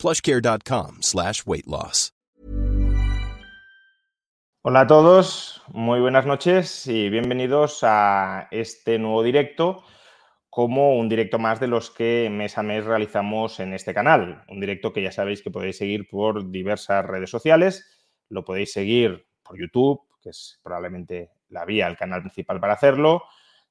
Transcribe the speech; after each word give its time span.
plushcare.com 0.00 1.02
slash 1.02 1.42
weight 1.46 1.66
loss. 1.66 2.12
Hola 4.62 4.82
a 4.82 4.86
todos, 4.86 5.62
muy 5.68 6.00
buenas 6.00 6.26
noches 6.26 6.86
y 6.86 7.08
bienvenidos 7.08 7.80
a 7.82 8.46
este 8.50 8.98
nuevo 8.98 9.22
directo 9.22 9.84
como 10.50 10.96
un 10.98 11.08
directo 11.08 11.38
más 11.38 11.60
de 11.60 11.68
los 11.68 11.90
que 11.90 12.28
mes 12.30 12.58
a 12.58 12.62
mes 12.62 12.84
realizamos 12.84 13.60
en 13.60 13.72
este 13.72 13.94
canal. 13.94 14.44
Un 14.48 14.60
directo 14.60 14.92
que 14.92 15.02
ya 15.02 15.12
sabéis 15.12 15.42
que 15.42 15.50
podéis 15.50 15.78
seguir 15.78 16.08
por 16.10 16.50
diversas 16.50 17.06
redes 17.06 17.30
sociales. 17.30 17.86
Lo 18.28 18.44
podéis 18.44 18.72
seguir 18.72 19.26
por 19.42 19.58
YouTube, 19.58 20.02
que 20.20 20.30
es 20.30 20.60
probablemente 20.62 21.30
la 21.48 21.64
vía, 21.64 21.86
el 21.86 21.96
canal 21.96 22.20
principal 22.20 22.60
para 22.60 22.74
hacerlo 22.74 23.22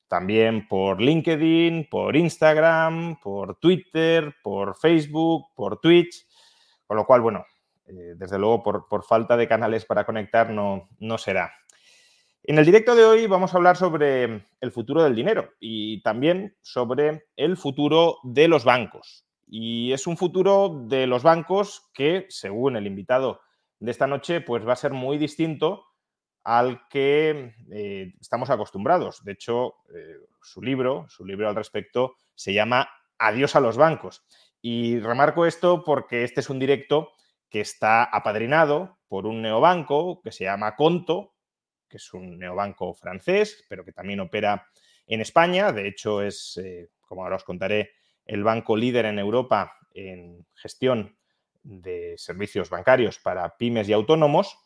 también 0.09 0.67
por 0.67 0.99
LinkedIn, 0.99 1.87
por 1.89 2.17
Instagram, 2.17 3.19
por 3.21 3.59
Twitter, 3.59 4.35
por 4.43 4.75
Facebook, 4.75 5.53
por 5.55 5.79
Twitch, 5.79 6.25
con 6.85 6.97
lo 6.97 7.05
cual, 7.05 7.21
bueno, 7.21 7.45
eh, 7.85 8.15
desde 8.17 8.39
luego 8.39 8.63
por, 8.63 9.03
falta 9.05 9.37
de 9.37 9.47
canales 9.47 9.85
para 9.85 10.05
conectar 10.05 10.49
no, 10.49 10.89
no 10.99 11.17
será. 11.17 11.53
En 12.43 12.57
el 12.57 12.65
directo 12.65 12.95
de 12.95 13.05
hoy 13.05 13.27
vamos 13.27 13.53
a 13.53 13.57
hablar 13.57 13.77
sobre 13.77 14.43
el 14.59 14.71
futuro 14.71 15.03
del 15.03 15.15
dinero 15.15 15.51
y 15.59 16.01
también 16.01 16.57
sobre 16.61 17.27
el 17.35 17.55
futuro 17.55 18.17
de 18.23 18.47
los 18.47 18.65
bancos. 18.65 19.25
Y 19.47 19.91
es 19.93 20.07
un 20.07 20.17
futuro 20.17 20.83
de 20.85 21.05
los 21.05 21.21
bancos 21.21 21.89
que, 21.93 22.25
según 22.29 22.75
el 22.75 22.87
invitado 22.87 23.41
de 23.79 23.91
esta 23.91 24.07
noche, 24.07 24.41
pues 24.41 24.67
va 24.67 24.73
a 24.73 24.77
ser 24.77 24.93
muy 24.93 25.17
distinto 25.17 25.85
al 26.43 26.87
que 26.89 27.53
eh, 27.71 28.13
estamos 28.19 28.49
acostumbrados. 28.49 29.23
De 29.23 29.33
hecho, 29.33 29.75
eh, 29.93 30.17
su 30.41 30.61
libro, 30.61 31.05
su 31.09 31.25
libro 31.25 31.49
al 31.49 31.55
respecto, 31.55 32.15
se 32.35 32.53
llama 32.53 32.89
Adiós 33.17 33.55
a 33.55 33.59
los 33.59 33.77
bancos. 33.77 34.25
Y 34.61 34.99
remarco 34.99 35.45
esto 35.45 35.83
porque 35.83 36.23
este 36.23 36.41
es 36.41 36.49
un 36.49 36.59
directo 36.59 37.11
que 37.49 37.61
está 37.61 38.03
apadrinado 38.03 38.99
por 39.07 39.25
un 39.25 39.41
neobanco 39.41 40.21
que 40.21 40.31
se 40.31 40.45
llama 40.45 40.75
Conto, 40.75 41.33
que 41.87 41.97
es 41.97 42.13
un 42.13 42.37
neobanco 42.37 42.93
francés, 42.93 43.65
pero 43.67 43.83
que 43.83 43.91
también 43.91 44.19
opera 44.19 44.67
en 45.07 45.21
España. 45.21 45.71
De 45.71 45.87
hecho, 45.87 46.21
es, 46.21 46.57
eh, 46.63 46.89
como 47.01 47.23
ahora 47.23 47.37
os 47.37 47.43
contaré, 47.43 47.91
el 48.25 48.43
banco 48.43 48.77
líder 48.77 49.05
en 49.05 49.17
Europa 49.17 49.75
en 49.93 50.45
gestión 50.53 51.17
de 51.63 52.13
servicios 52.17 52.69
bancarios 52.69 53.19
para 53.19 53.57
pymes 53.57 53.89
y 53.89 53.93
autónomos. 53.93 54.57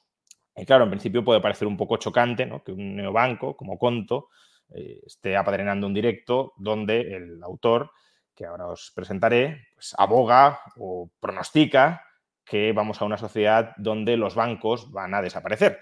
Y 0.56 0.66
claro, 0.66 0.84
en 0.84 0.92
principio 0.92 1.24
puede 1.24 1.42
parecer 1.42 1.68
un 1.68 1.78
poco 1.78 1.98
chocante 1.98 2.50
que 2.64 2.72
un 2.72 2.96
neobanco 2.96 3.56
como 3.56 3.78
Conto 3.78 4.30
eh, 4.70 5.02
esté 5.06 5.36
apadrinando 5.36 5.88
un 5.88 5.94
directo 5.94 6.54
donde 6.58 7.02
el 7.02 7.44
autor, 7.44 7.92
que 8.36 8.46
ahora 8.46 8.68
os 8.68 8.92
presentaré, 8.96 9.68
pues 9.74 9.96
aboga 9.98 10.60
o 10.78 11.10
pronostica 11.20 12.04
que 12.46 12.72
vamos 12.72 13.02
a 13.02 13.06
una 13.06 13.18
sociedad 13.18 13.74
donde 13.78 14.18
los 14.18 14.36
bancos 14.36 14.92
van 14.92 15.14
a 15.14 15.22
desaparecer. 15.22 15.80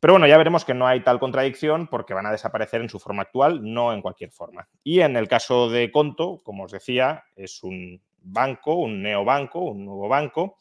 Pero 0.00 0.14
bueno, 0.14 0.26
ya 0.26 0.38
veremos 0.38 0.64
que 0.64 0.72
no 0.72 0.86
hay 0.86 1.02
tal 1.02 1.20
contradicción 1.20 1.86
porque 1.86 2.14
van 2.14 2.24
a 2.24 2.32
desaparecer 2.32 2.80
en 2.80 2.88
su 2.88 2.98
forma 2.98 3.22
actual, 3.22 3.60
no 3.62 3.92
en 3.92 4.00
cualquier 4.00 4.30
forma. 4.30 4.66
Y 4.82 5.00
en 5.00 5.14
el 5.16 5.28
caso 5.28 5.68
de 5.68 5.90
Conto, 5.92 6.40
como 6.42 6.64
os 6.64 6.72
decía, 6.72 7.24
es 7.36 7.62
un 7.62 8.02
banco, 8.22 8.74
un 8.74 9.02
neobanco, 9.02 9.60
un 9.60 9.84
nuevo 9.84 10.08
banco, 10.08 10.58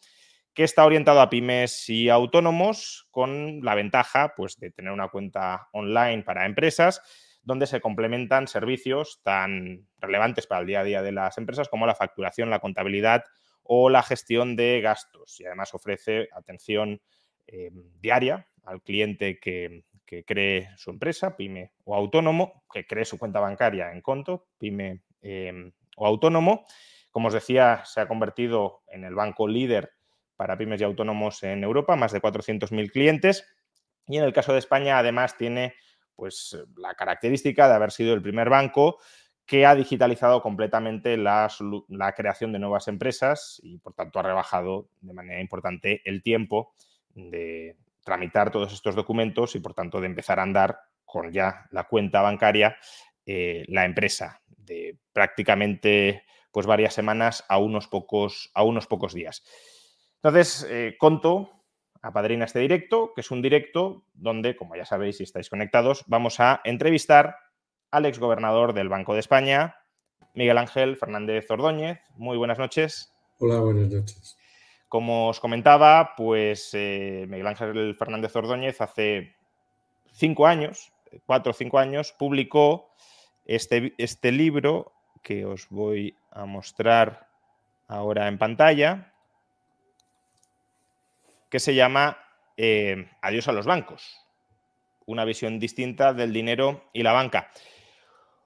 que 0.60 0.66
está 0.66 0.86
orientado 0.86 1.22
a 1.22 1.30
pymes 1.30 1.88
y 1.88 2.10
autónomos 2.10 3.08
con 3.12 3.62
la 3.64 3.76
ventaja 3.76 4.34
pues, 4.36 4.60
de 4.60 4.72
tener 4.72 4.92
una 4.92 5.08
cuenta 5.08 5.70
online 5.72 6.24
para 6.24 6.46
empresas 6.46 7.02
donde 7.44 7.66
se 7.66 7.80
complementan 7.80 8.46
servicios 8.46 9.22
tan 9.24 9.88
relevantes 10.00 10.48
para 10.48 10.60
el 10.60 10.68
día 10.68 10.82
a 10.82 10.84
día 10.84 11.02
de 11.02 11.14
las 11.14 11.38
empresas 11.38 11.70
como 11.70 11.88
la 11.88 11.96
facturación, 11.96 12.50
la 12.50 12.60
contabilidad 12.60 13.24
o 13.64 13.90
la 13.90 14.04
gestión 14.04 14.58
de 14.58 14.82
gastos. 14.82 15.40
Y 15.40 15.46
además 15.46 15.74
ofrece 15.74 16.28
atención 16.34 17.02
eh, 17.48 17.72
diaria 18.02 18.50
al 18.66 18.82
cliente 18.82 19.40
que, 19.40 19.86
cree 20.26 20.72
su 20.76 20.90
empresa, 20.90 21.38
pyme 21.38 21.72
o 21.86 21.96
autónomo, 21.96 22.66
que 22.74 22.86
cree 22.86 23.06
su 23.06 23.18
cuenta 23.18 23.40
bancaria 23.40 23.94
en 23.94 24.02
conto, 24.02 24.50
pyme 24.58 25.04
eh, 25.22 25.72
o 25.96 26.06
autónomo. 26.06 26.66
Como 27.12 27.30
os 27.30 27.34
decía, 27.34 27.84
se 27.86 28.02
ha 28.02 28.10
convertido 28.10 28.84
en 28.90 29.06
el 29.06 29.16
banco 29.16 29.48
líder 29.48 29.94
para 30.40 30.58
pymes 30.58 30.80
y 30.80 30.86
autónomos 30.86 31.44
en 31.44 31.66
Europa, 31.66 31.98
más 31.98 32.14
de 32.14 32.22
400.000 32.22 32.92
clientes. 32.92 33.46
Y 34.08 34.20
en 34.20 34.24
el 34.24 34.32
caso 34.32 34.54
de 34.54 34.60
España, 34.60 34.98
además, 34.98 35.36
tiene 35.36 35.74
pues, 36.16 36.58
la 36.78 36.94
característica 36.94 37.68
de 37.68 37.74
haber 37.74 37.92
sido 37.92 38.14
el 38.14 38.22
primer 38.22 38.50
banco 38.50 39.00
que 39.46 39.66
ha 39.66 39.76
digitalizado 39.76 40.42
completamente 40.42 41.18
la, 41.18 41.50
creación 42.16 42.54
de 42.54 42.60
nuevas 42.60 42.88
empresas 42.88 43.60
y, 43.62 43.80
por 43.80 43.94
tanto, 43.94 44.18
ha 44.18 44.24
rebajado 44.24 44.88
de 45.02 45.12
manera 45.12 45.42
importante 45.42 46.02
el 46.06 46.24
tiempo 46.24 46.74
de 47.14 47.76
tramitar 48.06 48.50
todos 48.50 48.72
estos 48.72 48.96
documentos 48.96 49.56
y, 49.56 49.60
por 49.60 49.74
tanto, 49.74 50.00
de 50.00 50.08
empezar 50.08 50.40
a 50.40 50.44
andar 50.44 50.80
con 51.04 51.34
ya 51.34 51.66
la 51.72 51.84
cuenta 51.84 52.22
bancaria 52.22 52.78
eh, 53.26 53.66
la 53.68 53.84
empresa 53.84 54.40
de 54.56 54.98
prácticamente 55.12 56.24
pues 56.54 56.66
varias 56.66 56.94
semanas 56.94 57.44
a 57.50 57.58
unos 57.58 57.90
pocos, 57.90 58.52
a 58.54 58.64
unos 58.64 58.88
pocos 58.88 59.14
días. 59.14 59.44
Entonces, 60.22 60.68
eh, 60.70 60.96
Conto 61.00 61.50
apadrina 62.02 62.46
este 62.46 62.60
directo, 62.60 63.14
que 63.14 63.22
es 63.22 63.32
un 63.32 63.42
directo 63.42 64.04
donde, 64.14 64.56
como 64.56 64.76
ya 64.76 64.86
sabéis 64.86 65.18
si 65.18 65.24
estáis 65.24 65.50
conectados, 65.50 66.04
vamos 66.08 66.40
a 66.40 66.62
entrevistar 66.64 67.38
al 67.92 68.06
exgobernador 68.06 68.74
del 68.74 68.90
Banco 68.90 69.14
de 69.14 69.22
España, 69.22 69.78
Miguel 70.34 70.58
Ángel 70.58 70.98
Fernández 70.98 71.50
Ordóñez. 71.50 72.00
Muy 72.16 72.38
buenas 72.38 72.60
noches. 72.60 73.14
Hola, 73.40 73.60
buenas 73.60 73.90
noches. 73.90 74.38
Como 74.88 75.30
os 75.30 75.40
comentaba, 75.40 76.14
pues 76.16 76.70
eh, 76.74 77.26
Miguel 77.30 77.48
Ángel 77.48 77.96
Fernández 77.96 78.36
Ordóñez 78.36 78.82
hace 78.82 79.36
cinco 80.12 80.48
años, 80.48 80.92
cuatro 81.26 81.52
o 81.52 81.54
cinco 81.54 81.80
años, 81.80 82.14
publicó 82.18 82.92
este, 83.46 83.94
este 83.98 84.32
libro 84.32 84.92
que 85.24 85.46
os 85.46 85.70
voy 85.70 86.16
a 86.32 86.46
mostrar 86.46 87.30
ahora 87.88 88.28
en 88.28 88.38
pantalla, 88.38 89.14
que 91.50 91.60
se 91.60 91.76
llama 91.76 92.18
eh, 92.58 93.10
Adiós 93.22 93.48
a 93.48 93.52
los 93.52 93.66
bancos, 93.66 94.18
una 95.06 95.26
visión 95.26 95.60
distinta 95.60 96.14
del 96.14 96.34
dinero 96.34 96.90
y 96.94 97.04
la 97.04 97.14
banca. 97.14 97.50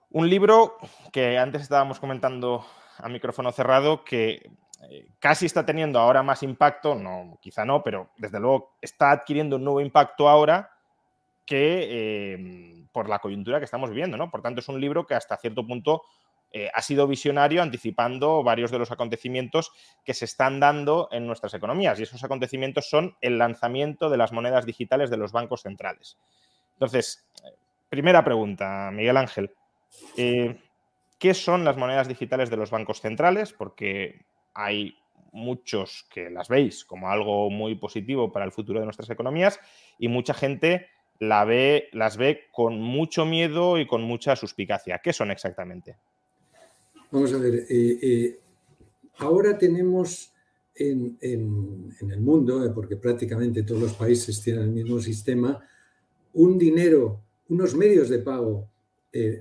Un 0.10 0.30
libro 0.30 0.78
que 1.12 1.38
antes 1.38 1.64
estábamos 1.64 2.00
comentando 2.00 2.66
a 2.98 3.10
micrófono 3.10 3.52
cerrado 3.52 4.04
que 4.04 4.52
eh, 4.90 5.08
casi 5.20 5.46
está 5.46 5.66
teniendo 5.66 6.00
ahora 6.00 6.24
más 6.24 6.44
impacto, 6.44 6.96
no, 6.96 7.38
quizá 7.42 7.66
no, 7.66 7.84
pero 7.84 8.12
desde 8.18 8.40
luego 8.40 8.76
está 8.82 9.12
adquiriendo 9.12 9.56
un 9.56 9.64
nuevo 9.64 9.82
impacto 9.82 10.30
ahora 10.30 10.72
que 11.46 11.88
eh, 11.90 12.86
por 12.92 13.10
la 13.10 13.20
coyuntura 13.20 13.60
que 13.60 13.66
estamos 13.66 13.90
viviendo, 13.90 14.18
¿no? 14.18 14.30
Por 14.30 14.42
tanto, 14.42 14.60
es 14.60 14.70
un 14.70 14.80
libro 14.80 15.06
que 15.06 15.16
hasta 15.16 15.38
cierto 15.38 15.66
punto 15.66 16.04
eh, 16.56 16.70
ha 16.72 16.84
sido 16.84 17.08
visionario 17.08 17.64
anticipando 17.64 18.44
varios 18.44 18.70
de 18.70 18.78
los 18.78 18.92
acontecimientos 18.92 19.72
que 20.06 20.14
se 20.14 20.26
están 20.26 20.60
dando 20.60 21.10
en 21.12 21.26
nuestras 21.26 21.56
economías. 21.56 22.00
Y 22.00 22.04
esos 22.04 22.24
acontecimientos 22.24 22.88
son 22.88 23.18
el 23.22 23.40
lanzamiento 23.40 24.08
de 24.12 24.18
las 24.18 24.32
monedas 24.32 24.68
digitales 24.68 25.10
de 25.10 25.18
los 25.18 25.32
bancos 25.32 25.64
centrales. 25.64 26.20
Entonces, 26.74 27.28
primera 27.90 28.24
pregunta, 28.24 28.92
Miguel 28.94 29.18
Ángel. 29.18 29.52
Eh, 30.16 30.60
¿Qué 31.18 31.34
son 31.34 31.66
las 31.66 31.76
monedas 31.76 32.08
digitales 32.08 32.52
de 32.52 32.58
los 32.58 32.70
bancos 32.70 33.02
centrales? 33.02 33.52
Porque 33.52 34.26
hay 34.54 34.96
muchos 35.32 36.06
que 36.14 36.30
las 36.30 36.50
veis 36.50 36.86
como 36.86 37.10
algo 37.10 37.50
muy 37.50 37.74
positivo 37.74 38.32
para 38.32 38.46
el 38.46 38.52
futuro 38.52 38.80
de 38.80 38.86
nuestras 38.86 39.10
economías 39.10 39.60
y 39.98 40.08
mucha 40.08 40.36
gente 40.36 40.90
las 41.18 41.48
ve 41.48 42.48
con 42.52 42.80
mucho 42.80 43.26
miedo 43.26 43.80
y 43.80 43.88
con 43.88 44.04
mucha 44.04 44.36
suspicacia. 44.36 45.00
¿Qué 45.00 45.14
son 45.14 45.32
exactamente? 45.32 45.98
Vamos 47.14 47.32
a 47.32 47.38
ver, 47.38 47.68
eh, 47.70 48.00
eh, 48.02 48.40
ahora 49.20 49.56
tenemos 49.56 50.34
en, 50.74 51.16
el 51.22 52.20
mundo, 52.20 52.66
eh, 52.66 52.72
porque 52.74 52.96
prácticamente 52.96 53.62
todos 53.62 53.82
los 53.82 53.94
países 53.94 54.42
tienen 54.42 54.64
el 54.64 54.72
mismo 54.72 55.00
sistema, 55.00 55.64
un 56.34 56.58
dinero, 56.58 57.22
unos 57.50 57.76
medios 57.76 58.10
de 58.10 58.18
pago 58.18 58.68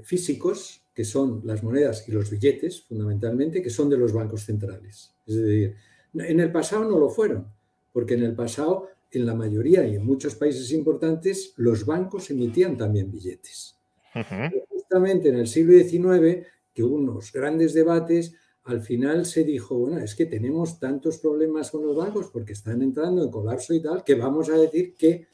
físicos, 0.04 0.82
que 0.94 1.06
son 1.06 1.40
las 1.44 1.62
monedas 1.62 2.06
y 2.06 2.12
los 2.12 2.30
billetes, 2.30 2.82
fundamentalmente, 2.82 3.62
que 3.62 3.70
son 3.70 3.88
de 3.88 3.96
los 3.96 4.12
bancos 4.12 4.44
centrales. 4.44 5.14
Es 5.26 5.36
decir, 5.36 5.74
en 6.12 6.40
el 6.40 6.52
pasado 6.52 6.84
no 6.84 6.98
lo 6.98 7.08
fueron. 7.08 7.46
porque 7.94 8.14
en 8.14 8.22
el 8.24 8.34
pasado, 8.34 8.88
en 9.10 9.24
la 9.24 9.34
mayoría 9.34 9.86
y 9.86 9.96
en 9.96 10.04
muchos 10.04 10.34
países 10.34 10.70
importantes, 10.72 11.54
los 11.56 11.86
bancos 11.86 12.30
emitían 12.30 12.76
también 12.76 13.10
billetes. 13.10 13.78
Justamente 14.68 15.30
en 15.30 15.36
el 15.36 15.46
siglo 15.46 15.72
XIX, 15.72 16.46
que 16.72 16.82
hubo 16.82 16.96
unos 16.96 17.32
grandes 17.32 17.74
debates, 17.74 18.34
al 18.64 18.80
final 18.80 19.26
se 19.26 19.44
dijo, 19.44 19.76
bueno, 19.76 19.98
es 19.98 20.14
que 20.14 20.26
tenemos 20.26 20.78
tantos 20.78 21.18
problemas 21.18 21.70
con 21.70 21.84
los 21.84 21.96
bancos 21.96 22.28
porque 22.32 22.52
están 22.52 22.80
entrando 22.82 23.24
en 23.24 23.30
colapso 23.30 23.74
y 23.74 23.80
tal, 23.80 24.04
que 24.04 24.14
vamos 24.14 24.48
a 24.50 24.56
decir 24.56 24.94
que 24.94 25.26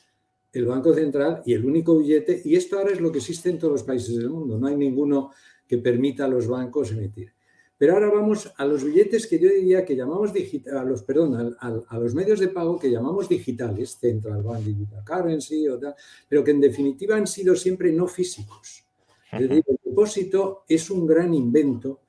el 0.52 0.64
Banco 0.64 0.94
Central 0.94 1.42
y 1.44 1.52
el 1.52 1.64
único 1.64 1.98
billete, 1.98 2.40
y 2.44 2.56
esto 2.56 2.78
ahora 2.78 2.92
es 2.92 3.00
lo 3.00 3.12
que 3.12 3.18
existe 3.18 3.50
en 3.50 3.58
todos 3.58 3.72
los 3.72 3.82
países 3.82 4.16
del 4.16 4.30
mundo, 4.30 4.58
no 4.58 4.66
hay 4.66 4.76
ninguno 4.76 5.30
que 5.66 5.78
permita 5.78 6.24
a 6.24 6.28
los 6.28 6.46
bancos 6.48 6.92
emitir. 6.92 7.32
Pero 7.76 7.94
ahora 7.94 8.10
vamos 8.10 8.52
a 8.56 8.64
los 8.64 8.82
billetes 8.82 9.28
que 9.28 9.38
yo 9.38 9.48
diría 9.48 9.84
que 9.84 9.94
llamamos 9.94 10.32
digitales, 10.32 10.80
a 10.80 10.84
los, 10.84 11.02
perdón, 11.04 11.56
a, 11.60 11.98
los 11.98 12.12
medios 12.12 12.40
de 12.40 12.48
pago 12.48 12.76
que 12.76 12.90
llamamos 12.90 13.28
digitales, 13.28 13.96
Central 14.00 14.42
Bank 14.42 14.64
Digital 14.64 15.04
Currency 15.04 15.68
o 15.68 15.78
tal, 15.78 15.94
pero 16.28 16.42
que 16.42 16.50
en 16.50 16.60
definitiva 16.60 17.14
han 17.14 17.28
sido 17.28 17.54
siempre 17.54 17.92
no 17.92 18.08
físicos. 18.08 18.84
Es 19.30 19.48
decir, 19.48 19.64
el 19.88 19.94
depósito 19.94 20.64
es 20.68 20.90
un 20.90 21.06
gran 21.06 21.32
invento 21.34 22.00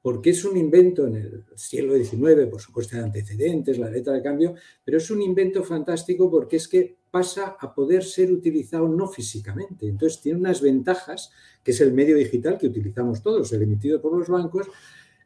porque 0.00 0.30
es 0.30 0.44
un 0.44 0.56
invento 0.56 1.06
en 1.08 1.16
el 1.16 1.44
siglo 1.56 1.96
XIX, 1.96 2.46
por 2.48 2.60
supuesto 2.60 2.96
de 2.96 3.02
antecedentes, 3.02 3.76
la 3.76 3.90
letra 3.90 4.12
de 4.12 4.22
cambio, 4.22 4.54
pero 4.84 4.98
es 4.98 5.10
un 5.10 5.20
invento 5.20 5.64
fantástico 5.64 6.30
porque 6.30 6.56
es 6.56 6.68
que 6.68 6.98
pasa 7.10 7.56
a 7.58 7.74
poder 7.74 8.04
ser 8.04 8.30
utilizado 8.30 8.86
no 8.88 9.08
físicamente. 9.08 9.88
Entonces 9.88 10.20
tiene 10.20 10.38
unas 10.38 10.60
ventajas, 10.60 11.32
que 11.64 11.72
es 11.72 11.80
el 11.80 11.92
medio 11.92 12.16
digital 12.16 12.56
que 12.56 12.68
utilizamos 12.68 13.20
todos, 13.20 13.52
el 13.52 13.62
emitido 13.62 14.00
por 14.00 14.16
los 14.16 14.28
bancos, 14.28 14.68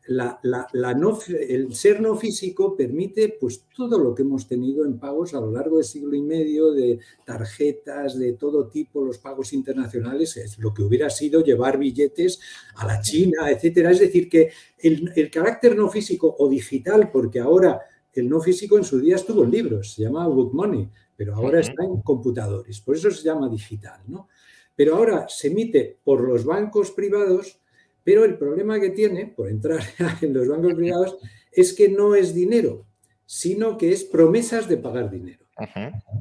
la, 0.07 0.41
el 1.29 1.75
ser 1.75 2.01
no 2.01 2.17
físico 2.17 2.77
permite 2.77 3.37
pues 3.41 3.67
todo 3.77 3.99
lo 3.99 4.15
que 4.15 4.23
hemos 4.23 4.49
tenido 4.49 4.85
en 4.85 4.99
pagos 4.99 5.35
a 5.35 5.41
lo 5.41 5.53
largo 5.53 5.77
del 5.77 5.85
siglo 5.85 6.15
y 6.15 6.23
medio, 6.23 6.73
de 6.73 6.99
tarjetas 7.25 8.19
de 8.19 8.33
todo 8.33 8.69
tipo, 8.69 9.05
los 9.05 9.19
pagos 9.19 9.53
internacionales, 9.53 10.37
es 10.37 10.59
lo 10.59 10.75
que 10.75 10.83
hubiera 10.83 11.11
sido 11.11 11.43
llevar 11.45 11.79
billetes 11.79 12.41
a 12.77 12.87
la 12.87 13.01
China, 13.01 13.51
etcétera. 13.51 13.91
Es 13.91 14.01
decir, 14.01 14.29
que 14.29 14.51
el, 14.79 15.13
el 15.15 15.31
carácter 15.31 15.77
no 15.77 15.89
físico 15.89 16.35
o 16.39 16.49
digital, 16.49 17.11
porque 17.13 17.41
ahora 17.41 17.81
el 18.13 18.29
no 18.29 18.41
físico 18.41 18.77
en 18.77 18.85
su 18.85 18.99
día 19.01 19.17
estuvo 19.17 19.45
en 19.45 19.51
libros, 19.51 19.95
se 19.95 20.03
llamaba 20.03 20.35
book 20.35 20.53
money, 20.53 20.89
pero 21.17 21.35
ahora 21.35 21.61
está 21.61 21.85
en 21.85 22.01
computadores, 22.03 22.81
por 22.81 22.97
eso 22.97 23.11
se 23.11 23.23
llama 23.23 23.49
digital, 23.49 24.01
¿no? 24.09 24.29
Pero 24.75 24.97
ahora 24.97 25.27
se 25.29 25.49
emite 25.49 25.99
por 26.03 26.23
los 26.23 26.45
bancos 26.45 26.91
privados 26.93 27.60
pero 28.05 28.25
el 28.25 28.39
problema 28.39 28.81
que 28.81 28.91
tiene, 28.91 29.27
por 29.27 29.49
entrar 29.49 29.81
en 30.21 30.35
los 30.35 30.49
bancos 30.49 30.75
privados, 30.75 31.19
es 31.53 31.73
que 31.73 31.89
no 31.89 32.15
es 32.15 32.35
dinero, 32.35 32.87
sino 33.27 33.77
que 33.77 33.93
es 33.93 34.05
promesas 34.05 34.69
de 34.69 34.77
pagar 34.77 35.11
dinero. 35.11 35.45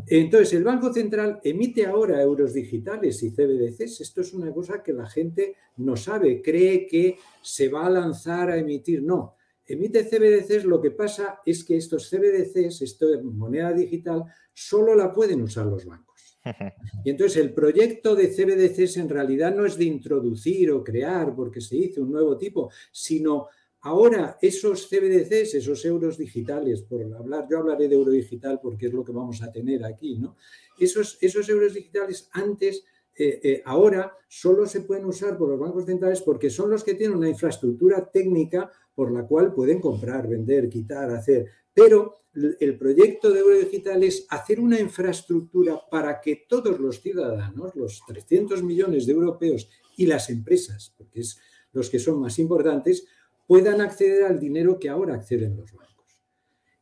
Entonces, 0.08 0.54
el 0.54 0.64
Banco 0.64 0.94
Central 0.94 1.40
emite 1.44 1.86
ahora 1.86 2.22
euros 2.22 2.54
digitales 2.54 3.24
y 3.24 3.31
CBDCs. 3.31 4.02
Esto 4.02 4.22
es 4.22 4.34
una 4.34 4.52
cosa 4.52 4.84
que 4.84 4.92
la 4.92 5.10
gente 5.10 5.56
no 5.78 5.96
sabe, 5.96 6.42
cree 6.42 6.86
que 6.88 7.18
se 7.42 7.70
va 7.70 7.86
a 7.86 7.90
lanzar 7.90 8.50
a 8.50 8.58
emitir. 8.58 9.02
No, 9.02 9.36
emite 9.66 10.04
CBDCs, 10.04 10.66
lo 10.66 10.82
que 10.82 10.92
pasa 10.92 11.40
es 11.46 11.64
que 11.64 11.78
estos 11.78 12.10
CBDCs, 12.10 12.82
esto 12.82 13.08
de 13.08 13.22
moneda 13.24 13.72
digital, 13.72 14.24
solo 14.54 14.94
la 14.94 15.14
pueden 15.14 15.42
usar 15.42 15.66
los 15.68 15.86
bancos. 15.86 16.09
Y 17.03 17.09
entonces 17.09 17.38
el 17.38 17.53
proyecto 17.53 18.15
de 18.15 18.27
CBDCs 18.27 18.97
en 18.97 19.09
realidad 19.09 19.56
no 19.56 19.65
es 19.65 19.77
de 19.77 19.86
introducir 19.86 20.71
o 20.71 20.83
crear 20.83 21.36
porque 21.36 21.62
se 21.62 21.77
hizo 21.77 22.01
un 22.01 22.12
nuevo 22.12 22.38
tipo, 22.38 22.71
sino 22.91 23.47
ahora 23.81 24.38
esos 24.41 24.88
CBDCs, 24.88 25.56
esos 25.56 25.86
euros 25.86 26.18
digitales, 26.18 26.81
por 26.81 27.01
hablar, 27.01 27.47
yo 27.50 27.59
hablaré 27.59 27.88
de 27.88 27.95
euro 27.95 28.12
digital 28.12 28.59
porque 28.62 28.88
es 28.88 28.94
lo 28.94 29.03
que 29.03 29.12
vamos 29.12 29.41
a 29.41 29.51
tener 29.51 29.83
aquí, 29.86 30.18
¿no? 30.18 30.36
Esos, 30.77 31.18
esos 31.21 31.47
euros 31.50 31.74
digitales 31.74 32.30
antes 32.31 32.83
eh, 33.21 33.39
eh, 33.44 33.62
ahora 33.65 34.15
solo 34.30 34.65
se 34.65 34.81
pueden 34.81 35.03
usar 35.03 35.38
por 35.38 35.50
los 35.50 35.59
bancos 35.59 35.86
centrales 35.86 36.21
porque 36.21 36.50
son 36.50 36.69
los 36.69 36.86
que 36.86 36.94
tienen 36.94 37.18
una 37.18 37.27
infraestructura 37.27 38.09
técnica 38.09 38.71
por 38.95 39.12
la 39.12 39.27
cual 39.27 39.53
pueden 39.53 39.81
comprar, 39.81 40.27
vender, 40.27 40.69
quitar, 40.69 41.09
hacer. 41.12 41.47
Pero 41.80 42.24
el 42.34 42.78
proyecto 42.78 43.31
de 43.31 43.40
euro 43.40 43.58
digital 43.58 44.04
es 44.04 44.26
hacer 44.30 44.60
una 44.60 44.80
infraestructura 44.80 45.81
para 45.90 46.22
que 46.22 46.46
todos 46.48 46.80
los 46.80 47.02
ciudadanos, 47.02 47.76
los 47.76 48.02
300 48.08 48.62
millones 48.64 49.06
de 49.06 49.14
europeos 49.14 49.70
y 49.98 50.06
las 50.06 50.30
empresas, 50.30 50.94
porque 50.98 51.22
es 51.22 51.40
los 51.72 51.90
que 51.90 52.00
son 52.00 52.20
más 52.20 52.38
importantes, 52.40 53.06
puedan 53.48 53.81
acceder 53.81 54.24
al 54.24 54.40
dinero 54.40 54.80
que 54.80 54.90
ahora 54.90 55.16
acceden 55.16 55.58
los 55.58 55.72
bancos. 55.72 56.22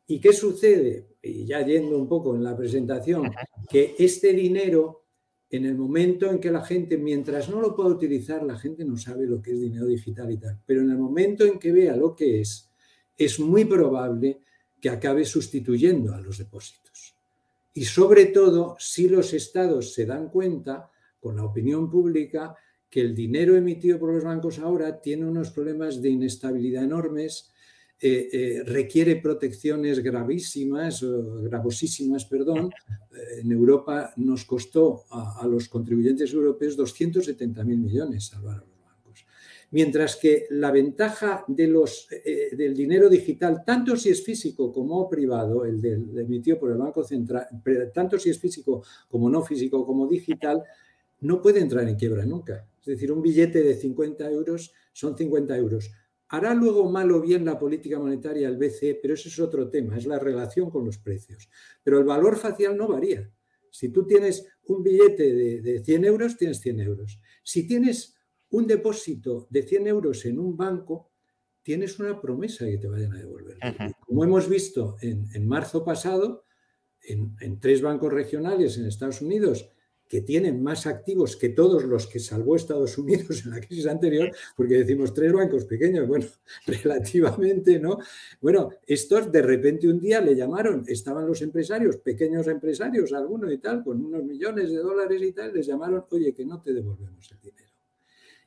¿Y 0.06 0.20
qué 0.20 0.32
sucede? 0.32 1.08
Y 1.22 1.46
ya 1.46 1.64
yendo 1.64 1.96
un 1.96 2.08
poco 2.08 2.34
en 2.34 2.44
la 2.44 2.56
presentación, 2.56 3.30
que 3.70 3.94
este 3.98 4.32
dinero 4.32 5.06
en 5.50 5.64
el 5.64 5.76
momento 5.76 6.30
en 6.30 6.40
que 6.40 6.50
la 6.50 6.62
gente, 6.62 6.98
mientras 6.98 7.48
no 7.48 7.60
lo 7.60 7.74
pueda 7.74 7.88
utilizar, 7.88 8.42
la 8.42 8.58
gente 8.58 8.84
no 8.84 8.98
sabe 8.98 9.26
lo 9.26 9.40
que 9.40 9.52
es 9.52 9.60
dinero 9.60 9.86
digital 9.86 10.30
y 10.30 10.36
tal, 10.36 10.60
pero 10.66 10.82
en 10.82 10.90
el 10.90 10.98
momento 10.98 11.44
en 11.44 11.58
que 11.58 11.72
vea 11.72 11.96
lo 11.96 12.14
que 12.14 12.40
es, 12.40 12.70
es 13.16 13.40
muy 13.40 13.64
probable 13.64 14.42
que 14.80 14.90
acabe 14.90 15.24
sustituyendo 15.24 16.14
a 16.14 16.20
los 16.20 16.38
depósitos. 16.38 17.14
Y 17.74 17.84
sobre 17.84 18.26
todo 18.26 18.76
si 18.78 19.08
los 19.08 19.32
estados 19.32 19.94
se 19.94 20.06
dan 20.06 20.28
cuenta, 20.28 20.90
con 21.20 21.36
la 21.36 21.44
opinión 21.44 21.90
pública, 21.90 22.56
que 22.90 23.00
el 23.00 23.14
dinero 23.14 23.56
emitido 23.56 23.98
por 23.98 24.12
los 24.12 24.24
bancos 24.24 24.58
ahora 24.58 25.00
tiene 25.00 25.26
unos 25.26 25.50
problemas 25.50 26.00
de 26.00 26.10
inestabilidad 26.10 26.84
enormes, 26.84 27.50
eh, 28.00 28.28
eh, 28.32 28.62
requiere 28.64 29.16
protecciones 29.16 29.98
gravísimas, 29.98 31.04
gravosísimas, 31.42 32.24
perdón. 32.26 32.70
Eh, 33.10 33.40
en 33.40 33.50
Europa 33.50 34.12
nos 34.16 34.44
costó 34.44 35.04
a, 35.10 35.44
los 35.48 35.68
contribuyentes 35.68 36.32
europeos 36.32 36.76
270 36.76 37.64
mil 37.64 37.78
millones 37.78 38.26
salvar. 38.26 38.64
Mientras 39.70 40.16
que 40.16 40.46
la 40.50 40.70
ventaja 40.70 41.44
de 41.46 41.66
los, 41.66 42.08
del 42.52 42.74
dinero 42.74 43.08
digital, 43.08 43.62
tanto 43.66 43.96
si 43.96 44.08
es 44.08 44.24
físico 44.24 44.72
como 44.72 45.08
privado, 45.08 45.64
el, 45.64 45.80
del, 45.80 46.18
emitido 46.18 46.58
por 46.58 46.70
el 46.70 46.78
Banco 46.78 47.04
Central, 47.04 47.46
tanto 47.92 48.18
si 48.18 48.30
es 48.30 48.38
físico 48.38 48.82
como 49.10 49.28
no 49.28 49.42
físico 49.42 49.84
como 49.84 50.06
digital, 50.06 50.62
no 51.20 51.42
puede 51.42 51.60
entrar 51.60 51.86
en 51.86 51.96
quiebra 51.96 52.24
nunca. 52.24 52.66
Es 52.80 52.86
decir, 52.86 53.12
un 53.12 53.20
billete 53.20 53.62
de 53.62 53.74
50 53.74 54.30
euros 54.30 54.72
son 54.92 55.16
50 55.16 55.56
euros 55.56 55.90
Hará 56.30 56.54
luego 56.54 56.90
mal 56.90 57.10
o 57.12 57.20
bien 57.22 57.44
la 57.44 57.58
política 57.58 57.98
monetaria 57.98 58.48
el 58.48 58.58
BCE, 58.58 58.98
pero 59.00 59.14
ese 59.14 59.28
es 59.28 59.38
otro 59.38 59.70
tema, 59.70 59.96
es 59.96 60.04
la 60.04 60.18
relación 60.18 60.70
con 60.70 60.84
los 60.84 60.98
precios. 60.98 61.48
Pero 61.82 61.98
el 61.98 62.04
valor 62.04 62.36
facial 62.36 62.76
no 62.76 62.86
varía. 62.86 63.30
Si 63.70 63.88
tú 63.88 64.06
tienes 64.06 64.46
un 64.66 64.82
billete 64.82 65.32
de, 65.32 65.82
100 65.82 66.04
euros, 66.04 66.36
tienes 66.36 66.60
100 66.60 66.80
euros. 66.80 67.18
Si 67.42 67.66
tienes 67.66 68.14
un 68.50 68.66
depósito 68.66 69.46
de 69.50 69.62
100 69.62 69.86
euros 69.86 70.24
en 70.24 70.38
un 70.38 70.56
banco, 70.56 71.10
tienes 71.62 71.98
una 71.98 72.20
promesa 72.20 72.64
que 72.64 72.78
te 72.78 72.88
vayan 72.88 73.12
a 73.12 73.18
devolver. 73.18 73.58
Como 74.06 74.24
hemos 74.24 74.48
visto 74.48 74.96
en, 75.02 75.46
marzo 75.46 75.84
pasado, 75.84 76.44
en, 77.02 77.60
tres 77.60 77.82
bancos 77.82 78.12
regionales 78.12 78.78
en 78.78 78.86
Estados 78.86 79.20
Unidos, 79.20 79.68
que 80.08 80.22
tienen 80.22 80.62
más 80.62 80.86
activos 80.86 81.36
que 81.36 81.50
todos 81.50 81.84
los 81.84 82.06
que 82.06 82.18
salvó 82.18 82.56
Estados 82.56 82.96
Unidos 82.96 83.42
en 83.44 83.50
la 83.50 83.60
crisis 83.60 83.86
anterior, 83.86 84.30
porque 84.56 84.78
decimos 84.78 85.12
tres 85.12 85.30
bancos 85.30 85.66
pequeños, 85.66 86.08
bueno, 86.08 86.24
relativamente, 86.66 87.78
¿no? 87.78 87.98
Bueno, 88.40 88.70
estos 88.86 89.30
de 89.30 89.42
repente 89.42 89.88
un 89.88 90.00
día 90.00 90.22
le 90.22 90.34
llamaron, 90.34 90.84
estaban 90.88 91.26
los 91.26 91.42
empresarios, 91.42 91.98
pequeños 91.98 92.46
empresarios, 92.46 93.12
algunos 93.12 93.52
y 93.52 93.58
tal, 93.58 93.84
con 93.84 94.02
unos 94.02 94.24
millones 94.24 94.70
de 94.70 94.78
dólares 94.78 95.20
y 95.22 95.32
tal, 95.32 95.52
les 95.52 95.66
llamaron, 95.66 96.06
oye, 96.10 96.32
que 96.32 96.46
no 96.46 96.62
te 96.62 96.72
devolvemos 96.72 97.30
el 97.30 97.40
dinero. 97.40 97.68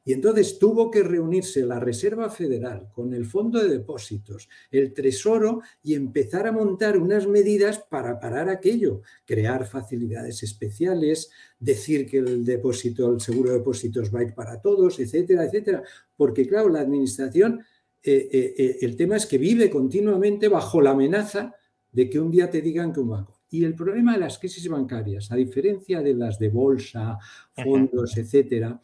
Y 0.03 0.13
entonces 0.13 0.57
tuvo 0.57 0.89
que 0.89 1.03
reunirse 1.03 1.63
la 1.63 1.79
Reserva 1.79 2.29
Federal 2.29 2.89
con 2.91 3.13
el 3.13 3.25
Fondo 3.25 3.61
de 3.61 3.69
Depósitos, 3.69 4.49
el 4.71 4.93
Tesoro 4.93 5.61
y 5.83 5.93
empezar 5.93 6.47
a 6.47 6.51
montar 6.51 6.97
unas 6.97 7.27
medidas 7.27 7.79
para 7.79 8.19
parar 8.19 8.49
aquello, 8.49 9.01
crear 9.25 9.67
facilidades 9.67 10.41
especiales, 10.41 11.29
decir 11.59 12.09
que 12.09 12.17
el 12.17 12.43
depósito, 12.43 13.13
el 13.13 13.21
seguro 13.21 13.51
de 13.51 13.59
depósitos 13.59 14.13
va 14.13 14.19
a 14.19 14.23
ir 14.23 14.33
para 14.33 14.59
todos, 14.59 14.99
etcétera, 14.99 15.45
etcétera. 15.45 15.83
Porque 16.15 16.47
claro, 16.47 16.69
la 16.69 16.81
administración, 16.81 17.61
eh, 18.01 18.27
eh, 18.31 18.55
eh, 18.57 18.77
el 18.81 18.95
tema 18.95 19.17
es 19.17 19.27
que 19.27 19.37
vive 19.37 19.69
continuamente 19.69 20.47
bajo 20.47 20.81
la 20.81 20.91
amenaza 20.91 21.53
de 21.91 22.09
que 22.09 22.19
un 22.19 22.31
día 22.31 22.49
te 22.49 22.61
digan 22.61 22.91
que 22.91 23.01
un 23.01 23.09
banco. 23.09 23.41
Y 23.51 23.65
el 23.65 23.75
problema 23.75 24.13
de 24.13 24.19
las 24.19 24.39
crisis 24.39 24.67
bancarias, 24.67 25.31
a 25.31 25.35
diferencia 25.35 26.01
de 26.01 26.13
las 26.15 26.39
de 26.39 26.49
bolsa, 26.49 27.19
fondos, 27.53 28.17
etcétera, 28.17 28.81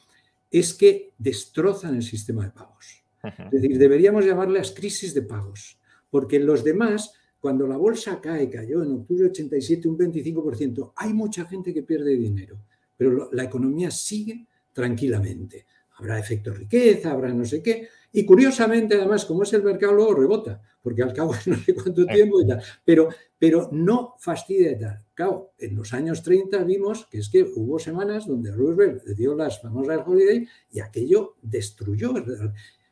es 0.52 0.74
que 0.74 1.14
destrozan 1.18 1.96
el 1.96 2.04
sistema 2.04 2.46
de 2.46 2.52
pagos. 2.52 3.04
Es 3.24 3.62
decir, 3.62 3.78
deberíamos 3.78 4.26
llamarlas 4.26 4.72
crisis 4.72 5.14
de 5.14 5.22
pagos, 5.22 5.78
porque 6.10 6.40
los 6.40 6.64
demás, 6.64 7.14
cuando 7.40 7.68
la 7.68 7.76
bolsa 7.76 8.22
cae, 8.22 8.50
cayó 8.50 8.84
en 8.84 8.94
octubre 8.94 9.24
de 9.24 9.30
87 9.32 9.88
un 9.88 9.98
25%, 9.98 10.94
hay 10.96 11.14
mucha 11.14 11.46
gente 11.46 11.74
que 11.74 11.84
pierde 11.84 12.16
dinero, 12.16 12.58
pero 12.96 13.30
la 13.32 13.44
economía 13.44 13.92
sigue 13.92 14.46
tranquilamente. 14.72 15.66
habrá 15.98 16.20
efecto 16.20 16.54
riqueza, 16.54 17.12
habrá 17.12 17.34
no 17.34 17.44
sé 17.44 17.62
qué. 17.62 17.90
Y 18.12 18.26
curiosamente, 18.26 18.96
además, 18.96 19.26
como 19.26 19.44
es 19.44 19.54
el 19.54 19.64
mercado, 19.64 19.94
luego 19.94 20.16
rebota, 20.16 20.62
porque 20.82 21.04
al 21.04 21.14
cabo 21.14 21.34
no 21.46 21.56
sé 21.58 21.74
cuánto 21.74 22.06
tiempo 22.06 22.42
y 22.42 22.48
tal. 22.48 22.62
Pero, 22.84 23.10
pero 23.38 23.70
no 23.72 24.16
fastidia 24.20 24.72
y 24.72 24.80
tal. 24.80 25.04
Claro, 25.14 25.54
en 25.58 25.76
los 25.76 25.94
años 25.94 26.24
30 26.24 26.64
vimos 26.64 27.08
que 27.12 27.20
es 27.20 27.30
que 27.30 27.44
hubo 27.44 27.80
semanas 27.80 28.28
donde 28.28 28.52
Roosevelt 28.52 29.04
dio 29.16 29.36
las 29.36 29.62
famosas 29.62 30.02
holiday 30.06 30.48
y 30.72 30.80
aquello 30.80 31.36
destruyó. 31.42 32.14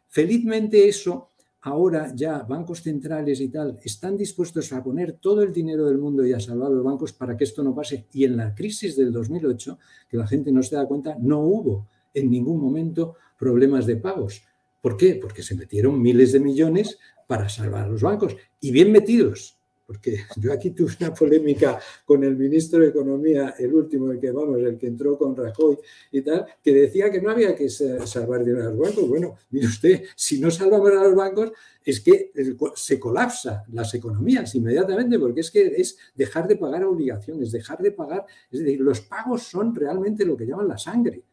Felizmente 0.08 0.88
eso 0.88 1.30
ahora 1.66 2.14
ya 2.16 2.44
bancos 2.44 2.82
centrales 2.82 3.42
y 3.42 3.50
tal 3.50 3.80
están 3.84 4.16
dispuestos 4.16 4.72
a 4.72 4.84
poner 4.84 5.14
todo 5.14 5.42
el 5.42 5.52
dinero 5.52 5.88
del 5.88 5.98
mundo 5.98 6.24
y 6.26 6.32
a 6.32 6.40
salvar 6.40 6.70
los 6.70 6.84
bancos 6.84 7.12
para 7.14 7.36
que 7.36 7.44
esto 7.44 7.64
no 7.64 7.74
pase. 7.74 8.06
Y 8.14 8.24
en 8.24 8.38
la 8.38 8.54
crisis 8.54 8.96
del 8.96 9.12
2008, 9.12 9.80
que 10.08 10.18
la 10.18 10.28
gente 10.28 10.52
no 10.52 10.62
se 10.62 10.76
da 10.76 10.88
cuenta, 10.88 11.16
no 11.20 11.40
hubo 11.40 11.88
en 12.14 12.30
ningún 12.30 12.62
momento 12.62 13.16
problemas 13.38 13.86
de 13.88 13.98
pagos. 13.98 14.44
¿Por 14.86 14.98
qué? 14.98 15.15
Porque 15.20 15.42
se 15.42 15.56
metieron 15.56 16.00
miles 16.00 16.32
de 16.32 16.39
millones 16.39 17.00
para 17.25 17.50
salvar 17.50 17.88
los 17.88 18.04
bancos 18.04 18.36
y 18.60 18.70
bien 18.70 18.92
metidos 18.92 19.58
porque 19.88 20.18
yo 20.38 20.54
aquí 20.54 20.70
tuve 20.70 20.92
una 21.00 21.12
polémica 21.12 21.80
con 22.06 22.24
el 22.24 22.36
ministro 22.36 22.80
de 22.80 22.89
Economía, 22.89 23.56
el 23.58 23.74
último, 23.74 24.12
el 24.12 24.20
que 24.20 24.30
vamos, 24.30 24.60
el 24.60 24.77
que 24.77 24.86
entró 24.86 25.18
con 25.18 25.36
Rajoy 25.36 25.80
y 26.12 26.22
tal, 26.22 26.46
que 26.63 26.72
decía 26.72 27.10
que 27.10 27.20
no 27.20 27.32
había 27.32 27.56
que 27.56 27.68
salvar 27.68 28.46
dinero 28.46 28.68
a 28.68 28.70
los 28.70 28.77
bancos. 28.77 29.10
Bueno, 29.10 29.36
mire 29.50 29.65
usted, 29.65 30.04
si 30.15 30.39
no 30.39 30.51
salvamos 30.51 30.92
a 30.92 31.04
los 31.04 31.15
bancos, 31.15 31.51
es 31.84 32.00
que 32.01 32.32
se 32.75 33.00
colapsa 33.00 33.63
las 33.72 33.92
economías 33.96 34.54
inmediatamente, 34.54 35.18
porque 35.18 35.42
es 35.42 35.50
que 35.50 35.65
es 35.65 35.98
dejar 36.13 36.48
de 36.48 36.58
pagar 36.58 36.84
obligaciones, 36.84 37.51
dejar 37.51 37.80
de 37.80 37.92
pagar, 37.92 38.24
es 38.51 38.60
decir, 38.60 38.80
los 38.82 39.01
pagos 39.01 39.42
son 39.42 39.74
realmente 39.74 40.25
lo 40.25 40.38
que 40.38 40.46
llaman 40.46 40.68
la 40.68 40.77
sangre 40.77 41.24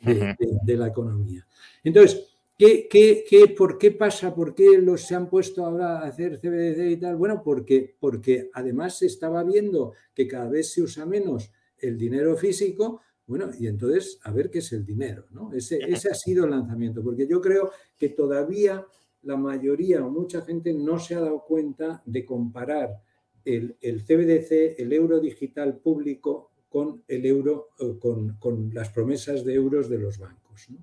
de 0.00 0.76
la 0.76 0.88
economía. 0.88 1.46
Entonces, 1.84 2.35
¿Qué, 2.58 2.88
qué, 2.88 3.54
por 3.56 3.76
qué 3.76 3.90
pasa? 3.90 4.34
¿Por 4.34 4.54
qué 4.54 4.78
los 4.78 5.02
se 5.02 5.14
han 5.14 5.28
puesto 5.28 5.64
ahora 5.64 5.98
a 5.98 6.06
hacer 6.06 6.38
CBDC 6.40 6.90
y 6.90 6.96
tal? 6.96 7.16
Bueno, 7.16 7.42
porque, 7.44 7.94
porque 8.00 8.48
además 8.54 8.98
se 8.98 9.06
estaba 9.06 9.44
viendo 9.44 9.92
que 10.14 10.26
cada 10.26 10.48
vez 10.48 10.72
se 10.72 10.80
usa 10.80 11.04
menos 11.04 11.52
el 11.76 11.98
dinero 11.98 12.34
físico, 12.34 13.02
bueno, 13.26 13.50
y 13.58 13.66
entonces 13.66 14.18
a 14.22 14.32
ver 14.32 14.50
qué 14.50 14.60
es 14.60 14.72
el 14.72 14.86
dinero, 14.86 15.26
¿no? 15.32 15.52
Ese, 15.52 15.78
ese 15.86 16.08
ha 16.08 16.14
sido 16.14 16.46
el 16.46 16.52
lanzamiento, 16.52 17.02
porque 17.02 17.26
yo 17.26 17.42
creo 17.42 17.72
que 17.98 18.08
todavía 18.08 18.86
la 19.22 19.36
mayoría 19.36 20.06
o 20.06 20.10
mucha 20.10 20.40
gente 20.40 20.72
no 20.72 20.98
se 20.98 21.14
ha 21.14 21.20
dado 21.20 21.44
cuenta 21.44 22.02
de 22.06 22.24
comparar 22.24 23.02
el, 23.44 23.76
el 23.82 24.02
CBDC, 24.02 24.80
el 24.80 24.94
euro 24.94 25.20
digital 25.20 25.78
público, 25.78 26.52
con 26.70 27.02
el 27.06 27.26
euro, 27.26 27.68
eh, 27.78 27.98
con, 27.98 28.36
con 28.38 28.72
las 28.72 28.88
promesas 28.90 29.44
de 29.44 29.54
euros 29.54 29.90
de 29.90 29.98
los 29.98 30.18
bancos. 30.18 30.70
¿no? 30.70 30.78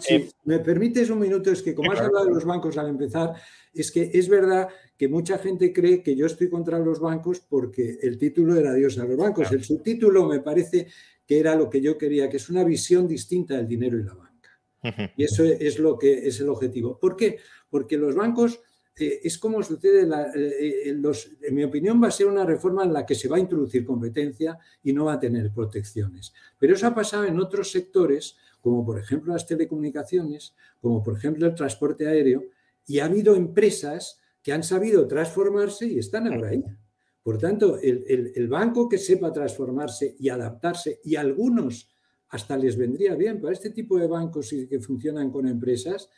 Si 0.00 0.14
eh, 0.14 0.30
me 0.44 0.58
permites 0.58 1.10
un 1.10 1.18
minuto, 1.18 1.50
es 1.50 1.62
que 1.62 1.74
como 1.74 1.92
has 1.92 2.00
hablado 2.00 2.26
de 2.26 2.32
los 2.32 2.44
bancos 2.44 2.76
al 2.78 2.88
empezar, 2.88 3.34
es 3.72 3.90
que 3.90 4.10
es 4.12 4.28
verdad 4.28 4.68
que 4.96 5.08
mucha 5.08 5.38
gente 5.38 5.72
cree 5.72 6.02
que 6.02 6.14
yo 6.14 6.26
estoy 6.26 6.48
contra 6.48 6.78
los 6.78 7.00
bancos 7.00 7.40
porque 7.40 7.98
el 8.02 8.18
título 8.18 8.56
era 8.56 8.72
Dios 8.74 8.98
a 8.98 9.04
los 9.04 9.16
bancos. 9.16 9.50
El 9.52 9.64
subtítulo 9.64 10.28
me 10.28 10.40
parece 10.40 10.88
que 11.26 11.38
era 11.38 11.54
lo 11.54 11.68
que 11.70 11.80
yo 11.80 11.98
quería, 11.98 12.28
que 12.28 12.36
es 12.36 12.48
una 12.50 12.64
visión 12.64 13.08
distinta 13.08 13.56
del 13.56 13.66
dinero 13.66 13.98
y 13.98 14.04
la 14.04 14.14
banca. 14.14 14.34
Y 15.16 15.24
eso 15.24 15.44
es 15.44 15.78
lo 15.78 15.98
que 15.98 16.28
es 16.28 16.40
el 16.40 16.48
objetivo. 16.50 16.98
¿Por 16.98 17.16
qué? 17.16 17.38
Porque 17.70 17.96
los 17.96 18.14
bancos 18.14 18.60
eh, 18.96 19.20
es 19.24 19.38
como 19.38 19.62
sucede, 19.62 20.08
eh, 20.36 20.88
en 20.88 21.54
mi 21.54 21.64
opinión, 21.64 22.02
va 22.02 22.08
a 22.08 22.12
ser 22.12 22.26
una 22.26 22.44
reforma 22.44 22.84
en 22.84 22.92
la 22.92 23.04
que 23.04 23.14
se 23.14 23.28
va 23.28 23.36
a 23.36 23.40
introducir 23.40 23.84
competencia 23.84 24.58
y 24.82 24.92
no 24.92 25.06
va 25.06 25.14
a 25.14 25.20
tener 25.20 25.52
protecciones. 25.52 26.32
Pero 26.58 26.74
eso 26.74 26.86
ha 26.86 26.94
pasado 26.94 27.24
en 27.24 27.38
otros 27.40 27.70
sectores 27.70 28.36
como 28.64 28.82
por 28.82 28.98
ejemplo 28.98 29.34
las 29.34 29.46
telecomunicaciones, 29.46 30.54
como 30.80 31.02
por 31.02 31.18
ejemplo 31.18 31.46
el 31.46 31.54
transporte 31.54 32.06
aéreo, 32.06 32.44
y 32.86 32.98
ha 32.98 33.04
habido 33.04 33.34
empresas 33.34 34.22
que 34.42 34.54
han 34.54 34.62
sabido 34.62 35.06
transformarse 35.06 35.86
y 35.86 35.98
están 35.98 36.32
ahora 36.32 36.48
ahí. 36.48 36.64
Por 37.22 37.36
tanto, 37.36 37.78
el, 37.78 38.48
banco 38.48 38.88
que 38.88 38.96
sepa 38.96 39.30
transformarse 39.34 40.16
y 40.18 40.30
adaptarse, 40.30 41.00
y 41.04 41.16
algunos 41.16 41.90
hasta 42.28 42.56
les 42.56 42.78
vendría 42.78 43.14
bien 43.16 43.38
para 43.38 43.52
este 43.52 43.68
tipo 43.68 43.98
de 43.98 44.06
bancos 44.06 44.48
que 44.48 44.80
funcionan 44.80 45.30
con 45.30 45.46
empresas, 45.46 46.08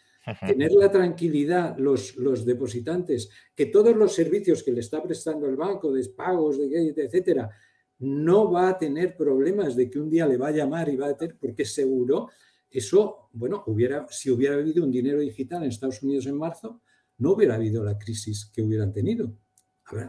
tener 0.47 0.73
la 0.73 0.90
tranquilidad 0.90 1.76
los, 1.78 2.16
los 2.16 2.45
depositantes, 2.45 3.30
que 3.54 3.66
todos 3.66 3.95
los 3.95 4.12
servicios 4.12 4.62
que 4.62 4.73
le 4.73 4.80
está 4.80 5.02
prestando 5.02 5.47
el 5.47 5.56
banco, 5.56 5.92
de 5.92 6.09
pagos, 6.09 6.59
de 6.59 6.95
etcétera, 6.97 7.50
no 7.99 8.50
va 8.50 8.71
a 8.71 8.78
tener 8.78 9.16
problemas 9.16 9.76
de 9.76 9.88
que 9.88 9.99
un 9.99 10.11
día 10.11 10.26
le 10.26 10.37
va 10.37 10.49
a 10.49 10.52
llamar 10.52 10.88
y 10.88 10.97
va 10.97 11.09
a 11.09 11.16
tener, 11.16 11.37
porque 11.38 11.64
seguro, 11.64 12.28
eso, 12.71 13.30
bueno, 13.33 13.62
hubiera, 13.66 14.06
si 14.11 14.30
hubiera 14.30 14.56
habido 14.56 14.85
un 14.85 14.90
dinero 14.90 15.21
digital 15.21 15.62
en 15.62 15.68
Estados 15.68 16.02
Unidos 16.02 16.26
en 16.26 16.37
marzo, 16.37 16.83
no 17.18 17.33
hubiera 17.33 17.54
habido 17.54 17.83
la 17.83 17.97
crisis 17.97 18.50
que 18.52 18.62
hubieran 18.62 18.92
tenido. 18.92 19.33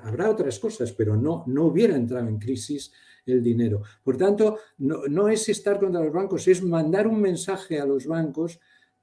Habrá, 0.02 0.32
otras 0.32 0.58
cosas, 0.58 0.92
pero 0.92 1.16
no, 1.16 1.44
no 1.46 1.66
hubiera 1.66 1.96
entrado 1.96 2.28
en 2.28 2.40
crisis 2.40 2.92
el 3.28 3.44
dinero. 3.44 3.84
Por 4.04 4.18
tanto, 4.18 4.58
no, 4.80 5.08
no 5.08 5.30
es 5.30 5.48
estar 5.50 5.80
contra 5.80 6.04
los 6.04 6.12
bancos, 6.12 6.48
es 6.48 6.64
mandar 6.64 7.06
un 7.08 7.22
mensaje 7.22 7.80
a 7.80 7.86
los 7.86 8.08
bancos 8.08 8.60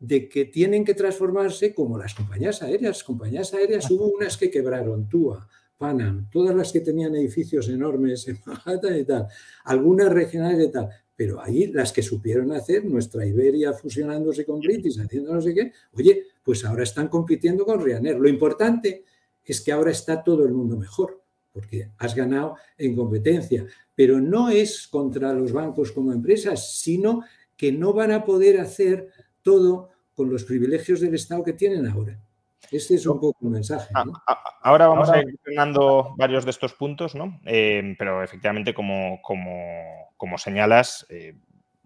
de 0.06 0.28
que 0.28 0.44
tienen 0.44 0.84
que 0.84 0.94
transformarse 0.94 1.74
como 1.74 1.96
las 1.96 2.14
compañías 2.14 2.62
aéreas. 2.62 3.02
Compañías 3.02 3.54
aéreas 3.54 3.90
hubo 3.90 4.06
unas 4.08 4.36
que 4.36 4.50
quebraron, 4.50 5.08
TUA, 5.08 5.48
Panam, 5.78 6.28
todas 6.30 6.54
las 6.54 6.72
que 6.72 6.80
tenían 6.80 7.14
edificios 7.14 7.68
enormes 7.68 8.28
en 8.28 8.38
Manhattan 8.44 8.98
y 8.98 9.04
tal, 9.04 9.26
algunas 9.64 10.12
regionales 10.12 10.68
y 10.68 10.70
tal, 10.70 10.88
pero 11.16 11.40
ahí 11.40 11.68
las 11.68 11.92
que 11.92 12.02
supieron 12.02 12.52
hacer, 12.52 12.84
nuestra 12.84 13.26
Iberia 13.26 13.72
fusionándose 13.72 14.44
con 14.44 14.60
British, 14.60 15.00
haciendo 15.00 15.32
no 15.34 15.40
sé 15.40 15.54
qué, 15.54 15.72
oye, 15.94 16.24
pues 16.42 16.64
ahora 16.64 16.82
están 16.82 17.08
compitiendo 17.08 17.64
con 17.64 17.82
Ryanair. 17.82 18.18
Lo 18.18 18.28
importante 18.28 19.04
es 19.42 19.62
que 19.62 19.72
ahora 19.72 19.90
está 19.90 20.22
todo 20.22 20.44
el 20.44 20.52
mundo 20.52 20.76
mejor, 20.76 21.22
porque 21.50 21.90
has 21.96 22.14
ganado 22.14 22.56
en 22.76 22.94
competencia, 22.94 23.64
pero 23.94 24.20
no 24.20 24.50
es 24.50 24.86
contra 24.86 25.32
los 25.32 25.52
bancos 25.52 25.92
como 25.92 26.12
empresas, 26.12 26.74
sino 26.78 27.22
que 27.56 27.72
no 27.72 27.94
van 27.94 28.12
a 28.12 28.24
poder 28.24 28.60
hacer 28.60 29.08
todo 29.42 29.93
con 30.14 30.30
los 30.30 30.44
privilegios 30.44 31.00
del 31.00 31.14
Estado 31.14 31.42
que 31.42 31.52
tienen 31.52 31.86
ahora. 31.86 32.18
Este 32.70 32.94
es 32.94 33.06
un 33.06 33.20
poco 33.20 33.38
el 33.42 33.50
mensaje. 33.50 33.92
Ahora 34.62 34.86
vamos 34.88 35.10
a 35.10 35.18
ir 35.18 35.26
mencionando 35.26 36.14
varios 36.16 36.44
de 36.44 36.50
estos 36.50 36.72
puntos, 36.72 37.14
¿no? 37.14 37.40
Eh, 37.44 37.94
pero 37.98 38.22
efectivamente, 38.22 38.74
como, 38.74 39.20
como, 39.22 40.38
señalas, 40.38 41.06
eh, 41.10 41.36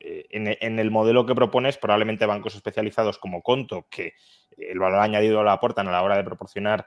eh, 0.01 0.27
en, 0.31 0.79
el 0.79 0.91
modelo 0.91 1.27
que 1.27 1.35
propones, 1.35 1.79
probablemente 1.79 2.27
bancos 2.27 2.55
especializados 2.55 3.19
como 3.19 3.43
Conto, 3.43 3.87
que 3.91 4.15
el 4.57 4.79
valor 4.79 5.01
añadido 5.01 5.43
lo 5.43 5.51
aportan 5.51 5.89
a 5.89 5.93
la 5.93 6.03
hora 6.03 6.17
de 6.17 6.25
proporcionar 6.25 6.85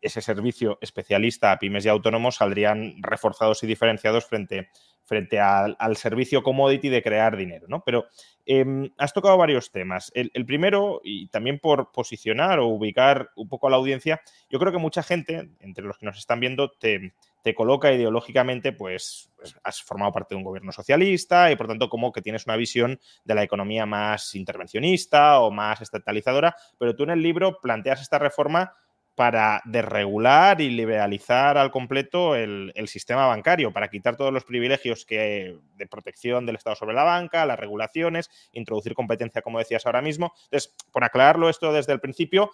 ese 0.00 0.20
servicio 0.20 0.78
especialista 0.82 1.52
a 1.52 1.58
pymes 1.58 1.84
y 1.84 1.88
autónomos, 1.88 2.36
saldrían 2.36 2.94
reforzados 3.00 3.62
y 3.62 3.66
diferenciados 3.66 4.26
frente, 4.26 4.68
frente 5.04 5.40
al, 5.40 5.96
servicio 5.96 6.42
commodity 6.42 6.88
de 6.90 7.02
crear 7.02 7.36
dinero, 7.36 7.66
¿no? 7.68 7.82
Pero 7.84 8.06
Em, 8.44 8.90
has 8.98 9.12
tocado 9.12 9.36
varios 9.36 9.70
temas. 9.70 10.10
El, 10.14 10.30
primero, 10.46 11.00
y 11.04 11.28
también 11.28 11.58
por 11.58 11.92
posicionar 11.92 12.58
o 12.58 12.66
ubicar 12.66 13.30
un 13.36 13.48
poco 13.48 13.68
a 13.68 13.70
la 13.70 13.76
audiencia, 13.76 14.20
yo 14.50 14.58
creo 14.58 14.72
que 14.72 14.78
mucha 14.78 15.02
gente, 15.02 15.50
entre 15.60 15.84
los 15.84 15.98
que 15.98 16.06
nos 16.06 16.18
están 16.18 16.40
viendo, 16.40 16.70
te, 16.70 17.12
coloca 17.54 17.92
ideológicamente, 17.92 18.72
pues, 18.72 19.30
pues, 19.36 19.56
has 19.64 19.82
formado 19.82 20.12
parte 20.12 20.34
de 20.34 20.38
un 20.38 20.44
gobierno 20.44 20.72
socialista 20.72 21.50
y 21.50 21.56
por 21.56 21.66
tanto 21.66 21.88
como 21.88 22.12
que 22.12 22.22
tienes 22.22 22.46
una 22.46 22.56
visión 22.56 23.00
de 23.24 23.34
la 23.34 23.42
economía 23.42 23.84
más 23.86 24.34
intervencionista 24.34 25.40
o 25.40 25.50
más 25.50 25.80
estatalizadora, 25.80 26.56
pero 26.78 26.94
tú 26.94 27.02
en 27.02 27.10
el 27.10 27.22
libro 27.22 27.58
planteas 27.60 28.00
esta 28.00 28.18
reforma 28.18 28.74
para 29.14 29.60
desregular 29.66 30.60
y 30.60 30.70
liberalizar 30.70 31.58
al 31.58 31.70
completo 31.70 32.34
el, 32.34 32.72
sistema 32.86 33.26
bancario, 33.26 33.72
para 33.72 33.88
quitar 33.88 34.16
todos 34.16 34.32
los 34.32 34.44
privilegios 34.44 35.04
que, 35.04 35.58
de 35.76 35.86
protección 35.86 36.46
del 36.46 36.56
Estado 36.56 36.76
sobre 36.76 36.94
la 36.94 37.04
banca, 37.04 37.44
las 37.44 37.58
regulaciones, 37.58 38.30
introducir 38.52 38.94
competencia, 38.94 39.42
como 39.42 39.58
decías 39.58 39.84
ahora 39.84 40.00
mismo. 40.00 40.32
Entonces, 40.44 40.74
por 40.90 41.04
aclararlo 41.04 41.48
esto 41.48 41.72
desde 41.72 41.92
el 41.92 42.00
principio, 42.00 42.52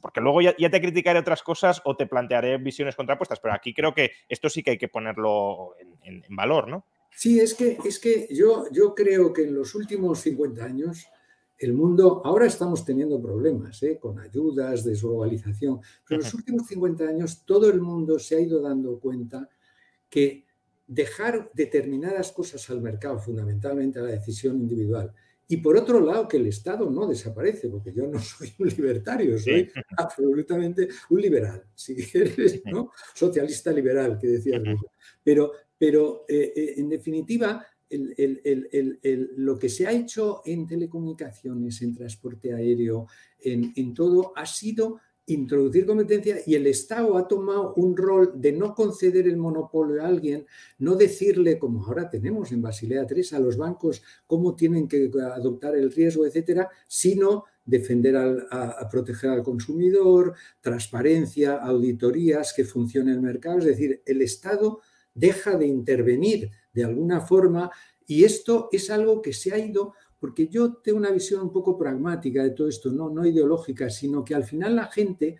porque 0.00 0.20
luego 0.20 0.40
ya, 0.40 0.54
te 0.54 0.80
criticaré 0.80 1.18
otras 1.18 1.42
cosas 1.42 1.80
o 1.84 1.96
te 1.96 2.06
plantearé 2.06 2.58
visiones 2.58 2.96
contrapuestas, 2.96 3.40
pero 3.40 3.54
aquí 3.54 3.74
creo 3.74 3.94
que 3.94 4.12
esto 4.28 4.48
sí 4.48 4.62
que 4.62 4.72
hay 4.72 4.78
que 4.78 4.88
ponerlo 4.88 5.74
en, 6.02 6.22
valor, 6.30 6.68
¿no? 6.68 6.84
Sí, 7.10 7.40
es 7.40 7.54
que, 7.54 7.78
es 7.84 7.98
que 7.98 8.28
yo, 8.30 8.66
yo 8.70 8.94
creo 8.94 9.32
que 9.32 9.42
en 9.42 9.54
los 9.54 9.74
últimos 9.74 10.20
50 10.20 10.64
años 10.64 11.08
el 11.60 11.74
mundo, 11.74 12.22
ahora 12.24 12.46
estamos 12.46 12.86
teniendo 12.86 13.20
problemas 13.20 13.82
¿eh? 13.82 13.98
con 14.00 14.18
ayudas, 14.18 14.82
desglobalización, 14.82 15.80
pero 16.08 16.20
en 16.20 16.24
los 16.24 16.32
últimos 16.32 16.66
50 16.66 17.04
años 17.04 17.44
todo 17.44 17.68
el 17.68 17.82
mundo 17.82 18.18
se 18.18 18.36
ha 18.36 18.40
ido 18.40 18.62
dando 18.62 18.98
cuenta 18.98 19.46
que 20.08 20.46
dejar 20.86 21.50
determinadas 21.52 22.32
cosas 22.32 22.68
al 22.70 22.80
mercado, 22.80 23.18
fundamentalmente 23.18 23.98
a 23.98 24.02
la 24.02 24.12
decisión 24.12 24.56
individual, 24.56 25.12
y 25.50 25.56
por 25.56 25.76
otro 25.76 25.98
lado 25.98 26.28
que 26.28 26.36
el 26.36 26.46
Estado 26.46 26.88
no 26.88 27.08
desaparece, 27.08 27.68
porque 27.68 27.92
yo 27.92 28.06
no 28.06 28.18
soy 28.20 28.52
un 28.56 28.68
libertario, 28.68 29.36
soy 29.36 29.68
absolutamente 29.96 30.88
un 31.10 31.20
liberal, 31.20 31.64
si 31.74 31.96
eres 32.14 32.62
¿no? 32.66 32.92
socialista 33.14 33.72
liberal, 33.72 34.16
que 34.20 34.28
decía 34.28 34.62
pero, 35.24 35.50
pero 35.76 36.24
eh, 36.28 36.52
eh, 36.54 36.74
en 36.76 36.88
definitiva 36.88 37.66
lo 37.90 39.58
que 39.58 39.68
se 39.68 39.88
ha 39.88 39.90
hecho 39.90 40.42
en 40.44 40.68
telecomunicaciones, 40.68 41.82
en 41.82 41.96
transporte 41.96 42.54
aéreo, 42.54 43.08
en, 43.40 43.72
en 43.74 43.92
todo, 43.92 44.32
ha 44.36 44.46
sido 44.46 45.00
introducir 45.32 45.86
competencia 45.86 46.38
y 46.46 46.54
el 46.54 46.66
Estado 46.66 47.16
ha 47.16 47.26
tomado 47.26 47.74
un 47.74 47.96
rol 47.96 48.32
de 48.34 48.52
no 48.52 48.74
conceder 48.74 49.26
el 49.26 49.36
monopolio 49.36 50.02
a 50.02 50.06
alguien, 50.06 50.46
no 50.78 50.96
decirle, 50.96 51.58
como 51.58 51.84
ahora 51.84 52.10
tenemos 52.10 52.52
en 52.52 52.62
Basilea 52.62 53.06
III, 53.08 53.36
a 53.36 53.38
los 53.40 53.56
bancos 53.56 54.02
cómo 54.26 54.54
tienen 54.54 54.88
que 54.88 55.10
adoptar 55.34 55.76
el 55.76 55.92
riesgo, 55.92 56.26
etcétera, 56.26 56.68
sino 56.86 57.44
defender 57.64 58.16
a, 58.16 58.88
proteger 58.90 59.30
al 59.30 59.42
consumidor, 59.42 60.34
transparencia, 60.60 61.56
auditorías, 61.56 62.52
que 62.52 62.64
funcione 62.64 63.12
el 63.12 63.20
mercado. 63.20 63.58
Es 63.58 63.66
decir, 63.66 64.02
el 64.04 64.22
Estado 64.22 64.80
deja 65.14 65.56
de 65.56 65.66
intervenir 65.66 66.50
de 66.72 66.84
alguna 66.84 67.20
forma 67.20 67.70
y 68.06 68.24
esto 68.24 68.68
es 68.72 68.90
algo 68.90 69.22
que 69.22 69.32
se 69.32 69.52
ha 69.52 69.58
ido 69.58 69.94
porque 70.20 70.48
yo 70.48 70.74
tengo 70.74 70.98
una 70.98 71.10
visión 71.10 71.40
un 71.40 71.52
poco 71.52 71.78
pragmática 71.78 72.42
de 72.42 72.50
todo 72.50 72.68
esto, 72.68 72.92
no, 72.92 73.08
no 73.08 73.26
ideológica, 73.26 73.88
sino 73.88 74.22
que 74.22 74.34
al 74.34 74.44
final 74.44 74.76
la 74.76 74.86
gente, 74.86 75.38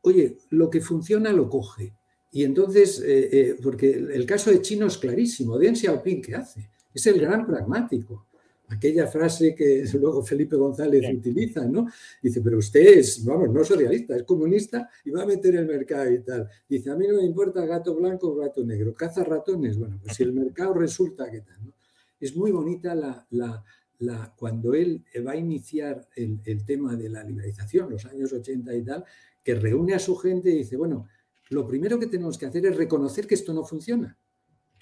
oye, 0.00 0.38
lo 0.50 0.70
que 0.70 0.80
funciona 0.80 1.30
lo 1.32 1.48
coge. 1.48 1.94
Y 2.32 2.42
entonces, 2.42 3.00
eh, 3.00 3.28
eh, 3.30 3.56
porque 3.62 3.92
el 3.92 4.26
caso 4.26 4.50
de 4.50 4.62
Chino 4.62 4.86
es 4.86 4.98
clarísimo, 4.98 5.58
Deng 5.58 5.76
Xiaoping, 5.76 6.22
¿qué 6.22 6.34
hace? 6.34 6.68
Es 6.92 7.06
el 7.06 7.20
gran 7.20 7.46
pragmático. 7.46 8.26
Aquella 8.68 9.06
frase 9.06 9.54
que 9.54 9.84
luego 10.00 10.22
Felipe 10.22 10.56
González 10.56 11.04
utiliza, 11.14 11.66
¿no? 11.66 11.86
Dice, 12.22 12.40
pero 12.40 12.58
usted 12.58 12.98
es, 12.98 13.22
vamos, 13.24 13.50
no 13.50 13.62
socialista, 13.62 14.16
es 14.16 14.22
comunista 14.22 14.88
y 15.04 15.10
va 15.10 15.22
a 15.22 15.26
meter 15.26 15.54
el 15.56 15.66
mercado 15.66 16.10
y 16.10 16.22
tal. 16.22 16.48
Dice, 16.66 16.90
a 16.90 16.96
mí 16.96 17.06
no 17.06 17.18
me 17.18 17.24
importa 17.24 17.64
gato 17.66 17.94
blanco 17.94 18.32
o 18.32 18.36
gato 18.36 18.64
negro, 18.64 18.94
caza 18.94 19.22
ratones. 19.22 19.78
Bueno, 19.78 20.00
pues 20.02 20.16
si 20.16 20.22
el 20.22 20.32
mercado 20.32 20.72
resulta 20.72 21.30
que 21.30 21.42
tal, 21.42 21.62
¿no? 21.62 21.72
Es 22.18 22.34
muy 22.34 22.52
bonita 22.52 22.94
la, 22.94 23.64
cuando 24.36 24.74
él 24.74 25.04
va 25.26 25.32
a 25.32 25.36
iniciar 25.36 26.08
el, 26.16 26.64
tema 26.64 26.96
de 26.96 27.08
la 27.08 27.22
liberalización, 27.22 27.90
los 27.90 28.04
años 28.06 28.32
80 28.32 28.74
y 28.74 28.82
tal, 28.82 29.04
que 29.42 29.54
reúne 29.54 29.94
a 29.94 29.98
su 29.98 30.16
gente 30.16 30.50
y 30.50 30.58
dice, 30.58 30.76
bueno, 30.76 31.06
lo 31.50 31.66
primero 31.66 31.98
que 31.98 32.06
tenemos 32.06 32.38
que 32.38 32.46
hacer 32.46 32.66
es 32.66 32.76
reconocer 32.76 33.26
que 33.26 33.34
esto 33.34 33.52
no 33.52 33.64
funciona. 33.64 34.18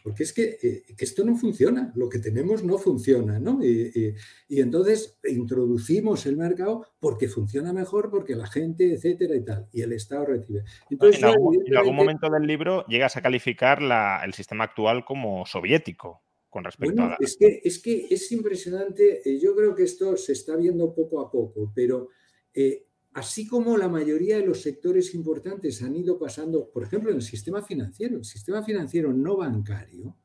Porque 0.02 0.24
es 0.24 0.32
que, 0.32 0.58
eh, 0.60 0.82
esto 0.98 1.24
no 1.24 1.36
funciona, 1.36 1.92
lo 1.94 2.08
que 2.08 2.18
tenemos 2.18 2.64
no 2.64 2.76
funciona, 2.76 3.38
¿no? 3.38 3.60
Y, 3.62 4.16
entonces 4.48 5.16
introducimos 5.28 6.26
el 6.26 6.36
mercado 6.36 6.84
porque 6.98 7.28
funciona 7.28 7.72
mejor, 7.72 8.10
porque 8.10 8.34
la 8.34 8.48
gente, 8.48 8.94
etcétera 8.94 9.36
y 9.36 9.44
tal, 9.44 9.68
y 9.72 9.82
el 9.82 9.92
Estado 9.92 10.26
recibe. 10.26 10.64
en, 10.90 11.24
algún, 11.24 11.94
momento 11.94 12.28
del 12.28 12.48
libro 12.48 12.84
llegas 12.88 13.16
a 13.16 13.22
calificar 13.22 13.80
el 14.24 14.34
sistema 14.34 14.64
actual 14.64 15.04
como 15.04 15.46
soviético 15.46 16.22
con 16.52 16.64
respecto 16.64 17.00
a 17.00 17.16
Es 17.18 17.38
que, 17.38 17.62
es 17.64 17.78
que 17.78 18.08
es 18.10 18.30
impresionante, 18.30 19.22
eh, 19.24 19.40
yo 19.40 19.56
creo 19.56 19.74
que 19.74 19.84
esto 19.84 20.18
se 20.18 20.32
está 20.32 20.54
viendo 20.54 20.92
poco 20.94 21.22
a 21.22 21.30
poco, 21.30 21.72
pero 21.74 22.10
eh, 22.52 22.84
así 23.14 23.46
como 23.46 23.78
la 23.78 23.88
mayoría 23.88 24.36
de 24.36 24.44
los 24.44 24.60
sectores 24.60 25.14
importantes 25.14 25.82
han 25.82 25.96
ido 25.96 26.18
pasando, 26.18 26.68
por 26.68 26.82
ejemplo, 26.82 27.08
en 27.08 27.16
el 27.16 27.22
sistema 27.22 27.62
financiero, 27.62 28.18
el 28.18 28.26
sistema 28.26 28.62
financiero 28.62 29.14
no 29.14 29.38
bancario, 29.38 30.18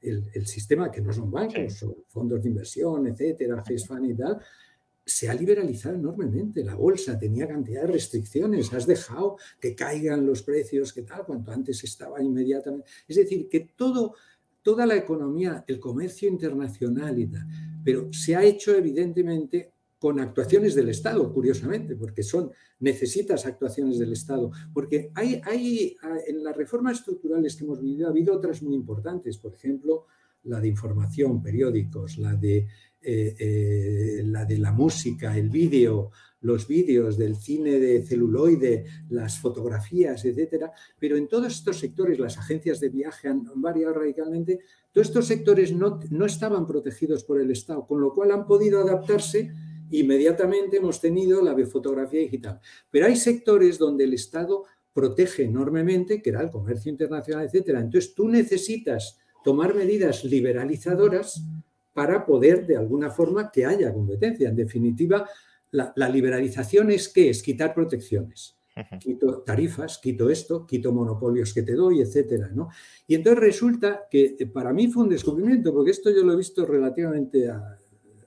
el, 0.00 0.46
sistema 0.48 0.90
que 0.90 1.00
no 1.00 1.12
son 1.12 1.30
bancos, 1.30 1.86
fondos 2.08 2.42
de 2.42 2.48
inversión, 2.48 3.06
etcétera, 3.06 3.62
FESFAN 3.62 4.04
y 4.04 4.16
tal, 4.16 4.40
se 5.06 5.28
ha 5.28 5.34
liberalizado 5.34 5.94
enormemente. 5.94 6.64
La 6.64 6.74
bolsa 6.74 7.16
tenía 7.16 7.46
cantidad 7.46 7.82
de 7.82 7.92
restricciones, 7.92 8.72
has 8.72 8.84
dejado 8.84 9.36
que 9.60 9.76
caigan 9.76 10.26
los 10.26 10.42
precios, 10.42 10.92
que 10.92 11.02
tal, 11.02 11.24
cuanto 11.24 11.52
antes 11.52 11.84
estaba 11.84 12.20
inmediatamente. 12.20 12.88
Es 13.06 13.14
decir, 13.14 13.48
que 13.48 13.60
todo 13.76 14.16
toda 14.68 14.84
la 14.84 14.96
economía, 14.96 15.64
el 15.66 15.80
comercio 15.80 16.28
internacional 16.28 17.18
y 17.18 17.26
tal, 17.28 17.46
pero 17.82 18.12
se 18.12 18.36
ha 18.36 18.44
hecho 18.44 18.74
evidentemente 18.74 19.72
con 19.98 20.20
actuaciones 20.20 20.74
del 20.74 20.90
Estado, 20.90 21.32
curiosamente, 21.32 21.96
porque 21.96 22.22
son, 22.22 22.50
necesitas 22.80 23.46
actuaciones 23.46 23.98
del 23.98 24.12
Estado, 24.12 24.50
porque 24.74 25.10
hay, 25.14 25.40
hay 25.42 25.96
en 26.26 26.44
las 26.44 26.54
reformas 26.54 26.98
estructurales 26.98 27.56
que 27.56 27.64
hemos 27.64 27.80
vivido 27.80 28.08
ha 28.08 28.10
habido 28.10 28.34
otras 28.34 28.62
muy 28.62 28.74
importantes, 28.74 29.38
por 29.38 29.54
ejemplo, 29.54 30.04
la 30.42 30.60
de 30.60 30.68
información, 30.68 31.42
periódicos, 31.42 32.18
la 32.18 32.34
de, 32.36 32.66
eh, 33.00 33.36
eh, 33.38 34.22
la, 34.26 34.44
de 34.44 34.58
la 34.58 34.72
música, 34.72 35.34
el 35.34 35.48
vídeo, 35.48 36.10
los 36.40 36.68
vídeos 36.68 37.18
del 37.18 37.36
cine 37.36 37.78
de 37.78 38.04
celuloide, 38.04 38.84
las 39.10 39.38
fotografías, 39.40 40.24
etcétera, 40.24 40.72
pero 40.98 41.16
en 41.16 41.28
todos 41.28 41.52
estos 41.52 41.78
sectores 41.78 42.18
las 42.18 42.38
agencias 42.38 42.80
de 42.80 42.88
viaje 42.90 43.28
han 43.28 43.44
variado 43.56 43.94
radicalmente, 43.94 44.60
todos 44.92 45.08
estos 45.08 45.26
sectores 45.26 45.72
no, 45.72 46.00
no 46.10 46.26
estaban 46.26 46.66
protegidos 46.66 47.24
por 47.24 47.40
el 47.40 47.50
Estado, 47.50 47.86
con 47.86 48.00
lo 48.00 48.12
cual 48.12 48.30
han 48.32 48.46
podido 48.46 48.80
adaptarse 48.80 49.52
inmediatamente 49.90 50.76
hemos 50.76 51.00
tenido 51.00 51.42
la 51.42 51.56
fotografía 51.66 52.20
digital. 52.20 52.60
Pero 52.90 53.06
hay 53.06 53.16
sectores 53.16 53.78
donde 53.78 54.04
el 54.04 54.14
Estado 54.14 54.64
protege 54.92 55.44
enormemente, 55.44 56.20
que 56.20 56.30
era 56.30 56.42
el 56.42 56.50
comercio 56.50 56.90
internacional, 56.90 57.46
etcétera. 57.46 57.80
Entonces 57.80 58.14
tú 58.14 58.28
necesitas 58.28 59.18
tomar 59.44 59.74
medidas 59.74 60.24
liberalizadoras 60.24 61.42
para 61.92 62.26
poder, 62.26 62.66
de 62.66 62.76
alguna 62.76 63.10
forma, 63.10 63.50
que 63.50 63.64
haya 63.64 63.92
competencia. 63.92 64.48
En 64.48 64.56
definitiva, 64.56 65.28
la, 65.70 66.08
liberalización 66.08 66.90
es 66.90 67.08
qué? 67.08 67.30
Es 67.30 67.42
quitar 67.42 67.74
protecciones. 67.74 68.56
Quito 69.00 69.42
tarifas, 69.42 69.98
quito 69.98 70.30
esto, 70.30 70.64
quito 70.64 70.92
monopolios 70.92 71.52
que 71.52 71.62
te 71.62 71.74
doy, 71.74 72.00
etcétera, 72.00 72.50
¿no? 72.54 72.68
Y 73.08 73.16
entonces 73.16 73.40
resulta 73.40 74.02
que 74.08 74.36
eh, 74.38 74.46
para 74.46 74.72
mí 74.72 74.86
fue 74.86 75.02
un 75.02 75.08
descubrimiento, 75.08 75.74
porque 75.74 75.90
esto 75.90 76.10
yo 76.10 76.22
lo 76.22 76.34
he 76.34 76.36
visto 76.36 76.64
relativamente 76.64 77.50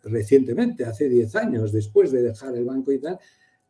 recientemente, 0.03 0.83
hace 0.83 1.07
10 1.07 1.35
años, 1.37 1.71
después 1.71 2.11
de 2.11 2.21
dejar 2.21 2.55
el 2.57 2.65
banco 2.65 2.91
y 2.91 2.99
tal, 2.99 3.17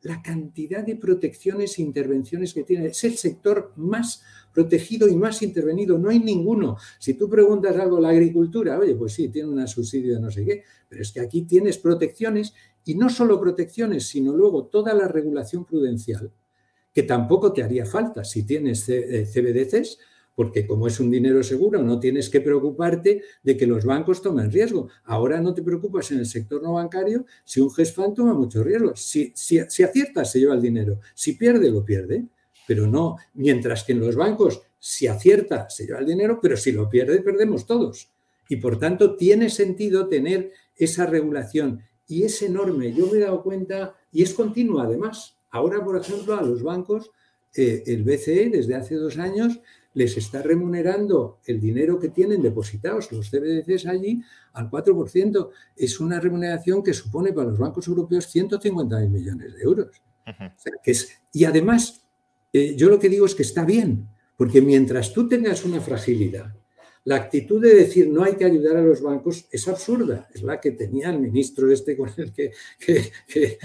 la 0.03 0.21
cantidad 0.21 0.83
de 0.83 0.95
protecciones 0.95 1.77
e 1.77 1.83
intervenciones 1.83 2.53
que 2.53 2.63
tiene. 2.63 2.87
Es 2.87 3.03
el 3.03 3.17
sector 3.17 3.73
más 3.75 4.23
protegido 4.53 5.07
y 5.07 5.15
más 5.15 5.41
intervenido. 5.41 5.97
No 5.97 6.09
hay 6.09 6.19
ninguno. 6.19 6.77
Si 6.99 7.13
tú 7.13 7.29
preguntas 7.29 7.75
algo 7.77 7.97
a 7.97 8.01
la 8.01 8.09
agricultura, 8.09 8.79
oye, 8.79 8.95
pues 8.95 9.13
sí, 9.13 9.29
tiene 9.29 9.49
un 9.49 9.67
subsidio 9.67 10.15
de 10.15 10.21
no 10.21 10.31
sé 10.31 10.43
qué, 10.43 10.63
pero 10.89 11.01
es 11.01 11.11
que 11.11 11.19
aquí 11.19 11.43
tienes 11.43 11.77
protecciones 11.77 12.53
y 12.85 12.95
no 12.95 13.09
solo 13.09 13.39
protecciones, 13.39 14.07
sino 14.07 14.35
luego 14.35 14.65
toda 14.65 14.93
la 14.93 15.07
regulación 15.07 15.65
prudencial, 15.65 16.31
que 16.93 17.03
tampoco 17.03 17.53
te 17.53 17.63
haría 17.63 17.85
falta 17.85 18.23
si 18.23 18.43
tienes 18.43 18.85
CBDCs, 18.85 19.97
porque 20.35 20.65
como 20.65 20.87
es 20.87 20.99
un 20.99 21.11
dinero 21.11 21.43
seguro, 21.43 21.83
no 21.83 21.99
tienes 21.99 22.29
que 22.29 22.41
preocuparte 22.41 23.21
de 23.43 23.57
que 23.57 23.67
los 23.67 23.85
bancos 23.85 24.21
tomen 24.21 24.51
riesgo. 24.51 24.89
Ahora 25.03 25.41
no 25.41 25.53
te 25.53 25.61
preocupas 25.61 26.11
en 26.11 26.19
el 26.19 26.25
sector 26.25 26.63
no 26.63 26.73
bancario 26.73 27.25
si 27.43 27.59
un 27.59 27.69
hedge 27.77 27.93
toma 28.15 28.33
mucho 28.33 28.63
riesgo. 28.63 28.95
Si, 28.95 29.31
si, 29.35 29.59
si 29.67 29.83
acierta, 29.83 30.25
se 30.25 30.39
lleva 30.39 30.55
el 30.55 30.61
dinero. 30.61 30.99
Si 31.13 31.33
pierde, 31.33 31.69
lo 31.69 31.83
pierde. 31.83 32.25
Pero 32.67 32.87
no, 32.87 33.17
mientras 33.33 33.83
que 33.83 33.91
en 33.91 33.99
los 33.99 34.15
bancos, 34.15 34.61
si 34.79 35.07
acierta, 35.07 35.69
se 35.69 35.85
lleva 35.85 35.99
el 35.99 36.05
dinero, 36.05 36.39
pero 36.41 36.55
si 36.55 36.71
lo 36.71 36.89
pierde, 36.89 37.21
perdemos 37.21 37.65
todos. 37.65 38.09
Y 38.47 38.55
por 38.55 38.79
tanto, 38.79 39.15
tiene 39.15 39.49
sentido 39.49 40.07
tener 40.07 40.51
esa 40.75 41.05
regulación. 41.05 41.81
Y 42.07 42.23
es 42.23 42.41
enorme. 42.41 42.93
Yo 42.93 43.07
me 43.07 43.17
he 43.17 43.21
dado 43.21 43.43
cuenta, 43.43 43.95
y 44.11 44.23
es 44.23 44.33
continua 44.33 44.83
además. 44.83 45.37
Ahora, 45.49 45.83
por 45.83 45.97
ejemplo, 45.97 46.35
a 46.35 46.41
los 46.41 46.63
bancos, 46.63 47.11
eh, 47.55 47.83
el 47.85 48.03
BCE 48.03 48.49
desde 48.49 48.75
hace 48.75 48.95
dos 48.95 49.17
años 49.17 49.59
les 49.93 50.15
está 50.17 50.41
remunerando 50.41 51.39
el 51.45 51.59
dinero 51.59 51.99
que 51.99 52.09
tienen 52.09 52.41
depositados 52.41 53.11
los 53.11 53.29
CBDCs 53.29 53.87
allí 53.87 54.21
al 54.53 54.69
4%. 54.69 55.49
Es 55.75 55.99
una 55.99 56.19
remuneración 56.19 56.81
que 56.81 56.93
supone 56.93 57.33
para 57.33 57.49
los 57.49 57.59
bancos 57.59 57.87
europeos 57.87 58.27
150 58.27 58.99
mil 58.99 59.09
millones 59.09 59.55
de 59.55 59.63
euros. 59.63 60.01
y 61.33 61.45
además, 61.45 62.05
eh, 62.53 62.75
yo 62.77 62.89
lo 62.89 62.99
que 62.99 63.09
digo 63.09 63.25
es 63.25 63.35
que 63.35 63.43
está 63.43 63.65
bien, 63.65 64.07
porque 64.37 64.61
mientras 64.61 65.13
tú 65.13 65.27
tengas 65.27 65.65
una 65.65 65.81
fragilidad, 65.81 66.55
la 67.03 67.15
actitud 67.15 67.61
de 67.61 67.73
decir 67.73 68.09
no 68.09 68.23
hay 68.23 68.35
que 68.35 68.45
ayudar 68.45 68.77
a 68.77 68.81
los 68.81 69.01
bancos 69.01 69.47
es 69.51 69.67
absurda. 69.67 70.29
Es 70.33 70.43
la 70.43 70.59
que 70.59 70.71
tenía 70.71 71.09
el 71.09 71.19
ministro 71.19 71.71
este 71.71 71.97
con 71.97 72.09
el 72.17 72.31
que, 72.31 72.51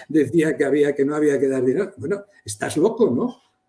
decía 0.08 0.56
que, 0.56 0.64
había, 0.64 0.94
que 0.94 1.04
no 1.04 1.14
había 1.14 1.38
que 1.38 1.48
dar 1.48 1.64
dinero. 1.64 1.92
Bueno, 1.98 2.24
estás 2.44 2.76
loco, 2.76 3.10
¿no? 3.10 3.24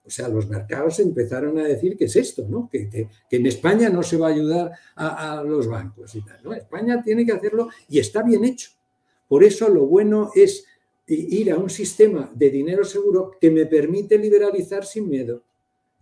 O 0.05 0.09
sea, 0.09 0.29
los 0.29 0.47
mercados 0.47 0.99
empezaron 1.01 1.59
a 1.59 1.65
decir 1.65 1.97
que 1.97 2.05
es 2.05 2.15
esto, 2.15 2.47
¿no? 2.47 2.69
Que, 2.71 3.09
en 3.29 3.45
España 3.45 3.89
no 3.89 4.03
se 4.03 4.15
va 4.15 4.27
a 4.27 4.31
ayudar 4.31 4.71
a, 4.95 5.43
los 5.45 5.67
bancos 5.67 6.15
y 6.15 6.21
tal. 6.21 6.39
¿no? 6.43 6.53
España 6.53 7.03
tiene 7.03 7.25
que 7.25 7.33
hacerlo 7.33 7.67
y 7.89 7.99
está 7.99 8.23
bien 8.23 8.45
hecho. 8.45 8.69
Por 9.27 9.43
eso 9.43 9.67
lo 9.67 9.85
bueno 9.85 10.31
es 10.33 10.65
ir 11.07 11.51
a 11.51 11.57
un 11.57 11.69
sistema 11.69 12.31
de 12.33 12.49
dinero 12.49 12.85
seguro 12.85 13.33
que 13.39 13.51
me 13.51 13.65
permite 13.65 14.17
liberalizar 14.17 14.85
sin 14.85 15.09
miedo. 15.09 15.43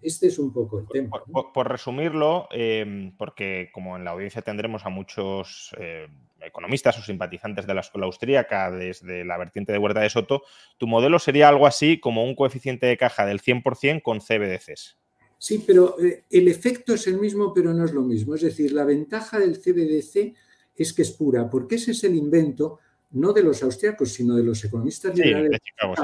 Este 0.06 0.28
es 0.28 0.38
un 0.38 0.54
poco 0.54 0.78
el 0.78 0.88
tema. 0.88 1.24
Por, 1.52 1.68
resumirlo, 1.68 2.48
eh, 2.52 3.12
porque 3.18 3.72
como 3.74 3.98
en 3.98 4.06
la 4.06 4.12
audiencia 4.12 4.44
tendremos 4.44 4.86
a 4.86 4.90
muchos 4.90 5.76
eh, 5.80 6.08
economistas 6.42 7.00
o 7.00 7.02
simpatizantes 7.02 7.66
de 7.66 7.74
la 7.74 7.82
escuela 7.82 8.06
austríaca 8.06 8.70
desde 8.70 9.26
la 9.26 9.36
vertiente 9.40 9.72
de 9.72 9.80
Huerta 9.80 10.02
de 10.02 10.12
Soto, 10.12 10.44
tu 10.78 10.86
modelo 10.86 11.18
sería 11.18 11.50
algo 11.50 11.66
así 11.66 12.00
como 12.00 12.24
un 12.24 12.36
coeficiente 12.36 12.86
de 12.86 12.98
caja 12.98 13.26
del 13.26 13.42
100% 13.42 14.04
con 14.04 14.20
CBDCs. 14.20 14.96
Sí, 15.40 15.64
pero 15.66 16.00
eh, 16.00 16.26
el 16.30 16.50
efecto 16.50 16.94
es 16.94 17.08
el 17.08 17.20
mismo, 17.20 17.52
pero 17.52 17.74
no 17.74 17.84
es 17.84 17.92
lo 17.92 18.04
mismo. 18.04 18.36
Es 18.36 18.42
decir, 18.42 18.74
la 18.74 18.86
ventaja 18.86 19.40
del 19.40 19.58
CBDC 19.58 20.36
es 20.76 20.94
que 20.94 21.02
es 21.02 21.12
pura, 21.12 21.50
porque 21.50 21.76
ese 21.76 21.92
es 21.92 22.04
el 22.04 22.16
invento 22.16 22.78
no 23.12 23.34
de 23.34 23.42
los 23.42 23.64
austriacos, 23.64 24.14
sino 24.14 24.36
de 24.36 24.44
los 24.44 24.64
economistas 24.64 25.18
liberales 25.18 25.50
de, 25.50 25.60
Chicago, 25.60 25.96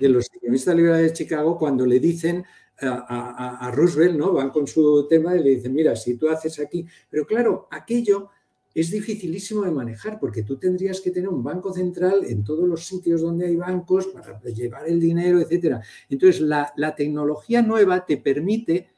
de 0.00 0.08
los 0.08 0.26
economistas 0.34 0.74
liberales 0.74 1.12
de 1.12 1.16
Chicago 1.16 1.56
cuando 1.56 1.86
le 1.86 2.00
dicen 2.00 2.44
a, 2.80 3.70
Roosevelt, 3.74 4.16
¿no? 4.16 4.32
Van 4.32 4.50
con 4.50 4.66
su 4.66 5.06
tema 5.08 5.36
y 5.36 5.42
le 5.42 5.50
dicen, 5.50 5.72
mira, 5.72 5.94
si 5.94 6.14
tú 6.16 6.28
haces 6.28 6.58
aquí, 6.58 6.86
pero 7.08 7.26
claro, 7.26 7.68
aquello 7.70 8.30
es 8.74 8.90
dificilísimo 8.90 9.62
de 9.62 9.70
manejar 9.70 10.18
porque 10.18 10.42
tú 10.42 10.56
tendrías 10.56 11.00
que 11.00 11.10
tener 11.10 11.28
un 11.28 11.42
banco 11.42 11.72
central 11.72 12.24
en 12.24 12.42
todos 12.42 12.66
los 12.66 12.86
sitios 12.86 13.20
donde 13.20 13.46
hay 13.46 13.56
bancos 13.56 14.06
para 14.06 14.40
llevar 14.42 14.88
el 14.88 14.98
dinero, 14.98 15.40
etcétera. 15.40 15.82
Entonces, 16.08 16.40
la, 16.40 16.72
la 16.76 16.94
tecnología 16.94 17.62
nueva 17.62 18.06
te 18.06 18.16
permite 18.16 18.88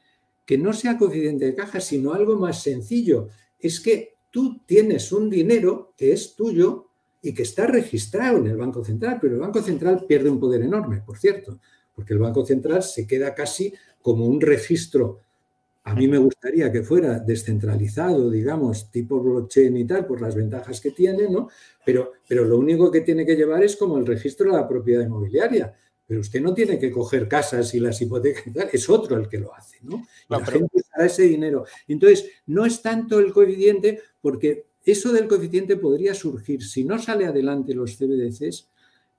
que 0.45 0.57
no 0.57 0.73
sea 0.73 0.97
coeficiente 0.97 1.45
de 1.45 1.55
caja, 1.55 1.81
sino 1.81 2.13
algo 2.13 2.37
más 2.37 2.63
sencillo. 2.63 3.29
Es 3.59 3.81
que 3.81 4.15
tú 4.31 4.61
tienes 4.65 5.11
un 5.11 5.29
dinero 5.29 5.93
que 5.97 6.13
es 6.13 6.35
tuyo 6.35 6.89
y 7.21 7.33
que 7.33 7.41
está 7.41 7.65
registrado 7.65 8.37
en 8.37 8.47
el 8.47 8.57
Banco 8.57 8.83
Central, 8.85 9.17
pero 9.19 9.33
el 9.33 9.41
Banco 9.41 9.61
Central 9.61 10.05
pierde 10.07 10.29
un 10.29 10.39
poder 10.39 10.61
enorme, 10.61 11.01
por 11.03 11.17
cierto, 11.17 11.59
porque 11.95 12.13
el 12.13 12.19
Banco 12.19 12.45
Central 12.45 12.83
se 12.83 13.07
queda 13.07 13.33
casi 13.33 13.73
como 14.01 14.25
un 14.25 14.41
registro. 14.41 15.21
A 15.83 15.93
mí 15.93 16.07
me 16.07 16.17
gustaría 16.17 16.71
que 16.71 16.83
fuera 16.83 17.19
descentralizado, 17.19 18.29
digamos, 18.29 18.91
tipo 18.91 19.21
blockchain 19.21 19.77
y 19.77 19.85
tal, 19.85 20.05
por 20.05 20.19
las 20.19 20.35
ventajas 20.35 20.81
que 20.81 20.91
tiene, 20.91 21.29
¿no? 21.29 21.49
Pero, 21.85 22.13
pero 22.27 22.43
lo 22.43 22.57
único 22.57 22.91
que 22.91 23.01
tiene 23.01 23.25
que 23.25 23.35
llevar 23.35 23.63
es 23.63 23.75
como 23.75 23.97
el 23.97 24.05
registro 24.05 24.51
de 24.51 24.57
la 24.57 24.67
propiedad 24.67 25.03
inmobiliaria. 25.05 25.73
Pero 26.07 26.21
usted 26.21 26.41
no 26.41 26.53
tiene 26.53 26.77
que 26.77 26.91
coger 26.91 27.27
casas 27.27 27.73
y 27.73 27.79
las 27.79 27.99
hipotecas 28.01 28.45
y 28.47 28.51
tal, 28.51 28.69
es 28.71 28.89
otro 28.89 29.17
el 29.17 29.27
que 29.27 29.39
lo 29.39 29.55
hace, 29.55 29.77
¿no? 29.81 30.05
la 30.29 30.43
gente 30.45 30.69
usará 30.73 31.05
ese 31.05 31.23
dinero. 31.23 31.65
Entonces, 31.87 32.29
no 32.47 32.65
es 32.65 32.81
tanto 32.81 33.19
el 33.19 33.33
coeficiente, 33.33 34.01
porque 34.21 34.65
eso 34.83 35.11
del 35.11 35.27
coeficiente 35.27 35.77
podría 35.77 36.13
surgir. 36.13 36.63
Si 36.63 36.83
no 36.83 36.99
sale 36.99 37.25
adelante 37.25 37.73
los 37.73 37.97
CBDCs, 37.97 38.69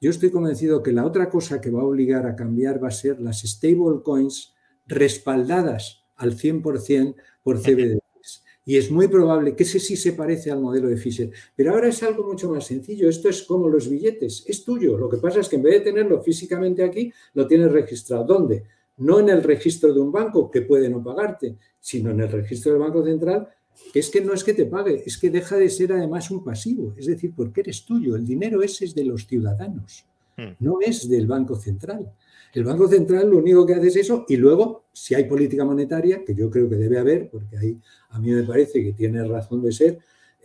yo 0.01 0.11
estoy 0.11 0.31
convencido 0.31 0.83
que 0.83 0.93
la 0.93 1.07
otra 1.07 1.31
cosa 1.31 1.61
que 1.61 1.71
va 1.71 1.81
a 1.81 1.87
obligar 1.87 2.27
a 2.27 2.37
cambiar 2.37 2.83
va 2.83 2.89
a 2.89 2.93
ser 2.93 3.21
las 3.21 3.43
stable 3.43 4.03
coins 4.03 4.55
respaldadas 4.87 6.05
al 6.17 6.37
100% 6.37 7.15
por 7.43 7.61
CBDCs. 7.61 8.45
Y 8.65 8.77
es 8.77 8.91
muy 8.91 9.07
probable 9.07 9.55
que 9.55 9.63
ese 9.63 9.79
sí 9.79 9.97
se 9.97 10.13
parece 10.13 10.51
al 10.51 10.61
modelo 10.61 10.89
de 10.89 10.97
Fisher. 10.97 11.31
Pero 11.55 11.73
ahora 11.73 11.89
es 11.89 12.03
algo 12.03 12.25
mucho 12.25 12.51
más 12.51 12.67
sencillo. 12.67 13.09
Esto 13.09 13.29
es 13.29 13.45
como 13.45 13.69
los 13.69 13.89
billetes. 13.89 14.45
Es 14.47 14.65
tuyo. 14.65 14.99
Lo 14.99 15.09
que 15.09 15.19
pasa 15.19 15.41
es 15.41 15.49
que 15.49 15.57
en 15.57 15.63
vez 15.63 15.75
de 15.75 15.93
tenerlo 15.93 16.21
físicamente 16.21 16.83
aquí, 16.83 17.13
lo 17.35 17.47
tienes 17.47 17.71
registrado. 17.71 18.25
¿Dónde? 18.25 18.65
No 18.97 19.21
en 19.21 19.29
el 19.29 19.45
registro 19.45 19.95
de 19.95 20.01
un 20.01 20.11
banco 20.11 20.51
que 20.51 20.63
puede 20.63 20.89
no 20.89 21.03
pagarte, 21.03 21.59
sino 21.79 22.11
en 22.11 22.21
el 22.21 22.33
registro 22.33 22.73
del 22.73 22.81
Banco 22.81 23.05
Central 23.05 23.49
es 23.95 24.11
que 24.11 24.21
no 24.21 24.33
es 24.33 24.45
que 24.45 24.55
te 24.55 24.67
pague, 24.67 25.03
es 25.05 25.19
que 25.19 25.31
deja 25.31 25.57
de 25.57 25.69
ser 25.69 25.93
además 25.93 26.31
un 26.31 26.45
pasivo, 26.45 26.95
es 26.97 27.07
decir, 27.07 27.33
porque 27.35 27.61
eres 27.61 27.85
tuyo, 27.85 28.17
el 28.17 28.27
dinero 28.27 28.63
ese 28.63 28.85
es 28.85 28.95
de 28.95 29.05
los 29.05 29.27
ciudadanos, 29.27 30.05
hmm. 30.37 30.53
no 30.61 30.79
es 30.81 31.09
del 31.09 31.27
Banco 31.27 31.57
Central. 31.57 32.13
El 32.53 32.65
Banco 32.65 32.89
Central 32.89 33.29
lo 33.29 33.39
único 33.39 33.67
que 33.67 33.75
hace 33.75 33.89
es 33.89 33.97
eso 33.97 34.25
y 34.29 34.37
luego, 34.37 34.85
si 34.93 35.15
hay 35.15 35.25
política 35.25 35.65
monetaria, 35.65 36.25
que 36.25 36.35
yo 36.35 36.51
creo 36.51 36.69
que 36.69 36.77
debe 36.77 36.99
haber, 36.99 37.29
porque 37.29 37.59
ahí 37.59 37.79
a 38.11 38.19
mí 38.19 38.31
me 38.31 38.45
parece 38.45 38.83
que 38.83 38.93
tiene 38.95 39.23
razón 39.25 39.63
de 39.63 39.73
ser, 39.73 39.99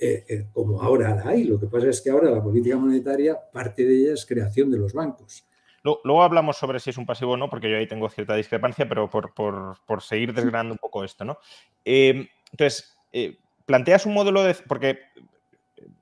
eh, 0.04 0.26
eh, 0.28 0.48
como 0.52 0.82
ahora 0.82 1.15
la 1.15 1.30
hay. 1.30 1.44
Lo 1.44 1.60
que 1.60 1.67
pasa 1.67 1.88
es 1.88 2.02
que 2.02 2.10
ahora 2.10 2.32
la 2.32 2.44
política 2.44 2.76
monetaria, 2.76 3.38
parte 3.54 3.86
de 3.86 3.96
ella 3.96 4.13
es 4.13 4.26
creación 4.26 4.70
de 4.72 4.78
los 4.78 4.94
bancos. 4.94 5.46
Luego 5.84 6.22
hablamos 6.22 6.58
sobre 6.58 6.80
si 6.80 6.89
es 6.89 6.98
un 6.98 7.06
pasivo 7.06 7.32
o 7.32 7.38
no, 7.38 7.50
porque 7.50 7.70
yo 7.70 7.78
ahí 7.78 7.88
tengo 7.88 8.10
cierta 8.10 8.36
discrepancia, 8.36 8.89
pero 8.89 9.10
por, 9.10 10.02
seguir 10.02 10.34
desgranando 10.34 10.74
un 10.74 10.80
poco 10.80 11.04
esto, 11.04 11.24
¿no? 11.24 11.38
Eh, 11.86 12.28
entonces, 12.52 12.98
eh, 13.12 13.38
planteas 13.65 14.06
un 14.06 14.13
modelo 14.13 14.43
de... 14.43 14.54
Porque 14.67 15.00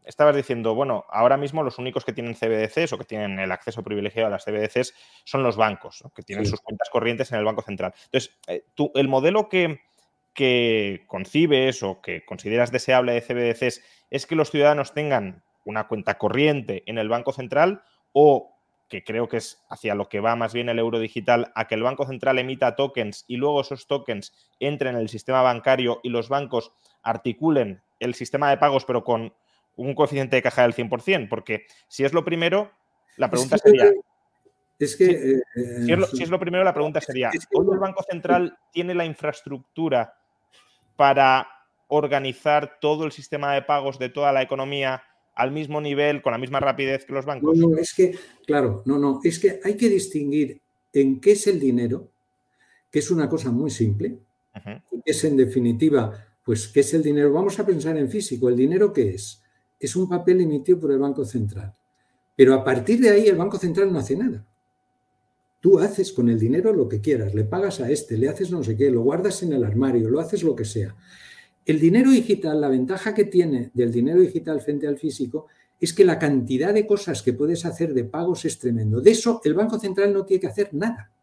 estabas 0.06 0.36
diciendo, 0.36 0.74
bueno, 0.74 1.06
ahora 1.10 1.38
mismo 1.38 1.62
los 1.62 1.78
únicos 1.78 2.04
que 2.04 2.14
tienen 2.14 2.34
CBDCs 2.34 2.94
o 2.94 2.98
que 2.98 3.06
tienen 3.06 3.40
el 3.40 3.52
acceso 3.52 3.84
privilegiado 3.84 4.28
a 4.28 4.32
las 4.32 4.44
CBDCs 4.44 4.94
son 5.24 5.44
los 5.44 5.56
bancos, 5.56 6.04
que 6.16 6.24
tienen 6.24 6.48
sus 6.48 6.62
cuentas 6.62 6.90
corrientes 6.90 7.32
en 7.32 7.38
el 7.38 7.46
Banco 7.46 7.62
Central. 7.62 7.94
Entonces, 8.06 8.36
eh, 8.48 8.64
tú, 8.74 8.92
el 8.96 9.08
modelo 9.08 9.50
que, 9.50 9.82
que 10.34 11.04
concibes 11.08 11.84
o 11.84 12.02
que 12.02 12.26
consideras 12.26 12.72
deseable 12.72 13.14
de 13.14 13.22
CBDCs 13.22 13.84
es 14.10 14.26
que 14.26 14.36
los 14.36 14.50
ciudadanos 14.50 14.94
tengan 14.94 15.44
una 15.64 15.88
cuenta 15.88 16.18
corriente 16.18 16.84
en 16.88 16.98
el 16.98 17.08
Banco 17.08 17.32
Central 17.32 17.84
o 18.12 18.59
que 18.90 19.04
creo 19.04 19.30
que 19.30 19.38
es 19.38 19.64
hacia 19.70 19.96
lo 19.96 20.10
que 20.10 20.20
va 20.20 20.36
más 20.36 20.54
bien 20.54 20.68
el 20.68 20.80
euro 20.80 21.00
digital, 21.00 21.52
a 21.56 21.68
que 21.68 21.76
el 21.76 21.84
Banco 21.84 22.06
Central 22.06 22.40
emita 22.40 22.76
tokens 22.76 23.24
y 23.28 23.38
luego 23.38 23.62
esos 23.62 23.88
tokens 23.88 24.34
entren 24.60 24.96
en 24.96 25.02
el 25.02 25.10
sistema 25.10 25.42
bancario 25.42 26.00
y 26.04 26.10
los 26.10 26.28
bancos 26.28 26.74
articulen 27.04 27.82
el 28.00 28.16
sistema 28.16 28.50
de 28.50 28.58
pagos, 28.58 28.86
pero 28.86 29.04
con 29.04 29.34
un 29.76 29.96
coeficiente 29.96 30.36
de 30.36 30.42
caja 30.42 30.64
del 30.64 30.74
100%, 30.74 31.30
porque 31.30 31.68
si 31.88 32.04
es 32.04 32.14
lo 32.14 32.26
primero, 32.26 32.72
la 33.18 33.30
pregunta 33.30 33.58
sería... 33.58 33.92
Es 34.80 34.96
que... 34.96 35.06
Eh, 35.06 35.42
si, 36.12 36.24
es 36.24 36.30
lo, 36.30 36.40
primero, 36.40 36.64
la 36.64 36.74
pregunta 36.74 37.02
sería, 37.02 37.30
¿hoy 37.54 37.68
el 37.72 37.80
Banco 37.80 38.04
Central 38.04 38.58
tiene 38.72 38.96
la 38.96 39.06
infraestructura 39.06 40.18
para 40.96 41.48
organizar 41.88 42.80
todo 42.80 43.06
el 43.06 43.12
sistema 43.12 43.54
de 43.54 43.62
pagos 43.62 44.00
de 44.00 44.10
toda 44.10 44.32
la 44.32 44.42
economía 44.42 45.04
al 45.40 45.52
mismo 45.52 45.80
nivel, 45.80 46.22
con 46.22 46.34
la 46.34 46.38
misma 46.38 46.60
rapidez 46.60 47.06
que 47.06 47.14
los 47.14 47.26
bancos? 47.26 47.58
No, 47.58 47.70
no, 47.70 47.78
es 47.78 47.94
que, 47.94 48.14
claro, 48.46 48.84
no, 48.86 49.00
no, 49.00 49.22
es 49.24 49.40
que 49.40 49.62
hay 49.64 49.78
que 49.78 49.88
distinguir 49.88 50.60
en 50.92 51.22
qué 51.22 51.32
es 51.32 51.48
el 51.48 51.62
dinero, 51.62 52.10
que 52.92 53.00
es 53.00 53.10
una 53.10 53.30
cosa 53.30 53.50
muy 53.50 53.72
simple, 53.72 54.20
que 55.06 55.12
es 55.12 55.24
en 55.24 55.38
definitiva, 55.38 56.12
pues, 56.44 56.68
¿qué 56.68 56.82
es 56.82 56.94
el 56.94 57.04
dinero? 57.04 57.32
Vamos 57.32 57.58
a 57.58 57.66
pensar 57.66 57.96
en 57.98 58.10
físico, 58.10 58.50
¿el 58.50 58.58
dinero 58.58 58.92
qué 58.92 59.12
es? 59.12 59.42
Es 59.80 59.96
un 59.96 60.10
papel 60.10 60.42
emitido 60.42 60.78
por 60.78 60.92
el 60.92 61.00
Banco 61.00 61.24
Central. 61.24 61.74
Pero 62.36 62.54
a 62.54 62.62
partir 62.62 63.00
de 63.00 63.10
ahí 63.10 63.28
el 63.28 63.38
Banco 63.38 63.58
Central 63.58 63.94
no 63.94 64.00
hace 64.00 64.18
nada. 64.18 64.46
Tú 65.62 65.80
haces 65.80 66.12
con 66.12 66.28
el 66.28 66.38
dinero 66.38 66.74
lo 66.74 66.90
que 66.90 67.00
quieras, 67.00 67.34
le 67.34 67.46
pagas 67.46 67.80
a 67.80 67.90
este, 67.90 68.18
le 68.18 68.28
haces 68.28 68.52
no 68.52 68.62
sé 68.62 68.76
qué, 68.76 68.92
lo 68.92 69.04
guardas 69.04 69.42
en 69.44 69.54
el 69.54 69.64
armario, 69.64 70.10
lo 70.10 70.20
haces 70.20 70.44
lo 70.44 70.54
que 70.54 70.66
sea. 70.66 70.96
El 71.70 71.80
dinero 71.80 72.10
digital, 72.10 72.60
la 72.60 72.68
ventaja 72.68 73.14
que 73.14 73.26
tiene 73.26 73.70
del 73.76 73.92
dinero 73.92 74.20
digital 74.20 74.60
frente 74.60 74.88
al 74.88 74.98
físico 74.98 75.46
es 75.80 75.94
que 75.94 76.04
la 76.04 76.18
cantidad 76.18 76.74
de 76.74 76.88
cosas 76.88 77.22
que 77.22 77.34
puedes 77.34 77.64
hacer 77.64 77.94
de 77.94 78.06
pagos 78.06 78.44
es 78.46 78.58
tremendo. 78.58 79.02
De 79.02 79.12
eso 79.12 79.40
el 79.44 79.54
Banco 79.54 79.78
Central 79.78 80.12
no 80.12 80.26
tiene 80.26 80.42
que 80.42 80.48
hacer 80.48 80.74
nada. 80.74 81.14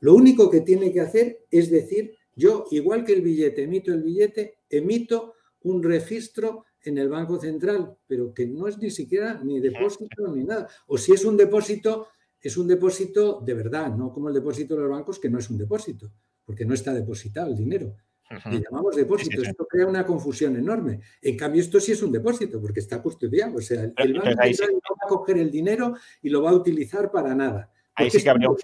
Lo 0.00 0.14
único 0.14 0.48
que 0.48 0.62
tiene 0.62 0.90
que 0.90 1.02
hacer 1.02 1.40
es 1.50 1.70
decir, 1.70 2.14
yo, 2.34 2.64
igual 2.70 3.04
que 3.04 3.12
el 3.12 3.20
billete, 3.20 3.64
emito 3.64 3.92
el 3.92 4.02
billete, 4.02 4.60
emito 4.70 5.34
un 5.64 5.82
registro 5.82 6.64
en 6.82 6.96
el 6.96 7.10
Banco 7.10 7.38
Central, 7.38 7.98
pero 8.06 8.32
que 8.32 8.46
no 8.46 8.68
es 8.68 8.78
ni 8.78 8.90
siquiera 8.90 9.42
ni 9.44 9.60
depósito 9.60 10.34
ni 10.34 10.44
nada. 10.44 10.68
O 10.86 10.96
si 10.96 11.12
es 11.12 11.22
un 11.26 11.36
depósito, 11.36 12.06
es 12.40 12.56
un 12.56 12.66
depósito 12.66 13.42
de 13.44 13.52
verdad, 13.52 13.94
no 13.94 14.10
como 14.10 14.28
el 14.28 14.34
depósito 14.34 14.74
de 14.74 14.80
los 14.80 14.90
bancos, 14.90 15.18
que 15.18 15.28
no 15.28 15.38
es 15.38 15.50
un 15.50 15.58
depósito, 15.58 16.10
porque 16.46 16.64
no 16.64 16.72
está 16.72 16.94
depositado 16.94 17.50
el 17.50 17.58
dinero. 17.58 17.94
Le 18.28 18.60
llamamos 18.60 18.96
depósito. 18.96 19.42
Esto 19.42 19.66
crea 19.66 19.86
una 19.86 20.04
confusión 20.04 20.56
enorme. 20.56 21.00
En 21.22 21.36
cambio, 21.36 21.60
esto 21.60 21.78
sí 21.78 21.92
es 21.92 22.02
un 22.02 22.12
depósito 22.12 22.60
porque 22.60 22.80
está 22.80 23.00
custodiado. 23.00 23.56
O 23.56 23.60
sea, 23.60 23.82
el 23.82 24.14
banco 24.14 24.30
no 24.30 24.96
va 24.96 25.04
a 25.04 25.08
coger 25.08 25.38
el 25.38 25.50
dinero 25.50 25.94
y 26.22 26.30
lo 26.30 26.42
va 26.42 26.50
a 26.50 26.54
utilizar 26.54 27.10
para 27.10 27.34
nada. 27.34 27.70
Ahí 27.94 28.10
sí, 28.10 28.22
que 28.22 28.28
habría 28.28 28.50
un, 28.50 28.56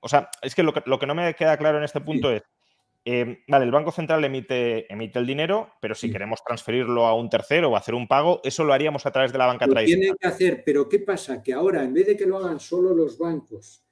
O 0.00 0.08
sea, 0.08 0.28
es 0.42 0.54
que 0.54 0.62
lo, 0.62 0.72
que 0.72 1.06
no 1.06 1.14
me 1.14 1.34
queda 1.34 1.56
claro 1.56 1.78
en 1.78 1.84
este 1.84 2.00
punto 2.00 2.30
es, 2.30 2.42
eh, 3.04 3.44
vale, 3.46 3.66
el 3.66 3.70
Banco 3.70 3.92
Central 3.92 4.24
emite, 4.24 4.90
emite 4.90 5.18
el 5.18 5.26
dinero, 5.26 5.74
pero 5.80 5.94
si 5.94 6.10
queremos 6.10 6.42
transferirlo 6.42 7.06
a 7.06 7.14
un 7.14 7.28
tercero 7.28 7.70
o 7.70 7.76
hacer 7.76 7.94
un 7.94 8.08
pago, 8.08 8.40
eso 8.42 8.64
lo 8.64 8.72
haríamos 8.72 9.04
a 9.04 9.12
través 9.12 9.30
de 9.30 9.38
la 9.38 9.46
banca 9.46 9.66
lo 9.66 9.74
tradicional. 9.74 10.00
Tienen 10.00 10.16
que 10.18 10.26
hacer, 10.26 10.62
pero 10.64 10.88
¿qué 10.88 11.00
pasa? 11.00 11.42
Que 11.42 11.52
ahora, 11.52 11.84
en 11.84 11.92
vez 11.92 12.06
de 12.06 12.16
que 12.16 12.26
lo 12.26 12.38
hagan 12.38 12.58
solo 12.58 12.94
los 12.94 13.18
bancos, 13.18 13.83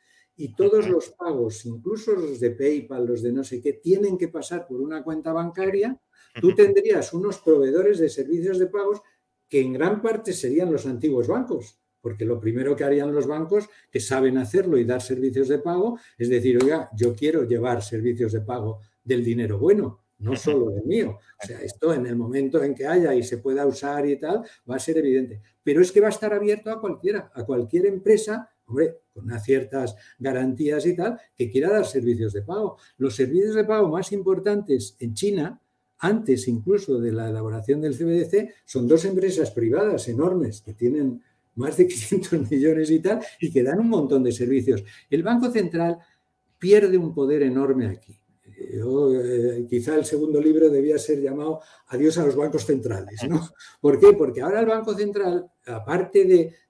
y 0.42 0.48
todos 0.54 0.88
los 0.88 1.10
pagos, 1.10 1.64
incluso 1.66 2.16
los 2.16 2.40
de 2.40 2.50
PayPal, 2.50 3.06
los 3.06 3.22
de 3.22 3.30
no 3.30 3.44
sé 3.44 3.60
qué, 3.60 3.74
tienen 3.74 4.18
que 4.18 4.26
pasar 4.26 4.66
por 4.66 4.80
una 4.80 5.04
cuenta 5.04 5.32
bancaria, 5.32 5.96
tú 6.40 6.52
tendrías 6.52 7.12
unos 7.12 7.38
proveedores 7.38 8.00
de 8.00 8.08
servicios 8.08 8.58
de 8.58 8.66
pagos 8.66 9.00
que 9.48 9.60
en 9.60 9.72
gran 9.72 10.02
parte 10.02 10.32
serían 10.32 10.72
los 10.72 10.84
antiguos 10.84 11.28
bancos, 11.28 11.78
porque 12.00 12.24
lo 12.24 12.40
primero 12.40 12.74
que 12.74 12.82
harían 12.82 13.14
los 13.14 13.28
bancos, 13.28 13.68
que 13.88 14.00
saben 14.00 14.36
hacerlo 14.36 14.78
y 14.78 14.84
dar 14.84 15.00
servicios 15.00 15.46
de 15.46 15.60
pago, 15.60 16.00
es 16.18 16.28
decir, 16.28 16.58
oiga, 16.60 16.90
yo 16.96 17.14
quiero 17.14 17.44
llevar 17.44 17.80
servicios 17.80 18.32
de 18.32 18.40
pago 18.40 18.80
del 19.04 19.22
dinero 19.22 19.60
bueno, 19.60 20.00
no 20.18 20.34
solo 20.34 20.70
del 20.70 20.86
mío. 20.86 21.20
O 21.40 21.46
sea, 21.46 21.60
esto 21.60 21.94
en 21.94 22.04
el 22.06 22.16
momento 22.16 22.60
en 22.64 22.74
que 22.74 22.88
haya 22.88 23.14
y 23.14 23.22
se 23.22 23.38
pueda 23.38 23.64
usar 23.64 24.08
y 24.08 24.18
tal, 24.18 24.42
va 24.68 24.74
a 24.74 24.80
ser 24.80 24.98
evidente. 24.98 25.40
Pero 25.62 25.80
es 25.80 25.92
que 25.92 26.00
va 26.00 26.08
a 26.08 26.10
estar 26.10 26.34
abierto 26.34 26.68
a 26.72 26.80
cualquiera, 26.80 27.30
a 27.32 27.44
cualquier 27.44 27.86
empresa 27.86 28.51
hombre, 28.66 28.98
con 29.12 29.24
unas 29.24 29.44
ciertas 29.44 29.94
garantías 30.18 30.86
y 30.86 30.96
tal, 30.96 31.18
que 31.36 31.50
quiera 31.50 31.70
dar 31.70 31.86
servicios 31.86 32.32
de 32.32 32.42
pago. 32.42 32.78
Los 32.96 33.16
servicios 33.16 33.54
de 33.54 33.64
pago 33.64 33.88
más 33.88 34.12
importantes 34.12 34.96
en 34.98 35.14
China, 35.14 35.60
antes 35.98 36.48
incluso 36.48 36.98
de 36.98 37.12
la 37.12 37.28
elaboración 37.28 37.80
del 37.80 37.96
CBDC, 37.96 38.54
son 38.64 38.88
dos 38.88 39.04
empresas 39.04 39.50
privadas 39.50 40.08
enormes 40.08 40.62
que 40.62 40.74
tienen 40.74 41.22
más 41.54 41.76
de 41.76 41.86
500 41.88 42.50
millones 42.50 42.90
y 42.90 43.00
tal, 43.00 43.20
y 43.40 43.52
que 43.52 43.62
dan 43.62 43.80
un 43.80 43.88
montón 43.88 44.22
de 44.22 44.32
servicios. 44.32 44.82
El 45.10 45.22
Banco 45.22 45.50
Central 45.50 45.98
pierde 46.58 46.96
un 46.96 47.12
poder 47.12 47.42
enorme 47.42 47.86
aquí. 47.86 48.21
Eh, 48.72 49.66
quizá 49.68 49.96
el 49.96 50.04
segundo 50.04 50.40
libro 50.40 50.70
debía 50.70 50.98
ser 50.98 51.20
llamado 51.20 51.60
Adiós 51.88 52.16
a 52.18 52.26
los 52.26 52.36
bancos 52.36 52.64
centrales. 52.64 53.20
¿no? 53.28 53.50
¿Por 53.80 53.98
qué? 53.98 54.12
Porque 54.14 54.40
ahora 54.40 54.60
el 54.60 54.66
Banco 54.66 54.94
Central, 54.94 55.50
aparte 55.66 56.24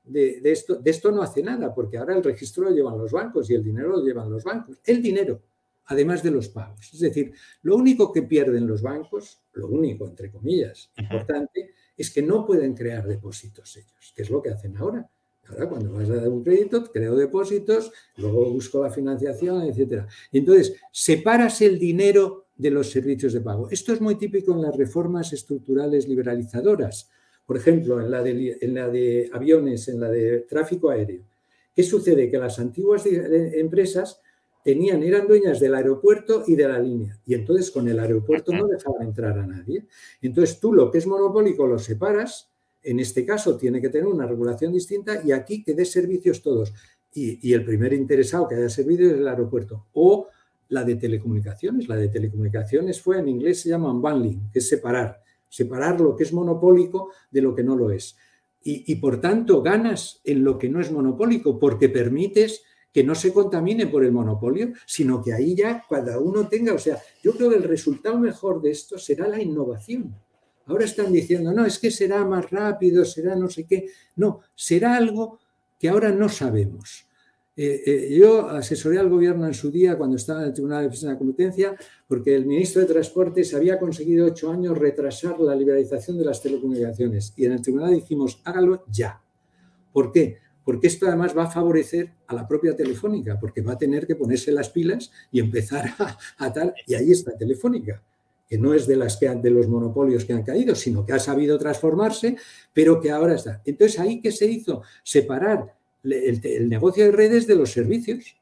de, 0.05 0.41
esto, 0.45 0.77
de 0.77 0.91
esto 0.91 1.13
no 1.13 1.23
hace 1.23 1.43
nada, 1.43 1.73
porque 1.73 1.99
ahora 1.99 2.17
el 2.17 2.25
registro 2.25 2.65
lo 2.65 2.71
llevan 2.71 2.99
los 2.99 3.13
bancos 3.13 3.49
y 3.51 3.55
el 3.55 3.63
dinero 3.63 3.91
lo 3.91 4.05
llevan 4.05 4.31
los 4.31 4.43
bancos. 4.43 4.81
El 4.85 5.01
dinero, 5.01 5.43
además 5.87 6.23
de 6.23 6.31
los 6.33 6.49
pagos. 6.49 6.93
Es 6.93 7.01
decir, 7.01 7.33
lo 7.63 7.77
único 7.77 8.13
que 8.13 8.23
pierden 8.23 8.67
los 8.67 8.83
bancos, 8.83 9.41
lo 9.53 9.69
único, 9.69 10.07
entre 10.07 10.31
comillas, 10.31 10.91
importante, 10.97 11.71
es 11.97 12.11
que 12.11 12.23
no 12.23 12.45
pueden 12.45 12.75
crear 12.75 13.07
depósitos 13.07 13.77
ellos, 13.77 14.13
que 14.15 14.23
es 14.23 14.31
lo 14.31 14.43
que 14.43 14.51
hacen 14.51 14.77
ahora. 14.77 15.09
Ahora, 15.49 15.69
cuando 15.69 15.93
vas 15.93 16.09
a 16.09 16.17
dar 16.17 16.29
un 16.29 16.43
crédito, 16.43 16.85
creo 16.93 17.17
depósitos, 17.17 17.93
luego 18.17 18.51
busco 18.51 18.83
la 18.83 18.91
financiación, 18.91 19.63
etc. 19.63 20.05
Entonces, 20.33 20.77
separas 20.91 21.61
el 21.63 21.79
dinero 21.79 22.47
de 22.57 22.71
los 22.71 22.91
servicios 22.91 23.33
de 23.33 23.41
pago. 23.41 23.69
Esto 23.71 23.93
es 23.93 24.01
muy 24.01 24.15
típico 24.15 24.53
en 24.53 24.63
las 24.63 24.77
reformas 24.77 25.33
estructurales 25.33 26.09
liberalizadoras. 26.09 27.11
Por 27.45 27.57
ejemplo, 27.57 28.01
en 28.01 28.11
la 28.11 28.23
de, 28.23 28.59
en 28.61 28.75
la 28.75 28.89
de 28.89 29.29
aviones, 29.33 29.89
en 29.89 30.01
la 30.01 30.09
de 30.09 30.41
tráfico 30.41 30.91
aéreo. 30.91 31.25
¿Qué 31.75 31.83
sucede? 31.83 32.31
Que 32.31 32.39
las 32.39 32.59
antiguas 32.59 33.05
empresas 33.07 34.21
tenían, 34.63 35.03
eran 35.03 35.27
dueñas 35.27 35.59
del 35.59 35.75
aeropuerto 35.75 36.45
y 36.47 36.55
de 36.55 36.69
la 36.69 36.79
línea. 36.79 37.19
Y 37.27 37.35
entonces 37.35 37.71
con 37.71 37.89
el 37.89 37.99
aeropuerto 37.99 38.53
no 38.53 38.69
dejaban 38.69 39.09
entrar 39.09 39.39
a 39.39 39.47
nadie. 39.47 39.87
Entonces 40.21 40.61
tú 40.61 40.73
lo 40.73 40.91
que 40.91 40.99
es 40.99 41.07
monopólico 41.07 41.67
lo 41.67 41.79
separas 41.79 42.52
en 42.83 43.01
este 43.01 43.25
caso 43.25 43.57
tiene 43.57 43.81
que 43.81 43.89
tener 43.89 44.07
una 44.07 44.27
regulación 44.27 44.73
distinta 44.73 45.23
y 45.25 45.33
aquí 45.33 45.63
que 45.63 45.75
dé 45.75 45.85
servicios 45.85 46.43
todos. 46.43 46.73
Y, 47.15 47.53
el 47.53 47.65
primer 47.65 47.93
interesado 47.93 48.49
que 48.49 48.55
haya 48.55 48.71
servido 48.71 49.07
es 49.07 49.19
el 49.19 49.29
aeropuerto. 49.29 49.87
O 49.93 50.29
la 50.69 50.83
de 50.83 50.97
telecomunicaciones. 50.97 51.89
La 51.89 51.97
de 51.97 52.09
telecomunicaciones 52.09 53.01
fue, 53.01 53.19
en 53.19 53.29
inglés 53.29 53.61
se 53.61 53.69
llama 53.69 53.91
unbundling, 53.91 54.51
que 54.51 54.61
es 54.61 54.69
separar. 54.69 55.23
Separar 55.49 56.01
lo 56.01 56.17
que 56.17 56.25
es 56.25 56.33
monopólico 56.33 57.11
de 57.31 57.43
lo 57.43 57.55
que 57.55 57.63
no 57.63 57.77
lo 57.77 57.91
es. 57.91 58.17
Y, 58.65 58.91
y 58.91 58.97
por 58.97 59.21
tanto 59.21 59.61
ganas 59.61 60.21
en 60.25 60.43
lo 60.43 60.57
que 60.57 60.71
no 60.71 60.81
es 60.81 60.91
monopólico 60.91 61.59
porque 61.59 61.91
permites 61.91 62.63
que 62.93 63.05
no 63.05 63.15
se 63.15 63.33
contamine 63.33 63.87
por 63.87 64.05
el 64.05 64.13
monopolio, 64.13 64.73
sino 64.87 65.23
que 65.23 65.33
ahí 65.33 65.55
ya 65.55 65.85
cada 65.89 66.19
uno 66.19 66.49
tenga, 66.49 66.75
o 66.75 66.79
sea, 66.79 66.99
yo 67.23 67.33
creo 67.33 67.51
que 67.51 67.57
el 67.57 67.63
resultado 67.63 68.19
mejor 68.19 68.61
de 68.61 68.71
esto 68.71 68.99
será 68.99 69.27
la 69.29 69.41
innovación. 69.41 70.15
Ahora 70.67 70.85
están 70.85 71.13
diciendo, 71.13 71.53
no, 71.53 71.67
es 71.67 71.79
que 71.79 71.91
será 71.91 72.25
más 72.25 72.51
rápido, 72.51 73.05
será 73.05 73.35
no 73.37 73.49
sé 73.49 73.65
qué. 73.65 73.87
No, 74.17 74.41
será 74.55 74.97
algo 74.97 75.39
que 75.79 75.89
ahora 75.89 76.11
no 76.13 76.29
sabemos. 76.29 77.07
Eh, 77.55 77.83
eh, 77.85 78.19
yo 78.19 78.49
asesoré 78.49 78.99
al 78.99 79.11
gobierno 79.11 79.47
en 79.47 79.53
su 79.53 79.71
día 79.71 79.99
cuando 79.99 80.17
estaba 80.17 80.41
en 80.41 80.47
el 80.49 80.53
Tribunal 80.55 80.79
de 80.79 80.85
Defensa 80.85 81.09
de 81.09 81.13
la 81.13 81.19
Competencia 81.19 81.77
porque 82.09 82.35
el 82.35 82.47
ministro 82.47 82.81
de 82.81 82.89
Transportes 82.89 83.53
había 83.53 83.79
conseguido 83.79 84.27
ocho 84.27 84.51
años 84.51 84.79
retrasar 84.79 85.39
la 85.39 85.55
liberalización 85.55 86.17
de 86.17 86.25
las 86.25 86.41
telecomunicaciones 86.41 87.35
y 87.37 87.45
en 87.45 87.53
el 87.53 87.61
tribunal 87.61 87.93
dijimos, 87.93 88.41
hágalo 88.45 88.85
ya. 88.91 89.21
¿Por 89.93 90.13
qué? 90.13 90.39
Porque 90.65 90.87
esto 90.87 91.07
además 91.07 91.37
va 91.37 91.45
a 91.45 91.51
favorecer 91.51 92.13
a 92.27 92.35
la 92.35 92.49
propia 92.49 92.75
Telefónica, 92.75 93.39
porque 93.39 93.61
va 93.61 93.73
a 93.73 93.79
tener 93.79 94.07
que 94.07 94.17
ponerse 94.17 94.51
las 94.51 94.71
pilas 94.71 95.11
y 95.31 95.41
empezar 95.41 95.91
a, 95.99 96.17
a 96.39 96.53
tal. 96.53 96.73
Y 96.87 96.95
ahí 96.95 97.11
está 97.11 97.37
Telefónica 97.37 98.03
que 98.53 98.59
no 98.59 98.75
es 98.75 98.87
de, 98.87 98.97
las 98.97 99.17
que, 99.17 99.31
de 99.31 99.51
los 99.51 99.67
monopolios 99.67 100.27
que 100.27 100.35
han 100.35 100.43
caído, 100.43 100.75
sino 100.75 101.07
que 101.07 101.15
ha 101.15 101.19
sabido 101.19 101.57
transformarse, 101.57 102.37
pero 102.75 103.01
que 103.01 103.11
ahora 103.11 103.35
está. 103.35 103.63
Entonces, 103.65 103.99
ahí 103.99 104.21
que 104.21 104.31
se 104.31 104.45
hizo 104.45 104.83
separar 105.03 105.75
el, 106.03 106.69
negocio 106.69 107.07
de 107.07 107.13
redes 107.13 107.47
de 107.47 107.55
los 107.55 107.73
servicios. 107.73 108.37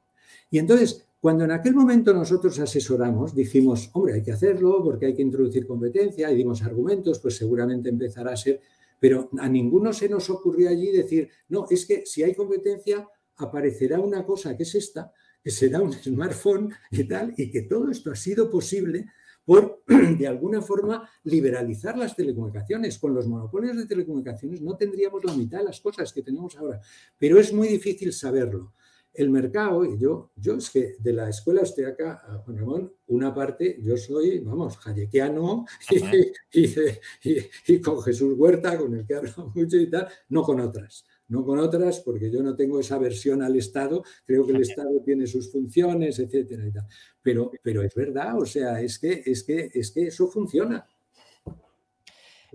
Y 0.51 0.59
entonces, 0.59 1.07
cuando 1.21 1.45
en 1.45 1.53
aquel 1.53 1.77
momento 1.77 2.13
nosotros 2.13 2.59
asesoramos, 2.59 3.37
dijimos, 3.37 3.89
hombre, 3.93 4.15
hay 4.15 4.23
que 4.25 4.33
hacerlo 4.33 4.83
porque 4.83 5.07
hay 5.07 5.15
que 5.15 5.23
introducir 5.23 5.65
competencia 5.65 6.29
y 6.29 6.35
dimos 6.35 6.61
argumentos, 6.63 7.21
pues 7.21 7.37
seguramente 7.37 7.89
empezará 7.89 8.33
a 8.33 8.37
ser, 8.37 8.61
pero 8.99 9.31
a 9.39 9.49
ninguno 9.49 9.93
se 9.93 10.09
nos 10.09 10.29
ocurrió 10.29 10.71
allí 10.71 10.91
decir, 10.91 11.31
no, 11.51 11.69
es 11.71 11.87
que 11.87 12.05
si 12.05 12.25
hay 12.25 12.35
competencia 12.35 13.07
aparecerá 13.37 14.01
una 14.01 14.27
cosa 14.27 14.57
que 14.57 14.65
es 14.65 14.75
esta, 14.75 15.13
que 15.41 15.53
será 15.53 15.81
un 15.81 15.93
smartphone 15.93 16.75
y 16.91 17.05
tal, 17.05 17.33
y 17.37 17.49
que 17.49 17.63
todo 17.63 17.93
esto 17.93 18.11
ha 18.11 18.17
sido 18.17 18.51
posible 18.51 19.07
por, 19.45 19.83
de 20.19 20.27
alguna 20.27 20.63
forma, 20.63 21.09
liberalizar 21.25 21.97
las 21.97 22.15
telecomunicaciones. 22.15 22.99
Con 22.99 23.15
los 23.15 23.27
monopolios 23.27 23.77
de 23.77 23.87
telecomunicaciones 23.87 24.61
no 24.61 24.77
tendríamos 24.77 25.25
la 25.25 25.35
mitad 25.35 25.59
de 25.59 25.65
las 25.65 25.81
cosas 25.81 26.13
que 26.13 26.23
tenemos 26.23 26.57
ahora, 26.57 26.81
pero 27.19 27.39
es 27.39 27.53
muy 27.53 27.69
difícil 27.69 28.13
saberlo. 28.13 28.75
El 29.13 29.29
mercado, 29.29 29.85
y 29.85 29.99
yo, 29.99 30.31
yo 30.37 30.55
es 30.55 30.71
que 30.71 30.95
de 31.01 31.13
la 31.13 31.29
escuela 31.29 31.63
austriaca, 31.63 32.43
Juan 32.45 32.57
Ramón, 32.57 32.93
una 33.09 33.35
parte, 33.35 33.81
yo 33.83 33.97
soy, 33.97 34.39
vamos, 34.39 34.79
hayekiano 34.87 35.67
y, 35.91 36.63
y, 36.63 37.39
y, 37.67 37.81
con 37.81 38.01
Jesús 38.03 38.35
Huerta, 38.39 38.79
con 38.79 38.95
el 38.95 39.05
que 39.05 39.17
hablo 39.17 39.53
mucho 39.55 39.77
y 39.77 39.91
tal, 39.91 40.07
no 40.29 40.43
con 40.45 40.61
otras 40.61 41.05
no 41.31 41.45
con 41.45 41.59
otras, 41.59 42.01
porque 42.01 42.31
yo 42.31 42.43
no 42.43 42.55
tengo 42.55 42.79
esa 42.79 42.99
versión 42.99 43.43
al 43.43 43.57
Estado, 43.57 44.03
creo 44.27 44.45
que 44.45 44.53
el 44.53 44.61
Estado 44.63 45.01
tiene 45.05 45.27
sus 45.27 45.51
funciones, 45.51 46.19
etcétera 46.19 46.67
y 46.67 46.73
tal. 46.73 46.87
Pero, 47.23 47.51
pero 47.63 47.83
es 47.83 47.95
verdad, 47.95 48.39
o 48.39 48.45
sea, 48.45 48.81
es 48.81 48.99
que, 48.99 49.23
es 49.25 49.45
que, 49.45 49.71
es 49.73 49.91
que 49.93 50.09
eso 50.09 50.29
funciona. 50.29 50.87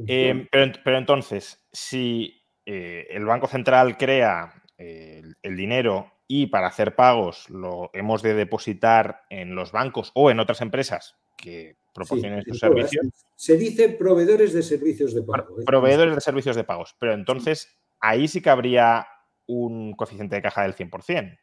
Eh, 0.08 0.48
pero, 0.52 0.98
entonces, 0.98 1.66
si 1.72 2.44
eh, 2.66 3.08
el 3.10 3.26
Banco 3.26 3.48
Central 3.48 3.98
crea 3.98 4.62
eh, 4.78 5.22
el, 5.42 5.56
dinero 5.56 6.12
y 6.28 6.48
para 6.48 6.68
hacer 6.68 6.96
pagos 6.96 7.50
lo 7.50 7.92
hemos 7.94 8.22
de 8.22 8.34
depositar 8.34 9.22
en 9.30 9.56
los 9.56 9.72
bancos 9.72 10.12
o 10.16 10.32
en 10.32 10.42
otras 10.42 10.60
empresas 10.60 11.16
que 11.38 11.78
proporcionen 11.94 12.40
estos 12.40 12.60
servicios. 12.60 13.08
Se 13.36 13.56
dice 13.56 13.90
proveedores 13.90 14.52
de 14.52 14.64
servicios 14.64 15.14
de 15.14 15.24
pago. 15.24 15.56
Proveedores 15.66 16.16
de 16.16 16.22
servicios 16.22 16.58
de 16.58 16.66
pagos. 16.66 16.94
Pero 17.00 17.14
entonces, 17.14 17.78
ahí 18.08 18.28
sí 18.28 18.42
que 18.42 18.50
habría 18.50 19.08
un 19.48 19.94
coeficiente 19.94 20.36
de 20.36 20.42
caja 20.42 20.64
del 20.64 20.76
100%. 20.76 21.38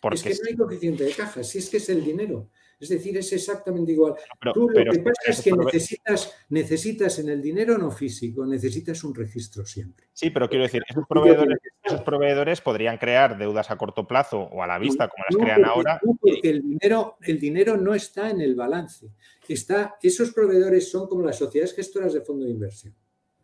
Porque... 0.00 0.16
Es 0.16 0.22
que 0.22 0.44
no 0.44 0.48
hay 0.48 0.56
coeficiente 0.56 1.04
de 1.04 1.12
caja, 1.12 1.42
si 1.42 1.58
es 1.58 1.68
que 1.68 1.78
es 1.78 1.88
el 1.88 2.04
dinero. 2.04 2.50
Es 2.80 2.90
decir, 2.90 3.16
es 3.18 3.32
exactamente 3.32 3.90
igual. 3.90 4.14
Tú 4.54 4.68
lo 4.68 4.92
que 4.92 5.00
pasa 5.00 5.22
es 5.26 5.42
que 5.42 5.50
necesitas, 5.50 6.32
necesitas 6.48 7.18
en 7.18 7.28
el 7.28 7.42
dinero 7.42 7.76
no 7.76 7.90
físico, 7.90 8.46
necesitas 8.46 9.02
un 9.02 9.16
registro 9.16 9.66
siempre. 9.66 10.06
Sí, 10.12 10.30
pero 10.30 10.48
quiero 10.48 10.62
decir, 10.62 10.82
esos 10.88 11.04
proveedores, 11.08 11.58
esos 11.82 12.02
proveedores 12.02 12.60
podrían 12.60 12.96
crear 12.96 13.36
deudas 13.36 13.72
a 13.72 13.76
corto 13.76 14.06
plazo 14.06 14.42
o 14.42 14.62
a 14.62 14.68
la 14.68 14.78
vista, 14.78 15.08
como 15.08 15.24
las 15.28 15.36
crean 15.36 15.64
ahora. 15.64 16.00
porque 16.00 16.50
el 16.50 16.62
dinero, 16.62 17.16
el 17.22 17.40
dinero 17.40 17.76
no 17.76 17.94
está 17.94 18.30
en 18.30 18.40
el 18.42 18.54
balance. 18.54 19.10
Está, 19.48 19.96
esos 20.00 20.32
proveedores 20.32 20.88
son 20.88 21.08
como 21.08 21.24
las 21.24 21.36
sociedades 21.36 21.74
gestoras 21.74 22.12
de 22.12 22.20
fondo 22.20 22.44
de 22.44 22.52
inversión. 22.52 22.94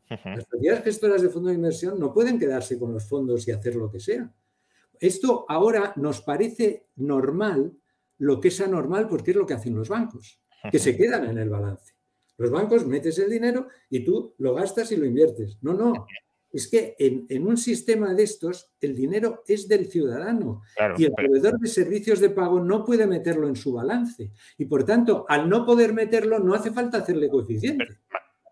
Las 0.08 0.46
sociedades 0.50 0.84
gestoras 0.84 1.22
de 1.22 1.28
fondos 1.28 1.50
de 1.50 1.56
inversión 1.56 1.98
no 1.98 2.12
pueden 2.12 2.38
quedarse 2.38 2.78
con 2.78 2.92
los 2.92 3.04
fondos 3.08 3.46
y 3.48 3.52
hacer 3.52 3.74
lo 3.74 3.90
que 3.90 4.00
sea. 4.00 4.32
Esto 5.00 5.44
ahora 5.48 5.92
nos 5.96 6.20
parece 6.20 6.88
normal, 6.96 7.72
lo 8.18 8.40
que 8.40 8.48
es 8.48 8.60
anormal, 8.60 9.08
porque 9.08 9.32
es 9.32 9.36
lo 9.36 9.46
que 9.46 9.54
hacen 9.54 9.74
los 9.74 9.88
bancos, 9.88 10.40
que 10.70 10.78
se 10.78 10.96
quedan 10.96 11.28
en 11.28 11.38
el 11.38 11.48
balance. 11.48 11.94
Los 12.36 12.50
bancos 12.50 12.86
metes 12.86 13.18
el 13.18 13.30
dinero 13.30 13.68
y 13.88 14.04
tú 14.04 14.34
lo 14.38 14.54
gastas 14.54 14.90
y 14.92 14.96
lo 14.96 15.06
inviertes. 15.06 15.58
No, 15.62 15.72
no. 15.72 16.06
Es 16.50 16.68
que 16.68 16.94
en, 16.98 17.46
un 17.46 17.56
sistema 17.56 18.14
de 18.14 18.22
estos 18.22 18.72
el 18.80 18.94
dinero 18.94 19.42
es 19.46 19.66
del 19.66 19.90
ciudadano 19.90 20.62
y 20.96 21.04
el 21.04 21.12
proveedor 21.12 21.58
de 21.58 21.66
servicios 21.66 22.20
de 22.20 22.30
pago 22.30 22.60
no 22.60 22.84
puede 22.84 23.08
meterlo 23.08 23.48
en 23.48 23.56
su 23.56 23.72
balance. 23.72 24.30
Y 24.56 24.66
por 24.66 24.84
tanto, 24.84 25.26
al 25.28 25.48
no 25.48 25.66
poder 25.66 25.92
meterlo, 25.92 26.38
no 26.38 26.54
hace 26.54 26.70
falta 26.70 26.98
hacerle 26.98 27.28
coeficiente. 27.28 27.84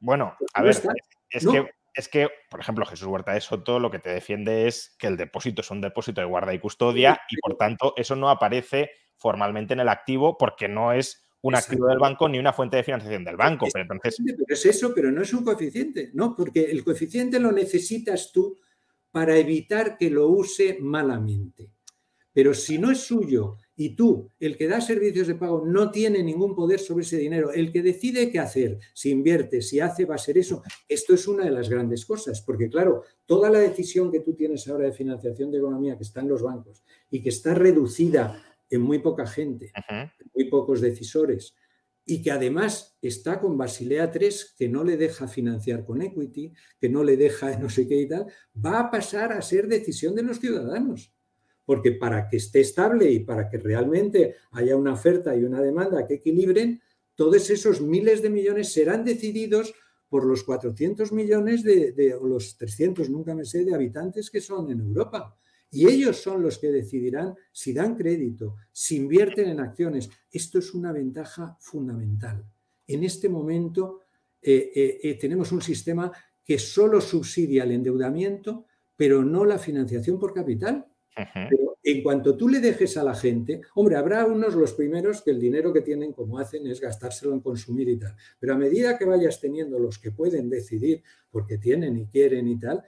bueno, 0.00 0.34
a 0.52 0.62
ver, 0.62 0.74
es, 1.32 1.46
que, 1.46 1.70
es 1.94 2.08
que, 2.08 2.28
por 2.50 2.60
ejemplo, 2.60 2.86
Jesús 2.86 3.08
Huerta 3.08 3.32
de 3.32 3.40
Soto 3.40 3.80
lo 3.80 3.90
que 3.90 3.98
te 3.98 4.10
defiende 4.10 4.66
es 4.66 4.94
que 4.98 5.06
el 5.06 5.16
depósito 5.16 5.62
es 5.62 5.70
un 5.70 5.80
depósito 5.80 6.20
de 6.20 6.26
guarda 6.26 6.54
y 6.54 6.58
custodia 6.58 7.20
y 7.28 7.36
por 7.36 7.56
tanto 7.56 7.94
eso 7.96 8.16
no 8.16 8.28
aparece 8.28 8.90
formalmente 9.16 9.74
en 9.74 9.80
el 9.80 9.88
activo 9.88 10.36
porque 10.36 10.68
no 10.68 10.92
es 10.92 11.24
un 11.42 11.56
activo 11.56 11.88
del 11.88 11.98
banco 11.98 12.28
ni 12.28 12.38
una 12.38 12.52
fuente 12.52 12.76
de 12.76 12.84
financiación 12.84 13.24
del 13.24 13.36
banco. 13.36 13.66
Pero 13.72 13.82
entonces... 13.82 14.16
es 14.48 14.66
eso, 14.66 14.92
pero 14.94 15.10
no 15.10 15.22
es 15.22 15.32
un 15.32 15.44
coeficiente, 15.44 16.10
¿no? 16.14 16.34
Porque 16.36 16.70
el 16.70 16.84
coeficiente 16.84 17.40
lo 17.40 17.50
necesitas 17.50 18.30
tú 18.32 18.60
para 19.10 19.36
evitar 19.36 19.98
que 19.98 20.08
lo 20.08 20.28
use 20.28 20.78
malamente. 20.80 21.70
Pero 22.32 22.54
si 22.54 22.78
no 22.78 22.90
es 22.90 22.98
suyo 22.98 23.56
y 23.76 23.94
tú, 23.94 24.30
el 24.38 24.56
que 24.56 24.68
da 24.68 24.80
servicios 24.80 25.26
de 25.26 25.34
pago, 25.34 25.64
no 25.66 25.90
tiene 25.90 26.22
ningún 26.22 26.54
poder 26.54 26.80
sobre 26.80 27.04
ese 27.04 27.18
dinero. 27.18 27.52
El 27.52 27.72
que 27.72 27.82
decide 27.82 28.30
qué 28.30 28.38
hacer, 28.38 28.78
si 28.94 29.10
invierte, 29.10 29.60
si 29.60 29.80
hace, 29.80 30.04
va 30.04 30.14
a 30.14 30.18
ser 30.18 30.38
eso. 30.38 30.62
Esto 30.88 31.14
es 31.14 31.28
una 31.28 31.44
de 31.44 31.50
las 31.50 31.68
grandes 31.68 32.06
cosas, 32.06 32.40
porque 32.42 32.68
claro, 32.68 33.02
toda 33.26 33.50
la 33.50 33.58
decisión 33.58 34.10
que 34.10 34.20
tú 34.20 34.34
tienes 34.34 34.66
ahora 34.68 34.86
de 34.86 34.92
financiación 34.92 35.50
de 35.50 35.58
economía 35.58 35.96
que 35.96 36.04
está 36.04 36.20
en 36.20 36.28
los 36.28 36.42
bancos 36.42 36.82
y 37.10 37.22
que 37.22 37.28
está 37.28 37.54
reducida 37.54 38.42
en 38.70 38.80
muy 38.80 39.00
poca 39.00 39.26
gente, 39.26 39.70
muy 40.34 40.48
pocos 40.48 40.80
decisores, 40.80 41.54
y 42.04 42.22
que 42.22 42.30
además 42.30 42.96
está 43.02 43.40
con 43.40 43.56
Basilea 43.56 44.10
3, 44.10 44.54
que 44.58 44.68
no 44.68 44.82
le 44.82 44.96
deja 44.96 45.28
financiar 45.28 45.84
con 45.84 46.02
equity, 46.02 46.52
que 46.80 46.88
no 46.88 47.04
le 47.04 47.16
deja 47.16 47.56
no 47.58 47.68
sé 47.68 47.86
qué 47.86 48.00
y 48.00 48.08
tal, 48.08 48.26
va 48.64 48.80
a 48.80 48.90
pasar 48.90 49.32
a 49.32 49.42
ser 49.42 49.68
decisión 49.68 50.14
de 50.14 50.22
los 50.22 50.40
ciudadanos 50.40 51.11
porque 51.64 51.92
para 51.92 52.28
que 52.28 52.36
esté 52.38 52.60
estable 52.60 53.10
y 53.10 53.20
para 53.20 53.48
que 53.48 53.58
realmente 53.58 54.36
haya 54.52 54.76
una 54.76 54.94
oferta 54.94 55.36
y 55.36 55.44
una 55.44 55.60
demanda 55.60 56.06
que 56.06 56.14
equilibren, 56.14 56.80
todos 57.14 57.50
esos 57.50 57.80
miles 57.80 58.22
de 58.22 58.30
millones 58.30 58.72
serán 58.72 59.04
decididos 59.04 59.74
por 60.08 60.26
los 60.26 60.44
400 60.44 61.12
millones 61.12 61.62
de, 61.62 62.14
o 62.20 62.26
los 62.26 62.58
300, 62.58 63.08
nunca 63.08 63.34
me 63.34 63.44
sé, 63.44 63.64
de 63.64 63.74
habitantes 63.74 64.28
que 64.28 64.42
son 64.42 64.70
en 64.70 64.80
Europa. 64.80 65.36
Y 65.70 65.86
ellos 65.86 66.18
son 66.18 66.42
los 66.42 66.58
que 66.58 66.70
decidirán 66.70 67.34
si 67.50 67.72
dan 67.72 67.96
crédito, 67.96 68.56
si 68.70 68.96
invierten 68.96 69.48
en 69.48 69.60
acciones. 69.60 70.10
Esto 70.30 70.58
es 70.58 70.74
una 70.74 70.92
ventaja 70.92 71.56
fundamental. 71.60 72.44
En 72.86 73.04
este 73.04 73.30
momento 73.30 74.00
eh, 74.42 74.70
eh, 74.74 75.00
eh, 75.02 75.14
tenemos 75.14 75.50
un 75.50 75.62
sistema 75.62 76.12
que 76.44 76.58
solo 76.58 77.00
subsidia 77.00 77.64
el 77.64 77.72
endeudamiento, 77.72 78.66
pero 78.94 79.24
no 79.24 79.46
la 79.46 79.58
financiación 79.58 80.18
por 80.18 80.34
capital. 80.34 80.91
Pero 81.14 81.78
en 81.82 82.02
cuanto 82.02 82.36
tú 82.36 82.48
le 82.48 82.60
dejes 82.60 82.96
a 82.96 83.04
la 83.04 83.14
gente, 83.14 83.60
hombre, 83.74 83.96
habrá 83.96 84.24
unos 84.24 84.54
los 84.54 84.72
primeros 84.72 85.22
que 85.22 85.30
el 85.30 85.40
dinero 85.40 85.72
que 85.72 85.80
tienen 85.80 86.12
como 86.12 86.38
hacen 86.38 86.66
es 86.66 86.80
gastárselo 86.80 87.32
en 87.32 87.40
consumir 87.40 87.88
y 87.88 87.98
tal. 87.98 88.16
Pero 88.38 88.54
a 88.54 88.58
medida 88.58 88.96
que 88.96 89.04
vayas 89.04 89.40
teniendo 89.40 89.78
los 89.78 89.98
que 89.98 90.10
pueden 90.12 90.48
decidir 90.48 91.02
porque 91.30 91.58
tienen 91.58 91.98
y 91.98 92.06
quieren 92.06 92.48
y 92.48 92.58
tal, 92.58 92.82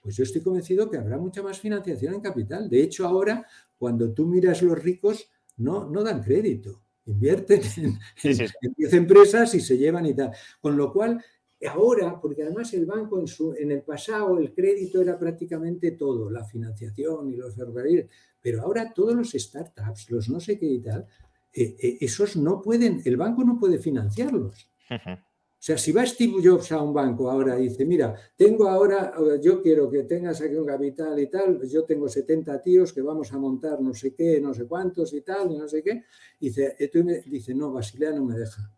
pues 0.00 0.16
yo 0.16 0.22
estoy 0.22 0.40
convencido 0.40 0.88
que 0.88 0.98
habrá 0.98 1.18
mucha 1.18 1.42
más 1.42 1.58
financiación 1.58 2.14
en 2.14 2.20
capital. 2.20 2.70
De 2.70 2.80
hecho, 2.82 3.06
ahora, 3.06 3.44
cuando 3.76 4.12
tú 4.12 4.26
miras 4.26 4.62
los 4.62 4.80
ricos, 4.80 5.28
no, 5.56 5.90
no 5.90 6.02
dan 6.02 6.22
crédito. 6.22 6.82
Invierten 7.06 7.60
en, 7.76 7.98
en 8.22 8.74
10 8.76 8.92
empresas 8.94 9.54
y 9.54 9.60
se 9.60 9.76
llevan 9.76 10.06
y 10.06 10.14
tal. 10.14 10.30
Con 10.60 10.76
lo 10.76 10.92
cual, 10.92 11.22
Ahora, 11.64 12.20
porque 12.20 12.42
además 12.42 12.74
el 12.74 12.84
banco 12.84 13.18
en, 13.18 13.26
su, 13.26 13.54
en 13.54 13.70
el 13.70 13.82
pasado 13.82 14.38
el 14.38 14.52
crédito 14.52 15.00
era 15.00 15.18
prácticamente 15.18 15.92
todo, 15.92 16.30
la 16.30 16.44
financiación 16.44 17.30
y 17.30 17.36
los 17.36 17.54
ferrocarriles, 17.54 18.10
pero 18.40 18.62
ahora 18.62 18.92
todos 18.92 19.14
los 19.14 19.30
startups, 19.30 20.10
los 20.10 20.28
no 20.28 20.38
sé 20.38 20.58
qué 20.58 20.66
y 20.66 20.80
tal, 20.80 21.06
eh, 21.52 21.74
eh, 21.80 21.98
esos 22.02 22.36
no 22.36 22.60
pueden, 22.60 23.00
el 23.04 23.16
banco 23.16 23.42
no 23.42 23.58
puede 23.58 23.78
financiarlos. 23.78 24.70
O 25.58 25.66
sea, 25.66 25.78
si 25.78 25.90
va 25.90 26.04
Steve 26.06 26.34
Jobs 26.44 26.70
a 26.72 26.82
un 26.82 26.92
banco 26.92 27.30
ahora 27.30 27.58
y 27.58 27.68
dice, 27.68 27.86
mira, 27.86 28.14
tengo 28.36 28.68
ahora, 28.68 29.14
yo 29.42 29.62
quiero 29.62 29.90
que 29.90 30.02
tengas 30.02 30.40
aquí 30.42 30.54
un 30.54 30.66
capital 30.66 31.18
y 31.18 31.28
tal, 31.28 31.66
yo 31.66 31.84
tengo 31.84 32.08
70 32.08 32.62
tíos 32.62 32.92
que 32.92 33.00
vamos 33.00 33.32
a 33.32 33.38
montar 33.38 33.80
no 33.80 33.94
sé 33.94 34.14
qué, 34.14 34.40
no 34.40 34.52
sé 34.52 34.66
cuántos 34.66 35.14
y 35.14 35.22
tal, 35.22 35.50
y 35.50 35.56
no 35.56 35.66
sé 35.66 35.82
qué, 35.82 36.04
dice, 36.38 36.76
dice 37.26 37.54
no, 37.54 37.72
Basilea 37.72 38.12
no 38.12 38.26
me 38.26 38.38
deja. 38.38 38.70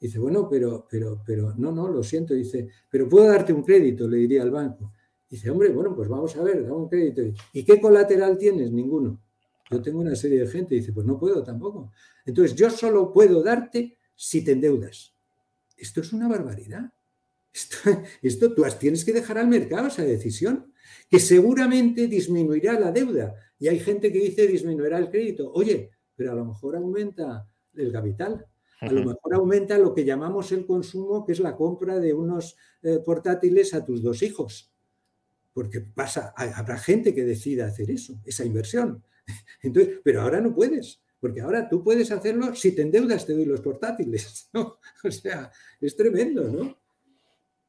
Dice, 0.00 0.18
bueno, 0.18 0.48
pero, 0.48 0.86
pero, 0.90 1.22
pero, 1.26 1.54
no, 1.56 1.70
no, 1.70 1.88
lo 1.88 2.02
siento. 2.02 2.32
Dice, 2.32 2.68
pero 2.88 3.06
puedo 3.06 3.26
darte 3.26 3.52
un 3.52 3.62
crédito, 3.62 4.08
le 4.08 4.16
diría 4.16 4.42
al 4.42 4.50
banco. 4.50 4.94
Dice, 5.28 5.50
hombre, 5.50 5.68
bueno, 5.68 5.94
pues 5.94 6.08
vamos 6.08 6.34
a 6.36 6.42
ver, 6.42 6.62
dame 6.62 6.74
un 6.74 6.88
crédito. 6.88 7.22
¿Y 7.52 7.64
qué 7.64 7.80
colateral 7.80 8.38
tienes? 8.38 8.72
Ninguno. 8.72 9.20
Yo 9.70 9.82
tengo 9.82 10.00
una 10.00 10.16
serie 10.16 10.40
de 10.40 10.46
gente. 10.46 10.74
Dice, 10.74 10.92
pues 10.92 11.06
no 11.06 11.18
puedo 11.18 11.44
tampoco. 11.44 11.92
Entonces, 12.24 12.56
yo 12.56 12.70
solo 12.70 13.12
puedo 13.12 13.42
darte 13.42 13.98
si 14.16 14.42
te 14.42 14.52
endeudas. 14.52 15.14
Esto 15.76 16.00
es 16.00 16.12
una 16.14 16.28
barbaridad. 16.28 16.90
Esto, 17.52 17.76
esto 18.22 18.54
tú 18.54 18.64
tienes 18.78 19.04
que 19.04 19.12
dejar 19.12 19.36
al 19.36 19.48
mercado 19.48 19.88
esa 19.88 20.02
decisión, 20.02 20.72
que 21.10 21.20
seguramente 21.20 22.06
disminuirá 22.06 22.80
la 22.80 22.90
deuda. 22.90 23.34
Y 23.58 23.68
hay 23.68 23.78
gente 23.80 24.10
que 24.10 24.18
dice 24.18 24.46
disminuirá 24.46 24.96
el 24.98 25.10
crédito. 25.10 25.52
Oye, 25.52 25.90
pero 26.16 26.32
a 26.32 26.34
lo 26.34 26.46
mejor 26.46 26.76
aumenta 26.76 27.46
el 27.74 27.92
capital. 27.92 28.46
A 28.80 28.90
lo 28.90 29.04
mejor 29.04 29.34
aumenta 29.34 29.76
lo 29.78 29.94
que 29.94 30.04
llamamos 30.04 30.52
el 30.52 30.64
consumo, 30.64 31.24
que 31.24 31.32
es 31.32 31.40
la 31.40 31.54
compra 31.54 31.98
de 31.98 32.14
unos 32.14 32.56
eh, 32.82 32.98
portátiles 33.04 33.74
a 33.74 33.84
tus 33.84 34.02
dos 34.02 34.22
hijos. 34.22 34.72
Porque 35.52 35.80
pasa, 35.80 36.32
habrá 36.36 36.78
gente 36.78 37.14
que 37.14 37.24
decida 37.24 37.66
hacer 37.66 37.90
eso, 37.90 38.20
esa 38.24 38.44
inversión. 38.44 39.04
Entonces, 39.62 40.00
pero 40.02 40.22
ahora 40.22 40.40
no 40.40 40.54
puedes, 40.54 41.02
porque 41.20 41.42
ahora 41.42 41.68
tú 41.68 41.84
puedes 41.84 42.10
hacerlo 42.10 42.54
si 42.54 42.74
te 42.74 42.82
endeudas, 42.82 43.26
te 43.26 43.34
doy 43.34 43.44
los 43.44 43.60
portátiles. 43.60 44.50
O 45.04 45.10
sea, 45.10 45.50
es 45.80 45.96
tremendo, 45.96 46.44
¿no? 46.44 46.78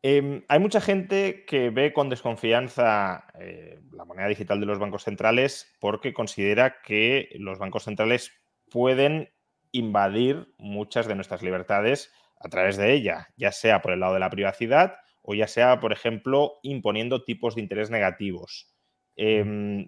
Em, 0.04 0.44
hay 0.48 0.60
mucha 0.60 0.82
gente 0.82 1.46
que 1.46 1.70
ve 1.70 1.94
con 1.94 2.10
desconfianza 2.10 3.26
eh, 3.40 3.80
la 3.94 4.04
moneda 4.04 4.28
digital 4.28 4.60
de 4.60 4.66
los 4.66 4.80
bancos 4.80 5.04
centrales 5.04 5.72
porque 5.80 6.14
considera 6.14 6.82
que 6.82 7.30
los 7.36 7.60
bancos 7.60 7.84
centrales 7.84 8.32
pueden 8.72 9.30
invadir 9.72 10.54
muchas 10.58 11.08
de 11.08 11.16
nuestras 11.16 11.42
libertades 11.42 12.12
a 12.40 12.50
través 12.50 12.78
de 12.78 12.94
ella, 12.94 13.30
ya 13.38 13.52
sea 13.52 13.82
por 13.82 13.94
el 13.94 14.00
lado 14.00 14.16
de 14.16 14.20
la 14.20 14.30
privacidad 14.30 14.96
o 15.22 15.36
ya 15.36 15.48
sea, 15.48 15.80
por 15.80 15.94
ejemplo, 15.94 16.54
imponiendo 16.64 17.24
tipos 17.24 17.56
de 17.56 17.62
interés 17.62 17.90
negativos. 17.90 18.74
Em, 19.16 19.88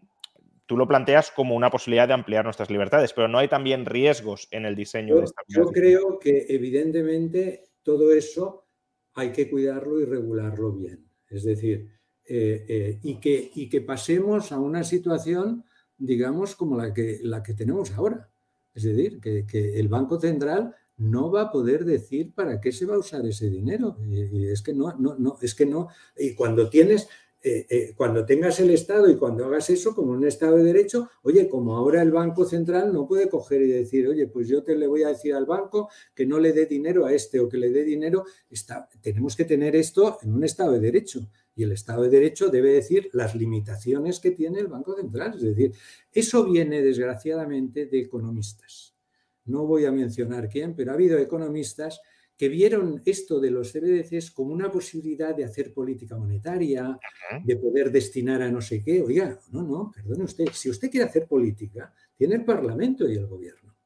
tú 0.65 0.77
lo 0.77 0.87
planteas 0.87 1.31
como 1.31 1.55
una 1.55 1.71
posibilidad 1.71 2.07
de 2.07 2.13
ampliar 2.13 2.45
nuestras 2.45 2.69
libertades, 2.69 3.13
pero 3.13 3.27
no 3.27 3.39
hay 3.39 3.47
también 3.47 3.85
riesgos 3.85 4.47
en 4.51 4.65
el 4.65 4.75
diseño 4.75 5.15
de 5.17 5.23
esta 5.23 5.41
Yo 5.47 5.65
creo 5.71 6.19
que 6.19 6.45
evidentemente 6.49 7.63
todo 7.81 8.13
eso 8.13 8.67
hay 9.15 9.31
que 9.31 9.49
cuidarlo 9.49 9.99
y 9.99 10.05
regularlo 10.05 10.71
bien. 10.71 11.07
Es 11.29 11.43
decir, 11.43 11.89
eh, 12.25 12.65
eh, 12.67 12.99
y, 13.01 13.19
que, 13.19 13.51
y 13.53 13.69
que 13.69 13.81
pasemos 13.81 14.51
a 14.51 14.59
una 14.59 14.83
situación, 14.83 15.65
digamos, 15.97 16.55
como 16.55 16.77
la 16.77 16.93
que, 16.93 17.19
la 17.21 17.41
que 17.41 17.53
tenemos 17.53 17.91
ahora. 17.91 18.29
Es 18.73 18.83
decir, 18.83 19.19
que, 19.19 19.79
el 19.79 19.87
Banco 19.87 20.19
Central 20.19 20.75
no 20.97 21.31
va 21.31 21.43
a 21.43 21.51
poder 21.51 21.85
decir 21.85 22.33
para 22.33 22.61
qué 22.61 22.71
se 22.71 22.85
va 22.85 22.95
a 22.95 22.99
usar 22.99 23.25
ese 23.25 23.49
dinero. 23.49 23.97
Y, 24.09 24.47
es 24.47 24.61
que 24.61 24.73
no, 24.73 24.93
no, 24.97 25.15
no, 25.17 25.37
es 25.41 25.55
que 25.55 25.65
no. 25.65 25.89
Y 26.17 26.33
cuando 26.35 26.69
tienes, 26.69 27.07
eh, 27.45 27.65
eh, 27.69 27.93
cuando 27.97 28.25
tengas 28.25 28.57
el 28.61 28.69
Estado 28.69 29.09
y 29.09 29.17
cuando 29.17 29.43
hagas 29.45 29.69
eso 29.69 29.93
como 29.93 30.13
un 30.13 30.25
Estado 30.25 30.55
de 30.55 30.63
Derecho, 30.63 31.09
oye, 31.23 31.49
como 31.49 31.75
ahora 31.75 32.01
el 32.01 32.09
Banco 32.09 32.45
Central 32.45 32.93
no 32.93 33.05
puede 33.05 33.27
coger 33.27 33.61
y 33.63 33.67
decir, 33.67 34.07
oye, 34.07 34.27
pues 34.27 34.47
yo 34.47 34.63
te 34.63 34.77
le 34.77 34.87
voy 34.87 35.03
a 35.03 35.09
decir 35.09 35.33
al 35.33 35.45
banco 35.45 35.89
que 36.15 36.25
no 36.25 36.39
le 36.39 36.53
dé 36.53 36.67
dinero 36.67 37.05
a 37.05 37.11
este 37.11 37.41
o 37.41 37.49
que 37.49 37.57
le 37.57 37.69
dé 37.71 37.83
dinero. 37.83 38.23
Está, 38.49 38.87
tenemos 39.01 39.35
que 39.35 39.43
tener 39.43 39.75
esto 39.75 40.19
en 40.21 40.33
un 40.33 40.45
Estado 40.45 40.71
de 40.71 40.79
Derecho. 40.79 41.29
Y 41.53 41.63
el 41.63 41.73
Estado 41.73 42.03
de 42.03 42.09
Derecho 42.09 42.49
debe 42.49 42.71
decir 42.71 43.09
las 43.11 43.35
limitaciones 43.35 44.21
que 44.21 44.31
tiene 44.31 44.59
el 44.59 44.67
Banco 44.67 44.95
Central. 44.95 45.33
Es 45.35 45.41
decir, 45.41 45.73
eso 46.13 46.45
viene 46.45 46.81
desgraciadamente 46.81 47.87
de 47.87 47.99
economistas. 47.99 48.95
No 49.43 49.67
voy 49.67 49.83
a 49.83 49.91
mencionar 49.91 50.47
quién, 50.47 50.77
pero 50.77 50.91
ha 50.91 50.93
habido 50.93 51.17
economistas 51.17 51.99
que 52.43 52.49
vieron 52.49 53.01
esto 53.05 53.39
de 53.39 53.49
los 53.49 53.71
CBDCs 53.71 54.31
como 54.31 54.51
una 54.51 54.69
posibilidad 54.69 55.33
de 55.33 55.45
hacer 55.45 55.73
política 55.73 56.17
monetaria, 56.17 56.99
de 57.41 57.55
poder 57.55 57.89
destinar 57.89 58.41
a 58.41 58.51
no 58.51 58.59
sé 58.59 58.83
qué. 58.83 59.01
Oiga, 59.01 59.39
no, 59.53 59.63
no, 59.63 59.93
perdone 59.95 60.25
usted, 60.25 60.49
si 60.51 60.69
usted 60.69 60.91
quiere 60.91 61.05
hacer 61.05 61.25
política, 61.25 61.93
tiene 62.17 62.35
el 62.35 62.43
Parlamento 62.43 63.07
y 63.07 63.15
el 63.15 63.27
Gobierno, 63.27 63.77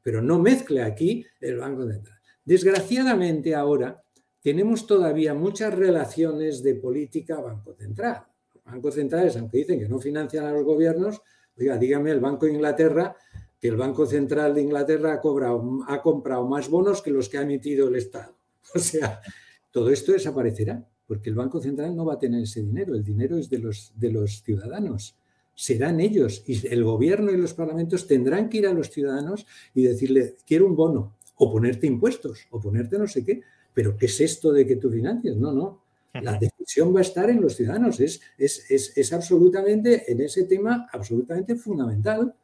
pero 0.00 0.22
no 0.22 0.38
mezcle 0.38 0.84
aquí 0.84 1.26
el 1.40 1.56
Banco 1.56 1.90
Central. 1.90 2.16
Desgraciadamente 2.44 3.52
ahora 3.52 4.00
tenemos 4.40 4.86
todavía 4.86 5.34
muchas 5.34 5.74
relaciones 5.74 6.62
de 6.62 6.76
política 6.76 7.40
Banco 7.40 7.74
Central. 7.74 8.22
Los 8.54 8.62
bancos 8.62 8.94
centrales, 8.94 9.36
aunque 9.38 9.58
dicen 9.58 9.80
que 9.80 9.88
no 9.88 9.98
financian 9.98 10.44
a 10.44 10.52
los 10.52 10.62
gobiernos, 10.62 11.20
oiga, 11.58 11.76
dígame 11.78 12.12
el 12.12 12.20
Banco 12.20 12.46
de 12.46 12.52
Inglaterra 12.52 13.16
que 13.64 13.68
el 13.68 13.78
Banco 13.78 14.04
Central 14.04 14.52
de 14.54 14.60
Inglaterra 14.60 15.14
ha, 15.14 15.94
ha 15.94 16.02
comprado 16.02 16.46
más 16.46 16.68
bonos 16.68 17.00
que 17.00 17.10
los 17.10 17.30
que 17.30 17.38
ha 17.38 17.40
emitido 17.40 17.88
el 17.88 17.94
Estado. 17.94 18.36
O 18.74 18.78
sea, 18.78 19.22
todo 19.70 19.88
esto 19.88 20.12
desaparecerá, 20.12 20.86
porque 21.06 21.30
el 21.30 21.34
Banco 21.34 21.62
Central 21.62 21.96
no 21.96 22.04
va 22.04 22.12
a 22.12 22.18
tener 22.18 22.42
ese 22.42 22.60
dinero, 22.60 22.94
el 22.94 23.02
dinero 23.02 23.38
es 23.38 23.48
de 23.48 23.60
los, 23.60 23.94
de 23.96 24.12
los 24.12 24.42
ciudadanos. 24.42 25.16
Serán 25.54 25.98
ellos 26.00 26.44
y 26.46 26.66
el 26.66 26.84
gobierno 26.84 27.30
y 27.30 27.38
los 27.38 27.54
parlamentos 27.54 28.06
tendrán 28.06 28.50
que 28.50 28.58
ir 28.58 28.66
a 28.66 28.74
los 28.74 28.90
ciudadanos 28.90 29.46
y 29.74 29.84
decirle, 29.84 30.36
quiero 30.46 30.66
un 30.66 30.76
bono, 30.76 31.16
o 31.36 31.50
ponerte 31.50 31.86
impuestos, 31.86 32.46
o 32.50 32.60
ponerte 32.60 32.98
no 32.98 33.06
sé 33.06 33.24
qué, 33.24 33.40
pero 33.72 33.96
¿qué 33.96 34.04
es 34.04 34.20
esto 34.20 34.52
de 34.52 34.66
que 34.66 34.76
tú 34.76 34.90
financias? 34.90 35.38
No, 35.38 35.52
no. 35.52 35.80
La 36.12 36.38
decisión 36.38 36.94
va 36.94 36.98
a 36.98 37.08
estar 37.08 37.30
en 37.30 37.40
los 37.40 37.56
ciudadanos. 37.56 37.98
Es, 37.98 38.20
es, 38.36 39.12
absolutamente, 39.14 40.12
en 40.12 40.20
ese 40.20 40.44
tema, 40.44 40.86
absolutamente 40.92 41.56
fundamental. 41.56 42.34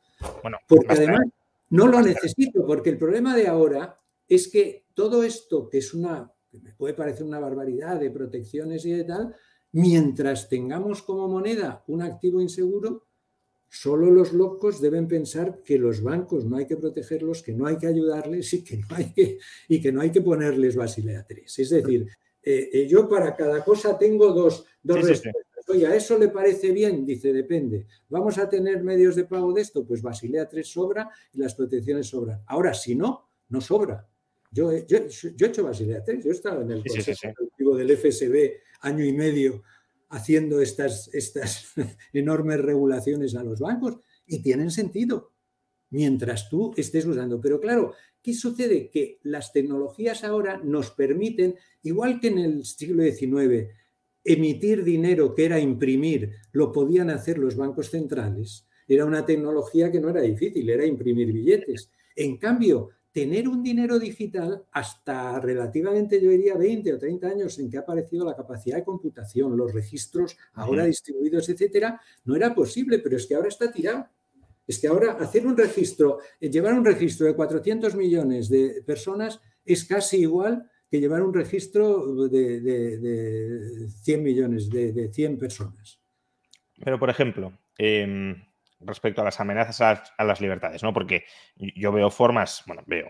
Bueno, 0.42 0.58
porque 0.68 0.92
además 0.92 1.22
no 1.70 1.86
lo 1.86 2.00
necesito, 2.00 2.66
porque 2.66 2.90
el 2.90 2.98
problema 2.98 3.36
de 3.36 3.46
ahora 3.46 3.98
es 4.28 4.48
que 4.48 4.86
todo 4.94 5.22
esto, 5.22 5.68
que 5.68 5.78
es 5.78 5.94
una, 5.94 6.32
que 6.50 6.60
me 6.60 6.74
puede 6.74 6.94
parecer 6.94 7.24
una 7.24 7.38
barbaridad 7.38 7.98
de 7.98 8.10
protecciones 8.10 8.84
y 8.86 8.92
de 8.92 9.04
tal, 9.04 9.34
mientras 9.72 10.48
tengamos 10.48 11.02
como 11.02 11.28
moneda 11.28 11.84
un 11.86 12.02
activo 12.02 12.40
inseguro, 12.40 13.06
Solo 13.72 14.10
los 14.10 14.32
locos 14.32 14.80
deben 14.80 15.06
pensar 15.06 15.62
que 15.62 15.78
los 15.78 16.02
bancos 16.02 16.44
no 16.44 16.56
hay 16.56 16.66
que 16.66 16.76
protegerlos, 16.76 17.40
que 17.40 17.52
no 17.52 17.66
hay 17.66 17.78
que 17.78 17.86
ayudarles 17.86 18.52
y 18.52 18.64
que 18.64 18.78
no 18.78 18.86
hay 18.90 19.12
que, 19.12 19.38
y 19.68 19.80
que, 19.80 19.92
no 19.92 20.00
hay 20.00 20.10
que 20.10 20.22
ponerles 20.22 20.74
Basilea 20.74 21.24
3. 21.24 21.58
Es 21.60 21.70
decir, 21.70 22.04
eh, 22.42 22.68
eh, 22.72 22.88
yo 22.88 23.08
para 23.08 23.36
cada 23.36 23.64
cosa 23.64 23.96
tengo 23.96 24.32
dos, 24.32 24.66
dos 24.82 24.96
respuestas. 25.06 25.46
Oye, 25.70 25.86
¿a 25.86 25.94
eso 25.94 26.18
le 26.18 26.28
parece 26.28 26.72
bien? 26.72 27.06
Dice, 27.06 27.32
depende. 27.32 27.86
¿Vamos 28.08 28.38
a 28.38 28.48
tener 28.48 28.82
medios 28.82 29.14
de 29.14 29.24
pago 29.24 29.52
de 29.52 29.62
esto? 29.62 29.86
Pues 29.86 30.02
Basilea 30.02 30.48
3 30.48 30.66
sobra 30.66 31.10
y 31.32 31.38
las 31.38 31.54
protecciones 31.54 32.08
sobran. 32.08 32.42
Ahora, 32.46 32.74
si 32.74 32.96
no, 32.96 33.28
no 33.48 33.60
sobra. 33.60 34.08
Yo, 34.50 34.72
yo, 34.86 34.98
he 34.98 35.46
hecho 35.46 35.62
Basilea 35.62 36.02
3, 36.02 36.24
yo 36.24 36.30
he 36.30 36.34
estado 36.34 36.62
en 36.62 36.72
el 36.72 36.82
consejo 36.84 37.76
del 37.76 37.96
FSB 37.96 38.50
año 38.80 39.04
y 39.04 39.12
medio 39.12 39.62
haciendo 40.08 40.60
estas, 40.60 41.08
estas 41.14 41.72
enormes 42.12 42.60
regulaciones 42.60 43.36
a 43.36 43.44
los 43.44 43.60
bancos 43.60 43.98
y 44.26 44.42
tienen 44.42 44.72
sentido. 44.72 45.32
mientras 45.90 46.48
tú 46.48 46.72
estés 46.76 47.06
usando. 47.06 47.40
Pero 47.40 47.60
claro, 47.60 47.94
¿qué 48.22 48.34
sucede? 48.34 48.90
Que 48.90 49.20
las 49.22 49.52
tecnologías 49.52 50.24
ahora 50.24 50.60
nos 50.62 50.90
permiten, 50.90 51.56
igual 51.82 52.20
que 52.20 52.28
en 52.28 52.38
el 52.38 52.64
siglo 52.64 53.04
XIX, 53.04 53.68
emitir 54.24 54.84
dinero 54.84 55.34
que 55.34 55.46
era 55.46 55.58
imprimir, 55.58 56.32
lo 56.52 56.72
podían 56.72 57.10
hacer 57.10 57.38
los 57.38 57.56
bancos 57.56 57.90
centrales. 57.90 58.66
Era 58.86 59.04
una 59.04 59.24
tecnología 59.24 59.90
que 59.90 60.00
no 60.00 60.08
era 60.08 60.20
difícil, 60.20 60.68
era 60.68 60.84
imprimir 60.84 61.32
billetes. 61.32 61.90
En 62.16 62.36
cambio, 62.36 62.90
tener 63.12 63.48
un 63.48 63.62
dinero 63.62 63.98
digital 63.98 64.64
hasta 64.72 65.40
relativamente, 65.40 66.20
yo 66.20 66.30
diría, 66.30 66.56
20 66.56 66.94
o 66.94 66.98
30 66.98 67.28
años 67.28 67.58
en 67.58 67.70
que 67.70 67.76
ha 67.76 67.80
aparecido 67.80 68.24
la 68.24 68.36
capacidad 68.36 68.76
de 68.76 68.84
computación, 68.84 69.56
los 69.56 69.72
registros 69.72 70.36
ahora 70.54 70.84
distribuidos, 70.84 71.48
etcétera, 71.48 72.00
no 72.24 72.36
era 72.36 72.54
posible, 72.54 72.98
pero 72.98 73.16
es 73.16 73.26
que 73.26 73.34
ahora 73.34 73.48
está 73.48 73.70
tirado. 73.72 74.06
Es 74.66 74.78
que 74.78 74.86
ahora 74.86 75.12
hacer 75.12 75.46
un 75.46 75.56
registro, 75.56 76.18
eh, 76.40 76.48
llevar 76.48 76.74
un 76.74 76.84
registro 76.84 77.26
de 77.26 77.34
400 77.34 77.96
millones 77.96 78.48
de 78.48 78.82
personas 78.86 79.40
es 79.64 79.84
casi 79.84 80.18
igual 80.18 80.70
que 80.90 81.00
llevar 81.00 81.22
un 81.22 81.32
registro 81.32 82.28
de, 82.28 83.88
100 84.02 84.22
millones, 84.22 84.68
de, 84.68 85.08
100 85.12 85.38
personas. 85.38 86.00
Pero, 86.82 86.98
por 86.98 87.10
ejemplo, 87.10 87.52
em, 87.78 88.42
respecto 88.80 89.20
a 89.20 89.24
las 89.24 89.38
amenazas 89.38 90.10
a 90.16 90.24
las, 90.24 90.40
libertades, 90.40 90.82
¿no? 90.82 90.92
Porque 90.92 91.24
yo 91.56 91.92
veo 91.92 92.10
formas, 92.10 92.64
bueno, 92.66 92.82
veo, 92.86 93.08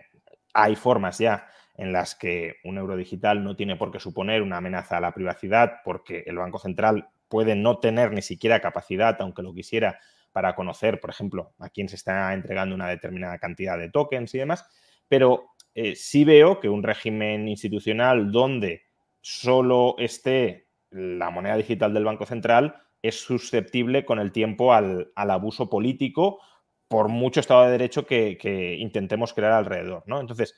hay 0.53 0.77
formas 0.77 1.19
ya 1.19 1.49
en 1.77 1.93
las 1.93 2.15
que 2.15 2.57
un 2.65 2.77
euro 2.77 2.97
digital 2.97 3.43
no 3.43 3.57
tiene 3.57 3.77
por 3.77 3.91
qué 3.91 3.99
suponer 3.99 4.43
una 4.43 4.59
amenaza 4.59 4.99
a 4.99 5.01
la 5.01 5.15
privacidad, 5.15 5.77
porque 5.83 6.25
el 6.27 6.37
Banco 6.37 6.59
Central 6.59 7.09
puede 7.29 7.55
no 7.55 7.79
tener 7.79 8.13
ni 8.13 8.21
siquiera 8.21 8.61
capacidad, 8.61 9.17
aunque 9.21 9.43
lo 9.43 9.55
quisiera, 9.55 9.99
para 10.33 10.55
conocer, 10.55 11.01
por 11.01 11.11
ejemplo, 11.11 11.55
a 11.59 11.71
quién 11.71 11.89
se 11.89 11.97
está 11.97 12.35
entregando 12.35 12.75
una 12.75 12.89
determinada 12.89 13.39
cantidad 13.39 13.79
de 13.79 13.89
tokens 13.89 14.35
y 14.35 14.39
demás, 14.39 14.69
pero 15.09 15.51
eh, 15.83 15.97
sí 15.97 16.25
veo 16.25 16.61
que 16.61 16.69
un 16.69 16.83
régimen 16.83 17.49
institucional 17.49 18.31
donde 18.31 18.83
solo 19.23 19.95
esté 19.97 20.69
la 20.91 21.31
moneda 21.31 21.57
digital 21.57 21.95
del 21.95 22.05
Banco 22.05 22.27
Central 22.27 22.75
es 23.01 23.19
susceptible 23.19 24.05
con 24.05 24.19
el 24.19 24.31
tiempo 24.31 24.75
al, 24.75 25.11
abuso 25.17 25.71
político 25.71 26.39
por 26.87 27.09
mucho 27.09 27.41
Estado 27.41 27.65
de 27.65 27.71
Derecho 27.71 28.05
que, 28.05 28.77
intentemos 28.79 29.33
crear 29.33 29.53
alrededor. 29.53 30.03
¿no? 30.07 30.21
Entonces, 30.21 30.55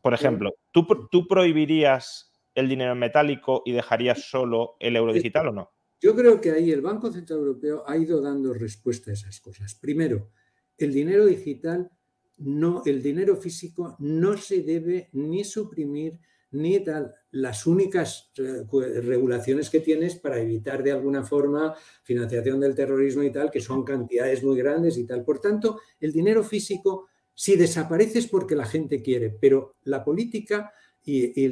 por 0.00 0.14
ejemplo, 0.14 0.54
¿tú, 0.70 0.86
¿tú 1.10 1.28
prohibirías 1.28 2.32
el 2.54 2.66
dinero 2.70 2.94
metálico 2.94 3.62
y 3.66 3.72
dejarías 3.72 4.22
solo 4.22 4.76
el 4.80 4.96
euro 4.96 5.12
digital 5.12 5.48
o 5.48 5.52
no? 5.52 5.70
Yo 6.00 6.16
creo 6.16 6.40
que 6.40 6.52
ahí 6.52 6.70
el 6.70 6.80
Banco 6.80 7.12
Central 7.12 7.40
Europeo 7.40 7.84
ha 7.86 7.98
ido 7.98 8.22
dando 8.22 8.54
respuesta 8.54 9.10
a 9.10 9.14
esas 9.14 9.38
cosas. 9.38 9.74
Primero, 9.74 10.30
el 10.78 10.94
dinero 10.94 11.26
digital, 11.26 11.90
no, 12.38 12.82
el 12.84 13.02
dinero 13.02 13.36
físico 13.36 13.96
no 13.98 14.36
se 14.36 14.62
debe 14.62 15.08
ni 15.12 15.44
suprimir 15.44 16.18
ni 16.52 16.80
tal. 16.80 17.14
Las 17.30 17.66
únicas 17.66 18.30
eh, 18.38 18.64
regulaciones 19.02 19.70
que 19.70 19.80
tienes 19.80 20.16
para 20.16 20.38
evitar 20.38 20.82
de 20.82 20.92
alguna 20.92 21.22
forma 21.24 21.74
financiación 22.02 22.60
del 22.60 22.74
terrorismo 22.74 23.22
y 23.22 23.32
tal, 23.32 23.50
que 23.50 23.60
son 23.60 23.84
cantidades 23.84 24.42
muy 24.42 24.56
grandes 24.56 24.96
y 24.98 25.04
tal. 25.04 25.24
Por 25.24 25.40
tanto, 25.40 25.80
el 26.00 26.12
dinero 26.12 26.42
físico, 26.44 27.08
si 27.34 27.56
desaparece 27.56 28.18
es 28.20 28.26
porque 28.26 28.54
la 28.54 28.66
gente 28.66 29.02
quiere, 29.02 29.30
pero 29.30 29.76
la 29.84 30.04
política 30.04 30.72
y 31.08 31.48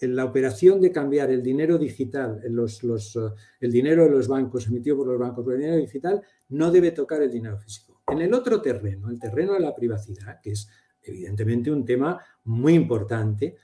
la 0.00 0.24
operación 0.24 0.80
de 0.80 0.90
cambiar 0.90 1.30
el 1.30 1.42
dinero 1.42 1.76
digital, 1.76 2.40
eh, 2.42 3.30
el 3.60 3.70
dinero 3.70 4.04
de 4.04 4.10
los 4.10 4.28
bancos 4.28 4.66
emitido 4.66 4.96
por 4.96 5.06
los 5.08 5.18
bancos 5.18 5.44
por 5.44 5.54
el 5.54 5.60
dinero 5.60 5.76
digital, 5.76 6.22
no 6.48 6.70
debe 6.70 6.90
tocar 6.90 7.20
el 7.20 7.30
dinero 7.30 7.58
físico. 7.58 7.93
En 8.06 8.20
el 8.20 8.34
otro 8.34 8.60
terreno, 8.60 9.10
el 9.10 9.18
terreno 9.18 9.54
de 9.54 9.60
la 9.60 9.74
privacidad, 9.74 10.40
que 10.40 10.52
es 10.52 10.68
evidentemente 11.02 11.70
un 11.70 11.84
tema 11.84 12.20
muy 12.44 12.74
importante, 12.74 13.56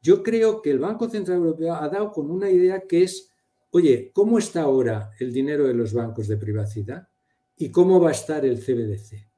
yo 0.00 0.22
creo 0.22 0.62
que 0.62 0.70
el 0.70 0.78
Banco 0.78 1.08
Central 1.08 1.38
Europeo 1.38 1.74
ha 1.74 1.88
dado 1.88 2.10
con 2.12 2.30
una 2.30 2.48
idea 2.48 2.86
que 2.86 3.02
es, 3.02 3.30
oye, 3.70 4.10
¿cómo 4.12 4.38
está 4.38 4.62
ahora 4.62 5.10
el 5.18 5.32
dinero 5.32 5.66
de 5.66 5.74
los 5.74 5.92
bancos 5.92 6.28
de 6.28 6.36
privacidad? 6.36 7.08
¿Y 7.56 7.70
cómo 7.70 8.00
va 8.00 8.08
a 8.08 8.12
estar 8.12 8.44
el 8.44 8.58
CBDC? 8.58 9.28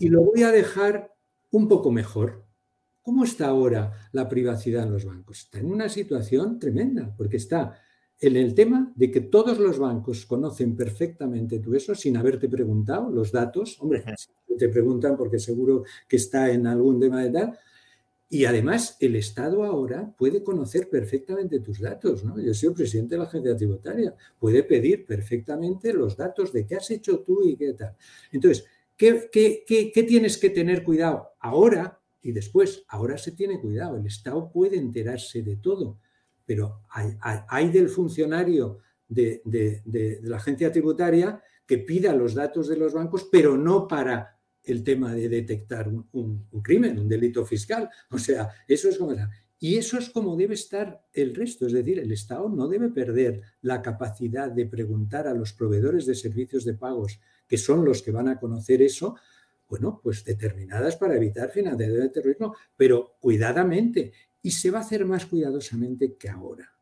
Y 0.00 0.08
lo 0.08 0.22
voy 0.22 0.44
a 0.44 0.50
dejar 0.50 1.12
un 1.50 1.68
poco 1.68 1.90
mejor. 1.90 2.46
¿Cómo 3.02 3.24
está 3.24 3.48
ahora 3.48 3.92
la 4.12 4.28
privacidad 4.28 4.84
en 4.84 4.92
los 4.92 5.04
bancos? 5.04 5.40
Está 5.40 5.58
en 5.58 5.70
una 5.70 5.88
situación 5.88 6.58
tremenda, 6.58 7.14
porque 7.16 7.36
está 7.36 7.78
en 8.20 8.36
el 8.36 8.54
tema 8.54 8.92
de 8.96 9.10
que 9.10 9.20
todos 9.20 9.58
los 9.58 9.78
bancos 9.78 10.26
conocen 10.26 10.76
perfectamente 10.76 11.60
tú 11.60 11.74
eso 11.74 11.94
sin 11.94 12.16
haberte 12.16 12.48
preguntado 12.48 13.10
los 13.10 13.30
datos. 13.30 13.80
Hombre, 13.80 14.04
te 14.58 14.68
preguntan 14.68 15.16
porque 15.16 15.38
seguro 15.38 15.84
que 16.08 16.16
está 16.16 16.50
en 16.50 16.66
algún 16.66 16.98
tema 16.98 17.22
de 17.22 17.30
tal. 17.30 17.58
Y 18.30 18.44
además, 18.44 18.96
el 19.00 19.16
Estado 19.16 19.64
ahora 19.64 20.14
puede 20.18 20.42
conocer 20.42 20.90
perfectamente 20.90 21.60
tus 21.60 21.80
datos. 21.80 22.24
¿no? 22.24 22.38
Yo 22.38 22.52
soy 22.52 22.74
presidente 22.74 23.14
de 23.14 23.20
la 23.20 23.24
agencia 23.24 23.56
tributaria. 23.56 24.14
Puede 24.38 24.64
pedir 24.64 25.06
perfectamente 25.06 25.94
los 25.94 26.16
datos 26.16 26.52
de 26.52 26.66
qué 26.66 26.76
has 26.76 26.90
hecho 26.90 27.20
tú 27.20 27.42
y 27.42 27.56
qué 27.56 27.72
tal. 27.72 27.96
Entonces, 28.32 28.66
¿qué, 28.96 29.30
qué 29.32 30.02
tienes 30.02 30.36
que 30.36 30.50
tener 30.50 30.84
cuidado 30.84 31.30
ahora? 31.40 31.98
y 32.22 32.32
después, 32.32 32.84
ahora 32.88 33.16
se 33.16 33.32
tiene 33.32 33.60
cuidado, 33.60 33.96
el 33.96 34.06
Estado 34.06 34.50
puede 34.50 34.76
enterarse 34.76 35.42
de 35.42 35.56
todo, 35.56 35.98
pero 36.48 36.80
hay, 36.88 37.68
del 37.68 37.90
funcionario 37.90 38.78
de, 39.06 39.42
la 40.22 40.38
agencia 40.38 40.72
tributaria 40.72 41.42
que 41.66 41.76
pida 41.76 42.14
los 42.14 42.32
datos 42.32 42.68
de 42.68 42.78
los 42.78 42.94
bancos, 42.94 43.28
pero 43.30 43.58
no 43.58 43.86
para 43.86 44.40
el 44.62 44.82
tema 44.82 45.14
de 45.14 45.28
detectar 45.28 45.88
un, 45.88 46.48
crimen, 46.62 46.98
un 46.98 47.06
delito 47.06 47.44
fiscal. 47.44 47.90
O 48.10 48.18
sea, 48.18 48.48
eso 48.66 48.88
es 48.88 48.96
como... 48.96 49.14
Y 49.60 49.76
eso 49.76 49.98
es 49.98 50.08
como 50.08 50.36
debe 50.36 50.54
estar 50.54 51.04
el 51.12 51.34
resto, 51.34 51.66
es 51.66 51.72
decir, 51.72 51.98
el 51.98 52.12
Estado 52.12 52.48
no 52.48 52.66
debe 52.66 52.88
perder 52.88 53.42
la 53.60 53.82
capacidad 53.82 54.50
de 54.50 54.64
preguntar 54.66 55.26
a 55.26 55.34
los 55.34 55.52
proveedores 55.52 56.06
de 56.06 56.14
servicios 56.14 56.64
de 56.64 56.74
pagos, 56.74 57.20
que 57.46 57.58
son 57.58 57.84
los 57.84 58.00
que 58.00 58.12
van 58.12 58.28
a 58.28 58.38
conocer 58.38 58.80
eso, 58.80 59.16
bueno, 59.68 60.00
pues 60.02 60.24
determinadas 60.24 60.96
para 60.96 61.16
evitar 61.16 61.50
financiación 61.50 61.98
del 61.98 62.12
terrorismo, 62.12 62.54
pero 62.74 63.16
cuidadamente. 63.20 64.12
Y 64.48 64.50
se 64.50 64.70
va 64.70 64.78
a 64.78 64.80
hacer 64.80 65.04
más 65.04 65.26
cuidadosamente 65.26 66.14
que 66.14 66.30
ahora. 66.30 66.72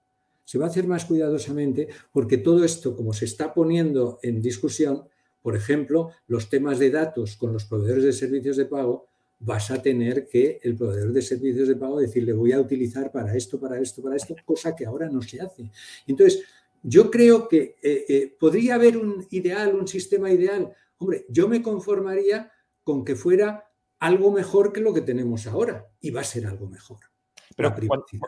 Se 0.44 0.56
va 0.56 0.66
a 0.66 0.68
hacer 0.68 0.86
más 0.86 1.04
cuidadosamente 1.04 1.88
porque 2.12 2.38
todo 2.38 2.62
esto, 2.62 2.94
como 2.94 3.12
se 3.12 3.24
está 3.24 3.52
poniendo 3.52 4.20
en 4.22 4.40
discusión, 4.40 5.02
por 5.42 5.56
ejemplo, 5.56 6.12
los 6.28 6.48
temas 6.48 6.78
de 6.78 6.92
datos 6.92 7.34
con 7.36 7.52
los 7.52 7.64
proveedores 7.64 8.04
de 8.04 8.12
servicios 8.12 8.56
de 8.56 8.66
pago, 8.66 9.08
vas 9.40 9.72
a 9.72 9.82
tener 9.82 10.28
que 10.28 10.60
el 10.62 10.76
proveedor 10.76 11.12
de 11.12 11.22
servicios 11.22 11.66
de 11.66 11.74
pago 11.74 11.98
decirle 11.98 12.34
voy 12.34 12.52
a 12.52 12.60
utilizar 12.60 13.10
para 13.10 13.36
esto, 13.36 13.58
para 13.58 13.80
esto, 13.80 14.00
para 14.00 14.14
esto, 14.14 14.36
cosa 14.44 14.76
que 14.76 14.86
ahora 14.86 15.08
no 15.08 15.20
se 15.20 15.40
hace. 15.40 15.68
Entonces, 16.06 16.44
yo 16.84 17.10
creo 17.10 17.48
que 17.48 17.74
eh, 17.82 18.04
eh, 18.08 18.36
podría 18.38 18.76
haber 18.76 18.96
un 18.96 19.26
ideal, 19.30 19.74
un 19.74 19.88
sistema 19.88 20.30
ideal. 20.30 20.72
Hombre, 20.98 21.26
yo 21.28 21.48
me 21.48 21.62
conformaría 21.62 22.48
con 22.84 23.04
que 23.04 23.16
fuera 23.16 23.68
algo 23.98 24.30
mejor 24.30 24.72
que 24.72 24.80
lo 24.80 24.94
que 24.94 25.00
tenemos 25.00 25.48
ahora 25.48 25.90
y 26.00 26.10
va 26.12 26.20
a 26.20 26.24
ser 26.24 26.46
algo 26.46 26.68
mejor. 26.68 27.00
Pero 27.56 27.74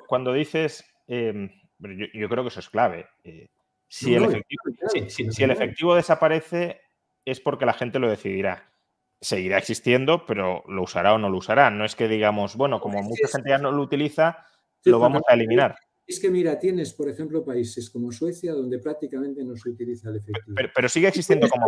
cuando, 0.06 0.32
dices, 0.32 0.84
em, 1.06 1.50
yo, 1.78 2.28
creo 2.28 2.42
que 2.42 2.48
eso 2.48 2.60
es 2.60 2.70
clave. 2.70 3.06
Eh, 3.22 3.48
si, 3.86 4.14
el 4.14 5.50
efectivo, 5.50 5.94
desaparece 5.94 6.80
es 7.24 7.40
porque 7.40 7.66
la 7.66 7.74
gente 7.74 7.98
lo 7.98 8.08
decidirá. 8.08 8.72
Seguirá 9.20 9.58
existiendo, 9.58 10.24
pero 10.24 10.64
lo 10.68 10.82
usará 10.82 11.14
o 11.14 11.18
no 11.18 11.28
lo 11.28 11.38
usará. 11.38 11.70
No 11.70 11.84
es 11.84 11.94
que 11.94 12.08
digamos, 12.08 12.56
bueno, 12.56 12.80
como 12.80 13.02
mucha 13.02 13.28
gente 13.28 13.50
ya 13.50 13.58
no 13.58 13.70
lo 13.70 13.82
utiliza, 13.82 14.46
lo 14.84 14.98
vamos 14.98 15.22
a 15.28 15.34
eliminar. 15.34 15.76
Es 16.06 16.20
que 16.20 16.30
mira, 16.30 16.58
tienes, 16.58 16.94
por 16.94 17.08
ejemplo, 17.08 17.44
países 17.44 17.90
como 17.90 18.10
Suecia 18.12 18.54
donde 18.54 18.78
prácticamente 18.78 19.44
no 19.44 19.54
se 19.56 19.68
utiliza 19.68 20.08
el 20.08 20.16
efectivo. 20.16 20.56
Pero, 20.74 20.88
sigue 20.88 21.08
existiendo 21.08 21.48
como, 21.50 21.66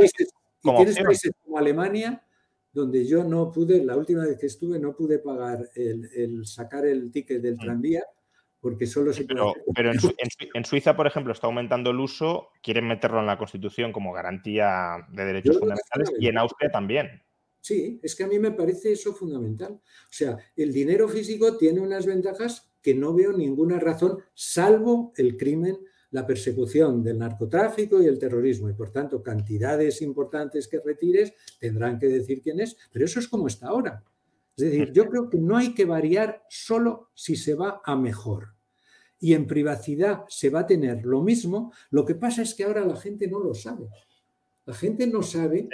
como 0.63 0.79
tienes 0.79 0.99
países 0.99 1.33
como 1.45 1.59
Alemania 1.59 2.23
donde 2.73 3.05
yo 3.05 3.25
no 3.25 3.51
pude, 3.51 3.85
la 3.85 3.97
última 3.97 4.25
vez 4.25 4.39
que 4.39 4.47
estuve, 4.47 4.79
no 4.79 4.95
pude 4.95 5.19
pagar 5.19 5.69
el, 5.75 6.47
sacar 6.47 6.87
el 6.87 7.11
ticket 7.11 7.43
del 7.43 7.57
mm. 7.57 7.59
tranvía 7.59 8.05
porque 8.61 8.87
solo 8.87 9.13
se 9.13 9.25
Pero, 9.25 9.55
pero 9.75 9.91
en, 9.91 10.65
Suiza, 10.65 10.95
por 10.95 11.07
ejemplo, 11.07 11.33
está 11.33 11.47
aumentando 11.47 11.91
el 11.91 11.99
uso, 11.99 12.49
quieren 12.63 12.87
meterlo 12.87 13.21
en 13.21 13.27
la 13.27 13.39
Constitución 13.39 13.91
como 13.91 14.13
garantía 14.13 15.07
de 15.11 15.25
derechos 15.25 15.59
fundamentales 15.59 16.13
y 16.19 16.29
en 16.29 16.39
Austria 16.39 16.71
también. 16.71 17.23
Sí, 17.61 18.01
es 18.03 18.15
que 18.15 18.25
a 18.25 18.27
mí 18.27 18.39
me 18.39 18.53
parece 18.53 18.93
eso 18.93 19.15
fundamental. 19.15 19.73
O 19.73 20.13
sea, 20.13 20.37
el 20.57 20.73
dinero 20.73 21.09
físico 21.09 21.57
tiene 21.57 21.81
unas 21.81 22.07
ventajas 22.07 22.71
que 22.83 22.95
no 22.95 23.15
veo 23.15 23.33
ninguna 23.33 23.79
razón, 23.79 24.19
salvo 24.35 25.13
el 25.17 25.37
crimen 25.37 25.79
la 26.11 26.27
persecución 26.27 27.03
del 27.03 27.19
narcotráfico 27.19 28.03
y 28.03 28.07
el 28.07 28.19
terrorismo 28.19 28.69
y 28.69 28.75
por 28.75 28.91
tanto 28.91 29.23
cantidades 29.23 30.03
importantes 30.03 30.69
que 30.69 30.81
retires 30.81 31.33
tendrán 31.59 31.99
que 31.99 32.09
decir 32.09 32.43
quién 32.43 32.61
es, 32.61 32.77
pero 32.93 33.05
eso 33.05 33.21
es 33.21 33.29
como 33.29 33.47
está 33.47 33.69
ahora. 33.69 34.03
Es 34.57 34.65
decir, 34.65 34.93
yo 34.93 35.07
creo 35.07 35.31
que 35.31 35.39
no 35.39 35.57
hay 35.57 35.75
que 35.75 35.85
variar 35.85 36.45
solo 36.49 37.11
si 37.15 37.37
se 37.37 37.55
va 37.55 37.81
a 37.85 37.97
mejor. 37.97 38.55
Y 39.19 39.35
en 39.35 39.47
privacidad 39.47 40.25
se 40.29 40.51
va 40.51 40.61
a 40.61 40.67
tener 40.67 41.05
lo 41.05 41.23
mismo, 41.23 41.73
lo 41.91 42.05
que 42.05 42.15
pasa 42.15 42.43
es 42.43 42.55
que 42.55 42.65
ahora 42.65 42.85
la 42.85 42.97
gente 42.97 43.29
no 43.29 43.39
lo 43.39 43.55
sabe. 43.55 43.89
La 44.67 44.75
gente 44.75 45.07
no 45.07 45.23
sabe. 45.23 45.69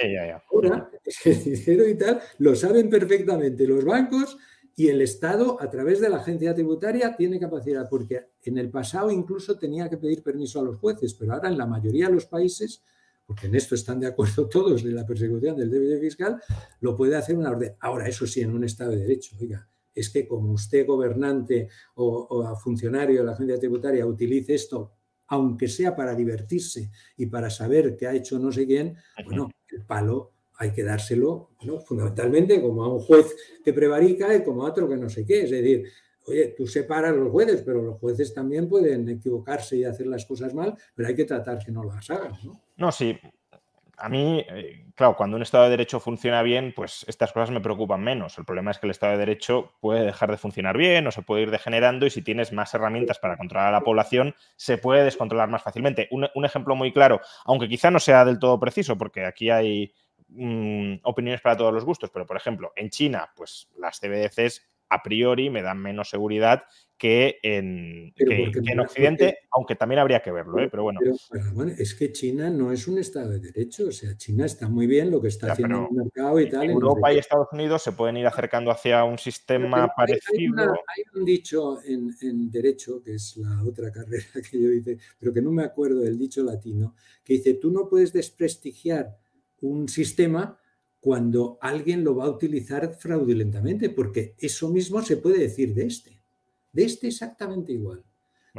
Ahora, 0.50 0.90
el 1.24 1.44
dinero 1.44 1.88
y 1.88 1.96
tal 1.96 2.20
lo 2.38 2.54
saben 2.54 2.88
perfectamente 2.88 3.66
los 3.66 3.84
bancos 3.84 4.36
y 4.78 4.88
el 4.88 5.00
Estado, 5.00 5.56
a 5.58 5.70
través 5.70 6.00
de 6.00 6.10
la 6.10 6.18
agencia 6.18 6.54
tributaria, 6.54 7.16
tiene 7.16 7.40
capacidad, 7.40 7.88
porque 7.88 8.26
en 8.42 8.58
el 8.58 8.70
pasado 8.70 9.10
incluso 9.10 9.58
tenía 9.58 9.88
que 9.88 9.96
pedir 9.96 10.22
permiso 10.22 10.60
a 10.60 10.62
los 10.62 10.76
jueces, 10.76 11.14
pero 11.14 11.32
ahora 11.32 11.48
en 11.48 11.56
la 11.56 11.64
mayoría 11.64 12.08
de 12.08 12.12
los 12.12 12.26
países, 12.26 12.82
porque 13.24 13.46
en 13.46 13.54
esto 13.54 13.74
están 13.74 13.98
de 13.98 14.08
acuerdo 14.08 14.46
todos 14.50 14.84
de 14.84 14.92
la 14.92 15.06
persecución 15.06 15.56
del 15.56 15.70
déficit 15.70 16.00
fiscal, 16.00 16.42
lo 16.80 16.94
puede 16.94 17.16
hacer 17.16 17.38
una 17.38 17.50
orden. 17.50 17.74
Ahora, 17.80 18.06
eso 18.06 18.26
sí, 18.26 18.42
en 18.42 18.54
un 18.54 18.64
Estado 18.64 18.90
de 18.90 18.98
Derecho, 18.98 19.34
oiga, 19.40 19.66
es 19.94 20.10
que 20.10 20.28
como 20.28 20.52
usted, 20.52 20.86
gobernante 20.86 21.70
o, 21.94 22.54
funcionario 22.56 23.20
de 23.20 23.24
la 23.24 23.32
agencia 23.32 23.58
tributaria, 23.58 24.04
utilice 24.04 24.54
esto, 24.54 24.92
aunque 25.28 25.68
sea 25.68 25.96
para 25.96 26.14
divertirse 26.14 26.90
y 27.16 27.26
para 27.26 27.48
saber 27.48 27.96
qué 27.96 28.06
ha 28.08 28.14
hecho 28.14 28.38
no 28.38 28.52
sé 28.52 28.66
quién, 28.66 28.94
bueno, 29.24 29.50
el 29.70 29.86
palo 29.86 30.35
hay 30.58 30.72
que 30.72 30.82
dárselo, 30.82 31.50
fundamentalmente 31.84 32.60
como 32.62 32.84
a 32.84 32.92
un 32.92 33.00
juez 33.00 33.34
que 33.64 33.72
prevarica 33.72 34.34
y 34.34 34.42
como 34.42 34.64
a 34.64 34.70
otro 34.70 34.88
que 34.88 34.96
no 34.96 35.08
sé 35.08 35.24
qué. 35.26 35.42
Es 35.42 35.50
decir, 35.50 35.84
oye, 36.26 36.54
tú 36.56 36.66
separas 36.66 37.14
los 37.14 37.30
jueces, 37.30 37.62
pero 37.62 37.82
los 37.82 37.98
jueces 37.98 38.32
también 38.32 38.68
pueden 38.68 39.08
equivocarse 39.08 39.76
y 39.76 39.84
hacer 39.84 40.06
las 40.06 40.24
cosas 40.24 40.54
mal, 40.54 40.74
pero 40.94 41.08
hay 41.08 41.14
que 41.14 41.24
tratar 41.24 41.58
que 41.64 41.72
no 41.72 41.84
las 41.84 42.08
hagan, 42.10 42.32
¿no? 42.44 42.60
No, 42.76 42.92
sí. 42.92 43.18
A 43.98 44.10
mí, 44.10 44.44
eh, 44.50 44.84
claro, 44.94 45.16
cuando 45.16 45.36
un 45.36 45.42
Estado 45.42 45.64
de 45.64 45.70
Derecho 45.70 46.00
funciona 46.00 46.42
bien, 46.42 46.74
pues 46.76 47.06
estas 47.08 47.32
cosas 47.32 47.50
me 47.50 47.62
preocupan 47.62 48.02
menos. 48.02 48.36
El 48.36 48.44
problema 48.44 48.70
es 48.70 48.78
que 48.78 48.86
el 48.86 48.90
Estado 48.90 49.12
de 49.12 49.20
Derecho 49.20 49.72
puede 49.80 50.04
dejar 50.04 50.30
de 50.30 50.36
funcionar 50.36 50.76
bien 50.76 51.06
o 51.06 51.10
se 51.10 51.22
puede 51.22 51.44
ir 51.44 51.50
degenerando 51.50 52.04
y 52.04 52.10
si 52.10 52.20
tienes 52.20 52.52
más 52.52 52.74
herramientas 52.74 53.18
para 53.18 53.38
controlar 53.38 53.68
a 53.68 53.78
la 53.78 53.80
población, 53.80 54.34
se 54.56 54.76
puede 54.76 55.02
descontrolar 55.02 55.48
más 55.48 55.62
fácilmente. 55.62 56.08
un 56.10 56.44
ejemplo 56.44 56.74
muy 56.74 56.92
claro, 56.92 57.22
aunque 57.46 57.68
quizá 57.68 57.90
no 57.90 57.98
sea 57.98 58.26
del 58.26 58.38
todo 58.38 58.60
preciso, 58.60 58.98
porque 58.98 59.24
aquí 59.24 59.48
hay 59.48 59.94
Mm, 60.38 60.96
opiniones 61.04 61.40
para 61.40 61.56
todos 61.56 61.72
los 61.72 61.84
gustos, 61.84 62.10
pero 62.10 62.26
por 62.26 62.36
ejemplo, 62.36 62.72
en 62.76 62.90
China, 62.90 63.30
pues 63.34 63.68
las 63.78 63.98
CBDCs 63.98 64.62
a 64.88 65.02
priori 65.02 65.48
me 65.48 65.62
dan 65.62 65.78
menos 65.78 66.10
seguridad 66.10 66.64
que 66.98 67.38
en, 67.42 68.12
en 68.16 68.80
Occidente, 68.80 69.38
aunque 69.50 69.76
también 69.76 69.98
habría 69.98 70.20
que 70.20 70.30
verlo, 70.30 70.58
¿eh? 70.60 70.68
pero, 70.70 70.82
bueno. 70.82 71.00
Es 71.78 71.94
que 71.94 72.12
China 72.12 72.50
no 72.50 72.70
es 72.70 72.86
un 72.86 72.98
Estado 72.98 73.30
de 73.30 73.40
Derecho, 73.40 73.88
o 73.88 73.92
sea, 73.92 74.16
China 74.16 74.44
está 74.44 74.68
muy 74.68 74.86
bien 74.86 75.10
lo 75.10 75.20
que 75.20 75.28
está 75.28 75.52
haciendo 75.52 75.88
en 75.90 75.96
el 75.96 76.04
mercado 76.04 76.40
y 76.40 76.48
tal. 76.48 76.70
Europa 76.70 77.12
y 77.12 77.18
Estados 77.18 77.48
Unidos 77.52 77.82
se 77.82 77.92
pueden 77.92 78.18
ir 78.18 78.26
acercando 78.26 78.70
hacia 78.70 79.04
un 79.04 79.18
sistema 79.18 79.88
parecido. 79.94 80.72
Hay, 80.72 81.02
un 81.14 81.24
dicho 81.24 81.82
en, 81.82 82.14
en, 82.20 82.50
Derecho, 82.50 83.02
que 83.02 83.14
es 83.14 83.36
la 83.38 83.62
otra 83.62 83.90
carrera 83.92 84.26
que 84.50 84.60
yo 84.60 84.70
hice, 84.70 84.98
pero 85.18 85.32
que 85.32 85.42
no 85.42 85.50
me 85.50 85.64
acuerdo 85.64 86.00
del 86.00 86.18
dicho 86.18 86.42
latino, 86.42 86.94
que 87.24 87.34
dice, 87.34 87.54
tú 87.54 87.70
no 87.70 87.88
puedes 87.88 88.12
desprestigiar 88.12 89.18
un 89.60 89.88
sistema 89.88 90.58
cuando 91.00 91.58
alguien 91.60 92.02
lo 92.02 92.16
va 92.16 92.24
a 92.24 92.30
utilizar 92.30 92.94
fraudulentamente, 92.94 93.90
porque 93.90 94.34
eso 94.38 94.68
mismo 94.70 95.02
se 95.02 95.18
puede 95.18 95.38
decir 95.38 95.72
de 95.74 95.86
este. 95.86 96.20
De 96.72 96.84
este 96.84 97.08
exactamente 97.08 97.72
igual. 97.72 98.04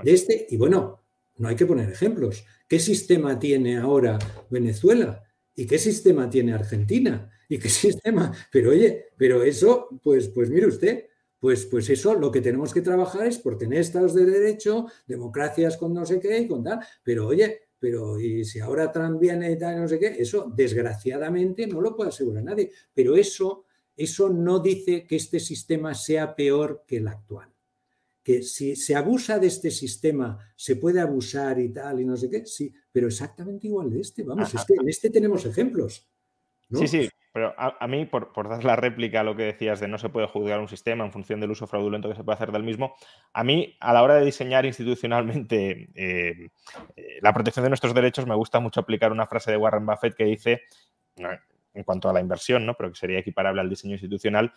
De 0.01 0.13
este, 0.13 0.47
y 0.49 0.57
bueno, 0.57 1.03
no 1.37 1.47
hay 1.49 1.55
que 1.55 1.65
poner 1.65 1.89
ejemplos. 1.89 2.45
¿Qué 2.67 2.79
sistema 2.79 3.37
tiene 3.37 3.77
ahora 3.77 4.17
Venezuela? 4.49 5.23
¿Y 5.55 5.65
qué 5.65 5.77
sistema 5.77 6.29
tiene 6.29 6.53
Argentina? 6.53 7.29
¿Y 7.49 7.57
qué 7.57 7.69
sistema? 7.69 8.31
Pero 8.51 8.71
oye, 8.71 9.07
pero 9.17 9.43
eso, 9.43 9.89
pues, 10.03 10.29
pues 10.29 10.49
mire 10.49 10.67
usted, 10.67 11.05
pues, 11.39 11.65
pues 11.65 11.89
eso 11.89 12.15
lo 12.15 12.31
que 12.31 12.41
tenemos 12.41 12.73
que 12.73 12.81
trabajar 12.81 13.27
es 13.27 13.37
por 13.37 13.57
tener 13.57 13.79
estados 13.79 14.13
de 14.13 14.25
derecho, 14.25 14.87
democracias 15.05 15.77
con 15.77 15.93
no 15.93 16.05
sé 16.05 16.19
qué 16.19 16.39
y 16.39 16.47
con 16.47 16.63
tal. 16.63 16.79
Pero 17.03 17.27
oye, 17.27 17.66
pero 17.79 18.19
y 18.19 18.43
si 18.45 18.59
ahora 18.59 18.91
Trump 18.91 19.19
viene 19.19 19.51
y 19.51 19.57
tal, 19.57 19.79
no 19.79 19.87
sé 19.87 19.99
qué, 19.99 20.07
eso 20.07 20.51
desgraciadamente 20.55 21.67
no 21.67 21.81
lo 21.81 21.95
puede 21.95 22.09
asegurar 22.09 22.43
nadie. 22.43 22.71
Pero 22.93 23.15
eso, 23.15 23.65
eso 23.95 24.29
no 24.29 24.59
dice 24.59 25.05
que 25.05 25.15
este 25.15 25.39
sistema 25.39 25.93
sea 25.93 26.35
peor 26.35 26.83
que 26.87 26.97
el 26.97 27.07
actual. 27.07 27.53
Que 28.23 28.43
si 28.43 28.75
se 28.75 28.95
abusa 28.95 29.39
de 29.39 29.47
este 29.47 29.71
sistema, 29.71 30.37
se 30.55 30.75
puede 30.75 30.99
abusar 30.99 31.59
y 31.59 31.69
tal, 31.69 32.01
y 32.01 32.05
no 32.05 32.17
sé 32.17 32.29
qué, 32.29 32.45
sí, 32.45 32.73
pero 32.91 33.07
exactamente 33.07 33.67
igual 33.67 33.89
de 33.89 34.01
este. 34.01 34.23
Vamos, 34.23 34.53
es 34.53 34.65
que 34.65 34.73
en 34.73 34.89
este 34.89 35.09
tenemos 35.09 35.45
ejemplos. 35.45 36.09
Sí, 36.69 36.87
sí, 36.87 37.09
pero 37.37 37.53
a, 37.55 37.87
mí, 37.87 38.05
por, 38.05 38.49
dar 38.49 38.63
la 38.63 38.75
réplica 38.75 39.19
a 39.19 39.23
lo 39.23 39.35
que 39.35 39.43
decías 39.43 39.79
de 39.79 39.87
no 39.87 39.99
se 39.99 40.09
puede 40.09 40.25
juzgar 40.25 40.59
un 40.59 40.67
sistema 40.67 41.05
en 41.05 41.11
función 41.11 41.39
del 41.39 41.51
uso 41.51 41.67
fraudulento 41.67 42.09
que 42.09 42.15
se 42.15 42.23
puede 42.23 42.33
hacer 42.35 42.51
del 42.51 42.63
mismo, 42.63 42.95
a 43.31 43.43
mí, 43.43 43.77
a 43.79 43.93
la 43.93 44.01
hora 44.01 44.15
de 44.15 44.25
diseñar 44.25 44.65
institucionalmente 44.65 45.87
eh, 45.95 46.49
eh, 46.95 47.19
la 47.21 47.33
protección 47.33 47.61
de 47.61 47.69
nuestros 47.69 47.93
derechos, 47.93 48.25
me 48.25 48.33
gusta 48.33 48.59
mucho 48.59 48.79
aplicar 48.79 49.11
una 49.11 49.27
frase 49.27 49.51
de 49.51 49.57
Warren 49.57 49.85
Buffett 49.85 50.15
que 50.15 50.23
dice, 50.23 50.63
en 51.15 51.83
cuanto 51.83 52.09
a 52.09 52.13
la 52.13 52.21
inversión, 52.21 52.65
¿no? 52.65 52.73
pero 52.73 52.89
que 52.89 52.97
sería 52.97 53.19
equiparable 53.19 53.61
al 53.61 53.69
diseño 53.69 53.93
institucional, 53.93 54.51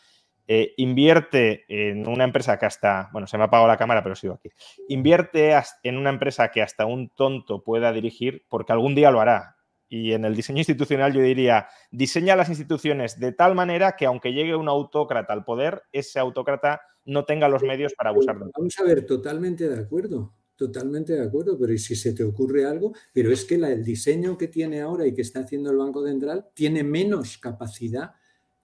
eh, 0.48 0.72
invierte 0.78 1.66
en 1.68 2.08
una 2.08 2.24
empresa 2.24 2.58
que 2.58 2.64
hasta, 2.64 3.10
bueno, 3.12 3.26
se 3.26 3.36
me 3.36 3.42
ha 3.42 3.48
apagado 3.48 3.68
la 3.68 3.76
cámara, 3.76 4.02
pero 4.02 4.14
sigo 4.14 4.36
aquí, 4.36 4.48
invierte 4.88 5.52
en 5.82 5.98
una 5.98 6.08
empresa 6.08 6.50
que 6.50 6.62
hasta 6.62 6.86
un 6.86 7.10
tonto 7.10 7.62
pueda 7.62 7.92
dirigir 7.92 8.46
porque 8.48 8.72
algún 8.72 8.94
día 8.94 9.10
lo 9.10 9.20
hará 9.20 9.56
y 9.90 10.12
en 10.12 10.24
el 10.24 10.36
diseño 10.36 10.58
institucional 10.58 11.12
yo 11.12 11.20
diría, 11.20 11.66
diseña 11.90 12.36
las 12.36 12.48
instituciones 12.48 13.18
de 13.18 13.32
tal 13.32 13.56
manera 13.56 13.96
que 13.96 14.06
aunque 14.06 14.32
llegue 14.32 14.54
un 14.54 14.68
autócrata 14.68 15.32
al 15.32 15.44
poder, 15.44 15.82
ese 15.92 16.20
autócrata 16.20 16.80
no 17.04 17.24
tenga 17.24 17.48
los 17.48 17.62
medios 17.62 17.92
para 17.94 18.10
abusar 18.10 18.38
de 18.38 18.50
Vamos 18.56 18.78
a 18.78 18.84
ver, 18.84 19.04
totalmente 19.04 19.68
de 19.68 19.80
acuerdo, 19.80 20.32
totalmente 20.54 21.14
de 21.14 21.24
acuerdo, 21.24 21.58
pero 21.58 21.76
si 21.76 21.96
se 21.96 22.12
te 22.12 22.22
ocurre 22.22 22.64
algo? 22.64 22.92
Pero 23.12 23.32
es 23.32 23.44
que 23.44 23.56
el 23.56 23.84
diseño 23.84 24.38
que 24.38 24.46
tiene 24.46 24.80
ahora 24.80 25.06
y 25.06 25.12
que 25.12 25.22
está 25.22 25.40
haciendo 25.40 25.72
el 25.72 25.78
Banco 25.78 26.06
Central 26.06 26.46
tiene 26.54 26.84
menos 26.84 27.36
capacidad 27.38 28.12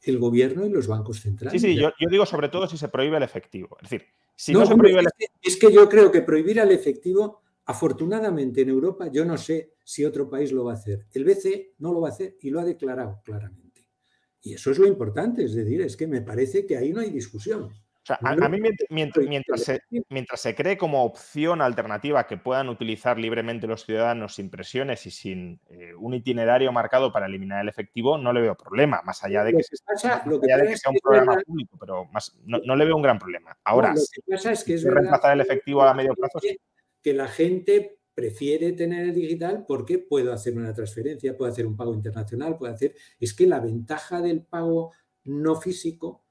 el 0.02 0.18
gobierno 0.18 0.64
y 0.64 0.70
los 0.70 0.86
bancos 0.86 1.20
centrales. 1.20 1.60
Sí, 1.60 1.74
sí, 1.74 1.80
yo, 1.80 1.90
digo 2.08 2.24
sobre 2.24 2.48
todo 2.48 2.68
si 2.68 2.78
se 2.78 2.88
prohíbe 2.88 3.16
el 3.16 3.24
efectivo. 3.24 3.76
Es 3.82 3.90
decir, 3.90 4.06
si 4.36 4.52
no, 4.52 4.64
se 4.64 4.76
prohíbe 4.76 5.00
el 5.00 5.06
efectivo... 5.06 5.40
Es 5.42 5.56
que 5.56 5.72
yo 5.72 5.88
creo 5.88 6.12
que 6.12 6.22
prohibir 6.22 6.60
al 6.60 6.70
efectivo 6.70 7.42
Afortunadamente 7.68 8.60
en 8.60 8.68
Europa 8.68 9.08
yo 9.12 9.24
no 9.24 9.36
sé 9.36 9.74
si 9.82 10.04
otro 10.04 10.30
país 10.30 10.52
lo 10.52 10.64
va 10.64 10.72
a 10.72 10.76
hacer. 10.76 11.06
El 11.12 11.24
BCE 11.24 11.74
no 11.78 11.92
lo 11.92 12.00
va 12.00 12.08
a 12.08 12.12
hacer 12.12 12.36
y 12.40 12.50
lo 12.50 12.60
ha 12.60 12.64
declarado 12.64 13.20
claramente. 13.24 13.66
Y 14.40 14.54
eso 14.54 14.70
es 14.70 14.78
lo 14.78 14.86
importante, 14.86 15.44
es 15.44 15.54
decir, 15.54 15.80
es 15.80 15.96
que 15.96 16.06
me 16.06 16.22
parece 16.22 16.64
que 16.64 16.76
ahí 16.76 16.92
no 16.92 17.00
hay 17.00 17.10
discusión. 17.10 17.68
a, 18.20 18.48
mí 18.48 18.60
mientras, 18.90 20.40
se, 20.40 20.54
cree 20.54 20.78
como 20.78 21.02
opción 21.02 21.60
alternativa 21.60 22.28
que 22.28 22.36
puedan 22.36 22.68
utilizar 22.68 23.18
libremente 23.18 23.66
los 23.66 23.84
ciudadanos 23.84 24.36
sin 24.36 24.48
presiones 24.48 25.04
y 25.06 25.10
sin 25.10 25.60
eh, 25.68 25.92
un 25.98 26.14
itinerario 26.14 26.70
marcado 26.70 27.10
para 27.10 27.26
eliminar 27.26 27.62
el 27.62 27.68
efectivo, 27.68 28.16
no 28.16 28.32
le 28.32 28.42
veo 28.42 28.54
problema, 28.54 29.02
más 29.04 29.24
allá 29.24 29.42
de 29.42 29.54
que, 29.54 29.64
sea 29.64 30.22
un 30.24 30.98
programa 31.02 31.36
público, 31.44 31.76
pero 31.80 32.08
no, 32.44 32.76
le 32.76 32.84
veo 32.84 32.94
un 32.94 33.02
gran 33.02 33.18
problema. 33.18 33.58
Ahora, 33.64 33.92
lo 33.92 34.00
que 34.12 34.22
pasa 34.30 34.52
es 34.52 34.62
que 34.62 34.74
es 34.74 34.84
reemplazar 34.84 35.32
el 35.32 35.40
efectivo 35.40 35.82
a 35.82 35.92
medio 35.92 36.14
plazo, 36.14 36.38
que 37.02 37.14
la 37.14 37.28
gente 37.28 38.00
prefiere 38.14 38.72
tener 38.72 39.08
el 39.08 39.14
digital 39.14 39.64
porque 39.68 39.98
puedo 39.98 40.32
hacer 40.32 40.56
una 40.56 40.72
transferencia, 40.72 41.36
puedo 41.36 41.52
hacer 41.52 41.66
un 41.66 41.76
pago 41.76 41.94
internacional, 41.94 42.56
puedo 42.56 42.72
hacer... 42.72 42.94
Es 43.20 43.34
que 43.34 43.46
la 43.46 43.60
ventaja 43.60 44.22
del 44.22 44.42
pago 44.42 44.92
no 45.24 45.60
físico 45.60 46.24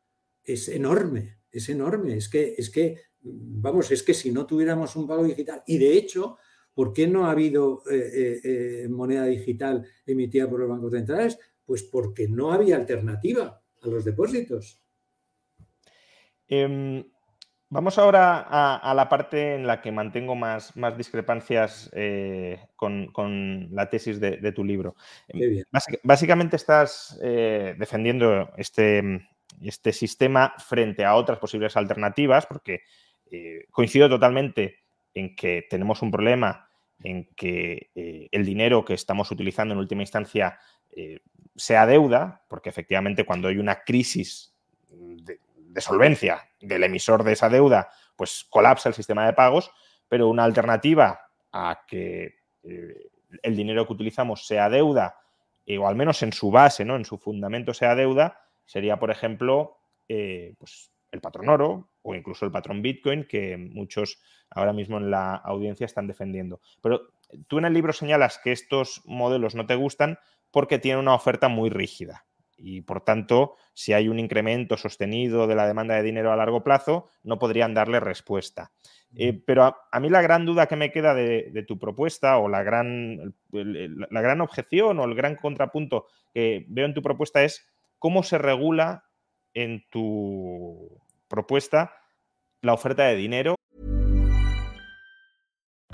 es 0.44 0.68
enorme, 0.70 1.40
es 1.52 1.70
enorme. 1.70 2.18
Es 2.18 2.28
que, 2.28 2.56
es 2.58 2.70
que, 2.70 2.98
vamos, 3.22 3.92
es 3.92 4.02
que 4.04 4.14
si 4.14 4.32
no 4.32 4.48
tuviéramos 4.48 4.96
un 4.96 5.08
pago 5.08 5.24
digital, 5.24 5.64
y 5.68 5.78
de 5.78 5.94
hecho, 5.94 6.38
¿por 6.74 6.92
qué 6.92 7.08
no 7.08 7.26
ha 7.26 7.32
habido 7.32 7.84
eh, 7.90 7.96
eh, 7.96 8.42
eh, 8.44 8.88
moneda 8.90 9.26
digital 9.26 9.86
emitida 10.06 10.50
por 10.50 10.60
los 10.62 10.70
bancos 10.70 10.92
centrales? 10.92 11.38
Pues 11.66 11.84
porque 11.84 12.28
no 12.28 12.52
había 12.52 12.78
alternativa 12.78 13.64
a 13.82 13.88
los 13.88 14.04
depósitos. 14.06 14.82
Em, 16.48 17.04
Vamos 17.76 17.98
ahora 17.98 18.40
a, 18.78 18.94
la 18.94 19.10
parte 19.10 19.56
en 19.56 19.68
la 19.68 19.82
que 19.82 19.92
mantengo 19.92 20.34
más, 20.34 20.78
más 20.78 20.98
discrepancias 20.98 21.90
eh, 21.92 22.58
con, 22.78 23.68
la 23.70 23.90
tesis 23.90 24.22
de, 24.22 24.52
tu 24.54 24.64
libro. 24.64 24.96
básicamente 26.02 26.56
estás 26.56 27.20
eh, 27.22 27.76
defendiendo 27.78 28.50
este, 28.56 29.28
este, 29.62 29.92
sistema 29.92 30.54
frente 30.58 31.04
a 31.04 31.16
otras 31.16 31.38
posibles 31.38 31.76
alternativas, 31.76 32.46
porque 32.46 32.84
eh, 33.30 33.66
coincido 33.72 34.08
totalmente 34.08 34.78
en 35.14 35.36
que 35.36 35.68
tenemos 35.70 36.02
un 36.02 36.12
problema 36.12 36.70
en 37.04 37.26
que 37.36 37.90
el 38.32 38.46
dinero 38.46 38.86
que 38.86 38.94
estamos 38.94 39.30
utilizando 39.32 39.74
en 39.74 39.82
última 39.82 40.02
instancia 40.02 40.60
sea 41.58 41.86
deuda, 41.86 42.42
porque 42.48 42.70
efectivamente 42.70 43.26
cuando 43.26 43.50
hay 43.50 43.58
una 43.58 43.84
crisis 43.84 44.56
de, 44.88 45.40
de 45.76 45.82
solvencia 45.82 46.50
del 46.62 46.86
emisor 46.86 47.26
de 47.26 47.34
esa 47.34 47.50
deuda, 47.50 47.90
pues 48.16 48.48
colapsa 48.50 48.88
el 48.88 48.96
sistema 48.96 49.26
de 49.26 49.34
pagos, 49.34 49.72
pero 50.08 50.30
una 50.30 50.46
alternativa 50.46 51.20
a 51.52 51.82
que 51.86 52.36
eh, 52.64 53.10
el 53.44 53.56
dinero 53.58 53.86
que 53.86 53.92
utilizamos 53.92 54.48
sea 54.48 54.70
deuda, 54.70 55.20
o 55.78 55.88
al 55.88 55.98
menos 55.98 56.24
en 56.24 56.32
su 56.32 56.50
base, 56.50 56.86
¿no? 56.86 56.96
en 56.96 57.04
su 57.04 57.18
fundamento 57.18 57.74
sea 57.74 57.94
deuda, 57.94 58.40
sería, 58.66 58.98
por 58.98 59.12
ejemplo, 59.12 59.78
eh, 60.08 60.54
pues 60.58 60.92
el 61.12 61.20
patrón 61.20 61.50
oro 61.50 61.90
o 62.04 62.16
incluso 62.16 62.46
el 62.46 62.52
patrón 62.54 62.82
Bitcoin, 62.82 63.28
que 63.28 63.58
muchos 63.58 64.22
ahora 64.50 64.72
mismo 64.72 64.98
en 64.98 65.12
la 65.12 65.36
audiencia 65.36 65.86
están 65.86 66.08
defendiendo. 66.08 66.62
Pero 66.82 67.10
tú 67.48 67.58
en 67.58 67.66
el 67.66 67.74
libro 67.74 67.92
señalas 67.92 68.40
que 68.42 68.54
estos 68.54 69.02
modelos 69.04 69.56
no 69.56 69.66
te 69.66 69.76
gustan 69.76 70.20
porque 70.52 70.80
tiene 70.80 71.00
una 71.00 71.16
oferta 71.16 71.50
muy 71.50 71.70
rígida. 71.70 72.26
Y 72.58 72.82
por 72.82 73.02
tanto, 73.02 73.56
si 73.74 73.94
hay 73.94 74.08
un 74.08 74.20
incremento 74.20 74.78
sostenido 74.78 75.48
de 75.48 75.56
la 75.56 75.68
demanda 75.68 75.96
de 75.96 76.04
dinero 76.04 76.32
a 76.32 76.36
largo 76.36 76.64
plazo, 76.64 77.10
no 77.24 77.38
podrían 77.38 77.74
darle 77.74 78.00
respuesta. 78.00 78.72
Eh, 79.16 79.34
pero 79.46 79.64
a, 79.92 80.00
mí 80.00 80.10
la 80.10 80.22
gran 80.22 80.46
duda 80.46 80.68
que 80.68 80.76
me 80.76 80.92
queda 80.92 81.14
de, 81.14 81.64
tu 81.68 81.80
propuesta 81.80 82.38
o 82.38 82.50
la 82.50 82.64
gran, 82.64 83.34
la 83.52 84.22
gran 84.22 84.42
objeción 84.42 85.00
o 85.00 85.06
el 85.06 85.16
gran 85.16 85.36
contrapunto 85.36 86.08
que 86.34 86.66
veo 86.68 86.86
en 86.86 86.94
tu 86.94 87.02
propuesta 87.02 87.44
es 87.44 87.66
cómo 88.00 88.24
se 88.24 88.38
regula 88.38 89.06
en 89.54 89.86
tu 89.90 91.02
propuesta 91.28 91.94
la 92.62 92.74
oferta 92.74 93.04
de 93.04 93.16
dinero. 93.16 93.56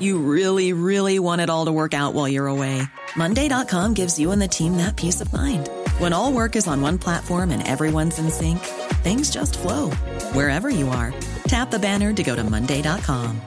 You 0.00 0.18
really, 0.18 0.72
really 0.72 1.18
want 1.18 1.40
it 1.40 1.48
all 1.48 1.66
to 1.66 1.72
work 1.72 1.94
out 1.94 2.12
while 2.12 2.28
you're 2.28 2.48
away. 2.48 2.82
Monday.com 3.16 3.94
gives 3.94 4.18
you 4.18 4.32
and 4.32 4.42
the 4.42 4.48
team 4.48 4.76
that 4.76 4.96
peace 4.96 5.20
of 5.20 5.32
mind. 5.32 5.70
When 5.98 6.12
all 6.12 6.32
work 6.32 6.56
is 6.56 6.66
on 6.66 6.80
one 6.80 6.98
platform 6.98 7.52
and 7.52 7.66
everyone's 7.66 8.18
in 8.18 8.30
sync, 8.30 8.58
things 9.04 9.30
just 9.30 9.56
flow 9.56 9.90
wherever 10.32 10.68
you 10.68 10.88
are. 10.88 11.14
Tap 11.46 11.70
the 11.70 11.78
banner 11.78 12.12
to 12.12 12.22
go 12.24 12.34
to 12.34 12.42
Monday.com. 12.42 13.40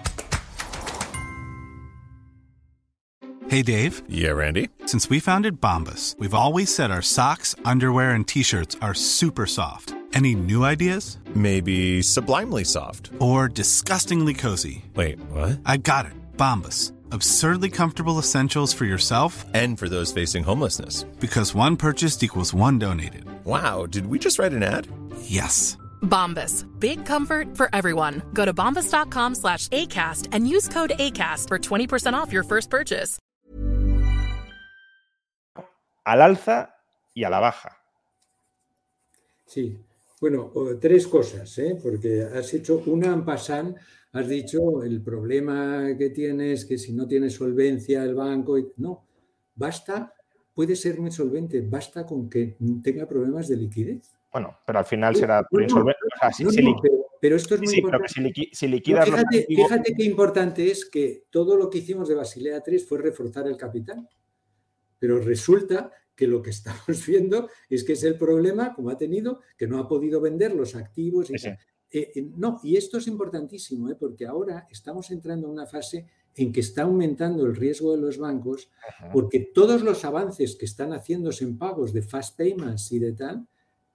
Hey, 3.49 3.63
Dave. 3.63 4.03
Yeah, 4.07 4.31
Randy. 4.31 4.69
Since 4.85 5.09
we 5.09 5.19
founded 5.19 5.59
Bombus, 5.59 6.15
we've 6.19 6.35
always 6.35 6.73
said 6.73 6.91
our 6.91 7.01
socks, 7.01 7.55
underwear, 7.65 8.11
and 8.11 8.27
t 8.27 8.43
shirts 8.43 8.77
are 8.79 8.93
super 8.93 9.47
soft. 9.47 9.93
Any 10.13 10.35
new 10.35 10.63
ideas? 10.63 11.17
Maybe 11.33 12.03
sublimely 12.03 12.63
soft. 12.63 13.09
Or 13.19 13.47
disgustingly 13.47 14.35
cozy. 14.35 14.85
Wait, 14.95 15.19
what? 15.31 15.59
I 15.65 15.77
got 15.77 16.05
it. 16.05 16.18
Bombas. 16.39 16.93
Absurdly 17.11 17.69
comfortable 17.69 18.17
essentials 18.17 18.71
for 18.73 18.85
yourself 18.85 19.45
and 19.53 19.77
for 19.77 19.89
those 19.89 20.13
facing 20.13 20.43
homelessness. 20.43 21.03
Because 21.19 21.53
one 21.53 21.75
purchased 21.75 22.23
equals 22.23 22.53
one 22.53 22.79
donated. 22.79 23.25
Wow, 23.45 23.85
did 23.85 24.05
we 24.07 24.17
just 24.19 24.39
write 24.39 24.53
an 24.53 24.63
ad? 24.63 24.87
Yes. 25.21 25.77
Bombas. 26.01 26.65
Big 26.79 27.05
comfort 27.05 27.57
for 27.57 27.69
everyone. 27.73 28.21
Go 28.33 28.45
to 28.45 28.53
bombas.com 28.53 29.35
slash 29.35 29.67
ACAST 29.69 30.29
and 30.31 30.47
use 30.47 30.69
code 30.69 30.93
ACAST 30.97 31.47
for 31.49 31.59
20% 31.59 32.13
off 32.13 32.31
your 32.31 32.43
first 32.43 32.69
purchase. 32.69 33.19
Al 36.05 36.21
alza 36.21 36.69
y 37.15 37.23
a 37.23 37.29
la 37.29 37.39
baja. 37.39 37.69
Sí. 39.45 39.77
Bueno, 40.21 40.51
tres 40.81 41.07
cosas, 41.07 41.57
¿eh? 41.59 41.77
porque 41.81 42.27
has 42.33 42.53
hecho 42.53 42.83
una 42.87 43.07
en 43.07 43.23
passant 43.23 43.77
has 44.11 44.27
dicho 44.27 44.83
el 44.83 45.01
problema 45.01 45.95
que 45.97 46.09
tienes, 46.09 46.65
que 46.65 46.77
si 46.77 46.93
no 46.93 47.07
tienes 47.07 47.33
solvencia 47.33 48.03
el 48.03 48.15
banco, 48.15 48.57
no, 48.77 49.05
basta, 49.55 50.13
puede 50.53 50.75
ser 50.75 50.99
muy 50.99 51.11
solvente, 51.11 51.61
basta 51.61 52.05
con 52.05 52.29
que 52.29 52.57
tenga 52.83 53.07
problemas 53.07 53.47
de 53.47 53.57
liquidez. 53.57 54.15
Bueno, 54.31 54.57
pero 54.65 54.79
al 54.79 54.85
final 54.85 55.15
será 55.15 55.45
insolvente. 55.51 55.99
pero, 57.19 57.35
esto 57.35 57.55
es 57.55 57.61
muy 57.61 57.75
importante. 57.75 58.49
si, 58.51 58.67
liquidas 58.67 59.05
fíjate, 59.05 59.45
fíjate, 59.47 59.93
qué 59.95 60.03
importante 60.03 60.69
es 60.69 60.85
que 60.85 61.23
todo 61.29 61.55
lo 61.55 61.69
que 61.69 61.79
hicimos 61.79 62.07
de 62.07 62.15
Basilea 62.15 62.61
3 62.61 62.87
fue 62.87 62.99
reforzar 62.99 63.47
el 63.47 63.57
capital. 63.57 64.07
Pero 64.99 65.19
resulta 65.19 65.91
que 66.15 66.27
lo 66.27 66.41
que 66.41 66.49
estamos 66.51 67.05
viendo 67.07 67.49
es 67.69 67.83
que 67.83 67.93
es 67.93 68.03
el 68.03 68.17
problema, 68.17 68.73
como 68.75 68.89
ha 68.89 68.97
tenido, 68.97 69.41
que 69.57 69.67
no 69.67 69.79
ha 69.79 69.87
podido 69.87 70.21
vender 70.21 70.53
los 70.53 70.75
activos. 70.75 71.31
Y 71.31 71.35
eh, 71.91 72.11
eh, 72.15 72.29
no, 72.35 72.59
y 72.63 72.77
esto 72.77 72.97
es 72.97 73.07
importantísimo, 73.07 73.89
¿eh? 73.89 73.95
porque 73.99 74.25
ahora 74.25 74.67
estamos 74.69 75.09
entrando 75.11 75.47
en 75.47 75.53
una 75.53 75.65
fase 75.65 76.05
en 76.35 76.51
que 76.51 76.59
está 76.59 76.83
aumentando 76.83 77.45
el 77.45 77.55
riesgo 77.55 77.91
de 77.91 78.01
los 78.01 78.17
bancos, 78.17 78.69
porque 79.11 79.39
todos 79.39 79.81
los 79.81 80.05
avances 80.05 80.55
que 80.55 80.65
están 80.65 80.91
haciéndose 80.93 81.43
en 81.43 81.57
pagos 81.57 81.91
de 81.91 82.03
fast 82.03 82.37
payments 82.37 82.91
y 82.91 82.99
de 82.99 83.13
tal, 83.13 83.47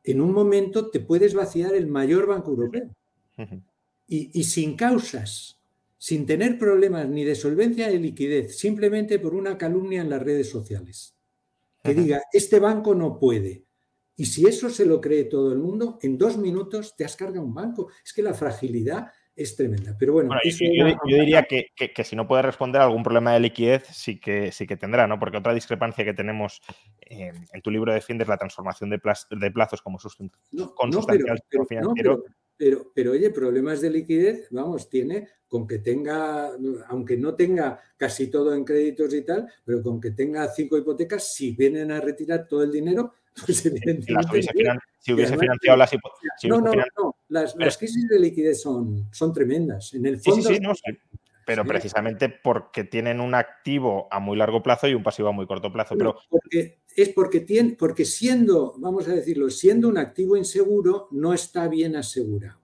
en 0.03 0.21
un 0.21 0.33
momento 0.33 0.91
te 0.91 1.01
puedes 1.01 1.33
vaciar 1.33 1.75
el 1.75 1.87
mayor 1.87 2.27
banco 2.27 2.51
europeo. 2.51 2.91
y, 4.07 4.39
y 4.39 4.45
sin 4.45 4.77
causas, 4.77 5.59
sin 5.97 6.27
tener 6.27 6.59
problemas 6.59 7.09
ni 7.09 7.25
de 7.25 7.35
solvencia 7.35 7.87
ni 7.87 7.95
de 7.95 8.01
liquidez, 8.01 8.59
simplemente 8.59 9.19
por 9.19 9.35
una 9.35 9.57
calumnia 9.57 10.03
en 10.03 10.11
las 10.11 10.23
redes 10.23 10.51
sociales. 10.51 11.15
Que 11.83 11.95
diga, 11.95 12.23
este 12.33 12.59
banco 12.59 12.95
no 12.95 13.19
puede, 13.19 13.64
y 14.17 14.27
si 14.27 14.47
eso 14.47 14.71
se 14.71 14.87
lo 14.87 15.01
cree 15.01 15.25
todo 15.25 15.53
el 15.53 15.59
mundo, 15.59 15.99
en 16.03 16.17
dos 16.17 16.37
minutos 16.37 16.95
te 16.97 17.05
has 17.05 17.17
cargado 17.17 17.45
un 17.45 17.55
banco. 17.55 17.89
Es 18.05 18.13
que 18.13 18.23
la 18.23 18.35
fragilidad 18.35 19.13
es 19.37 19.57
tremenda. 19.57 19.97
Pero 19.99 20.13
bueno, 20.15 20.31
yo, 20.45 21.17
diría 21.19 21.43
que, 21.45 22.05
si 22.05 22.15
no 22.15 22.27
puede 22.29 22.43
responder 22.43 22.81
a 22.81 22.85
algún 22.85 23.03
problema 23.03 23.33
de 23.33 23.41
liquidez, 23.41 23.87
sí 23.89 24.21
que, 24.21 24.53
sí 24.53 24.67
que 24.67 24.77
tendrá, 24.77 25.07
¿no? 25.07 25.19
Porque 25.19 25.39
otra 25.39 25.53
discrepancia 25.53 26.05
que 26.05 26.15
tenemos 26.15 26.61
en, 27.01 27.35
tu 27.63 27.71
libro 27.71 27.93
defiendes 27.93 28.29
la 28.29 28.37
transformación 28.37 28.91
de, 28.91 29.01
de 29.31 29.51
plazos 29.51 29.83
como 29.83 29.99
sustancial 29.99 30.31
financiero. 31.69 31.93
Pero, 31.95 32.23
pero, 32.57 33.13
oye, 33.13 33.31
problemas 33.31 33.81
de 33.81 33.91
liquidez, 33.91 34.49
vamos, 34.51 34.89
tiene 34.89 35.29
con 35.49 35.67
que 35.67 35.79
tenga, 35.79 36.51
aunque 36.89 37.17
no 37.17 37.35
tenga 37.35 37.81
casi 37.97 38.29
todo 38.29 38.55
en 38.55 38.65
créditos 38.65 39.13
y 39.15 39.23
tal, 39.23 39.49
pero 39.65 39.83
con 39.83 40.01
que 40.01 40.11
tenga 40.11 40.49
cinco 40.49 40.77
hipotecas, 40.77 41.33
si 41.33 41.53
vienen 41.53 41.93
a 41.93 42.01
retirar 42.01 42.47
todo 42.49 42.63
el 42.63 42.73
dinero, 42.73 43.13
pues 43.47 43.59
si 44.99 45.13
hubiese 45.13 45.37
financiado 45.37 45.77
las 45.77 45.93
hipotecas. 45.93 46.45
no, 46.45 46.61
no, 46.61 46.73
no. 46.73 47.17
Las, 47.29 47.77
crisis 47.77 48.09
de 48.09 48.19
liquidez 48.21 48.63
son, 48.63 49.09
son 49.13 49.33
tremendas. 49.33 49.93
En 49.95 50.07
el 50.07 50.21
fondo. 50.21 50.49
Sí, 50.49 50.55
sí, 50.55 50.61
no, 50.61 50.73
Pero 51.47 51.65
precisamente 51.65 52.29
porque 52.29 52.85
tienen 52.85 53.21
un 53.21 53.35
activo 53.35 54.09
a 54.11 54.21
muy 54.21 54.37
largo 54.37 54.63
plazo 54.63 54.89
y 54.89 54.95
un 54.95 55.03
pasivo 55.03 55.29
a 55.29 55.33
muy 55.33 55.47
corto 55.47 55.73
plazo. 55.73 55.97
Pero... 55.97 56.17
Porque, 56.29 56.81
es 56.97 57.09
porque, 57.11 57.41
tiene, 57.41 57.77
porque 57.79 58.05
siendo, 58.05 58.75
vamos 58.79 59.09
a 59.09 59.15
decirlo, 59.15 59.51
siendo 59.51 59.89
un 59.89 59.99
activo 59.99 60.37
inseguro, 60.37 61.09
no 61.11 61.35
está 61.35 61.69
bien 61.69 61.97
asegurado. 61.97 62.61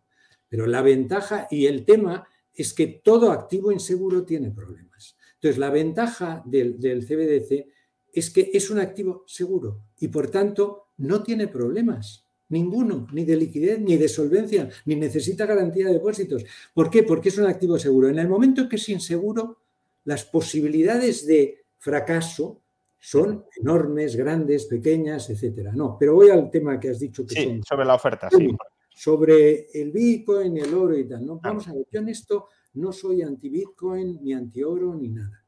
Pero 0.49 0.67
la 0.67 0.83
ventaja 0.83 1.47
y 1.51 1.67
el 1.67 1.85
tema 1.85 2.27
es 2.55 2.75
que 2.75 2.87
todo 2.87 3.33
activo 3.33 3.73
inseguro 3.73 4.25
tiene 4.25 4.51
problemas. 4.51 5.17
Entonces, 5.35 5.59
la 5.59 5.71
ventaja 5.71 6.43
del, 6.45 6.79
del 6.79 7.07
CBDC 7.07 7.67
es 8.13 8.31
que 8.31 8.51
es 8.53 8.71
un 8.71 8.79
activo 8.79 9.25
seguro 9.27 9.85
y 9.99 10.09
por 10.09 10.31
tanto 10.31 10.89
no 10.97 11.23
tiene 11.23 11.49
problemas. 11.49 12.27
Ninguno, 12.51 13.07
ni 13.13 13.25
de 13.25 13.37
liquidez, 13.37 13.81
ni 13.81 13.97
de 13.97 14.09
solvencia, 14.09 14.69
ni 14.85 14.97
necesita 14.97 15.47
garantía 15.47 15.87
de 15.87 15.95
depósitos. 15.95 16.45
¿Por 16.75 16.91
qué? 16.91 17.03
Porque 17.03 17.31
es 17.31 17.39
un 17.39 17.47
activo 17.47 17.79
seguro. 17.79 18.09
En 18.09 18.19
el 18.19 18.29
momento 18.29 18.69
que 18.69 18.77
es 18.77 18.89
inseguro, 18.89 19.59
las 20.05 20.25
posibilidades 20.25 21.27
de 21.27 21.65
fracaso 21.79 22.63
son 22.99 23.45
enormes, 23.61 24.17
grandes, 24.17 24.67
pequeñas, 24.67 25.31
etcétera. 25.31 25.73
No, 25.73 25.97
pero 25.99 26.15
voy 26.15 26.29
al 26.29 26.51
tema 26.51 26.79
que 26.79 26.91
has 26.91 27.01
dicho 27.01 27.27
que 27.27 27.35
sí, 27.35 27.61
sobre 27.67 27.87
la 27.87 27.95
oferta, 27.95 28.29
sí. 28.31 28.55
Sobre 28.95 29.69
el 29.73 29.91
Bitcoin, 29.91 30.59
el 30.59 30.75
oro 30.75 30.99
y 30.99 31.09
tal. 31.09 31.25
¿no? 31.25 31.41
Vamos 31.43 31.67
a 31.69 31.73
ver, 31.73 31.87
yo 31.91 32.01
en 32.01 32.11
esto 32.11 32.49
no 32.75 32.93
soy 32.93 33.23
anti-Bitcoin, 33.23 34.19
ni 34.21 34.35
anti-oro, 34.35 34.95
ni 34.95 35.09
nada 35.09 35.41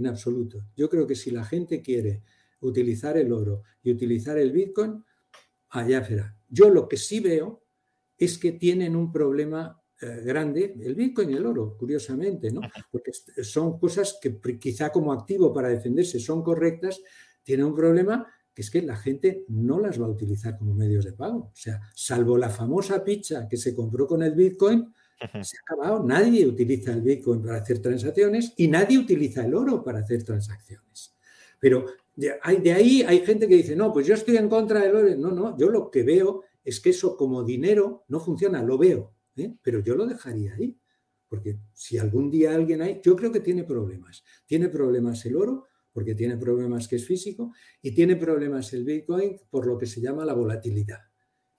en 0.00 0.06
absoluto. 0.06 0.64
Yo 0.76 0.88
creo 0.88 1.06
que 1.06 1.14
si 1.14 1.30
la 1.30 1.44
gente 1.44 1.80
quiere 1.80 2.22
utilizar 2.60 3.16
el 3.16 3.32
oro 3.32 3.62
y 3.82 3.92
utilizar 3.92 4.38
el 4.38 4.52
Bitcoin, 4.52 5.04
allá 5.70 6.04
será. 6.04 6.36
Yo 6.50 6.68
lo 6.68 6.88
que 6.88 6.96
sí 6.96 7.20
veo 7.20 7.64
es 8.18 8.36
que 8.36 8.52
tienen 8.52 8.96
un 8.96 9.10
problema 9.10 9.80
eh, 10.02 10.22
grande, 10.24 10.74
el 10.80 10.94
Bitcoin 10.94 11.30
y 11.30 11.34
el 11.34 11.46
oro, 11.46 11.76
curiosamente, 11.78 12.50
¿no? 12.50 12.60
Porque 12.90 13.12
son 13.42 13.78
cosas 13.78 14.18
que 14.20 14.40
quizá 14.58 14.90
como 14.90 15.12
activo 15.12 15.52
para 15.52 15.68
defenderse 15.68 16.20
son 16.20 16.42
correctas, 16.42 17.00
tiene 17.42 17.64
un 17.64 17.74
problema 17.74 18.26
que 18.54 18.62
es 18.62 18.70
que 18.70 18.82
la 18.82 18.96
gente 18.96 19.44
no 19.48 19.78
las 19.78 20.00
va 20.00 20.06
a 20.06 20.10
utilizar 20.10 20.58
como 20.58 20.74
medios 20.74 21.04
de 21.04 21.12
pago. 21.12 21.50
O 21.52 21.56
sea, 21.56 21.80
salvo 21.94 22.36
la 22.36 22.50
famosa 22.50 23.02
picha 23.04 23.48
que 23.48 23.56
se 23.56 23.74
compró 23.74 24.06
con 24.06 24.22
el 24.22 24.34
Bitcoin, 24.34 24.92
se 25.42 25.56
ha 25.56 25.60
acabado. 25.62 26.02
Nadie 26.04 26.46
utiliza 26.46 26.92
el 26.92 27.02
Bitcoin 27.02 27.42
para 27.42 27.58
hacer 27.58 27.80
transacciones 27.80 28.54
y 28.56 28.68
nadie 28.68 28.98
utiliza 28.98 29.44
el 29.44 29.54
oro 29.54 29.84
para 29.84 30.00
hacer 30.00 30.24
transacciones. 30.24 31.14
Pero 31.58 31.84
de, 32.16 32.38
ahí 32.42 33.02
hay 33.02 33.20
gente 33.24 33.48
que 33.48 33.56
dice, 33.56 33.76
no, 33.76 33.92
pues 33.92 34.06
yo 34.06 34.14
estoy 34.14 34.36
en 34.36 34.48
contra 34.48 34.80
del 34.80 34.94
oro. 34.94 35.16
No, 35.16 35.30
no, 35.30 35.58
yo 35.58 35.68
lo 35.68 35.90
que 35.90 36.02
veo 36.02 36.44
es 36.62 36.80
que 36.80 36.90
eso 36.90 37.16
como 37.16 37.42
dinero 37.44 38.04
no 38.08 38.20
funciona, 38.20 38.62
lo 38.62 38.76
veo, 38.78 39.14
¿eh? 39.36 39.54
pero 39.62 39.80
yo 39.80 39.94
lo 39.94 40.06
dejaría 40.06 40.54
ahí. 40.54 40.76
Porque 41.28 41.58
si 41.72 41.96
algún 41.96 42.30
día 42.30 42.54
alguien 42.54 42.82
hay, 42.82 43.00
yo 43.02 43.14
creo 43.14 43.30
que 43.30 43.40
tiene 43.40 43.64
problemas. 43.64 44.24
Tiene 44.46 44.68
problemas 44.68 45.24
el 45.26 45.36
oro 45.36 45.68
porque 45.92 46.14
tiene 46.14 46.36
problemas 46.36 46.88
que 46.88 46.96
es 46.96 47.06
físico, 47.06 47.52
y 47.82 47.92
tiene 47.92 48.16
problemas 48.16 48.72
el 48.72 48.84
Bitcoin 48.84 49.40
por 49.50 49.66
lo 49.66 49.76
que 49.78 49.86
se 49.86 50.00
llama 50.00 50.24
la 50.24 50.34
volatilidad. 50.34 50.98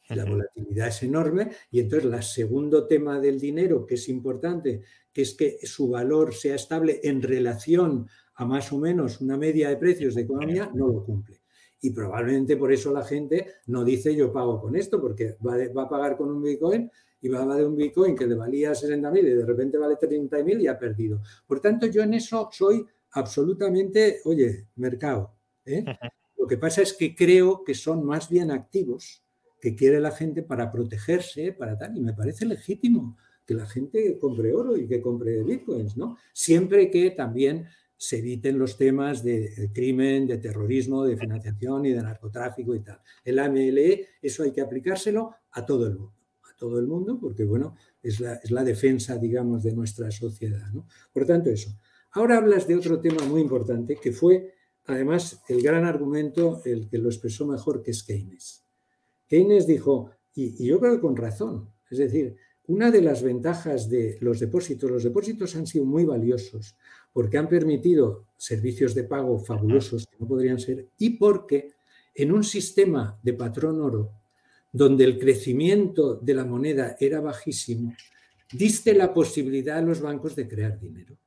La 0.09 0.25
volatilidad 0.25 0.89
es 0.89 1.03
enorme 1.03 1.51
y 1.69 1.79
entonces 1.79 2.11
el 2.11 2.23
segundo 2.23 2.85
tema 2.85 3.21
del 3.21 3.39
dinero 3.39 3.85
que 3.85 3.95
es 3.95 4.09
importante, 4.09 4.81
que 5.13 5.21
es 5.21 5.35
que 5.35 5.59
su 5.63 5.87
valor 5.87 6.33
sea 6.33 6.55
estable 6.55 6.99
en 7.03 7.21
relación 7.21 8.09
a 8.35 8.45
más 8.45 8.71
o 8.71 8.77
menos 8.79 9.21
una 9.21 9.37
media 9.37 9.69
de 9.69 9.77
precios 9.77 10.15
de 10.15 10.21
economía, 10.21 10.71
no 10.73 10.87
lo 10.87 11.03
cumple. 11.03 11.41
Y 11.81 11.91
probablemente 11.91 12.57
por 12.57 12.71
eso 12.71 12.93
la 12.93 13.03
gente 13.03 13.47
no 13.67 13.83
dice 13.83 14.15
yo 14.15 14.31
pago 14.31 14.61
con 14.61 14.75
esto, 14.75 15.01
porque 15.01 15.37
va, 15.45 15.55
a 15.81 15.89
pagar 15.89 16.15
con 16.15 16.29
un 16.29 16.41
Bitcoin 16.41 16.89
y 17.21 17.29
va 17.29 17.41
a 17.41 17.55
de 17.55 17.65
un 17.65 17.75
Bitcoin 17.75 18.15
que 18.15 18.27
le 18.27 18.35
valía 18.35 18.71
60.000 18.71 19.19
y 19.19 19.29
de 19.33 19.45
repente 19.45 19.77
vale 19.77 19.95
30.000 19.95 20.61
y 20.61 20.67
ha 20.67 20.77
perdido. 20.77 21.21
Por 21.47 21.59
tanto, 21.59 21.87
yo 21.87 22.03
en 22.03 22.13
eso 22.13 22.49
soy 22.51 22.85
absolutamente, 23.11 24.19
oye, 24.25 24.67
mercado. 24.75 25.33
¿eh? 25.65 25.83
Lo 26.37 26.47
que 26.47 26.57
pasa 26.57 26.81
es 26.81 26.93
que 26.93 27.15
creo 27.15 27.63
que 27.63 27.73
son 27.73 28.05
más 28.05 28.29
bien 28.29 28.51
activos 28.51 29.23
que 29.59 29.75
quiere 29.75 29.99
la 29.99 30.11
gente 30.11 30.41
para 30.41 30.71
protegerse, 30.71 31.53
para 31.53 31.77
tal, 31.77 31.95
y 31.95 32.01
me 32.01 32.13
parece 32.13 32.45
legítimo 32.45 33.17
que 33.45 33.53
la 33.53 33.67
gente 33.67 34.17
compre 34.19 34.53
oro 34.53 34.75
y 34.75 34.87
que 34.87 35.01
compre 35.01 35.43
bitcoins, 35.43 35.97
¿no? 35.97 36.17
Siempre 36.33 36.89
que 36.89 37.11
también 37.11 37.67
se 38.01 38.17
eviten 38.17 38.57
los 38.57 38.77
temas 38.77 39.23
de, 39.23 39.69
crimen, 39.71 40.25
de 40.25 40.39
terrorismo, 40.39 41.05
de 41.05 41.15
financiación 41.15 41.85
y 41.85 41.91
de 41.91 42.01
narcotráfico 42.01 42.73
y 42.73 42.79
tal. 42.79 42.99
El 43.23 43.37
AMLE, 43.37 44.07
eso 44.19 44.41
hay 44.41 44.51
que 44.51 44.61
aplicárselo 44.61 45.35
a 45.51 45.63
todo 45.63 45.85
el 45.85 45.99
mundo, 45.99 46.15
a 46.51 46.55
todo 46.57 46.79
el 46.79 46.87
mundo, 46.87 47.19
porque 47.21 47.43
bueno, 47.43 47.75
es 48.01 48.19
la, 48.19 48.63
defensa, 48.63 49.17
digamos, 49.17 49.61
de 49.61 49.73
nuestra 49.73 50.09
sociedad. 50.09 50.65
Por 51.13 51.27
tanto, 51.27 51.51
eso. 51.51 51.77
Ahora 52.13 52.37
hablas 52.37 52.67
de 52.67 52.75
otro 52.75 52.99
tema 52.99 53.23
muy 53.25 53.39
importante 53.39 53.95
que 53.97 54.11
fue, 54.11 54.51
además, 54.87 55.39
el 55.47 55.61
gran 55.61 55.85
argumento, 55.85 56.63
el 56.65 56.89
que 56.89 56.97
lo 56.97 57.07
expresó 57.07 57.45
mejor, 57.45 57.83
que 57.83 57.91
es 57.91 58.01
Keynes. 58.01 58.65
Keynes 59.27 59.67
dijo, 59.67 60.09
y, 60.33 60.65
yo 60.65 60.79
creo 60.79 60.95
que 60.95 61.01
con 61.01 61.15
razón, 61.15 61.69
es 61.91 61.99
decir, 61.99 62.35
una 62.65 62.89
de 62.89 63.01
las 63.03 63.21
ventajas 63.21 63.89
de 63.89 64.17
los 64.21 64.39
depósitos, 64.39 64.89
los 64.89 65.03
depósitos 65.03 65.55
han 65.55 65.67
sido 65.67 65.85
muy 65.85 66.05
valiosos 66.05 66.75
porque 67.13 67.37
han 67.37 67.49
permitido 67.49 68.25
servicios 68.37 68.95
de 68.95 69.03
pago 69.03 69.39
fabulosos 69.39 70.07
que 70.07 70.17
no 70.19 70.27
podrían 70.27 70.59
ser 70.59 70.87
y 70.97 71.11
porque 71.11 71.73
en 72.15 72.31
un 72.31 72.43
sistema 72.43 73.19
de 73.21 73.33
patrón 73.33 73.81
oro 73.81 74.11
donde 74.71 75.03
el 75.03 75.19
crecimiento 75.19 76.15
de 76.15 76.33
la 76.33 76.45
moneda 76.45 76.95
era 76.99 77.19
bajísimo, 77.19 77.93
diste 78.51 78.93
la 78.93 79.13
posibilidad 79.13 79.77
a 79.77 79.81
los 79.81 80.01
bancos 80.01 80.35
de 80.35 80.47
crear 80.47 80.79
dinero. 80.79 81.17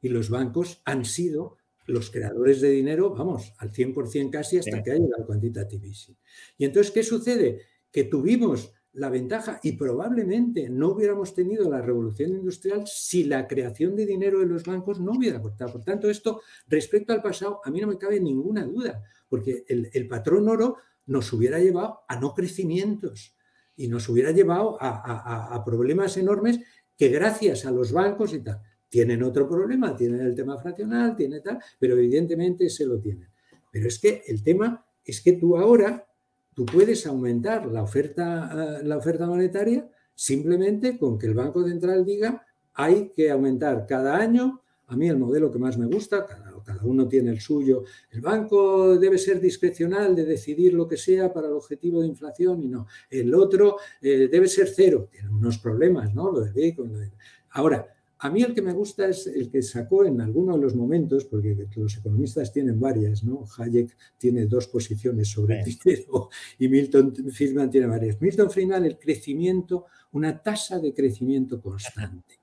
Y 0.00 0.08
los 0.08 0.30
bancos 0.30 0.80
han 0.84 1.04
sido 1.04 1.58
los 1.86 2.10
creadores 2.10 2.60
de 2.60 2.70
dinero, 2.70 3.14
vamos, 3.14 3.52
al 3.58 3.72
100% 3.72 4.30
casi 4.30 4.58
hasta 4.58 4.82
que 4.82 4.90
ha 4.90 4.94
llegado 4.94 5.22
el 5.22 5.26
quantitative 5.26 5.86
easing. 5.86 6.16
Y 6.56 6.64
entonces, 6.64 6.92
¿qué 6.92 7.02
sucede? 7.02 7.62
Que 7.90 8.04
tuvimos 8.04 8.72
la 8.92 9.10
ventaja 9.10 9.60
y 9.62 9.72
probablemente 9.72 10.68
no 10.68 10.90
hubiéramos 10.90 11.34
tenido 11.34 11.70
la 11.70 11.80
revolución 11.80 12.30
industrial 12.30 12.84
si 12.86 13.24
la 13.24 13.46
creación 13.46 13.94
de 13.94 14.06
dinero 14.06 14.40
de 14.40 14.46
los 14.46 14.64
bancos 14.64 15.00
no 15.00 15.12
hubiera 15.12 15.40
cortado. 15.40 15.72
Por 15.72 15.84
tanto, 15.84 16.10
esto 16.10 16.40
respecto 16.66 17.12
al 17.12 17.22
pasado, 17.22 17.60
a 17.64 17.70
mí 17.70 17.80
no 17.80 17.86
me 17.86 17.98
cabe 17.98 18.20
ninguna 18.20 18.64
duda, 18.64 19.02
porque 19.28 19.64
el, 19.68 20.08
patrón 20.08 20.48
oro 20.48 20.76
nos 21.06 21.32
hubiera 21.32 21.58
llevado 21.58 22.00
a 22.08 22.18
no 22.18 22.34
crecimientos 22.34 23.36
y 23.76 23.88
nos 23.88 24.08
hubiera 24.08 24.32
llevado 24.32 24.76
a, 24.80 25.54
a 25.54 25.64
problemas 25.64 26.16
enormes 26.16 26.60
que 26.96 27.08
gracias 27.08 27.64
a 27.64 27.70
los 27.70 27.92
bancos 27.92 28.34
y 28.34 28.40
tal, 28.40 28.60
tienen 28.88 29.22
otro 29.22 29.48
problema, 29.48 29.94
tienen 29.94 30.20
el 30.20 30.34
tema 30.34 30.58
fraccional, 30.58 31.14
tiene 31.14 31.40
tal, 31.40 31.58
pero 31.78 31.94
evidentemente 31.94 32.68
se 32.70 32.86
lo 32.86 32.98
tienen. 32.98 33.28
Pero 33.70 33.86
es 33.86 33.98
que 33.98 34.22
el 34.26 34.42
tema 34.42 34.84
es 35.04 35.20
que 35.20 35.34
tú 35.34 35.56
ahora, 35.56 36.07
tú 36.58 36.66
puedes 36.66 37.06
aumentar 37.06 37.66
la 37.66 37.84
oferta, 37.84 38.80
eh, 38.80 38.84
la 38.84 38.96
oferta 38.96 39.28
monetaria 39.28 39.88
simplemente 40.12 40.98
con 40.98 41.16
que 41.16 41.28
el 41.28 41.34
Banco 41.34 41.64
Central 41.64 42.04
diga 42.04 42.44
hay 42.74 43.10
que 43.10 43.30
aumentar 43.30 43.86
cada 43.86 44.16
año. 44.16 44.60
A 44.88 44.96
mí 44.96 45.08
el 45.08 45.18
modelo 45.18 45.52
que 45.52 45.60
más 45.60 45.78
me 45.78 45.86
gusta, 45.86 46.26
cada, 46.26 46.82
uno 46.82 47.06
tiene 47.06 47.30
el 47.30 47.40
suyo, 47.40 47.84
el 48.10 48.20
banco 48.22 48.98
debe 48.98 49.18
ser 49.18 49.40
discrecional 49.40 50.16
de 50.16 50.24
decidir 50.24 50.74
lo 50.74 50.88
que 50.88 50.96
sea 50.96 51.32
para 51.32 51.46
el 51.46 51.52
objetivo 51.52 52.00
de 52.00 52.08
inflación 52.08 52.60
y 52.64 52.66
no. 52.66 52.88
El 53.08 53.32
otro 53.36 53.76
eh, 54.02 54.28
debe 54.28 54.48
ser 54.48 54.66
cero. 54.66 55.08
Tiene 55.12 55.28
unos 55.28 55.58
problemas, 55.58 56.12
¿no? 56.12 56.32
Lo 56.32 56.40
de 56.40 57.12
Ahora, 57.50 57.86
a 58.20 58.30
mí 58.30 58.42
el 58.42 58.54
que 58.54 58.62
me 58.62 58.72
gusta 58.72 59.08
es 59.08 59.26
el 59.28 59.48
que 59.50 59.62
sacó 59.62 60.04
en 60.04 60.20
algunos 60.20 60.56
de 60.56 60.62
los 60.62 60.74
momentos, 60.74 61.24
porque 61.24 61.68
los 61.76 61.96
economistas 61.96 62.52
tienen 62.52 62.80
varias, 62.80 63.22
¿no? 63.22 63.44
Hayek 63.56 63.96
tiene 64.16 64.46
dos 64.46 64.66
posiciones 64.66 65.28
sobre 65.28 65.60
el 65.60 65.64
dinero 65.64 66.28
y 66.58 66.68
Milton 66.68 67.14
Friedman 67.32 67.70
tiene 67.70 67.86
varias. 67.86 68.20
Milton 68.20 68.50
Friedman, 68.50 68.84
el 68.84 68.98
crecimiento, 68.98 69.86
una 70.12 70.42
tasa 70.42 70.80
de 70.80 70.92
crecimiento 70.92 71.60
constante. 71.60 72.40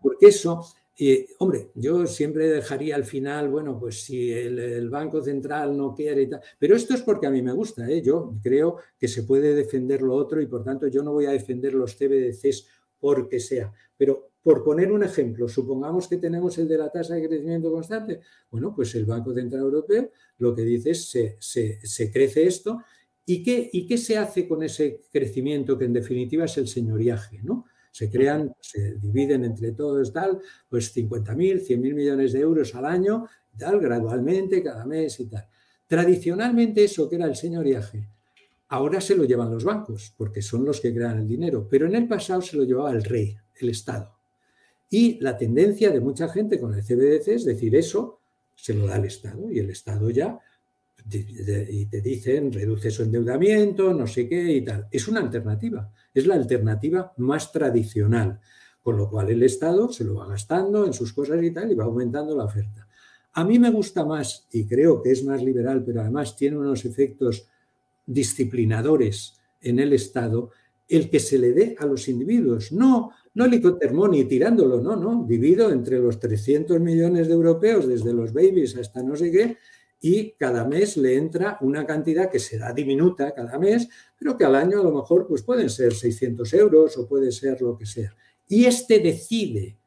Porque 0.00 0.28
eso, 0.28 0.64
eh, 0.96 1.26
hombre, 1.38 1.70
yo 1.74 2.06
siempre 2.06 2.48
dejaría 2.48 2.94
al 2.94 3.04
final, 3.04 3.48
bueno, 3.48 3.78
pues 3.78 4.04
si 4.04 4.32
el, 4.32 4.88
Banco 4.90 5.20
Central 5.22 5.76
no 5.76 5.92
quiere 5.92 6.22
y 6.22 6.28
tal, 6.28 6.40
pero 6.56 6.76
esto 6.76 6.94
es 6.94 7.02
porque 7.02 7.26
a 7.26 7.30
mí 7.30 7.42
me 7.42 7.52
gusta, 7.52 7.90
¿eh? 7.90 8.00
yo 8.00 8.36
creo 8.40 8.76
que 8.96 9.08
se 9.08 9.24
puede 9.24 9.54
defender 9.54 10.02
lo 10.02 10.14
otro 10.14 10.40
y 10.40 10.46
por 10.46 10.62
tanto 10.62 10.86
yo 10.86 11.02
no 11.02 11.12
voy 11.12 11.26
a 11.26 11.32
defender 11.32 11.74
los 11.74 11.96
CBDCs 11.96 12.68
porque 13.00 13.40
sea, 13.40 13.72
pero 13.96 14.33
por 14.44 14.62
poner 14.62 14.92
un 14.92 15.02
ejemplo, 15.02 15.48
supongamos 15.48 16.06
que 16.06 16.18
tenemos 16.18 16.58
el 16.58 16.68
de 16.68 16.76
la 16.76 16.90
tasa 16.90 17.14
de 17.14 17.26
crecimiento 17.26 17.72
constante. 17.72 18.20
Bueno, 18.50 18.74
pues 18.76 18.94
el 18.94 19.06
Banco 19.06 19.32
Central 19.32 19.62
Europeo 19.62 20.10
lo 20.36 20.54
que 20.54 20.60
dice 20.60 20.90
es 20.90 21.08
se, 21.08 21.38
se, 21.40 22.12
crece 22.12 22.46
esto. 22.46 22.82
¿Y 23.24 23.42
qué, 23.42 23.70
¿Y 23.72 23.86
qué 23.86 23.96
se 23.96 24.18
hace 24.18 24.46
con 24.46 24.62
ese 24.62 25.00
crecimiento 25.10 25.78
que 25.78 25.86
en 25.86 25.94
definitiva 25.94 26.44
es 26.44 26.58
el 26.58 26.68
señoriaje? 26.68 27.40
¿no? 27.42 27.64
Se 27.90 28.10
crean, 28.10 28.54
se 28.60 28.96
dividen 28.96 29.46
entre 29.46 29.72
todos, 29.72 30.12
tal, 30.12 30.38
pues 30.68 30.94
50.000, 30.94 31.66
100.000 31.66 31.94
millones 31.94 32.34
de 32.34 32.40
euros 32.40 32.74
al 32.74 32.84
año, 32.84 33.26
tal, 33.56 33.80
gradualmente, 33.80 34.62
cada 34.62 34.84
mes 34.84 35.20
y 35.20 35.26
tal. 35.30 35.48
Tradicionalmente 35.86 36.84
eso 36.84 37.08
que 37.08 37.16
era 37.16 37.24
el 37.24 37.36
señoriaje, 37.36 38.10
ahora 38.68 39.00
se 39.00 39.16
lo 39.16 39.24
llevan 39.24 39.50
los 39.50 39.64
bancos, 39.64 40.12
porque 40.18 40.42
son 40.42 40.66
los 40.66 40.82
que 40.82 40.92
crean 40.92 41.20
el 41.20 41.26
dinero, 41.26 41.66
pero 41.66 41.86
en 41.86 41.94
el 41.94 42.06
pasado 42.06 42.42
se 42.42 42.58
lo 42.58 42.64
llevaba 42.64 42.92
el 42.92 43.04
rey, 43.04 43.34
el 43.56 43.70
Estado. 43.70 44.13
Y 44.96 45.18
la 45.18 45.36
tendencia 45.36 45.90
de 45.90 45.98
mucha 45.98 46.28
gente 46.28 46.60
con 46.60 46.72
el 46.72 46.84
CBDC 46.84 47.26
es 47.26 47.44
decir, 47.44 47.74
eso 47.74 48.20
se 48.54 48.74
lo 48.74 48.86
da 48.86 48.94
el 48.94 49.06
Estado 49.06 49.50
y 49.50 49.58
el 49.58 49.70
Estado 49.70 50.08
ya 50.08 50.38
y 51.10 51.86
te 51.86 52.00
dicen 52.00 52.52
reduce 52.52 52.92
su 52.92 53.02
endeudamiento, 53.02 53.92
no 53.92 54.06
sé 54.06 54.28
qué 54.28 54.52
y 54.52 54.64
tal. 54.64 54.86
Es 54.92 55.08
una 55.08 55.18
alternativa, 55.18 55.90
es 56.14 56.28
la 56.28 56.36
alternativa 56.36 57.12
más 57.16 57.50
tradicional, 57.50 58.38
con 58.84 58.96
lo 58.96 59.10
cual 59.10 59.30
el 59.30 59.42
Estado 59.42 59.92
se 59.92 60.04
lo 60.04 60.14
va 60.14 60.28
gastando 60.28 60.86
en 60.86 60.92
sus 60.92 61.12
cosas 61.12 61.42
y 61.42 61.50
tal 61.50 61.72
y 61.72 61.74
va 61.74 61.86
aumentando 61.86 62.36
la 62.36 62.44
oferta. 62.44 62.86
A 63.32 63.42
mí 63.42 63.58
me 63.58 63.70
gusta 63.72 64.04
más 64.04 64.46
y 64.52 64.64
creo 64.64 65.02
que 65.02 65.10
es 65.10 65.24
más 65.24 65.42
liberal, 65.42 65.82
pero 65.84 66.02
además 66.02 66.36
tiene 66.36 66.56
unos 66.56 66.84
efectos 66.84 67.48
disciplinadores 68.06 69.40
en 69.60 69.80
el 69.80 69.92
Estado, 69.92 70.52
el 70.88 71.10
que 71.10 71.20
se 71.20 71.38
le 71.38 71.52
dé 71.52 71.76
a 71.78 71.86
los 71.86 72.08
individuos, 72.08 72.72
no 72.72 73.10
no 73.34 74.08
ni 74.08 74.24
tirándolo, 74.24 74.80
no, 74.80 74.94
no, 74.96 75.24
dividido 75.26 75.70
entre 75.70 75.98
los 75.98 76.20
300 76.20 76.78
millones 76.80 77.26
de 77.26 77.34
europeos, 77.34 77.86
desde 77.86 78.12
los 78.12 78.32
babies 78.32 78.76
hasta 78.76 79.02
no 79.02 79.16
sé 79.16 79.30
qué, 79.30 79.58
y 80.00 80.32
cada 80.32 80.64
mes 80.64 80.96
le 80.96 81.16
entra 81.16 81.58
una 81.62 81.84
cantidad 81.84 82.30
que 82.30 82.38
será 82.38 82.72
diminuta 82.72 83.34
cada 83.34 83.58
mes, 83.58 83.88
pero 84.18 84.36
que 84.36 84.44
al 84.44 84.54
año 84.54 84.80
a 84.80 84.84
lo 84.84 84.92
mejor 84.92 85.26
pues 85.26 85.42
pueden 85.42 85.68
ser 85.68 85.94
600 85.94 86.52
euros 86.54 86.96
o 86.96 87.08
puede 87.08 87.32
ser 87.32 87.60
lo 87.60 87.76
que 87.76 87.86
sea. 87.86 88.14
Y 88.46 88.66
este 88.66 89.00
decide 89.00 89.78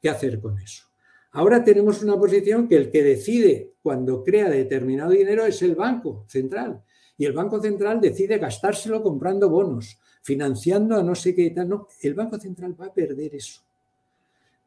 qué 0.00 0.08
hacer 0.08 0.40
con 0.40 0.58
eso. 0.58 0.84
Ahora 1.32 1.64
tenemos 1.64 2.02
una 2.02 2.16
posición 2.16 2.68
que 2.68 2.76
el 2.76 2.90
que 2.90 3.02
decide 3.02 3.74
cuando 3.82 4.22
crea 4.22 4.48
determinado 4.48 5.10
dinero 5.10 5.44
es 5.44 5.60
el 5.62 5.74
Banco 5.74 6.24
Central. 6.28 6.82
Y 7.18 7.26
el 7.26 7.32
Banco 7.32 7.60
Central 7.60 8.00
decide 8.00 8.38
gastárselo 8.38 9.02
comprando 9.02 9.50
bonos 9.50 9.98
financiando 10.24 10.96
a 10.96 11.02
no 11.02 11.14
sé 11.14 11.34
qué 11.34 11.50
tal. 11.50 11.68
No, 11.68 11.86
el 12.00 12.14
Banco 12.14 12.38
Central 12.38 12.74
va 12.80 12.86
a 12.86 12.94
perder 12.94 13.34
eso. 13.34 13.60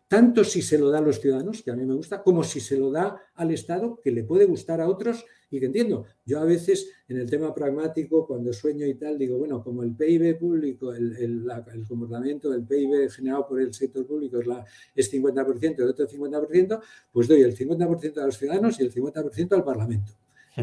Tanto 0.08 0.44
si 0.46 0.62
se 0.62 0.78
lo 0.78 0.90
da 0.90 1.00
a 1.00 1.02
los 1.02 1.20
ciudadanos, 1.20 1.62
que 1.64 1.72
a 1.72 1.76
mí 1.76 1.84
me 1.84 1.96
gusta, 1.96 2.24
como 2.24 2.44
si 2.44 2.62
se 2.62 2.78
lo 2.78 2.92
da 2.92 3.20
al 3.36 3.52
Estado, 3.52 4.00
que 4.02 4.12
le 4.12 4.24
puede 4.24 4.46
gustar 4.46 4.80
a 4.80 4.88
otros 4.88 5.26
y 5.50 5.60
que 5.60 5.66
entiendo. 5.66 6.06
Yo 6.26 6.40
a 6.40 6.46
veces 6.46 6.90
en 7.10 7.18
el 7.18 7.30
tema 7.30 7.54
pragmático, 7.54 8.26
cuando 8.26 8.54
sueño 8.54 8.86
y 8.86 8.94
tal, 8.94 9.18
digo, 9.18 9.38
bueno, 9.38 9.62
como 9.62 9.84
el 9.84 9.96
PIB 9.96 10.38
público, 10.38 10.94
el, 10.94 11.44
comportamiento 11.90 12.52
del 12.52 12.64
PIB 12.64 13.10
generado 13.10 13.48
por 13.48 13.60
el 13.60 13.74
sector 13.74 14.06
público 14.06 14.40
es, 14.40 14.48
la, 14.48 14.64
es 14.96 15.12
50%, 15.12 15.80
el 15.80 15.90
otro 15.90 16.08
50%, 16.08 16.82
pues 17.12 17.28
doy 17.28 17.42
el 17.42 17.58
50% 17.58 18.18
a 18.20 18.26
los 18.28 18.38
ciudadanos 18.38 18.80
y 18.80 18.84
el 18.84 18.94
50% 18.94 19.54
al 19.54 19.64
Parlamento. 19.64 20.14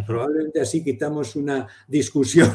Probablemente 0.06 0.60
así 0.60 0.82
quitamos 0.82 1.36
una 1.36 1.68
discusión 1.86 2.50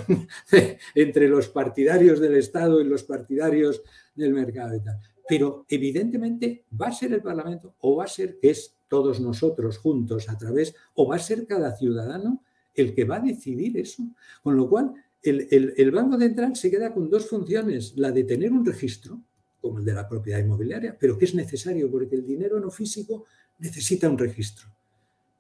entre 0.96 1.30
los 1.30 1.48
partidarios 1.48 2.20
del 2.20 2.36
Estado 2.36 2.82
y 2.82 2.84
los 2.84 3.04
partidarios 3.04 3.82
del 4.14 4.34
mercado 4.34 4.76
y 4.76 4.82
tal. 4.82 5.00
Pero 5.28 5.66
evidentemente 5.70 6.66
va 6.80 6.88
a 6.88 6.92
ser 6.92 7.14
el 7.14 7.22
Parlamento 7.22 7.76
o 7.80 7.96
va 7.96 8.06
a 8.06 8.08
ser 8.08 8.40
que 8.40 8.50
es 8.50 8.76
todos 8.88 9.22
nosotros 9.22 9.78
juntos 9.78 10.28
a 10.30 10.38
través, 10.38 10.76
o 10.96 11.08
va 11.08 11.16
a 11.16 11.20
ser 11.20 11.46
cada 11.46 11.76
ciudadano 11.78 12.44
el 12.74 12.94
que 12.96 13.06
va 13.06 13.18
a 13.18 13.22
decidir 13.22 13.78
eso. 13.78 14.04
Con 14.42 14.58
lo 14.58 14.68
cual, 14.68 14.94
el, 15.22 15.48
el 15.78 15.92
Banco 15.92 16.18
Central 16.18 16.56
se 16.56 16.72
queda 16.72 16.94
con 16.94 17.10
dos 17.10 17.28
funciones, 17.28 17.94
la 17.98 18.12
de 18.12 18.24
tener 18.24 18.52
un 18.52 18.66
registro, 18.66 19.22
como 19.62 19.80
el 19.80 19.86
de 19.86 19.94
la 19.94 20.08
propiedad 20.08 20.40
inmobiliaria, 20.40 20.98
pero 21.00 21.18
que 21.18 21.26
es 21.26 21.36
necesario 21.36 21.92
porque 21.92 22.16
el 22.16 22.26
dinero 22.26 22.60
no 22.60 22.72
físico 22.72 23.26
necesita 23.60 24.10
un 24.10 24.18
registro 24.18 24.68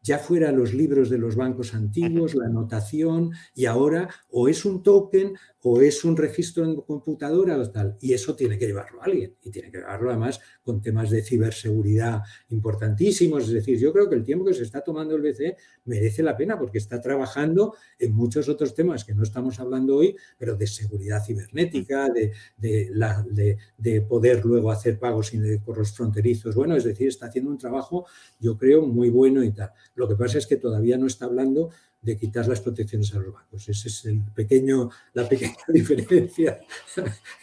ya 0.02 0.20
fuera 0.20 0.52
los 0.52 0.74
libros 0.74 1.10
de 1.10 1.18
los 1.18 1.36
bancos 1.36 1.74
antiguos, 1.74 2.36
la 2.36 2.48
anotación, 2.48 3.32
y 3.54 3.66
ahora 3.66 4.10
o 4.30 4.48
es 4.48 4.66
un 4.66 4.84
token 4.84 5.36
o 5.62 5.82
es 5.82 6.04
un 6.06 6.16
registro 6.16 6.64
en 6.64 6.76
computadora 6.78 7.58
o 7.58 7.70
tal. 7.70 7.98
Y 8.00 8.14
eso 8.14 8.36
tiene 8.36 8.58
que 8.58 8.68
llevarlo 8.68 9.02
alguien, 9.02 9.36
y 9.42 9.52
tiene 9.52 9.72
que 9.72 9.80
llevarlo 9.80 10.10
además 10.10 10.40
con 10.64 10.82
temas 10.82 11.10
de 11.10 11.22
ciberseguridad 11.22 12.22
importantísimos. 12.50 13.44
Es 13.44 13.54
decir, 13.54 13.78
yo 13.78 13.92
creo 13.92 14.10
que 14.10 14.16
el 14.16 14.24
tiempo 14.24 14.46
que 14.46 14.54
se 14.54 14.64
está 14.64 14.82
tomando 14.82 15.16
el 15.16 15.22
BCE 15.22 15.58
merece 15.86 16.24
la 16.24 16.38
pena 16.38 16.58
porque 16.58 16.78
está 16.78 17.02
trabajando 17.02 17.76
en 17.98 18.14
muchos 18.14 18.48
otros 18.50 18.74
temas 18.74 19.04
que 19.04 19.14
no 19.14 19.24
estamos 19.24 19.60
hablando 19.60 19.98
hoy, 19.98 20.16
pero 20.38 20.56
de 20.56 20.68
seguridad 20.68 21.24
cibernética, 21.26 22.10
de, 22.10 22.32
de, 22.58 23.58
de 23.78 24.02
poder 24.02 24.46
luego 24.46 24.72
hacer 24.72 25.00
pagos 25.00 25.28
sin 25.28 25.62
los 25.66 25.92
fronterizos. 25.92 26.56
Bueno, 26.56 26.76
es 26.76 26.84
decir, 26.84 27.08
está 27.08 27.28
haciendo 27.28 27.52
un 27.52 27.58
trabajo, 27.58 28.06
yo 28.40 28.58
creo, 28.58 28.82
muy 28.84 29.10
bueno 29.10 29.44
y 29.44 29.52
tal. 29.52 29.72
Lo 29.96 30.08
que 30.08 30.16
pasa 30.16 30.38
es 30.38 30.48
que 30.48 30.58
todavía 30.58 30.98
no 30.98 31.08
está 31.08 31.26
hablando 31.26 31.70
de 32.02 32.18
quitar 32.18 32.48
las 32.48 32.62
protecciones 32.62 33.14
a 33.14 33.20
los 33.20 33.34
bancos. 33.34 33.68
Esa 33.68 33.88
es 33.88 34.06
el 34.06 34.22
pequeño, 34.34 34.90
la 35.14 35.28
pequeña 35.28 35.56
diferencia 35.68 36.60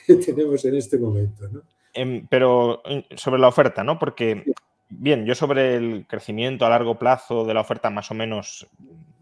que 0.06 0.14
tenemos 0.14 0.64
en 0.64 0.76
este 0.76 0.98
momento. 0.98 1.48
Em, 1.92 2.26
pero 2.28 2.82
sobre 3.16 3.40
la 3.40 3.48
oferta, 3.48 3.82
¿no? 3.84 3.98
Porque, 3.98 4.44
bien, 4.88 5.24
yo 5.24 5.34
sobre 5.34 5.76
el 5.76 6.06
crecimiento 6.06 6.66
a 6.66 6.70
largo 6.70 6.98
plazo 6.98 7.44
de 7.44 7.54
la 7.54 7.60
oferta 7.60 7.90
más 7.90 8.10
o 8.10 8.14
menos 8.14 8.66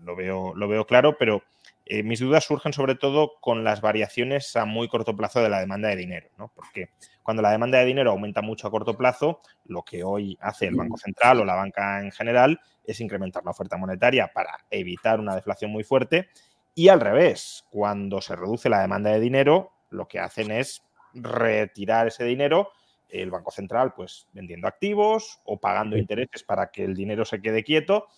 lo 0.05 0.17
veo, 0.17 0.55
lo 0.55 0.69
veo 0.69 0.87
claro, 0.87 1.17
pero 1.19 1.43
eh, 1.87 2.03
mis 2.03 2.21
dudas 2.21 2.45
surgen 2.45 2.73
sobre 2.73 2.95
todo 2.95 3.33
con 3.41 3.63
las 3.63 3.83
variaciones 3.83 4.57
a 4.57 4.65
muy 4.65 4.89
corto 4.89 5.15
plazo 5.15 5.43
de 5.43 5.51
la 5.51 5.61
demanda 5.61 5.89
de 5.89 5.97
dinero, 5.97 6.29
¿no? 6.39 6.51
Porque 6.55 6.91
cuando 7.23 7.43
la 7.43 7.51
demanda 7.51 7.79
de 7.79 7.85
dinero 7.85 8.11
aumenta 8.11 8.41
mucho 8.41 8.67
a 8.67 8.71
corto 8.71 8.97
plazo, 8.97 9.41
lo 9.67 9.83
que 9.83 10.03
hoy 10.03 10.39
hace 10.41 10.67
el 10.67 10.77
Banco 10.77 10.97
Central 10.97 11.41
o 11.41 11.45
la 11.45 11.55
banca 11.55 12.01
en 12.01 12.11
general 12.11 12.59
es 12.85 13.01
incrementar 13.01 13.45
la 13.45 13.51
oferta 13.51 13.77
monetaria 13.77 14.31
para 14.33 14.65
evitar 14.71 15.21
una 15.21 15.35
deflación 15.35 15.71
muy 15.71 15.85
fuerte. 15.85 16.29
Y 16.75 16.89
al 16.89 17.01
revés, 17.01 17.67
cuando 17.71 18.21
se 18.21 18.35
reduce 18.35 18.69
la 18.69 18.81
demanda 18.81 19.11
de 19.11 19.21
dinero, 19.21 19.73
lo 19.91 20.09
que 20.09 20.21
hacen 20.21 20.51
es 20.51 20.83
retirar 21.13 22.07
ese 22.07 22.25
dinero, 22.25 22.71
el 23.09 23.31
Banco 23.31 23.51
Central 23.51 23.93
pues 23.95 24.27
vendiendo 24.33 24.67
activos 24.67 25.41
o 25.45 25.61
pagando 25.61 25.97
intereses 25.97 26.43
para 26.43 26.71
que 26.71 26.85
el 26.85 26.95
dinero 26.95 27.25
se 27.25 27.41
quede 27.41 27.63
quieto 27.63 28.09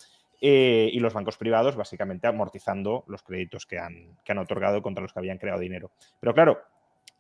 eh, 0.41 0.91
y 0.93 1.01
los 1.01 1.15
bancos 1.15 1.37
privados 1.37 1.77
básicamente 1.77 2.27
amortizando 2.27 3.05
los 3.09 3.23
créditos 3.23 3.67
que 3.67 3.79
han, 3.79 4.17
que 4.25 4.33
han 4.33 4.39
otorgado 4.39 4.83
contra 4.83 5.03
los 5.03 5.13
que 5.13 5.19
habían 5.19 5.39
creado 5.39 5.61
dinero. 5.61 5.91
Pero 6.21 6.35
claro, 6.35 6.63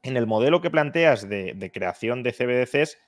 en 0.02 0.16
el 0.16 0.26
modelo 0.26 0.60
que 0.60 0.70
planteas 0.70 1.28
de, 1.28 1.54
de 1.54 1.72
creación 1.72 2.22
de 2.22 2.32
CBDCs, 2.32 2.98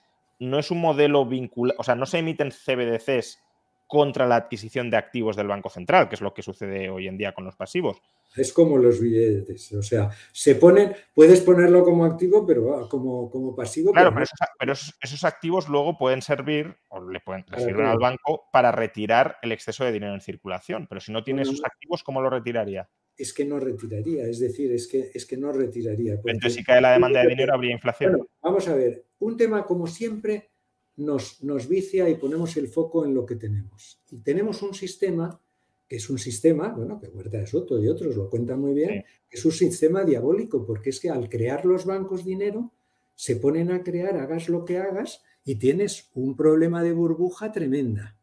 no 0.41 0.59
es 0.59 0.71
un 0.71 0.81
modelo 0.81 1.27
vinculado, 1.27 1.79
o 1.81 1.85
sea, 1.85 1.95
no 1.95 2.07
se 2.07 2.19
emiten 2.19 2.51
CBDCs 2.51 3.43
contra 3.87 4.27
la 4.27 4.37
adquisición 4.37 4.91
de 4.91 4.99
activos 4.99 5.35
del 5.35 5.49
Banco 5.49 5.71
Central, 5.71 6.09
que 6.09 6.15
es 6.15 6.21
lo 6.21 6.35
que 6.35 6.43
sucede 6.43 6.91
hoy 6.91 7.09
en 7.09 7.17
día 7.17 7.33
con 7.33 7.45
los 7.45 7.57
pasivos. 7.57 8.01
Es 8.37 8.53
como 8.53 8.79
los 8.79 9.01
billetes, 9.01 9.73
o 9.73 9.83
sea, 9.83 10.11
se 10.33 10.55
ponen, 10.55 10.95
puedes 11.15 11.41
ponerlo 11.41 11.83
como 11.83 12.05
activo, 12.05 12.47
pero 12.47 12.89
como, 12.89 13.31
como 13.31 13.55
pasivo. 13.55 13.93
Claro, 13.93 14.15
pero, 14.59 14.73
esos, 14.73 15.25
activos 15.25 15.69
luego 15.69 15.97
pueden 15.99 16.23
servir, 16.23 16.77
o 16.89 17.09
le 17.11 17.21
pueden 17.21 17.45
servir 17.57 17.83
al 17.83 17.99
banco 17.99 18.45
para 18.53 18.71
retirar 18.71 19.39
el 19.43 19.53
exceso 19.53 19.85
de 19.85 19.93
dinero 19.93 20.15
en 20.15 20.21
circulación. 20.21 20.87
Pero 20.89 21.01
si 21.01 21.11
no 21.11 21.25
tiene 21.25 21.43
esos 21.43 21.65
activos, 21.65 22.05
¿cómo 22.05 22.21
lo 22.21 22.31
retiraría? 22.31 22.89
Es 23.17 23.33
que 23.33 23.45
no 23.45 23.59
retiraría, 23.59 24.27
es 24.27 24.39
decir, 24.39 24.71
es 24.73 24.87
que, 24.87 25.11
es 25.13 25.27
que 25.27 25.37
no 25.37 25.51
retiraría. 25.51 26.15
Entonces, 26.15 26.55
si 26.55 26.63
cae 26.63 26.81
la 26.81 26.93
demanda 26.93 27.23
de 27.23 27.29
dinero, 27.29 27.55
habría 27.55 27.73
inflación. 27.73 28.29
vamos 28.41 28.69
a 28.69 28.75
ver, 28.77 29.07
un 29.19 29.37
tema 29.37 29.65
como 29.65 29.87
siempre 29.89 30.51
nos, 30.99 31.43
nos 31.43 31.69
vicia 31.69 32.09
y 32.09 32.15
ponemos 32.17 32.57
el 32.57 32.69
foco 32.69 33.05
en 33.05 33.15
lo 33.15 33.25
que 33.25 33.37
tenemos. 33.37 34.01
Y 34.11 34.19
tenemos 34.19 34.63
un 34.63 34.75
sistema 34.75 35.41
que 35.89 35.97
es 35.97 36.11
un 36.11 36.19
sistema, 36.19 36.69
bueno, 36.69 37.01
que 37.01 37.09
Huerta 37.09 37.39
de 37.39 37.47
Soto 37.47 37.83
y 37.83 37.89
otros 37.89 38.15
lo 38.15 38.29
cuentan 38.29 38.61
muy 38.61 38.75
bien, 38.75 39.05
es 39.31 39.45
un 39.45 39.53
sistema 39.53 40.05
diabólico, 40.05 40.67
porque 40.67 40.91
es 40.91 41.01
que 41.01 41.09
al 41.09 41.29
crear 41.29 41.65
los 41.65 41.87
bancos 41.87 42.25
dinero, 42.25 42.75
se 43.15 43.37
ponen 43.37 43.73
a 43.73 43.83
crear, 43.83 44.17
hagas 44.17 44.49
lo 44.49 44.65
que 44.65 44.79
hagas, 44.79 45.23
y 45.45 45.57
tienes 45.57 46.11
un 46.15 46.37
problema 46.37 46.83
de 46.83 46.93
burbuja 46.93 47.51
tremenda. 47.51 48.19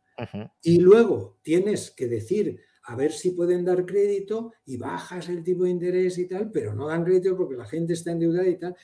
Y 0.62 0.80
luego 0.80 1.40
tienes 1.42 1.92
que 1.92 2.08
decir, 2.08 2.62
a 2.84 2.96
ver 2.96 3.12
si 3.12 3.32
pueden 3.32 3.66
dar 3.66 3.86
crédito, 3.86 4.54
y 4.64 4.78
bajas 4.78 5.28
el 5.28 5.44
tipo 5.44 5.64
de 5.64 5.72
interés 5.72 6.20
y 6.20 6.28
tal, 6.28 6.52
pero 6.52 6.76
no 6.76 6.88
dan 6.88 7.04
crédito 7.04 7.36
porque 7.36 7.58
la 7.58 7.66
gente 7.66 7.94
está 7.94 8.12
endeudada 8.12 8.48
y 8.48 8.60
tal. 8.60 8.76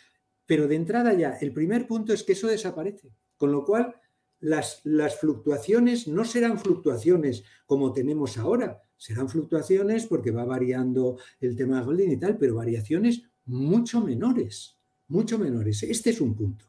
Pero 0.47 0.67
de 0.67 0.75
entrada 0.75 1.13
ya, 1.13 1.37
el 1.39 1.53
primer 1.53 1.87
punto 1.87 2.13
es 2.13 2.23
que 2.23 2.33
eso 2.33 2.47
desaparece. 2.47 3.13
Con 3.37 3.51
lo 3.51 3.63
cual, 3.63 3.95
las, 4.41 4.81
las, 4.83 5.19
fluctuaciones 5.19 6.07
no 6.07 6.25
serán 6.25 6.59
fluctuaciones 6.59 7.43
como 7.65 7.93
tenemos 7.93 8.37
ahora, 8.37 8.81
serán 8.97 9.29
fluctuaciones 9.29 10.05
porque 10.05 10.31
va 10.31 10.45
variando 10.45 11.17
el 11.39 11.55
tema 11.55 11.79
de 11.79 11.85
Golding 11.85 12.11
y 12.11 12.17
tal, 12.17 12.37
pero 12.37 12.55
variaciones 12.55 13.23
mucho 13.45 14.01
menores, 14.01 14.77
mucho 15.07 15.39
menores. 15.39 15.83
Este 15.83 16.09
es 16.09 16.21
un 16.21 16.35
punto. 16.35 16.65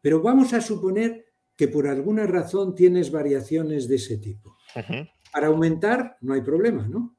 Pero 0.00 0.22
vamos 0.22 0.52
a 0.52 0.60
suponer 0.60 1.26
que 1.56 1.68
por 1.68 1.86
alguna 1.86 2.26
razón 2.26 2.74
tienes 2.74 3.10
variaciones 3.10 3.88
de 3.88 3.96
ese 3.96 4.18
tipo. 4.18 4.56
Para 5.32 5.48
aumentar 5.48 6.18
no 6.20 6.34
hay 6.34 6.42
problema, 6.42 6.86
¿no? 6.86 7.16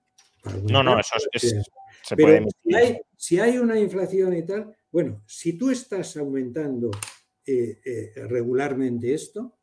no, 0.69 0.83
no, 0.83 0.99
eso 0.99 1.15
es, 1.33 1.55
se 2.03 2.15
pero 2.15 2.47
si 2.63 2.75
hay, 2.75 2.97
si 3.17 3.39
hay 3.39 3.57
una 3.57 3.77
inflación 3.79 4.33
y 4.33 4.45
tal, 4.45 4.73
bueno, 4.91 5.21
si 5.25 5.57
tú 5.57 5.69
estás 5.71 6.15
aumentando 6.15 6.89
eh, 7.45 7.79
eh, 7.83 8.11
regularmente 8.27 9.13
esto, 9.13 9.56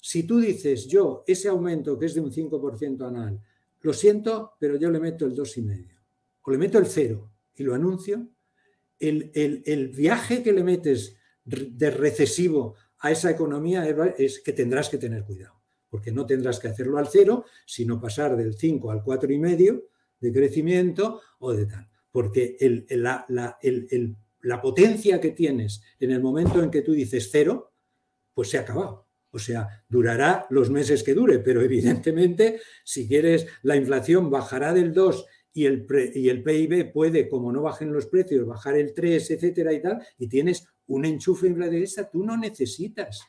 si 0.00 0.24
tú 0.24 0.40
dices 0.40 0.86
yo, 0.86 1.24
ese 1.26 1.48
aumento 1.48 1.98
que 1.98 2.06
es 2.06 2.14
de 2.14 2.20
un 2.20 2.32
5% 2.32 3.06
anual, 3.06 3.40
lo 3.82 3.92
siento, 3.92 4.52
pero 4.58 4.76
yo 4.76 4.90
le 4.90 5.00
meto 5.00 5.26
el 5.26 5.34
2,5, 5.34 5.86
o 6.42 6.50
le 6.50 6.58
meto 6.58 6.78
el 6.78 6.86
0 6.86 7.30
y 7.54 7.62
lo 7.62 7.74
anuncio, 7.74 8.28
el, 8.98 9.30
el, 9.34 9.88
viaje 9.88 10.42
que 10.42 10.52
le 10.52 10.62
metes 10.62 11.16
de 11.44 11.90
recesivo 11.90 12.74
a 12.98 13.10
esa 13.10 13.30
economía 13.30 13.88
es 14.18 14.40
que 14.40 14.52
tendrás 14.52 14.88
que 14.90 14.98
tener 14.98 15.24
cuidado, 15.24 15.54
porque 15.88 16.12
no 16.12 16.26
tendrás 16.26 16.58
que 16.60 16.68
hacerlo 16.68 16.98
al 16.98 17.08
0, 17.08 17.44
sino 17.66 18.00
pasar 18.00 18.36
del 18.36 18.54
5 18.54 18.90
al 18.90 19.02
4,5 19.02 19.84
de 20.20 20.32
crecimiento 20.32 21.20
o 21.38 21.54
de 21.54 21.64
tal, 21.64 21.88
porque 22.10 22.56
el, 22.60 22.86
la, 22.90 23.26
el 23.62 24.16
la 24.42 24.60
potencia 24.60 25.20
que 25.20 25.30
tienes 25.32 25.82
en 25.98 26.12
el 26.12 26.20
momento 26.20 26.62
en 26.62 26.70
que 26.70 26.82
tú 26.82 26.92
dices 26.92 27.28
cero, 27.30 27.72
pues 28.32 28.50
se 28.50 28.58
ha 28.58 28.62
acabado. 28.62 29.08
O 29.32 29.38
sea, 29.38 29.84
durará 29.88 30.46
los 30.50 30.70
meses 30.70 31.02
que 31.02 31.14
dure, 31.14 31.38
pero 31.38 31.62
evidentemente 31.62 32.60
si 32.84 33.06
quieres 33.06 33.46
la 33.62 33.76
inflación 33.76 34.30
bajará 34.30 34.72
del 34.72 34.92
2 34.92 35.26
y 35.52 35.66
el, 35.66 35.86
y 36.14 36.28
el 36.28 36.42
PIB 36.42 36.92
puede, 36.92 37.28
como 37.28 37.52
no 37.52 37.62
bajen 37.62 37.92
los 37.92 38.06
precios, 38.06 38.46
bajar 38.46 38.76
el 38.76 38.94
3, 38.94 39.30
etcétera 39.30 39.72
y 39.72 39.82
tal, 39.82 40.02
y 40.18 40.28
tienes 40.28 40.66
un 40.86 41.04
enchufe 41.04 41.46
inflacionista, 41.46 42.08
tú 42.08 42.24
no 42.24 42.36
necesitas 42.36 43.20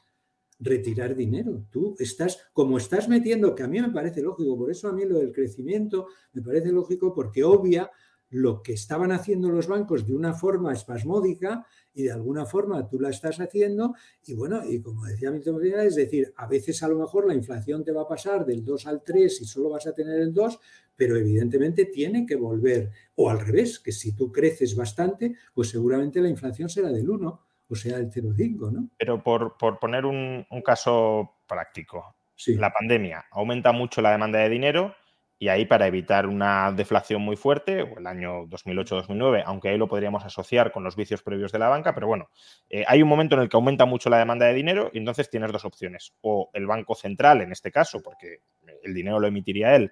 retirar 0.59 1.15
dinero. 1.15 1.65
Tú 1.71 1.95
estás, 1.99 2.47
como 2.53 2.77
estás 2.77 3.09
metiendo, 3.09 3.55
que 3.55 3.63
a 3.63 3.67
mí 3.67 3.81
me 3.81 3.89
parece 3.89 4.21
lógico, 4.21 4.57
por 4.57 4.71
eso 4.71 4.87
a 4.87 4.93
mí 4.93 5.05
lo 5.05 5.17
del 5.17 5.31
crecimiento 5.31 6.07
me 6.33 6.41
parece 6.41 6.71
lógico 6.71 7.13
porque 7.13 7.43
obvia 7.43 7.89
lo 8.31 8.63
que 8.63 8.73
estaban 8.73 9.11
haciendo 9.11 9.49
los 9.49 9.67
bancos 9.67 10.07
de 10.07 10.15
una 10.15 10.33
forma 10.33 10.73
espasmódica 10.73 11.65
y 11.93 12.03
de 12.03 12.11
alguna 12.13 12.45
forma 12.45 12.87
tú 12.87 12.99
la 12.99 13.09
estás 13.09 13.39
haciendo 13.41 13.93
y 14.25 14.33
bueno, 14.33 14.61
y 14.67 14.81
como 14.81 15.05
decía 15.05 15.31
Milton 15.31 15.61
es 15.65 15.95
decir, 15.95 16.33
a 16.37 16.47
veces 16.47 16.81
a 16.81 16.87
lo 16.87 16.97
mejor 16.97 17.27
la 17.27 17.35
inflación 17.35 17.83
te 17.83 17.91
va 17.91 18.03
a 18.03 18.07
pasar 18.07 18.45
del 18.45 18.63
2 18.63 18.87
al 18.87 19.03
3 19.03 19.41
y 19.41 19.45
solo 19.45 19.69
vas 19.69 19.85
a 19.85 19.93
tener 19.93 20.19
el 20.19 20.33
2, 20.33 20.59
pero 20.95 21.17
evidentemente 21.17 21.85
tiene 21.85 22.25
que 22.25 22.35
volver, 22.35 22.91
o 23.15 23.29
al 23.29 23.41
revés, 23.41 23.79
que 23.79 23.91
si 23.91 24.13
tú 24.13 24.31
creces 24.31 24.75
bastante, 24.75 25.35
pues 25.53 25.69
seguramente 25.69 26.21
la 26.21 26.29
inflación 26.29 26.69
será 26.69 26.89
del 26.89 27.09
1 27.09 27.41
o 27.71 27.75
sea 27.75 27.97
del 27.97 28.11
0,5, 28.11 28.71
¿no? 28.71 28.89
Pero 28.97 29.23
por, 29.23 29.57
poner 29.79 30.05
un, 30.05 30.45
caso 30.63 31.37
práctico, 31.47 32.15
la 32.47 32.71
pandemia 32.71 33.25
aumenta 33.31 33.71
mucho 33.71 34.01
la 34.01 34.11
demanda 34.11 34.39
de 34.39 34.49
dinero, 34.49 34.93
y 35.41 35.47
ahí 35.47 35.65
para 35.65 35.87
evitar 35.87 36.27
una 36.27 36.71
deflación 36.71 37.23
muy 37.23 37.35
fuerte, 37.35 37.81
o 37.81 37.97
el 37.97 38.05
año 38.05 38.45
2008-2009, 38.45 39.41
aunque 39.43 39.69
ahí 39.69 39.77
lo 39.79 39.87
podríamos 39.87 40.23
asociar 40.23 40.71
con 40.71 40.83
los 40.83 40.95
vicios 40.95 41.23
previos 41.23 41.51
de 41.51 41.57
la 41.57 41.67
banca, 41.67 41.95
pero 41.95 42.05
bueno, 42.05 42.29
eh, 42.69 42.83
hay 42.87 43.01
un 43.01 43.09
momento 43.09 43.33
en 43.33 43.41
el 43.41 43.49
que 43.49 43.57
aumenta 43.57 43.85
mucho 43.85 44.11
la 44.11 44.19
demanda 44.19 44.45
de 44.45 44.53
dinero 44.53 44.91
y 44.93 44.99
entonces 44.99 45.31
tienes 45.31 45.51
dos 45.51 45.65
opciones. 45.65 46.13
O 46.21 46.51
el 46.53 46.67
Banco 46.67 46.93
Central, 46.93 47.41
en 47.41 47.51
este 47.51 47.71
caso, 47.71 48.01
porque 48.03 48.41
el 48.83 48.93
dinero 48.93 49.19
lo 49.19 49.25
emitiría 49.25 49.75
él, 49.75 49.91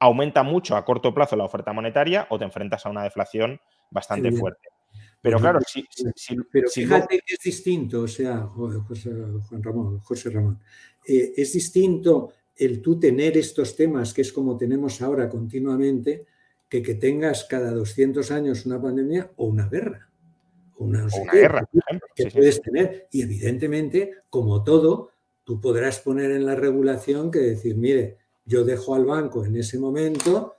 aumenta 0.00 0.42
mucho 0.42 0.74
a 0.74 0.84
corto 0.84 1.14
plazo 1.14 1.36
la 1.36 1.44
oferta 1.44 1.72
monetaria 1.72 2.26
o 2.30 2.36
te 2.36 2.44
enfrentas 2.44 2.84
a 2.84 2.90
una 2.90 3.04
deflación 3.04 3.60
bastante 3.88 4.32
fuerte. 4.32 4.68
Pero 5.20 5.38
claro, 5.38 5.60
si, 5.64 5.86
pero 6.50 6.68
fíjate 6.68 7.20
que 7.24 7.34
es 7.34 7.40
distinto, 7.44 8.00
o 8.00 8.08
sea, 8.08 8.38
José, 8.48 9.12
Juan 9.48 9.62
Ramón, 9.62 10.00
José 10.00 10.30
Ramón, 10.30 10.58
eh, 11.06 11.34
es 11.36 11.52
distinto 11.52 12.32
el 12.56 12.82
tú 12.82 12.98
tener 12.98 13.36
estos 13.36 13.76
temas, 13.76 14.12
que 14.12 14.22
es 14.22 14.32
como 14.32 14.56
tenemos 14.56 15.00
ahora 15.02 15.28
continuamente, 15.28 16.26
que, 16.68 16.82
que 16.82 16.94
tengas 16.94 17.44
cada 17.44 17.72
200 17.72 18.30
años 18.30 18.66
una 18.66 18.80
pandemia 18.80 19.30
o 19.36 19.46
una 19.46 19.68
guerra. 19.68 20.08
O 20.76 20.84
una, 20.84 21.06
guerra, 21.32 21.66
por 21.70 21.82
ejemplo. 21.86 22.08
Que 22.14 22.26
puedes 22.30 22.60
tener. 22.62 23.08
Y 23.10 23.22
evidentemente, 23.22 24.12
como 24.30 24.64
todo, 24.64 25.10
tú 25.44 25.60
podrás 25.60 26.00
poner 26.00 26.30
en 26.30 26.46
la 26.46 26.54
regulación 26.54 27.30
que 27.30 27.40
decir, 27.40 27.76
mire, 27.76 28.18
yo 28.44 28.64
dejo 28.64 28.94
al 28.94 29.04
banco 29.04 29.44
en 29.44 29.56
ese 29.56 29.78
momento 29.78 30.54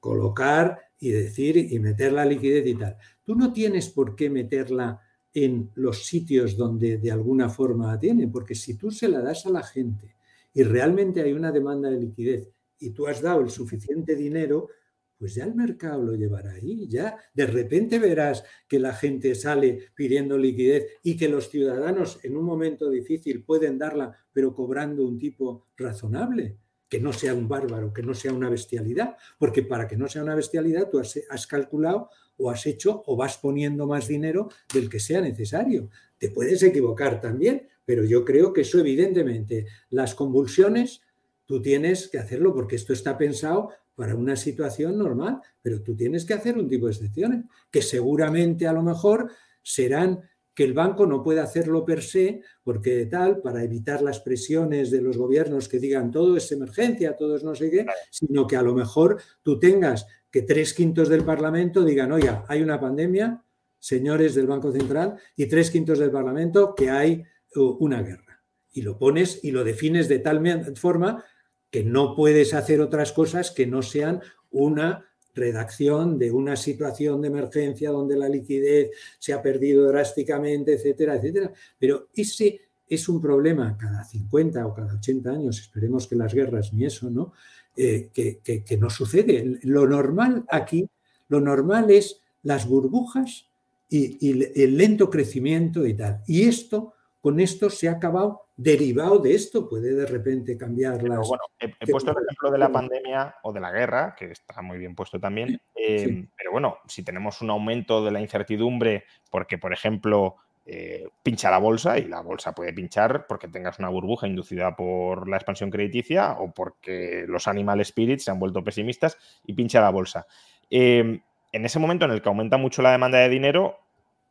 colocar 0.00 0.80
y 0.98 1.10
decir 1.10 1.56
y 1.56 1.78
meter 1.78 2.12
la 2.12 2.24
liquidez 2.24 2.66
y 2.66 2.74
tal. 2.74 2.96
Tú 3.24 3.34
no 3.34 3.52
tienes 3.52 3.88
por 3.88 4.16
qué 4.16 4.30
meterla 4.30 5.00
en 5.34 5.70
los 5.74 6.04
sitios 6.06 6.56
donde 6.56 6.98
de 6.98 7.10
alguna 7.10 7.48
forma 7.48 7.92
la 7.92 7.98
tiene, 7.98 8.28
porque 8.28 8.54
si 8.54 8.74
tú 8.74 8.90
se 8.90 9.08
la 9.08 9.20
das 9.20 9.46
a 9.46 9.50
la 9.50 9.62
gente 9.62 10.14
y 10.54 10.62
realmente 10.62 11.22
hay 11.22 11.32
una 11.32 11.52
demanda 11.52 11.90
de 11.90 12.00
liquidez 12.00 12.48
y 12.78 12.90
tú 12.90 13.06
has 13.06 13.22
dado 13.22 13.40
el 13.40 13.50
suficiente 13.50 14.16
dinero, 14.16 14.68
pues 15.16 15.36
ya 15.36 15.44
el 15.44 15.54
mercado 15.54 16.02
lo 16.02 16.16
llevará 16.16 16.50
ahí, 16.52 16.88
ya 16.88 17.16
de 17.32 17.46
repente 17.46 18.00
verás 18.00 18.42
que 18.68 18.80
la 18.80 18.92
gente 18.92 19.36
sale 19.36 19.90
pidiendo 19.94 20.36
liquidez 20.36 20.98
y 21.04 21.16
que 21.16 21.28
los 21.28 21.48
ciudadanos 21.48 22.18
en 22.24 22.36
un 22.36 22.44
momento 22.44 22.90
difícil 22.90 23.44
pueden 23.44 23.78
darla, 23.78 24.16
pero 24.32 24.52
cobrando 24.52 25.06
un 25.06 25.18
tipo 25.20 25.68
razonable, 25.76 26.58
que 26.88 27.00
no 27.00 27.12
sea 27.12 27.34
un 27.34 27.48
bárbaro, 27.48 27.92
que 27.92 28.02
no 28.02 28.14
sea 28.14 28.32
una 28.32 28.50
bestialidad, 28.50 29.16
porque 29.38 29.62
para 29.62 29.86
que 29.86 29.96
no 29.96 30.08
sea 30.08 30.24
una 30.24 30.34
bestialidad 30.34 30.90
tú 30.90 30.98
has, 30.98 31.18
has 31.30 31.46
calculado 31.46 32.10
o 32.36 32.50
has 32.50 32.66
hecho 32.66 33.04
o 33.06 33.16
vas 33.16 33.38
poniendo 33.38 33.86
más 33.86 34.08
dinero 34.08 34.48
del 34.74 34.90
que 34.90 34.98
sea 34.98 35.20
necesario. 35.20 35.88
Te 36.18 36.30
puedes 36.30 36.62
equivocar 36.64 37.20
también, 37.20 37.68
pero 37.84 38.04
yo 38.04 38.24
creo 38.24 38.52
que 38.52 38.62
eso 38.62 38.78
evidentemente, 38.78 39.66
las 39.90 40.14
convulsiones, 40.14 41.00
tú 41.46 41.60
tienes 41.60 42.08
que 42.08 42.18
hacerlo 42.18 42.54
porque 42.54 42.76
esto 42.76 42.92
está 42.92 43.18
pensado 43.18 43.70
para 43.94 44.14
una 44.14 44.36
situación 44.36 44.98
normal, 44.98 45.40
pero 45.60 45.82
tú 45.82 45.94
tienes 45.94 46.24
que 46.24 46.34
hacer 46.34 46.56
un 46.56 46.68
tipo 46.68 46.86
de 46.86 46.92
excepciones, 46.92 47.44
que 47.70 47.82
seguramente 47.82 48.66
a 48.66 48.72
lo 48.72 48.82
mejor 48.82 49.30
serán 49.62 50.22
que 50.54 50.64
el 50.64 50.74
banco 50.74 51.06
no 51.06 51.22
puede 51.22 51.40
hacerlo 51.40 51.84
per 51.84 52.02
se, 52.02 52.42
porque 52.62 53.06
tal, 53.06 53.40
para 53.40 53.62
evitar 53.62 54.02
las 54.02 54.20
presiones 54.20 54.90
de 54.90 55.00
los 55.00 55.16
gobiernos 55.16 55.68
que 55.68 55.78
digan 55.78 56.10
todo 56.10 56.36
es 56.36 56.52
emergencia, 56.52 57.16
todo 57.16 57.36
es 57.36 57.44
no 57.44 57.54
sé 57.54 57.70
qué, 57.70 57.86
sino 58.10 58.46
que 58.46 58.56
a 58.56 58.62
lo 58.62 58.74
mejor 58.74 59.20
tú 59.42 59.58
tengas 59.58 60.06
que 60.30 60.42
tres 60.42 60.74
quintos 60.74 61.08
del 61.08 61.24
Parlamento 61.24 61.84
digan, 61.84 62.12
oiga, 62.12 62.44
hay 62.48 62.62
una 62.62 62.80
pandemia, 62.80 63.42
señores 63.78 64.34
del 64.34 64.46
Banco 64.46 64.72
Central, 64.72 65.16
y 65.36 65.46
tres 65.46 65.70
quintos 65.70 65.98
del 65.98 66.10
Parlamento 66.10 66.74
que 66.74 66.90
hay 66.90 67.24
una 67.56 68.02
guerra. 68.02 68.42
Y 68.72 68.82
lo 68.82 68.98
pones 68.98 69.40
y 69.42 69.50
lo 69.50 69.64
defines 69.64 70.08
de 70.08 70.18
tal 70.18 70.76
forma 70.76 71.24
que 71.70 71.84
no 71.84 72.14
puedes 72.14 72.54
hacer 72.54 72.80
otras 72.80 73.12
cosas 73.12 73.50
que 73.50 73.66
no 73.66 73.82
sean 73.82 74.20
una 74.50 75.06
redacción 75.34 76.18
de 76.18 76.30
una 76.30 76.56
situación 76.56 77.22
de 77.22 77.28
emergencia 77.28 77.90
donde 77.90 78.16
la 78.16 78.28
liquidez 78.28 78.90
se 79.18 79.32
ha 79.32 79.42
perdido 79.42 79.88
drásticamente, 79.88 80.74
etcétera, 80.74 81.16
etcétera. 81.16 81.52
Pero 81.78 82.08
ese 82.14 82.60
es 82.86 83.08
un 83.08 83.20
problema 83.20 83.76
cada 83.78 84.04
50 84.04 84.66
o 84.66 84.74
cada 84.74 84.94
80 84.94 85.30
años, 85.30 85.60
esperemos 85.60 86.06
que 86.06 86.16
las 86.16 86.34
guerras 86.34 86.72
ni 86.74 86.84
eso, 86.84 87.08
¿no? 87.08 87.32
Eh, 87.74 88.10
que, 88.12 88.76
no 88.78 88.90
sucede. 88.90 89.58
Lo 89.62 89.86
normal 89.86 90.44
aquí, 90.50 90.86
lo 91.28 91.40
normal 91.40 91.90
es 91.90 92.20
las 92.42 92.68
burbujas 92.68 93.46
y, 93.88 94.28
y 94.28 94.62
el 94.62 94.76
lento 94.76 95.08
crecimiento 95.08 95.86
y 95.86 95.94
tal. 95.94 96.22
Y 96.26 96.42
esto 96.42 96.92
con 97.22 97.38
esto 97.38 97.70
se 97.70 97.88
ha 97.88 97.92
acabado 97.92 98.48
derivado 98.56 99.18
de 99.20 99.34
esto, 99.34 99.68
puede 99.68 99.94
de 99.94 100.06
repente 100.06 100.58
cambiar 100.58 101.02
las... 101.04 101.26
Bueno, 101.26 101.44
he, 101.58 101.86
puesto 101.86 102.10
el 102.10 102.24
ejemplo 102.24 102.50
de 102.50 102.58
la 102.58 102.70
pandemia 102.70 103.36
o 103.44 103.52
de 103.52 103.60
la 103.60 103.70
guerra, 103.70 104.14
que 104.18 104.32
está 104.32 104.60
muy 104.60 104.76
bien 104.76 104.96
puesto 104.96 105.20
también, 105.20 105.60
eh, 105.76 106.26
pero 106.36 106.50
bueno, 106.50 106.78
si 106.88 107.04
tenemos 107.04 107.40
un 107.40 107.50
aumento 107.50 108.04
de 108.04 108.10
la 108.10 108.20
incertidumbre 108.20 109.04
porque, 109.30 109.56
por 109.56 109.72
ejemplo, 109.72 110.34
eh, 110.66 111.08
pincha 111.22 111.48
la 111.48 111.58
bolsa 111.58 111.96
y 111.98 112.06
la 112.06 112.20
bolsa 112.22 112.54
puede 112.54 112.72
pinchar 112.72 113.26
porque 113.28 113.46
tengas 113.46 113.78
una 113.78 113.88
burbuja 113.88 114.26
inducida 114.26 114.74
por 114.74 115.28
la 115.28 115.36
expansión 115.36 115.70
crediticia 115.70 116.32
o 116.32 116.52
porque 116.52 117.24
los 117.28 117.46
animal 117.46 117.84
spirits 117.84 118.24
se 118.24 118.32
han 118.32 118.40
vuelto 118.40 118.64
pesimistas 118.64 119.16
y 119.46 119.52
pincha 119.52 119.80
la 119.80 119.90
bolsa. 119.90 120.26
Eh, 120.70 121.20
en 121.52 121.64
ese 121.64 121.78
momento 121.78 122.04
en 122.04 122.10
el 122.10 122.20
que 122.20 122.28
aumenta 122.28 122.56
mucho 122.56 122.82
la 122.82 122.92
demanda 122.92 123.18
de 123.18 123.28
dinero, 123.28 123.78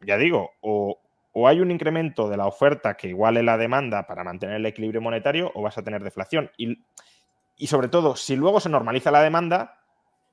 ya 0.02 0.18
digo, 0.18 0.52
o, 0.62 1.01
o 1.34 1.48
hay 1.48 1.62
un 1.62 1.72
incremento 1.72 2.30
de 2.30 2.38
la 2.38 2.48
oferta 2.48 2.96
que 2.96 3.08
iguale 3.08 3.44
la 3.44 3.58
demanda 3.58 4.06
para 4.06 4.24
mantener 4.24 4.58
el 4.58 4.66
equilibrio 4.66 5.02
monetario 5.02 5.52
o 5.56 5.62
vas 5.62 5.78
a 5.78 5.84
tener 5.84 6.04
deflación. 6.04 6.52
Y, 6.58 7.68
sobre 7.68 7.88
todo, 7.88 8.16
si 8.16 8.36
luego 8.36 8.60
se 8.60 8.70
normaliza 8.70 9.12
la 9.12 9.22
demanda, 9.22 9.80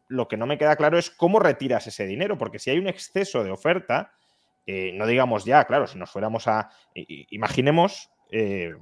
lo 0.08 0.28
que 0.28 0.36
no 0.36 0.46
me 0.46 0.58
queda 0.58 0.76
claro 0.76 0.98
es 0.98 1.10
cómo 1.10 1.38
retiras 1.38 1.86
ese 1.86 2.06
dinero, 2.06 2.38
porque 2.38 2.58
si 2.58 2.70
hay 2.70 2.78
un 2.78 2.88
exceso 2.88 3.44
de 3.44 3.50
oferta, 3.50 4.12
eh, 4.66 4.92
no 4.94 5.06
digamos 5.06 5.44
ya, 5.44 5.64
claro, 5.64 5.86
si 5.86 5.98
nos 5.98 6.10
fuéramos 6.10 6.48
a... 6.48 6.70
Imaginemos... 6.94 8.10
Eh, 8.30 8.74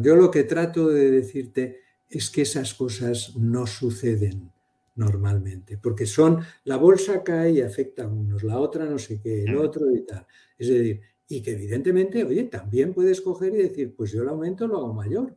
yo 0.00 0.16
lo 0.16 0.30
que 0.30 0.44
trato 0.44 0.88
de 0.88 1.10
decirte 1.10 1.80
es 2.10 2.30
que 2.30 2.42
esas 2.42 2.74
cosas 2.74 3.36
no 3.36 3.66
suceden 3.66 4.52
normalmente, 4.98 5.78
porque 5.78 6.06
son, 6.06 6.40
la 6.64 6.76
bolsa 6.76 7.22
cae 7.22 7.52
y 7.52 7.60
afecta 7.62 8.04
a 8.04 8.08
unos, 8.08 8.42
la 8.42 8.58
otra 8.58 8.84
no 8.84 8.98
sé 8.98 9.20
qué, 9.20 9.44
el 9.44 9.56
otro 9.56 9.90
y 9.90 10.04
tal. 10.04 10.26
Es 10.58 10.68
decir, 10.68 11.00
y 11.28 11.42
que 11.42 11.52
evidentemente, 11.52 12.24
oye, 12.24 12.44
también 12.44 12.92
puedes 12.92 13.20
coger 13.20 13.54
y 13.54 13.58
decir, 13.58 13.94
pues 13.94 14.12
yo 14.12 14.22
el 14.22 14.28
aumento 14.28 14.66
lo 14.66 14.78
hago 14.78 14.92
mayor. 14.92 15.36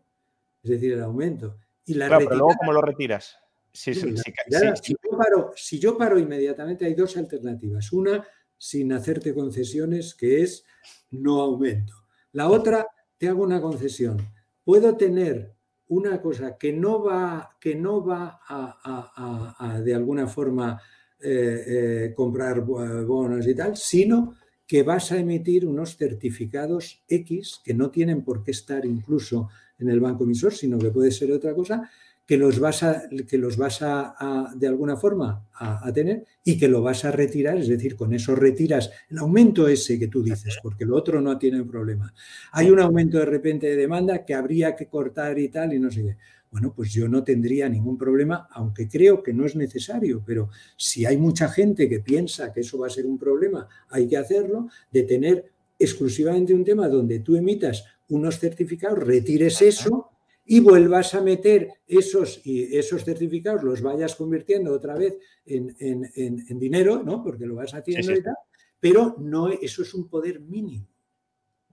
Es 0.64 0.72
decir, 0.72 0.93
el 0.93 1.01
aumento. 1.01 1.57
Y 1.86 1.93
la 1.95 2.07
claro, 2.07 2.26
pero 2.26 2.38
luego, 2.38 2.55
¿cómo 2.59 2.74
lo 2.74 2.82
retiras? 2.82 3.38
si, 3.74 3.93
yo 3.93 5.18
paro, 5.18 5.51
si 5.55 5.80
yo 5.80 5.97
paro 5.97 6.20
inmediatamente, 6.20 6.86
hay 6.86 6.93
dos 6.93 7.18
alternativas. 7.18 7.91
Una, 7.93 8.26
sin 8.57 8.93
hacerte 8.93 9.34
concesiones, 9.34 10.16
que 10.16 10.41
es 10.41 10.66
no 11.12 11.41
aumento. 11.41 11.93
La 12.32 12.49
otra, 12.49 12.88
te 13.18 13.28
hago 13.28 13.43
una 13.43 13.62
concesión. 13.62 14.18
Puedo 14.64 14.95
tener 14.95 15.53
una 15.91 16.21
cosa 16.21 16.57
que 16.57 16.71
no 16.71 17.03
va, 17.03 17.57
que 17.59 17.75
no 17.75 18.03
va 18.03 18.39
a, 18.47 19.81
de 19.83 19.93
alguna 19.93 20.25
forma 20.25 20.81
eh, 21.19 21.63
eh, 21.67 22.13
comprar 22.15 22.61
bonos 22.61 23.45
y 23.45 23.53
tal, 23.53 23.75
sino 23.75 24.35
que 24.65 24.83
vas 24.83 25.11
a 25.11 25.17
emitir 25.17 25.67
unos 25.67 25.97
certificados 25.97 27.03
X 27.09 27.59
que 27.61 27.73
no 27.73 27.91
tienen 27.91 28.23
por 28.23 28.41
qué 28.41 28.51
estar 28.51 28.85
incluso 28.85 29.49
en 29.79 29.89
el 29.89 29.99
banco 29.99 30.23
emisor, 30.23 30.53
sino 30.53 30.79
que 30.79 30.91
puede 30.91 31.11
ser 31.11 31.29
otra 31.33 31.53
cosa, 31.53 31.89
que 32.32 32.38
los 32.38 32.59
vas 32.59 32.82
a, 32.84 33.09
que 33.29 33.38
los 33.38 33.57
vas 33.57 33.82
a, 33.82 34.53
de 34.55 34.65
alguna 34.65 34.95
forma 34.95 35.49
a, 35.51 35.91
tener 35.91 36.23
y 36.45 36.57
que 36.57 36.69
lo 36.69 36.82
vas 36.82 37.03
a 37.03 37.11
retirar, 37.11 37.57
es 37.57 37.67
decir, 37.67 37.97
con 37.97 38.13
eso 38.13 38.36
retiras 38.36 38.89
el 39.09 39.17
aumento 39.17 39.67
ese 39.67 39.99
que 39.99 40.07
tú 40.07 40.23
dices, 40.23 40.57
porque 40.63 40.86
lo 40.86 40.95
otro 40.95 41.19
no 41.19 41.38
tiene 41.38 41.61
problema. 41.65 42.13
Hay 42.53 42.71
un 42.71 42.79
aumento 42.79 43.17
de 43.17 43.25
repente 43.25 43.67
de 43.67 43.75
demanda 43.75 44.23
que 44.23 44.34
habría 44.34 44.77
que 44.77 44.86
cortar 44.86 45.38
y 45.39 45.49
tal 45.49 45.73
y 45.73 45.79
no 45.79 45.91
sé 45.91 46.03
qué. 46.03 46.17
Bueno, 46.49 46.71
pues 46.73 46.93
yo 46.93 47.09
no 47.09 47.21
tendría 47.21 47.67
ningún 47.67 47.97
problema, 47.97 48.47
aunque 48.51 48.88
creo 48.88 49.21
que 49.21 49.34
no 49.34 49.45
es 49.45 49.57
necesario, 49.57 50.23
pero 50.25 50.47
si 50.77 51.05
hay 51.05 51.17
mucha 51.17 51.49
gente 51.49 51.89
que 51.89 51.99
piensa 51.99 52.53
que 52.53 52.61
eso 52.61 52.77
va 52.77 52.88
a 52.88 52.91
ser 52.91 53.07
un 53.07 53.19
problema, 53.19 53.67
hay 53.89 54.07
que 54.07 54.15
hacerlo, 54.15 54.69
de 54.89 55.03
tener 55.03 55.51
exclusivamente 55.77 56.53
un 56.53 56.63
tema 56.63 56.88
donde 56.88 57.19
tú 57.19 57.36
emitas 57.36 57.84
unos 58.07 58.39
certificados, 58.39 58.99
retires 58.99 59.61
eso 59.61 60.11
y 60.45 60.59
vuelvas 60.59 61.13
a 61.13 61.21
meter 61.21 61.69
esos, 61.87 62.41
esos 62.43 63.03
certificados, 63.03 63.63
los 63.63 63.81
vayas 63.81 64.15
convirtiendo 64.15 64.73
otra 64.73 64.95
vez 64.95 65.17
en, 65.45 66.59
dinero, 66.59 67.03
¿no? 67.03 67.23
Porque 67.23 67.45
lo 67.45 67.55
vas 67.55 67.73
haciendo 67.73 68.11
y 68.11 68.23
tal, 68.23 68.35
pero 68.79 69.15
no, 69.19 69.49
eso 69.49 69.83
es 69.83 69.93
un 69.93 70.09
poder 70.09 70.39
mínimo. 70.39 70.87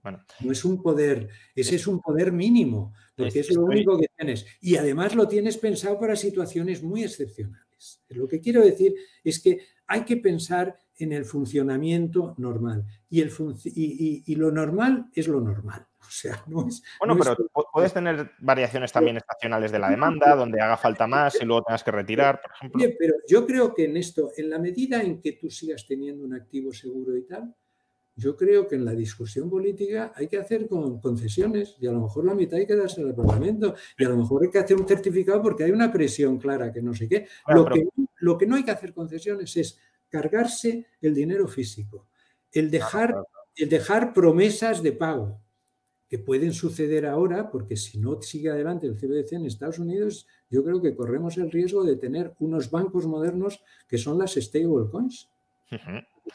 Bueno. 0.01 0.23
No 0.41 0.51
es 0.51 0.63
un 0.63 0.81
poder, 0.81 1.27
ese 1.53 1.75
es 1.75 1.85
un 1.85 1.99
poder 1.99 2.31
mínimo, 2.31 2.93
porque 3.15 3.41
es 3.41 3.53
lo 3.53 3.65
único 3.65 3.99
que 3.99 4.07
tienes. 4.15 4.45
Y 4.61 4.77
además 4.77 5.13
lo 5.13 5.27
tienes 5.27 5.57
pensado 5.57 5.99
para 5.99 6.15
situaciones 6.15 6.81
muy 6.81 7.03
excepcionales. 7.03 7.68
Lo 8.09 8.27
que 8.27 8.39
quiero 8.39 8.61
decir 8.61 8.95
es 9.23 9.41
que 9.41 9.59
hay 9.87 10.03
que 10.05 10.17
pensar 10.17 10.77
en 10.97 11.13
el 11.13 11.25
funcionamiento 11.25 12.35
normal. 12.37 12.85
Y, 13.09 13.21
el 13.21 13.31
y 13.65 14.35
lo 14.35 14.51
normal 14.51 15.09
es 15.13 15.27
lo 15.27 15.41
normal. 15.41 15.85
O 15.99 16.11
sea, 16.11 16.43
no 16.47 16.67
es, 16.67 16.81
bueno, 16.97 17.15
pero 17.15 17.37
puedes 17.71 17.93
tener 17.93 18.31
variaciones 18.39 18.91
también 18.91 19.17
estacionales 19.17 19.71
de 19.71 19.77
la 19.77 19.91
demanda, 19.91 20.35
donde 20.35 20.59
haga 20.59 20.75
falta 20.75 21.05
más 21.05 21.39
y 21.39 21.45
luego 21.45 21.61
tengas 21.63 21.83
que 21.83 21.91
retirar, 21.91 22.41
por 22.41 22.51
ejemplo. 22.51 22.79
Bien, 22.79 22.95
pero 22.97 23.13
yo 23.27 23.45
creo 23.45 23.75
que 23.75 23.83
en 23.83 23.95
esto, 23.95 24.31
en 24.35 24.49
la 24.49 24.57
medida 24.57 25.03
en 25.03 25.21
que 25.21 25.33
tú 25.33 25.51
sigas 25.51 25.85
teniendo 25.85 26.23
un 26.23 26.33
activo 26.33 26.73
seguro 26.73 27.15
y 27.15 27.27
tal, 27.27 27.53
yo 28.19 28.35
creo 28.35 28.67
que 28.67 28.75
en 28.75 28.83
la 28.83 28.93
discusión 28.93 29.49
política 29.49 30.11
hay 30.15 30.27
que 30.27 30.37
hacer 30.37 30.67
con 30.67 30.99
concesiones 30.99 31.75
y 31.79 31.87
a 31.87 31.91
lo 31.91 32.01
mejor 32.01 32.25
la 32.25 32.35
mitad 32.35 32.59
hay 32.59 32.67
que 32.67 32.75
darse 32.75 33.01
al 33.01 33.15
Parlamento 33.15 33.75
y 33.97 34.03
a 34.03 34.09
lo 34.09 34.17
mejor 34.17 34.43
hay 34.43 34.49
que 34.49 34.59
hacer 34.59 34.75
un 34.75 34.87
certificado 34.87 35.41
porque 35.41 35.63
hay 35.63 35.71
una 35.71 35.91
presión 35.91 36.37
clara 36.37 36.71
que 36.73 36.81
no 36.81 36.93
sé 36.93 37.07
qué. 37.07 37.27
lo, 37.47 37.65
que, 37.65 37.87
lo 38.17 38.37
que 38.37 38.45
no 38.45 38.55
hay 38.55 38.63
que 38.63 38.71
hacer 38.71 38.93
concesiones 38.93 39.55
es 39.55 39.79
cargarse 40.09 40.85
el 41.01 41.15
dinero 41.15 41.47
físico, 41.47 42.07
el 42.51 42.69
dejar, 42.69 43.15
el 43.55 43.69
dejar 43.69 44.13
promesas 44.13 44.83
de 44.83 44.91
pago 44.91 45.39
que 46.09 46.19
pueden 46.19 46.53
suceder 46.53 47.05
ahora, 47.05 47.51
porque 47.51 47.77
si 47.77 47.99
no 47.99 48.21
sigue 48.21 48.49
adelante 48.49 48.87
el 48.87 48.97
CBDC 48.97 49.33
en 49.33 49.45
Estados 49.45 49.79
Unidos, 49.79 50.27
yo 50.49 50.63
creo 50.63 50.81
que 50.81 50.95
corremos 50.95 51.37
el 51.37 51.51
riesgo 51.51 51.83
de 51.83 51.95
tener 51.95 52.33
unos 52.39 52.71
bancos 52.71 53.05
modernos 53.05 53.63
que 53.87 53.99
son 53.99 54.17
las 54.17 54.33
stablecoins. 54.33 55.29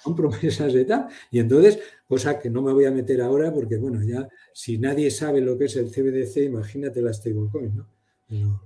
Son 0.03 0.15
promesas 0.15 0.73
de 0.73 0.85
tal. 0.85 1.07
Y 1.31 1.41
entonces, 1.41 1.81
cosa 2.07 2.39
que 2.39 2.51
no 2.51 2.63
me 2.63 2.73
voy 2.73 2.85
a 2.85 2.91
meter 2.91 3.21
ahora, 3.23 3.53
porque 3.53 3.77
bueno, 3.77 4.01
ya 4.03 4.29
si 4.53 4.79
nadie 4.79 5.11
sabe 5.11 5.41
lo 5.41 5.57
que 5.59 5.67
es 5.67 5.77
el 5.77 5.91
CBDC, 5.91 6.45
imagínate 6.45 7.03
la 7.03 7.13
stablecoin, 7.13 7.77
¿no? 7.77 7.89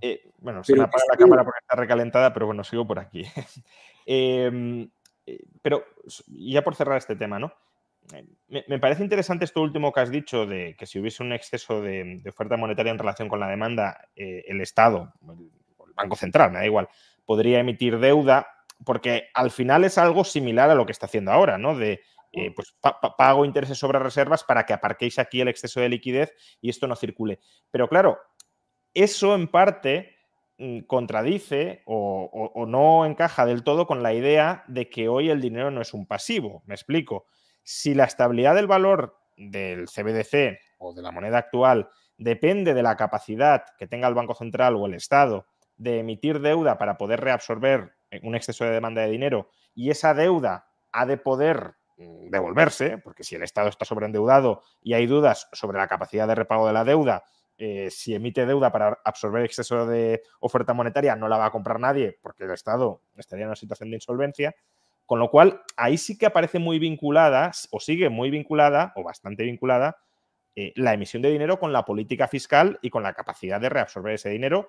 Eh, 0.01 0.31
bueno, 0.39 0.63
se 0.65 0.75
me 0.75 0.85
apaga 0.85 1.05
la 1.11 1.17
cámara 1.17 1.45
porque 1.45 1.59
está 1.61 1.77
recalentada, 1.77 2.33
pero 2.33 2.47
bueno, 2.47 2.65
sigo 2.65 2.87
por 2.87 2.99
aquí. 2.99 3.25
Em, 4.11 4.89
eh, 5.27 5.45
pero 5.61 5.85
ya 6.29 6.65
por 6.65 6.75
cerrar 6.75 6.97
este 6.97 7.15
tema, 7.15 7.39
¿no? 7.39 7.53
Me, 8.49 8.79
parece 8.79 9.03
interesante 9.03 9.45
esto 9.45 9.61
último 9.61 9.93
que 9.93 10.01
has 10.01 10.11
dicho 10.11 10.47
de 10.47 10.75
que 10.79 10.87
si 10.87 10.99
hubiese 10.99 11.23
un 11.23 11.35
exceso 11.35 11.83
de, 11.83 12.23
oferta 12.27 12.57
monetaria 12.57 12.91
en 12.91 12.99
relación 12.99 13.29
con 13.29 13.39
la 13.39 13.49
demanda, 13.49 14.09
eh, 14.17 14.45
el 14.49 14.63
Estado, 14.63 15.13
el, 15.29 15.51
Banco 15.95 16.17
Central, 16.17 16.53
me 16.53 16.59
da 16.61 16.65
igual, 16.65 16.89
podría 17.27 17.59
emitir 17.59 17.99
deuda, 17.99 18.47
porque 18.85 19.29
al 19.35 19.51
final 19.51 19.85
es 19.85 19.99
algo 19.99 20.25
similar 20.25 20.71
a 20.71 20.75
lo 20.75 20.87
que 20.87 20.93
está 20.93 21.07
haciendo 21.07 21.33
ahora, 21.33 21.59
¿no? 21.59 21.77
De 21.77 22.01
eh, 22.33 22.53
pues 22.55 22.75
pago 23.17 23.45
intereses 23.45 23.79
sobre 23.79 23.99
reservas 23.99 24.45
para 24.45 24.67
que 24.67 24.75
aparquéis 24.75 25.19
aquí 25.19 25.41
el 25.41 25.49
exceso 25.49 25.81
de 25.81 25.89
liquidez 25.89 26.35
y 26.61 26.69
esto 26.69 26.87
no 26.87 26.95
circule. 26.95 27.41
Pero 27.71 27.89
claro, 27.89 28.19
eso 28.93 29.35
en 29.35 29.49
parte 29.49 30.17
mm, 30.59 30.81
contradice 30.81 31.83
o, 31.87 32.67
no 32.69 33.07
encaja 33.07 33.47
del 33.47 33.63
todo 33.65 33.87
con 33.87 34.03
la 34.03 34.13
idea 34.13 34.65
de 34.69 34.91
que 34.91 35.09
hoy 35.09 35.31
el 35.31 35.41
dinero 35.41 35.71
no 35.71 35.81
es 35.81 35.95
un 35.95 36.07
pasivo. 36.07 36.63
Me 36.67 36.75
explico. 36.75 37.27
Si 37.63 37.95
la 37.95 38.05
estabilidad 38.05 38.55
del 38.55 38.67
valor 38.67 39.19
del 39.37 39.87
CBDC 39.87 40.59
o 40.79 40.93
de 40.93 41.03
la 41.03 41.13
moneda 41.13 41.39
actual 41.39 41.89
depende 42.19 42.75
de 42.75 42.83
la 42.83 42.97
capacidad 42.97 43.65
que 43.79 43.87
tenga 43.87 44.09
el 44.09 44.15
Banco 44.15 44.35
Central 44.35 44.77
o 44.77 44.87
el 44.87 44.95
Estado 44.95 45.47
de 45.79 46.01
emitir 46.01 46.41
deuda 46.41 46.77
para 46.77 46.99
poder 46.99 47.21
reabsorber 47.21 47.95
eh, 48.11 48.21
un 48.23 48.35
exceso 48.35 48.65
de 48.65 48.73
demanda 48.73 49.03
de 49.03 49.11
dinero 49.11 49.49
y 49.75 49.91
esa 49.91 50.13
deuda 50.13 50.67
ha 50.93 51.07
de 51.07 51.17
poder 51.17 51.77
mm, 51.97 52.31
devolverse, 52.31 52.99
porque 52.99 53.25
si 53.25 53.37
el 53.37 53.43
Estado 53.43 53.69
está 53.69 53.85
sobreendeudado 53.85 54.63
y 54.83 54.95
hay 54.95 55.07
dudas 55.07 55.49
sobre 55.53 55.79
la 55.79 55.89
capacidad 55.89 56.27
de 56.27 56.35
repago 56.35 56.67
de 56.67 56.73
la 56.73 56.85
deuda, 56.85 57.25
eh, 57.61 57.91
si 57.91 58.15
emite 58.15 58.47
deuda 58.47 58.71
para 58.71 59.01
absorber 59.05 59.45
exceso 59.45 59.87
de 59.87 60.23
oferta 60.41 60.75
monetaria, 60.75 61.17
no 61.17 61.29
la 61.29 61.39
va 61.39 61.47
a 61.47 61.51
comprar 61.51 61.81
nadie 61.81 62.19
porque 62.23 62.45
el 62.45 62.51
Estado 62.51 63.03
estaría 63.17 63.45
en 63.45 63.49
una 63.49 63.57
situación 63.57 63.91
de 63.91 63.97
insolvencia. 63.97 64.55
Con 65.07 65.19
lo 65.19 65.31
cual, 65.31 65.63
ahí 65.77 65.97
sí 65.97 66.19
que 66.19 66.27
aparece 66.27 66.59
muy 66.59 66.79
vinculada, 66.79 67.51
o 67.71 67.81
sigue 67.81 68.11
muy 68.11 68.31
vinculada, 68.31 68.93
o 68.95 69.03
bastante 69.03 69.43
vinculada, 69.43 69.97
eh, 70.55 70.73
la 70.77 70.93
emisión 70.93 71.23
de 71.23 71.31
dinero 71.31 71.59
con 71.59 71.73
la 71.73 71.85
política 71.85 72.29
fiscal 72.29 72.79
y 72.83 72.91
con 72.91 73.03
la 73.03 73.15
capacidad 73.15 73.61
de 73.61 73.71
reabsorber 73.71 74.15
ese 74.15 74.29
dinero 74.29 74.69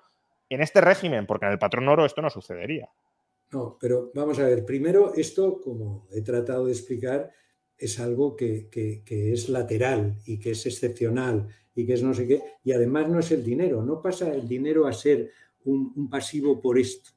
en 0.54 0.62
este 0.62 0.80
régimen, 0.80 1.26
porque 1.26 1.46
en 1.46 1.52
el 1.52 1.58
patrón 1.58 1.88
oro 1.88 2.04
esto 2.04 2.22
no 2.22 2.30
sucedería. 2.30 2.88
No, 3.52 3.76
pero 3.80 4.10
vamos 4.14 4.38
a 4.38 4.44
ver, 4.44 4.64
primero 4.64 5.14
esto, 5.14 5.60
como 5.60 6.06
he 6.12 6.22
tratado 6.22 6.66
de 6.66 6.72
explicar, 6.72 7.30
es 7.76 7.98
algo 7.98 8.36
que, 8.36 8.68
que 8.70 9.32
es 9.32 9.48
lateral 9.48 10.18
y 10.26 10.38
que 10.38 10.50
es 10.50 10.66
excepcional 10.66 11.48
y 11.74 11.86
que 11.86 11.94
es 11.94 12.02
no 12.02 12.14
sé 12.14 12.26
qué, 12.26 12.42
y 12.62 12.72
además 12.72 13.08
no 13.08 13.20
es 13.20 13.30
el 13.30 13.44
dinero, 13.44 13.82
no 13.82 14.02
pasa 14.02 14.32
el 14.32 14.46
dinero 14.46 14.86
a 14.86 14.92
ser 14.92 15.30
un, 15.64 16.08
pasivo 16.08 16.60
por 16.60 16.78
esto. 16.78 17.10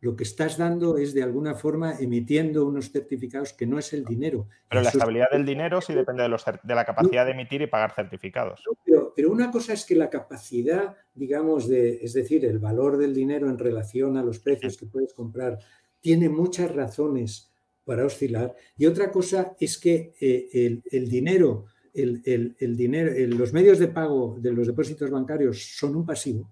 Lo 0.00 0.14
que 0.14 0.22
estás 0.24 0.56
dando 0.58 0.96
es 0.96 1.12
de 1.12 1.22
alguna 1.22 1.54
forma 1.54 1.98
emitiendo 1.98 2.64
unos 2.64 2.90
certificados 2.92 3.52
que 3.52 3.66
no 3.66 3.78
es 3.78 3.92
el 3.92 4.04
dinero. 4.04 4.48
Pero 4.68 4.82
la 4.82 4.90
estabilidad 4.90 5.30
del 5.32 5.44
dinero 5.44 5.80
sí 5.80 5.92
depende 5.92 6.22
de, 6.22 6.28
los, 6.28 6.44
de 6.44 6.74
la 6.74 6.84
capacidad 6.84 7.24
de 7.24 7.32
emitir 7.32 7.62
y 7.62 7.66
pagar 7.66 7.92
certificados. 7.94 8.62
pero, 8.84 9.12
pero, 9.14 9.32
una 9.32 9.50
cosa 9.50 9.72
es 9.72 9.84
que 9.84 9.96
la 9.96 10.08
capacidad, 10.08 10.96
digamos, 11.14 11.68
de, 11.68 11.96
es 12.02 12.12
decir, 12.12 12.44
el 12.44 12.58
valor 12.60 12.96
del 12.96 13.12
dinero 13.12 13.48
en 13.48 13.58
relación 13.58 14.16
a 14.16 14.22
los 14.22 14.38
precios 14.38 14.76
que 14.76 14.86
puedes 14.86 15.12
comprar, 15.12 15.58
tiene 16.00 16.28
muchas 16.28 16.72
razones 16.72 17.50
para 17.84 18.04
oscilar. 18.04 18.54
Y 18.76 18.86
otra 18.86 19.10
cosa 19.10 19.56
es 19.58 19.78
que 19.78 20.14
eh, 20.20 20.48
el, 20.52 20.82
el 20.90 21.08
dinero 21.08 21.66
el, 22.02 22.76
dinero, 22.76 23.12
los 23.36 23.52
medios 23.52 23.78
de 23.78 23.88
pago 23.88 24.36
de 24.38 24.52
los 24.52 24.66
depósitos 24.66 25.10
bancarios 25.10 25.76
son 25.76 25.96
un 25.96 26.06
pasivo. 26.06 26.50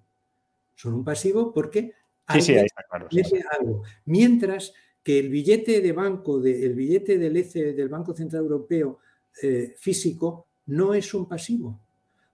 Son 0.75 0.95
un 0.95 1.05
pasivo 1.05 1.53
porque 1.53 1.93
sí, 2.35 2.41
sí, 2.41 2.53
ahí 2.55 2.66
está 2.66 2.83
claro, 2.89 3.09
algo. 3.59 3.83
Mientras 4.07 4.72
que 5.03 5.18
el 5.18 5.29
billete 5.29 5.81
de 5.81 5.93
banco, 5.93 6.43
el 6.45 6.74
billete 6.74 7.18
del 7.18 7.37
ECE 7.37 7.72
del 7.72 7.89
Banco 7.89 8.14
Central 8.14 8.43
Europeo 8.43 8.99
eh, 9.43 9.74
físico 9.79 10.47
no 10.66 10.95
es 10.95 11.14
un 11.14 11.29
pasivo. 11.29 11.81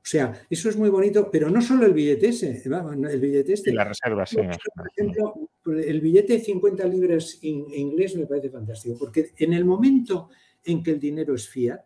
O 0.03 0.05
sea, 0.05 0.33
eso 0.51 0.69
es 0.69 0.77
muy 0.77 0.91
bonito, 0.91 1.31
pero 1.31 1.49
no 1.49 1.63
solo 1.63 1.87
el 1.87 1.93
billete 1.93 2.29
ese, 2.29 2.63
el 2.65 3.21
billete 3.21 3.53
este. 3.53 3.71
Y 3.71 3.75
la 3.75 3.85
reserva, 3.85 4.27
sí. 4.27 4.37
Por 4.75 4.89
ejemplo, 4.89 5.51
el 5.67 6.01
billete 6.01 6.33
de 6.33 6.41
50 6.41 6.85
libras 6.87 7.39
en 7.43 7.73
inglés 7.73 8.17
me 8.17 8.27
parece 8.27 8.51
fantástico, 8.51 8.97
porque 8.99 9.31
en 9.37 9.53
el 9.53 9.65
momento 9.65 10.31
en 10.65 10.83
que 10.83 10.91
el 10.91 10.99
dinero 10.99 11.37
es 11.37 11.49
fiat, 11.49 11.85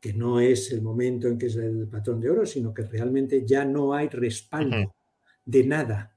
que 0.00 0.12
no 0.12 0.38
es 0.38 0.70
el 0.70 0.82
momento 0.82 1.26
en 1.26 1.38
que 1.38 1.46
es 1.46 1.56
el 1.56 1.88
patrón 1.88 2.20
de 2.20 2.30
oro, 2.30 2.46
sino 2.46 2.72
que 2.72 2.82
realmente 2.82 3.44
ya 3.44 3.64
no 3.64 3.94
hay 3.94 4.08
respaldo 4.08 4.94
de 5.44 5.64
nada. 5.64 6.13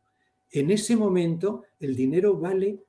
En 0.51 0.71
ese 0.71 0.95
momento 0.95 1.63
el 1.79 1.95
dinero 1.95 2.37
vale 2.37 2.79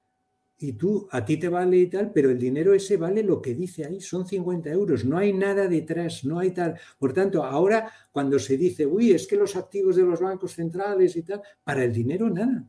y 0.60 0.72
tú, 0.72 1.06
a 1.12 1.24
ti 1.24 1.36
te 1.36 1.48
vale 1.48 1.76
y 1.76 1.86
tal, 1.86 2.10
pero 2.12 2.30
el 2.30 2.38
dinero 2.38 2.74
ese 2.74 2.96
vale 2.96 3.22
lo 3.22 3.40
que 3.40 3.54
dice 3.54 3.84
ahí, 3.84 4.00
son 4.00 4.26
50 4.26 4.70
euros, 4.70 5.04
no 5.04 5.16
hay 5.16 5.32
nada 5.32 5.68
detrás, 5.68 6.24
no 6.24 6.40
hay 6.40 6.50
tal. 6.50 6.78
Por 6.98 7.12
tanto, 7.12 7.44
ahora 7.44 7.90
cuando 8.10 8.38
se 8.40 8.56
dice, 8.56 8.84
uy, 8.84 9.12
es 9.12 9.26
que 9.28 9.36
los 9.36 9.54
activos 9.54 9.94
de 9.94 10.02
los 10.02 10.20
bancos 10.20 10.54
centrales 10.54 11.14
y 11.14 11.22
tal, 11.22 11.42
para 11.62 11.84
el 11.84 11.92
dinero 11.92 12.28
nada. 12.28 12.64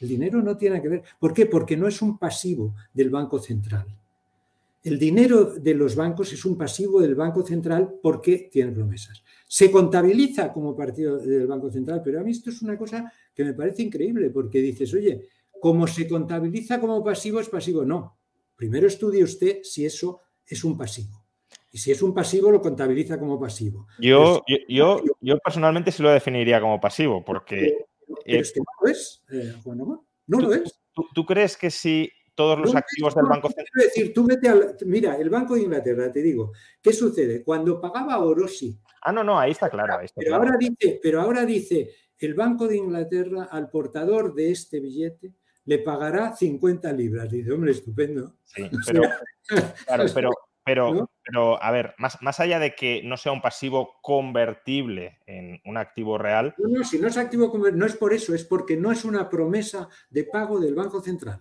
El 0.00 0.08
dinero 0.08 0.42
no 0.42 0.56
tiene 0.56 0.80
que 0.80 0.88
ver. 0.88 1.02
¿Por 1.20 1.34
qué? 1.34 1.46
Porque 1.46 1.76
no 1.76 1.86
es 1.86 2.00
un 2.02 2.18
pasivo 2.18 2.74
del 2.92 3.10
Banco 3.10 3.38
Central. 3.38 3.86
El 4.84 4.98
dinero 4.98 5.46
de 5.46 5.72
los 5.72 5.96
bancos 5.96 6.30
es 6.34 6.44
un 6.44 6.58
pasivo 6.58 7.00
del 7.00 7.14
Banco 7.14 7.42
Central 7.42 7.94
porque 8.02 8.50
tiene 8.52 8.70
promesas. 8.70 9.24
Se 9.48 9.70
contabiliza 9.70 10.52
como 10.52 10.76
partido 10.76 11.16
del 11.16 11.46
Banco 11.46 11.70
Central, 11.70 12.02
pero 12.04 12.20
a 12.20 12.22
mí 12.22 12.32
esto 12.32 12.50
es 12.50 12.60
una 12.60 12.76
cosa 12.76 13.10
que 13.34 13.44
me 13.44 13.54
parece 13.54 13.82
increíble 13.82 14.28
porque 14.28 14.60
dices, 14.60 14.92
oye, 14.92 15.26
como 15.58 15.86
se 15.86 16.06
contabiliza 16.06 16.78
como 16.78 17.02
pasivo 17.02 17.40
es 17.40 17.48
pasivo. 17.48 17.82
No. 17.86 18.18
Primero 18.56 18.86
estudie 18.86 19.24
usted 19.24 19.60
si 19.62 19.86
eso 19.86 20.20
es 20.46 20.62
un 20.64 20.76
pasivo. 20.76 21.24
Y 21.72 21.78
si 21.78 21.90
es 21.90 22.02
un 22.02 22.12
pasivo, 22.12 22.50
lo 22.50 22.60
contabiliza 22.60 23.18
como 23.18 23.40
pasivo. 23.40 23.86
Yo, 23.98 24.42
yo, 24.68 25.00
yo, 25.22 25.38
personalmente 25.38 25.92
sí 25.92 26.02
lo 26.02 26.10
definiría 26.10 26.60
como 26.60 26.78
pasivo, 26.78 27.24
porque. 27.24 27.86
es 28.26 28.52
que 28.52 28.60
no 28.60 28.66
lo 28.82 28.90
es, 28.92 29.24
eh, 29.32 29.54
Juan 29.64 29.78
No 29.78 30.40
lo 30.40 30.52
es. 30.52 30.78
¿Tú 31.14 31.24
crees 31.24 31.56
que 31.56 31.70
si 31.70 32.12
todos 32.34 32.58
los 32.58 32.74
activos 32.74 33.14
del 33.14 33.26
Banco 33.26 33.48
Central. 33.48 33.68
Decir, 33.74 34.12
tú 34.12 34.26
vete 34.26 34.48
al, 34.48 34.76
mira, 34.86 35.16
el 35.16 35.30
Banco 35.30 35.54
de 35.54 35.62
Inglaterra, 35.62 36.10
te 36.12 36.22
digo, 36.22 36.52
¿qué 36.82 36.92
sucede? 36.92 37.42
Cuando 37.42 37.80
pagaba 37.80 38.18
Orosi. 38.18 38.78
Ah, 39.02 39.12
no, 39.12 39.22
no, 39.22 39.38
ahí 39.38 39.52
está 39.52 39.70
claro. 39.70 39.98
pero, 40.14 40.34
Ahora 40.34 40.56
dice, 40.58 40.98
pero 41.02 41.20
ahora 41.20 41.44
dice, 41.44 41.90
el 42.18 42.34
Banco 42.34 42.66
de 42.66 42.76
Inglaterra 42.76 43.48
al 43.50 43.70
portador 43.70 44.34
de 44.34 44.50
este 44.50 44.80
billete 44.80 45.34
le 45.66 45.78
pagará 45.78 46.34
50 46.34 46.92
libras. 46.92 47.30
Dice, 47.30 47.52
hombre, 47.52 47.72
estupendo. 47.72 48.36
Sí, 48.44 48.68
pero, 48.86 49.02
claro, 49.86 50.04
pero, 50.14 50.30
pero, 50.64 51.10
pero, 51.24 51.62
a 51.62 51.70
ver, 51.70 51.94
más, 51.98 52.20
más 52.22 52.40
allá 52.40 52.58
de 52.58 52.74
que 52.74 53.02
no 53.04 53.16
sea 53.16 53.32
un 53.32 53.42
pasivo 53.42 53.94
convertible 54.02 55.18
en 55.26 55.60
un 55.64 55.76
activo 55.76 56.18
real. 56.18 56.54
No, 56.58 56.78
no, 56.78 56.84
si 56.84 56.98
no 56.98 57.08
es 57.08 57.16
activo 57.16 57.50
convertible, 57.50 57.80
no 57.80 57.86
es 57.86 57.96
por 57.96 58.12
eso, 58.12 58.34
es 58.34 58.44
porque 58.44 58.76
no 58.76 58.90
es 58.90 59.04
una 59.04 59.28
promesa 59.28 59.88
de 60.10 60.24
pago 60.24 60.58
del 60.58 60.74
Banco 60.74 61.00
Central 61.00 61.40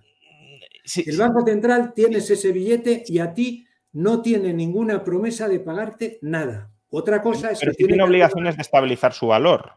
el 1.06 1.18
Banco 1.18 1.46
Central 1.46 1.94
tienes 1.94 2.30
ese 2.30 2.52
billete 2.52 3.04
y 3.08 3.20
a 3.20 3.34
ti 3.34 3.66
no 3.94 4.22
tiene 4.22 4.54
ninguna 4.54 5.04
promesa 5.04 5.48
de 5.48 5.60
pagarte 5.60 6.20
nada. 6.22 6.72
Otra 6.90 7.22
cosa 7.22 7.52
es 7.52 7.60
que 7.60 7.72
tiene, 7.72 8.04
obligaciones 8.04 8.56
de 8.56 8.62
estabilizar 8.62 9.14
su 9.14 9.28
valor. 9.28 9.72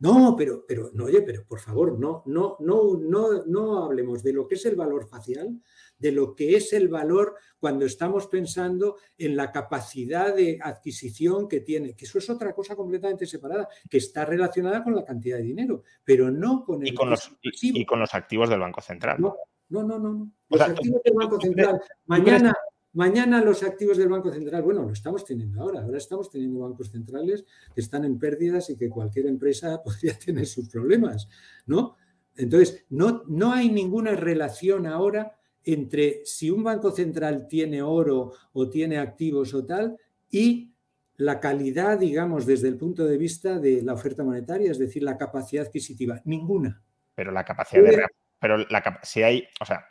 No, 0.00 0.34
pero, 0.36 0.64
pero, 0.66 0.90
no, 0.94 1.04
oye, 1.04 1.20
pero 1.20 1.44
por 1.46 1.60
favor, 1.60 1.98
no, 1.98 2.22
no, 2.26 2.56
no, 2.60 2.98
no, 2.98 3.44
no 3.44 3.84
hablemos 3.84 4.22
de 4.22 4.32
lo 4.32 4.48
que 4.48 4.54
es 4.54 4.64
el 4.64 4.74
valor 4.74 5.06
facial, 5.06 5.60
de 5.98 6.12
lo 6.12 6.34
que 6.34 6.56
es 6.56 6.72
el 6.72 6.88
valor 6.88 7.36
cuando 7.58 7.84
estamos 7.84 8.26
pensando 8.26 8.96
en 9.18 9.36
la 9.36 9.52
capacidad 9.52 10.34
de 10.34 10.58
adquisición 10.62 11.46
que 11.46 11.60
tiene, 11.60 11.94
que 11.94 12.06
eso 12.06 12.18
es 12.18 12.30
otra 12.30 12.54
cosa 12.54 12.74
completamente 12.74 13.26
separada, 13.26 13.68
que 13.90 13.98
está 13.98 14.24
relacionada 14.24 14.82
con 14.82 14.94
la 14.94 15.04
cantidad 15.04 15.36
de 15.36 15.44
dinero, 15.44 15.82
pero 16.02 16.30
no 16.30 16.64
con 16.64 16.80
el... 16.80 16.88
Y 16.88 16.94
con, 16.94 17.10
los, 17.10 17.36
y, 17.42 17.84
con 17.84 18.00
los 18.00 18.14
activos 18.14 18.48
del 18.48 18.60
Banco 18.60 18.80
Central. 18.80 19.20
No, 19.20 19.36
no, 19.70 19.82
no, 19.82 19.98
no. 19.98 20.32
Los 20.48 20.60
activos 20.60 21.02
del 21.02 21.14
Banco 21.14 21.40
Central, 21.40 21.80
mañana, 22.06 22.54
mañana 22.92 23.42
los 23.42 23.62
activos 23.62 23.96
del 23.96 24.08
Banco 24.08 24.30
Central, 24.30 24.62
bueno, 24.62 24.82
lo 24.82 24.92
estamos 24.92 25.24
teniendo 25.24 25.62
ahora, 25.62 25.82
ahora 25.82 25.98
estamos 25.98 26.30
teniendo 26.30 26.60
bancos 26.60 26.90
centrales 26.90 27.44
que 27.74 27.80
están 27.80 28.04
en 28.04 28.18
pérdidas 28.18 28.68
y 28.70 28.76
que 28.76 28.90
cualquier 28.90 29.26
empresa 29.26 29.82
podría 29.84 30.18
tener 30.18 30.46
sus 30.46 30.68
problemas, 30.68 31.28
¿no? 31.66 31.96
Entonces, 32.36 32.84
no, 32.90 33.24
no 33.28 33.52
hay 33.52 33.70
ninguna 33.70 34.12
relación 34.12 34.86
ahora 34.86 35.36
entre 35.64 36.24
si 36.24 36.50
un 36.50 36.62
banco 36.62 36.90
central 36.90 37.46
tiene 37.48 37.82
oro 37.82 38.32
o 38.52 38.68
tiene 38.70 38.98
activos 38.98 39.52
o 39.54 39.64
tal 39.64 39.96
y 40.30 40.72
la 41.16 41.38
calidad, 41.38 41.98
digamos, 41.98 42.46
desde 42.46 42.68
el 42.68 42.78
punto 42.78 43.04
de 43.04 43.18
vista 43.18 43.58
de 43.58 43.82
la 43.82 43.92
oferta 43.92 44.24
monetaria, 44.24 44.70
es 44.70 44.78
decir, 44.78 45.02
la 45.02 45.18
capacidad 45.18 45.66
adquisitiva. 45.66 46.22
Ninguna. 46.24 46.82
Pero 47.14 47.30
la 47.30 47.44
capacidad 47.44 47.82
de... 47.82 48.04
Pero 48.40 48.58
la, 48.58 49.00
si 49.02 49.22
hay, 49.22 49.48
o 49.60 49.64
sea, 49.64 49.86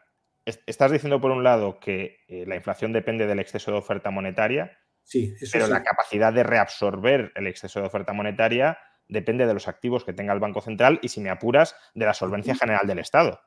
estás 0.46 0.92
diciendo 0.92 1.22
por 1.22 1.32
un 1.32 1.44
lado 1.44 1.80
que 1.80 2.18
eh, 2.28 2.46
la 2.48 2.56
inflación 2.56 2.92
depende 2.92 3.28
del 3.28 3.40
exceso 3.40 3.72
de 3.72 3.78
oferta 3.78 4.10
monetaria, 4.12 4.78
sí, 5.04 5.34
pero 5.52 5.68
la 5.68 5.84
capacidad 5.84 6.34
de 6.34 6.44
reabsorber 6.44 7.32
el 7.36 7.48
exceso 7.48 7.80
de 7.80 7.88
oferta 7.88 8.14
monetaria 8.14 8.78
depende 9.08 9.46
de 9.46 9.54
los 9.54 9.68
activos 9.68 10.04
que 10.04 10.14
tenga 10.14 10.34
el 10.34 10.40
Banco 10.40 10.62
Central 10.62 11.00
y, 11.02 11.10
si 11.10 11.22
me 11.22 11.30
apuras, 11.30 11.76
de 11.94 12.06
la 12.06 12.14
solvencia 12.14 12.56
general 12.56 12.88
del 12.88 13.00
Estado. 13.00 13.40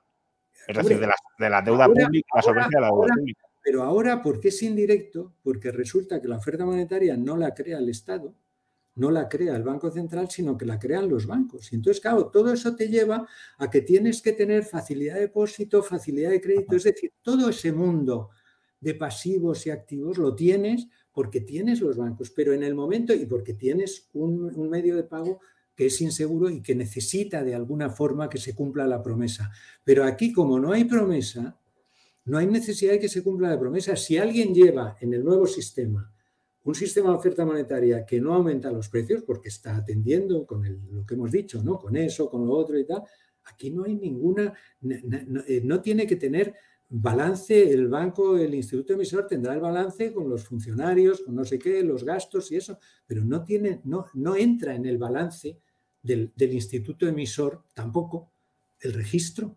Es 0.69 0.77
decir, 0.77 0.99
de 0.99 1.51
la, 1.51 1.63
deuda 1.63 1.87
pública, 1.87 2.29
la 2.35 2.43
solvencia 2.43 2.79
de 2.79 2.81
la 2.81 2.89
deuda 2.89 3.15
pública. 3.15 3.43
Pero 3.63 3.83
ahora, 3.83 4.23
¿por 4.23 4.41
qué 4.41 4.49
es 4.49 4.63
indirecto? 4.63 5.35
Porque 5.43 5.71
resulta 5.71 6.21
que 6.21 6.29
la 6.29 6.37
oferta 6.37 6.65
monetaria 6.65 7.17
no 7.17 7.37
la 7.37 7.55
crea 7.55 7.79
el 7.79 7.89
Estado, 7.89 8.35
no 8.95 9.11
la 9.11 9.29
crea 9.29 9.57
el 9.57 9.63
Banco 9.63 9.91
Central, 9.91 10.31
sino 10.31 10.57
que 10.57 10.67
la 10.67 10.79
crean 10.79 11.09
los 11.09 11.27
bancos. 11.27 11.73
Y 11.73 11.77
entonces, 11.77 12.01
claro, 12.01 12.27
todo 12.27 12.53
eso 12.53 12.77
te 12.77 12.89
lleva 12.89 13.27
a 13.59 13.71
que 13.71 13.83
tienes 13.83 14.21
que 14.21 14.33
tener 14.33 14.65
facilidad 14.65 15.15
de 15.15 15.23
depósito, 15.23 15.83
facilidad 15.83 16.31
de 16.31 16.41
crédito, 16.41 16.77
es 16.77 16.85
decir, 16.85 17.13
todo 17.23 17.49
ese 17.49 17.73
mundo 17.73 18.31
de 18.81 18.95
pasivos 18.95 19.67
y 19.67 19.71
activos 19.71 20.19
lo 20.19 20.35
tienes 20.35 20.89
porque 21.13 21.41
tienes 21.41 21.81
los 21.81 21.97
bancos, 21.97 22.31
pero 22.31 22.53
en 22.53 22.63
el 22.63 22.75
momento 22.75 23.15
y 23.15 23.27
porque 23.27 23.55
tienes 23.55 24.09
un, 24.13 24.53
un 24.55 24.71
medio 24.71 24.97
de 24.97 25.05
pago 25.05 25.41
que 25.75 25.87
es 25.87 26.01
inseguro 26.01 26.51
y 26.51 26.61
que 26.61 26.75
necesita 26.75 27.43
de 27.43 27.55
alguna 27.55 27.89
forma 27.91 28.29
que 28.29 28.39
se 28.39 28.55
cumpla 28.55 28.87
la 28.87 29.03
promesa. 29.03 29.51
Pero 29.85 30.05
aquí, 30.05 30.33
como 30.33 30.59
no 30.59 30.73
hay 30.73 30.85
promesa, 30.85 31.59
no 32.25 32.39
hay 32.39 32.47
necesidad 32.47 32.93
de 32.93 33.01
que 33.01 33.09
se 33.09 33.23
cumpla 33.23 33.51
la 33.51 33.59
promesa. 33.59 33.97
Si 33.97 34.19
alguien 34.19 34.55
lleva 34.55 34.97
en 35.01 35.15
el 35.15 35.25
nuevo 35.25 35.47
sistema 35.47 36.12
un 36.65 36.75
sistema 36.75 37.11
de 37.11 37.17
oferta 37.17 37.45
monetaria 37.45 38.05
que 38.07 38.21
no 38.21 38.35
aumenta 38.35 38.71
los 38.71 38.89
precios 38.89 39.23
porque 39.23 39.49
está 39.49 39.77
atendiendo 39.77 40.47
con 40.47 40.63
lo 40.93 41.05
que 41.05 41.15
hemos 41.15 41.33
dicho, 41.33 41.63
¿no? 41.63 41.79
Con 41.79 41.97
eso, 41.97 42.29
con 42.31 42.47
lo 42.47 42.53
otro 42.53 42.79
y 42.79 42.85
tal, 42.85 43.03
aquí 43.45 43.71
no 43.71 43.85
hay 43.85 43.97
ninguna, 43.97 44.53
eh, 44.83 45.63
no, 45.65 45.81
tiene 45.81 46.07
que 46.07 46.17
tener 46.17 46.55
balance 46.89 47.73
el 47.73 47.89
banco, 47.89 48.37
el 48.37 48.55
instituto 48.55 48.93
emisor 48.93 49.27
tendrá 49.27 49.55
el 49.55 49.61
balance 49.61 50.13
con 50.13 50.29
los 50.29 50.45
funcionarios, 50.45 51.23
con 51.23 51.35
no 51.35 51.45
sé 51.45 51.59
qué, 51.59 51.83
los 51.83 52.05
gastos 52.05 52.53
y 52.53 52.57
eso, 52.57 52.79
pero 53.07 53.25
no 53.25 53.43
tiene, 53.45 53.81
no, 53.85 54.07
no 54.15 54.37
entra 54.37 54.75
en 54.75 54.87
el 54.87 54.99
balance 54.99 55.59
del, 56.03 56.33
del 56.37 56.53
instituto 56.53 57.09
emisor 57.09 57.65
tampoco 57.75 58.31
el 58.81 58.93
registro 58.93 59.57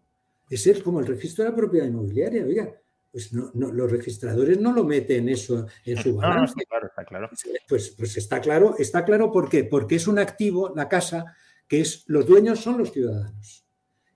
es 0.49 0.83
como 0.83 0.99
el 0.99 1.07
registro 1.07 1.43
de 1.43 1.49
la 1.49 1.55
propiedad 1.55 1.87
inmobiliaria, 1.87 2.45
oiga, 2.45 2.73
pues 3.15 3.31
no, 3.31 3.49
los 3.53 3.89
registradores 3.89 4.59
no 4.59 4.73
lo 4.73 4.83
meten 4.83 5.29
eso 5.29 5.67
en 5.85 5.95
su 5.95 6.15
balance. 6.17 6.53
está 6.57 6.65
claro, 6.65 6.87
está 6.87 7.05
claro. 7.05 7.29
Pues, 7.65 7.91
pues 7.91 8.17
está 8.17 8.41
claro, 8.41 8.75
está 8.77 9.05
claro 9.05 9.31
¿por 9.31 9.47
qué? 9.47 9.63
Porque 9.63 9.95
es 9.95 10.05
un 10.09 10.19
activo, 10.19 10.73
la 10.75 10.89
casa, 10.89 11.33
que 11.65 11.79
es, 11.79 12.03
los 12.07 12.25
dueños 12.25 12.59
son 12.59 12.77
los 12.77 12.91
ciudadanos. 12.91 13.65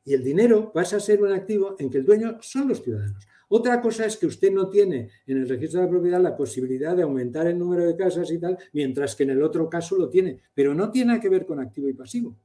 Y 0.03 0.15
el 0.15 0.21
dinero 0.21 0.73
pasa 0.73 0.97
a 0.97 0.99
ser 0.99 1.21
un 1.21 1.31
activo 1.31 1.77
en 1.79 1.89
que 1.89 1.99
el 1.99 2.05
dueño 2.05 2.39
son 2.41 2.67
los 2.67 2.83
ciudadanos. 2.83 3.25
Otra 3.47 3.79
cosa 3.79 4.05
es 4.05 4.17
que 4.17 4.25
usted 4.25 4.51
no 4.51 4.67
tiene 4.67 5.09
en 5.25 5.37
el 5.37 5.47
registro 5.47 5.79
de 5.79 5.85
la 5.85 5.91
propiedad 5.91 6.19
la 6.19 6.35
posibilidad 6.35 6.93
de 6.93 7.03
aumentar 7.03 7.47
el 7.47 7.57
número 7.57 7.85
de 7.85 7.95
casas 7.95 8.29
y 8.31 8.37
tal, 8.37 8.57
mientras 8.73 9.15
que 9.15 9.23
en 9.23 9.29
el 9.29 9.41
otro 9.41 9.69
caso 9.69 9.95
lo 9.95 10.09
tiene. 10.09 10.41
Pero 10.53 10.73
no 10.73 10.91
tiene 10.91 11.21
que 11.21 11.29
ver 11.29 11.45
con 11.45 11.61
activo 11.61 11.87
y 11.87 11.93
pasivo. 11.93 12.37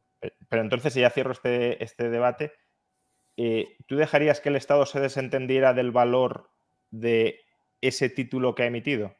Pero 0.48 0.62
entonces, 0.62 0.92
si 0.92 1.00
ya 1.00 1.10
cierro 1.10 1.32
este, 1.32 1.82
este 1.82 2.10
debate, 2.10 2.52
eh, 3.36 3.76
¿tú 3.86 3.96
dejarías 3.96 4.40
que 4.40 4.48
el 4.48 4.56
Estado 4.56 4.86
se 4.86 5.00
desentendiera 5.00 5.74
del 5.74 5.90
valor 5.90 6.50
de 6.90 7.40
ese 7.80 8.08
título 8.08 8.54
que 8.54 8.64
ha 8.64 8.66
emitido? 8.66 9.14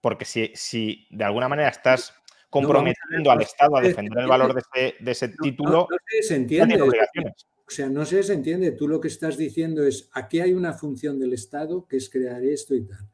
Porque 0.00 0.24
si, 0.24 0.52
si 0.54 1.06
de 1.10 1.24
alguna 1.24 1.48
manera 1.48 1.68
estás 1.68 2.14
comprometiendo 2.50 3.30
al 3.30 3.42
Estado 3.42 3.76
a 3.76 3.80
defender 3.80 4.18
el 4.18 4.28
valor 4.28 4.54
de 4.54 4.94
ese, 5.04 5.28
título, 5.28 5.88
no, 5.90 5.96
se 6.20 6.36
entiende. 6.36 6.80
O 6.80 7.70
sea, 7.70 7.88
no 7.88 8.04
se 8.04 8.20
entiende. 8.32 8.72
Tú 8.72 8.86
lo 8.86 9.00
que 9.00 9.08
estás 9.08 9.36
diciendo 9.36 9.84
es, 9.84 10.08
aquí 10.12 10.40
hay 10.40 10.52
una 10.52 10.72
función 10.72 11.18
del 11.18 11.32
Estado 11.32 11.86
que 11.86 11.96
es 11.96 12.08
crear 12.08 12.42
esto 12.44 12.74
y 12.74 12.86
tal. 12.86 13.08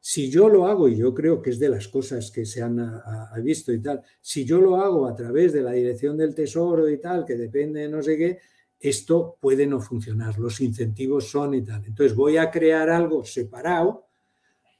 Si 0.00 0.30
yo 0.30 0.50
lo 0.50 0.66
hago, 0.66 0.88
y 0.88 0.96
yo 0.96 1.14
creo 1.14 1.40
que 1.40 1.50
es 1.50 1.58
de 1.58 1.70
las 1.70 1.88
cosas 1.88 2.30
que 2.30 2.44
se 2.44 2.60
han 2.60 3.00
visto 3.42 3.72
y 3.72 3.80
tal, 3.80 4.02
si 4.20 4.44
yo 4.44 4.60
lo 4.60 4.76
hago 4.76 5.06
a 5.06 5.14
través 5.14 5.52
de 5.52 5.62
la 5.62 5.72
dirección 5.72 6.18
del 6.18 6.34
Tesoro 6.34 6.90
y 6.90 6.98
tal, 7.00 7.24
que 7.24 7.36
depende 7.36 7.80
de 7.80 7.88
no 7.88 8.02
sé 8.02 8.18
qué, 8.18 8.38
esto 8.80 9.36
puede 9.40 9.66
no 9.66 9.80
funcionar, 9.80 10.38
los 10.38 10.60
incentivos 10.60 11.30
son 11.30 11.54
y 11.54 11.62
tal. 11.62 11.84
Entonces 11.86 12.14
voy 12.16 12.36
a 12.36 12.50
crear 12.50 12.90
algo 12.90 13.24
separado 13.24 14.06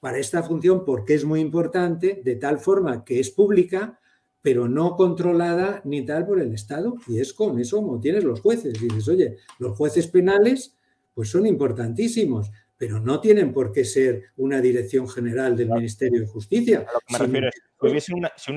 para 0.00 0.18
esta 0.18 0.42
función 0.42 0.84
porque 0.84 1.14
es 1.14 1.24
muy 1.24 1.40
importante, 1.40 2.20
de 2.22 2.36
tal 2.36 2.58
forma 2.58 3.04
que 3.04 3.20
es 3.20 3.30
pública, 3.30 3.98
pero 4.42 4.68
no 4.68 4.96
controlada 4.96 5.80
ni 5.84 6.04
tal 6.04 6.26
por 6.26 6.40
el 6.40 6.52
Estado. 6.52 6.96
Y 7.08 7.18
es 7.18 7.32
con 7.32 7.58
eso 7.58 7.78
como 7.78 7.98
tienes 8.00 8.24
los 8.24 8.40
jueces. 8.40 8.78
Dices, 8.78 9.08
oye, 9.08 9.36
los 9.58 9.76
jueces 9.76 10.06
penales 10.08 10.76
pues 11.14 11.30
son 11.30 11.46
importantísimos, 11.46 12.50
pero 12.76 13.00
no 13.00 13.20
tienen 13.20 13.54
por 13.54 13.72
qué 13.72 13.84
ser 13.84 14.24
una 14.36 14.60
dirección 14.60 15.08
general 15.08 15.56
del 15.56 15.70
Ministerio 15.70 16.20
de 16.20 16.26
Justicia. 16.26 16.84
me 17.08 17.18
refiero 17.18 17.50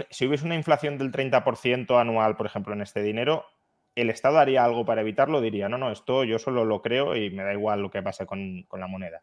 si 0.09 0.25
hubiese 0.25 0.45
una 0.45 0.55
inflación 0.55 0.97
del 0.97 1.11
30% 1.11 1.99
anual, 1.99 2.35
por 2.35 2.45
ejemplo, 2.45 2.73
en 2.73 2.81
este 2.81 3.01
dinero, 3.01 3.45
¿el 3.97 4.11
Estado 4.11 4.37
haría 4.37 4.63
algo 4.63 4.85
para 4.85 5.01
evitarlo? 5.01 5.41
Diría, 5.41 5.67
no, 5.67 5.77
no, 5.77 5.91
esto 5.91 6.23
yo 6.23 6.37
solo 6.37 6.63
lo 6.63 6.81
creo 6.81 7.15
y 7.15 7.31
me 7.31 7.43
da 7.43 7.53
igual 7.53 7.81
lo 7.81 7.89
que 7.89 8.03
pase 8.03 8.25
con, 8.25 8.65
la 8.71 8.87
moneda. 8.87 9.21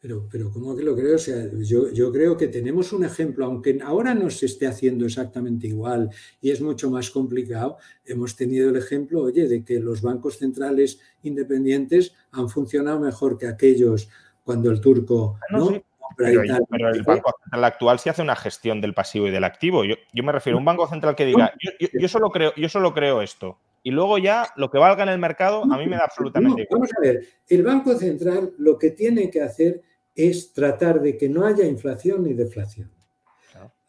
Pero, 0.00 0.28
pero 0.30 0.50
¿cómo 0.50 0.76
que 0.76 0.82
lo 0.82 0.94
creo? 0.94 1.14
O 1.14 1.18
sea, 1.18 1.36
yo, 1.60 1.90
yo, 1.92 2.12
creo 2.12 2.36
que 2.36 2.48
tenemos 2.48 2.92
un 2.92 3.04
ejemplo, 3.04 3.44
aunque 3.44 3.78
ahora 3.82 4.14
no 4.14 4.30
se 4.30 4.46
esté 4.46 4.66
haciendo 4.66 5.06
exactamente 5.06 5.68
igual 5.68 6.10
y 6.40 6.50
es 6.50 6.60
mucho 6.60 6.90
más 6.90 7.10
complicado, 7.10 7.78
hemos 8.04 8.36
tenido 8.36 8.70
el 8.70 8.76
ejemplo, 8.76 9.22
oye, 9.22 9.48
de 9.48 9.64
que 9.64 9.80
los 9.80 10.02
bancos 10.02 10.38
centrales 10.38 11.00
independientes 11.22 12.14
han 12.32 12.48
funcionado 12.48 13.00
mejor 13.00 13.38
que 13.38 13.46
aquellos 13.46 14.08
cuando 14.44 14.70
el 14.70 14.80
turco... 14.80 15.38
Ah, 15.50 15.58
¿no? 15.58 15.82
Pero, 16.16 16.42
el 16.42 17.02
Banco 17.04 17.32
Central 17.42 17.64
actual 17.64 17.98
sí 18.00 18.08
hace 18.08 18.22
una 18.22 18.34
gestión 18.34 18.80
del 18.80 18.92
pasivo 18.92 19.28
y 19.28 19.30
del 19.30 19.44
activo. 19.44 19.84
Yo, 19.84 19.94
me 20.24 20.32
refiero 20.32 20.56
a 20.56 20.58
un 20.58 20.64
Banco 20.64 20.88
Central 20.88 21.14
que 21.14 21.24
diga, 21.24 21.52
yo, 21.92 22.08
solo 22.08 22.30
creo, 22.30 22.52
yo 22.56 22.68
solo 22.68 22.92
creo 22.92 23.22
esto. 23.22 23.58
Y 23.82 23.90
luego 23.90 24.18
ya 24.18 24.48
lo 24.56 24.70
que 24.70 24.78
valga 24.78 25.02
en 25.02 25.08
el 25.10 25.18
mercado 25.18 25.62
a 25.64 25.78
mí 25.78 25.86
me 25.86 25.96
da 25.96 26.04
absolutamente 26.04 26.62
igual. 26.62 26.80
Vamos 26.80 26.90
a 26.96 27.00
ver, 27.00 27.26
el 27.48 27.62
Banco 27.62 27.94
Central 27.96 28.54
lo 28.58 28.78
que 28.78 28.90
tiene 28.90 29.30
que 29.30 29.40
hacer 29.40 29.82
es 30.14 30.52
tratar 30.52 31.00
de 31.00 31.16
que 31.16 31.28
no 31.28 31.46
haya 31.46 31.64
inflación 31.64 32.24
ni 32.24 32.34
deflación. 32.34 32.90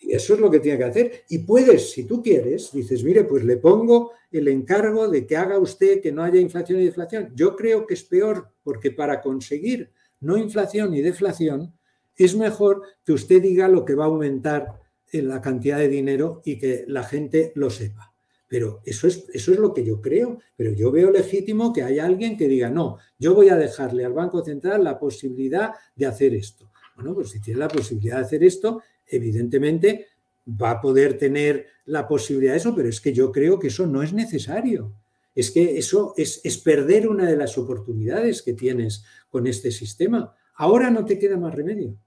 Y 0.01 0.13
eso 0.13 0.33
es 0.33 0.39
lo 0.39 0.49
que 0.49 0.59
tiene 0.59 0.77
que 0.77 0.83
hacer. 0.85 1.23
Y 1.27 1.39
puedes, 1.39 1.91
si 1.91 2.05
tú 2.05 2.23
quieres, 2.23 2.71
dices, 2.71 3.03
mire, 3.03 3.25
pues 3.25 3.43
le 3.43 3.57
pongo 3.57 4.13
el 4.31 4.47
encargo 4.47 5.09
de 5.09 5.27
que 5.27 5.35
haga 5.35 5.59
usted 5.59 6.01
que 6.01 6.11
no 6.11 6.23
haya 6.23 6.39
inflación 6.39 6.79
y 6.79 6.85
deflación. 6.85 7.31
Yo 7.35 7.55
creo 7.55 7.85
que 7.85 7.95
es 7.95 8.03
peor, 8.03 8.47
porque 8.63 8.91
para 8.91 9.21
conseguir 9.21 9.91
no 10.21 10.37
inflación 10.37 10.91
ni 10.91 11.01
deflación, 11.01 11.73
es 12.15 12.35
mejor 12.35 12.83
que 13.03 13.13
usted 13.13 13.41
diga 13.41 13.67
lo 13.67 13.83
que 13.83 13.95
va 13.95 14.05
a 14.05 14.07
aumentar 14.07 14.79
en 15.11 15.27
la 15.27 15.41
cantidad 15.41 15.77
de 15.77 15.87
dinero 15.87 16.41
y 16.45 16.59
que 16.59 16.85
la 16.87 17.03
gente 17.03 17.51
lo 17.55 17.69
sepa. 17.69 18.08
Pero 18.49 18.81
eso 18.83 19.07
es, 19.07 19.25
eso 19.31 19.53
es 19.53 19.59
lo 19.59 19.73
que 19.73 19.85
yo 19.85 20.01
creo. 20.01 20.39
Pero 20.57 20.73
yo 20.73 20.91
veo 20.91 21.11
legítimo 21.11 21.71
que 21.71 21.83
haya 21.83 22.05
alguien 22.05 22.35
que 22.35 22.49
diga, 22.49 22.69
no, 22.69 22.97
yo 23.17 23.33
voy 23.33 23.49
a 23.49 23.55
dejarle 23.55 24.03
al 24.03 24.13
Banco 24.13 24.43
Central 24.43 24.83
la 24.83 24.99
posibilidad 24.99 25.73
de 25.95 26.07
hacer 26.07 26.33
esto. 26.33 26.71
Bueno, 26.95 27.13
pues 27.13 27.29
si 27.29 27.39
tiene 27.39 27.59
la 27.59 27.67
posibilidad 27.69 28.17
de 28.17 28.25
hacer 28.25 28.43
esto, 28.43 28.81
evidentemente 29.05 30.07
va 30.49 30.71
a 30.71 30.81
poder 30.81 31.17
tener 31.17 31.67
la 31.85 32.07
posibilidad 32.07 32.53
de 32.53 32.57
eso, 32.57 32.75
pero 32.75 32.89
es 32.89 32.99
que 32.99 33.13
yo 33.13 33.31
creo 33.31 33.59
que 33.59 33.67
eso 33.67 33.85
no 33.85 34.01
es 34.01 34.13
necesario. 34.13 34.95
Es 35.35 35.51
que 35.51 35.77
eso 35.77 36.13
es, 36.17 36.41
es 36.43 36.57
perder 36.57 37.07
una 37.07 37.29
de 37.29 37.37
las 37.37 37.57
oportunidades 37.57 38.41
que 38.41 38.53
tienes 38.53 39.05
con 39.29 39.45
este 39.45 39.71
sistema. 39.71 40.35
Ahora 40.55 40.89
no 40.89 41.05
te 41.05 41.19
queda 41.19 41.37
más 41.37 41.53
remedio. 41.53 41.97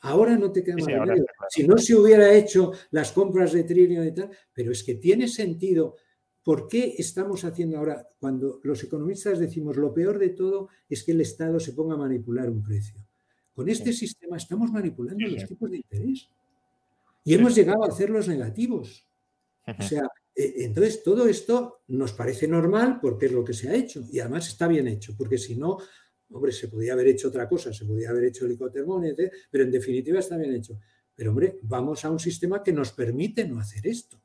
Ahora 0.00 0.36
no 0.36 0.52
te 0.52 0.62
queda 0.62 0.76
más 0.76 0.86
remedio. 0.86 1.26
Si 1.48 1.66
no 1.66 1.78
se 1.78 1.94
hubiera 1.94 2.32
hecho 2.34 2.72
las 2.90 3.12
compras 3.12 3.52
de 3.52 3.64
Trillium 3.64 4.06
y 4.06 4.12
tal, 4.12 4.30
pero 4.52 4.72
es 4.72 4.82
que 4.82 4.96
tiene 4.96 5.28
sentido. 5.28 5.96
¿Por 6.42 6.68
qué 6.68 6.94
estamos 6.98 7.44
haciendo 7.44 7.76
ahora, 7.76 8.08
cuando 8.20 8.60
los 8.62 8.82
economistas 8.84 9.40
decimos 9.40 9.76
lo 9.76 9.92
peor 9.92 10.18
de 10.18 10.28
todo 10.28 10.68
es 10.88 11.02
que 11.02 11.10
el 11.10 11.20
Estado 11.20 11.58
se 11.58 11.72
ponga 11.72 11.94
a 11.94 11.98
manipular 11.98 12.48
un 12.48 12.62
precio? 12.62 13.04
Con 13.52 13.68
este 13.68 13.92
sistema 13.92 14.36
estamos 14.36 14.70
manipulando 14.70 15.26
los 15.26 15.44
tipos 15.46 15.70
de 15.70 15.78
interés. 15.78 16.28
Y 17.24 17.34
hemos 17.34 17.54
llegado 17.54 17.82
a 17.82 17.88
hacerlos 17.88 18.28
negativos. 18.28 19.08
O 19.66 19.82
sea, 19.82 20.08
e, 20.36 20.64
entonces 20.64 21.02
todo 21.02 21.26
esto 21.26 21.80
nos 21.88 22.12
parece 22.12 22.46
normal 22.46 23.00
porque 23.00 23.26
es 23.26 23.32
lo 23.32 23.42
que 23.42 23.54
se 23.54 23.68
ha 23.68 23.74
hecho 23.74 24.04
y 24.12 24.20
además 24.20 24.46
está 24.46 24.68
bien 24.68 24.86
hecho, 24.86 25.14
porque 25.16 25.38
si 25.38 25.56
no, 25.56 25.78
Hombre, 26.30 26.52
se 26.52 26.68
podía 26.68 26.92
haber 26.92 27.08
hecho 27.08 27.28
otra 27.28 27.48
cosa, 27.48 27.72
se 27.72 27.84
podía 27.84 28.10
haber 28.10 28.24
hecho 28.24 28.46
helicóptero, 28.46 29.00
pero 29.50 29.64
en 29.64 29.70
definitiva 29.70 30.18
está 30.18 30.36
bien 30.36 30.54
hecho. 30.54 30.78
Pero 31.14 31.30
hombre, 31.30 31.58
vamos 31.62 32.04
a 32.04 32.10
un 32.10 32.18
sistema 32.18 32.62
que 32.62 32.72
nos 32.72 32.92
permite 32.92 33.46
no 33.46 33.58
hacer 33.58 33.86
esto. 33.86 34.20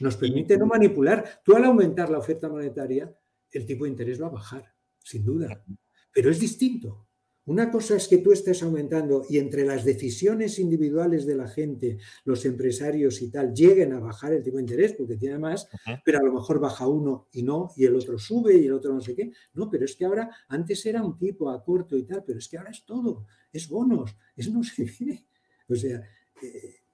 Nos 0.00 0.16
permite 0.16 0.56
no 0.56 0.66
manipular. 0.66 1.40
Tú 1.44 1.56
al 1.56 1.64
aumentar 1.64 2.10
la 2.10 2.18
oferta 2.18 2.48
monetaria, 2.48 3.14
el 3.50 3.66
tipo 3.66 3.84
de 3.84 3.90
interés 3.90 4.20
va 4.20 4.26
a 4.26 4.30
bajar, 4.30 4.74
sin 5.02 5.24
duda. 5.24 5.64
Pero 6.12 6.30
es 6.30 6.38
distinto. 6.38 7.05
Una 7.46 7.70
cosa 7.70 7.96
es 7.96 8.08
que 8.08 8.18
tú 8.18 8.32
estés 8.32 8.64
aumentando 8.64 9.24
y 9.28 9.38
entre 9.38 9.64
las 9.64 9.84
decisiones 9.84 10.58
individuales 10.58 11.26
de 11.26 11.36
la 11.36 11.46
gente, 11.46 11.98
los 12.24 12.44
empresarios 12.44 13.22
y 13.22 13.30
tal, 13.30 13.54
lleguen 13.54 13.92
a 13.92 14.00
bajar 14.00 14.32
el 14.32 14.42
tipo 14.42 14.56
de 14.56 14.64
interés 14.64 14.94
porque 14.94 15.16
tiene 15.16 15.38
más, 15.38 15.68
pero 16.04 16.18
a 16.18 16.22
lo 16.24 16.32
mejor 16.32 16.58
baja 16.58 16.88
uno 16.88 17.28
y 17.32 17.44
no, 17.44 17.70
y 17.76 17.84
el 17.84 17.94
otro 17.94 18.18
sube 18.18 18.56
y 18.56 18.66
el 18.66 18.72
otro 18.72 18.92
no 18.92 19.00
sé 19.00 19.14
qué. 19.14 19.30
No, 19.54 19.70
pero 19.70 19.84
es 19.84 19.94
que 19.94 20.04
ahora, 20.04 20.28
antes 20.48 20.84
era 20.86 21.04
un 21.04 21.16
tipo 21.16 21.48
a 21.48 21.62
corto 21.62 21.96
y 21.96 22.02
tal, 22.02 22.24
pero 22.26 22.40
es 22.40 22.48
que 22.48 22.58
ahora 22.58 22.70
es 22.70 22.84
todo, 22.84 23.26
es 23.52 23.68
bonos, 23.68 24.16
es 24.34 24.50
no 24.50 24.64
sé 24.64 24.86
qué. 24.86 25.24
O 25.68 25.76
sea, 25.76 26.02
eh, 26.42 26.85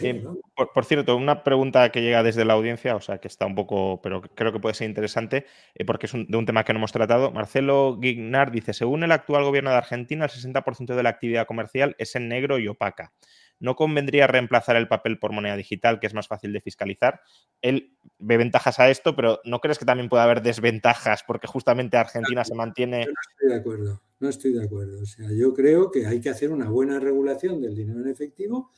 eh, 0.00 0.24
por, 0.74 0.84
cierto, 0.84 1.16
una 1.16 1.42
pregunta 1.42 1.90
que 1.90 2.02
llega 2.02 2.22
desde 2.22 2.44
la 2.44 2.52
audiencia, 2.52 2.94
o 2.94 3.00
sea, 3.00 3.18
que 3.18 3.26
está 3.26 3.46
un 3.46 3.56
poco, 3.56 4.00
pero 4.00 4.22
creo 4.22 4.52
que 4.52 4.60
puede 4.60 4.74
ser 4.74 4.88
interesante, 4.88 5.46
eh, 5.74 5.84
porque 5.84 6.06
es 6.06 6.12
de 6.12 6.36
un 6.36 6.46
tema 6.46 6.64
que 6.64 6.72
no 6.72 6.78
hemos 6.78 6.92
tratado. 6.92 7.32
Marcelo 7.32 7.98
Guignar 7.98 8.52
dice, 8.52 8.72
según 8.72 9.02
el 9.02 9.10
actual 9.10 9.44
gobierno 9.44 9.70
de 9.70 9.76
Argentina, 9.76 10.24
el 10.24 10.30
60% 10.30 10.94
de 10.94 11.02
la 11.02 11.08
actividad 11.08 11.46
comercial 11.46 11.96
es 11.98 12.14
en 12.14 12.28
negro 12.28 12.58
y 12.58 12.68
opaca. 12.68 13.12
¿No 13.58 13.76
convendría 13.76 14.26
reemplazar 14.26 14.76
el 14.76 14.88
papel 14.88 15.18
por 15.18 15.32
moneda 15.32 15.56
digital, 15.56 16.00
que 16.00 16.06
es 16.06 16.14
más 16.14 16.26
fácil 16.26 16.52
de 16.52 16.60
fiscalizar? 16.60 17.20
Él 17.60 17.96
ve 18.18 18.36
ventajas 18.36 18.80
a 18.80 18.90
esto, 18.90 19.14
pero 19.14 19.40
¿no 19.44 19.60
crees 19.60 19.78
que 19.78 19.84
también 19.84 20.08
puede 20.08 20.22
haber 20.22 20.42
desventajas 20.42 21.22
porque 21.24 21.46
justamente 21.46 21.96
Argentina 21.96 22.44
se 22.44 22.54
mantiene... 22.54 23.06
no 23.06 23.12
estoy 23.30 23.48
de 23.48 23.54
acuerdo, 23.54 24.02
no 24.18 24.28
estoy 24.28 24.52
de 24.52 24.64
acuerdo. 24.64 25.02
O 25.02 25.06
sea, 25.06 25.26
yo 25.30 25.54
creo 25.54 25.90
que 25.90 26.06
hay 26.06 26.20
que 26.20 26.30
hacer 26.30 26.50
una 26.50 26.70
buena 26.70 26.98
regulación 26.98 27.60
del 27.60 27.76
dinero 27.76 28.00
en 28.00 28.08
efectivo 28.08 28.70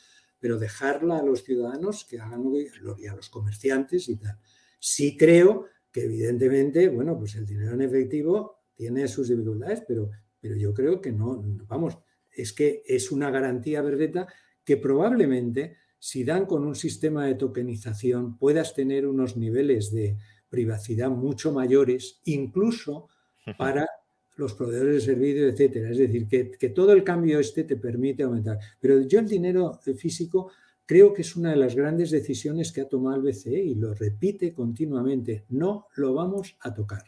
pero 0.44 0.58
dejarla 0.58 1.20
a 1.20 1.22
los 1.22 1.42
ciudadanos 1.42 2.04
que 2.04 2.20
hagan 2.20 2.44
lo 2.82 2.94
que 2.94 3.04
y 3.04 3.06
a 3.06 3.14
los 3.14 3.30
comerciantes 3.30 4.10
y 4.10 4.16
tal. 4.16 4.38
Sí 4.78 5.16
creo 5.16 5.64
que 5.90 6.04
evidentemente, 6.04 6.90
bueno, 6.90 7.18
pues 7.18 7.34
el 7.36 7.46
dinero 7.46 7.72
en 7.72 7.80
efectivo 7.80 8.58
tiene 8.74 9.08
sus 9.08 9.30
dificultades, 9.30 9.82
pero, 9.88 10.10
pero 10.38 10.54
yo 10.54 10.74
creo 10.74 11.00
que 11.00 11.12
no, 11.12 11.42
vamos, 11.66 11.96
es 12.30 12.52
que 12.52 12.82
es 12.86 13.10
una 13.10 13.30
garantía 13.30 13.80
verdeta 13.80 14.26
que 14.62 14.76
probablemente 14.76 15.78
si 15.98 16.24
dan 16.24 16.44
con 16.44 16.66
un 16.66 16.74
sistema 16.74 17.24
de 17.24 17.36
tokenización 17.36 18.36
puedas 18.36 18.74
tener 18.74 19.06
unos 19.06 19.38
niveles 19.38 19.92
de 19.92 20.18
privacidad 20.50 21.08
mucho 21.08 21.54
mayores, 21.54 22.20
incluso 22.24 23.08
para 23.56 23.88
los 24.36 24.54
proveedores 24.54 24.94
de 24.94 25.00
servicios, 25.00 25.52
etcétera. 25.52 25.90
Es 25.90 25.98
decir, 25.98 26.28
que, 26.28 26.68
todo 26.70 26.92
el 26.92 27.04
cambio 27.04 27.38
este 27.38 27.64
te 27.64 27.76
permite 27.76 28.22
aumentar. 28.22 28.58
Pero 28.80 29.00
yo 29.02 29.20
el 29.20 29.28
dinero 29.28 29.78
físico 29.96 30.50
creo 30.86 31.12
que 31.12 31.22
es 31.22 31.36
una 31.36 31.50
de 31.50 31.56
las 31.56 31.74
grandes 31.74 32.10
decisiones 32.10 32.72
que 32.72 32.82
ha 32.82 32.88
tomado 32.88 33.16
el 33.16 33.22
BCE 33.22 33.62
y 33.62 33.74
lo 33.74 33.94
repite 33.94 34.52
continuamente. 34.52 35.44
No 35.50 35.88
lo 35.94 36.14
vamos 36.14 36.56
a 36.60 36.74
tocar. 36.74 37.04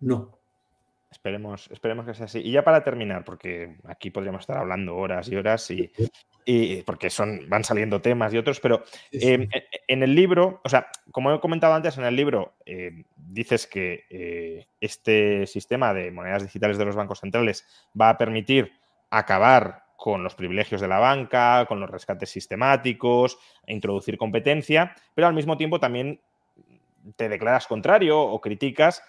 No. 0.00 0.38
Esperemos, 1.10 1.70
esperemos 1.70 2.04
que 2.06 2.14
sea 2.14 2.26
así. 2.26 2.40
Y 2.40 2.52
ya 2.52 2.62
para 2.62 2.84
terminar, 2.84 3.24
porque 3.24 3.76
aquí 3.84 4.10
podríamos 4.10 4.40
estar 4.40 4.58
hablando 4.58 4.96
horas 4.96 5.28
y 5.28 5.36
horas 5.36 5.70
y, 5.70 5.90
porque 6.84 7.10
son, 7.10 7.48
van 7.48 7.64
saliendo 7.64 8.00
temas 8.00 8.32
y 8.32 8.38
otros, 8.38 8.60
pero 8.60 8.84
em, 9.10 9.48
e, 9.52 9.66
en 9.88 10.02
el 10.02 10.14
libro, 10.14 10.60
o 10.64 10.68
sea, 10.68 10.88
como 11.10 11.32
he 11.32 11.40
comentado 11.40 11.74
antes, 11.74 11.98
en 11.98 12.04
el 12.04 12.14
libro 12.14 12.54
eh, 12.64 13.04
dices 13.16 13.66
que 13.66 14.04
eh, 14.10 14.66
este 14.80 15.46
sistema 15.46 15.92
de 15.92 16.12
monedas 16.12 16.44
digitales 16.44 16.78
de 16.78 16.84
los 16.84 16.94
bancos 16.94 17.20
centrales 17.20 17.66
va 18.00 18.10
a 18.10 18.18
permitir 18.18 18.72
acabar 19.10 19.86
con 19.96 20.22
los 20.22 20.34
privilegios 20.34 20.80
de 20.80 20.88
la 20.88 20.98
banca, 20.98 21.64
con 21.66 21.80
los 21.80 21.90
rescates 21.90 22.30
sistemáticos, 22.30 23.38
introducir 23.66 24.16
competencia, 24.16 24.94
pero 25.14 25.26
al 25.26 25.34
mismo 25.34 25.56
tiempo 25.56 25.80
también 25.80 26.20
te 27.16 27.28
declaras 27.28 27.66
contrario 27.66 28.20
o 28.20 28.40
criticas 28.40 29.02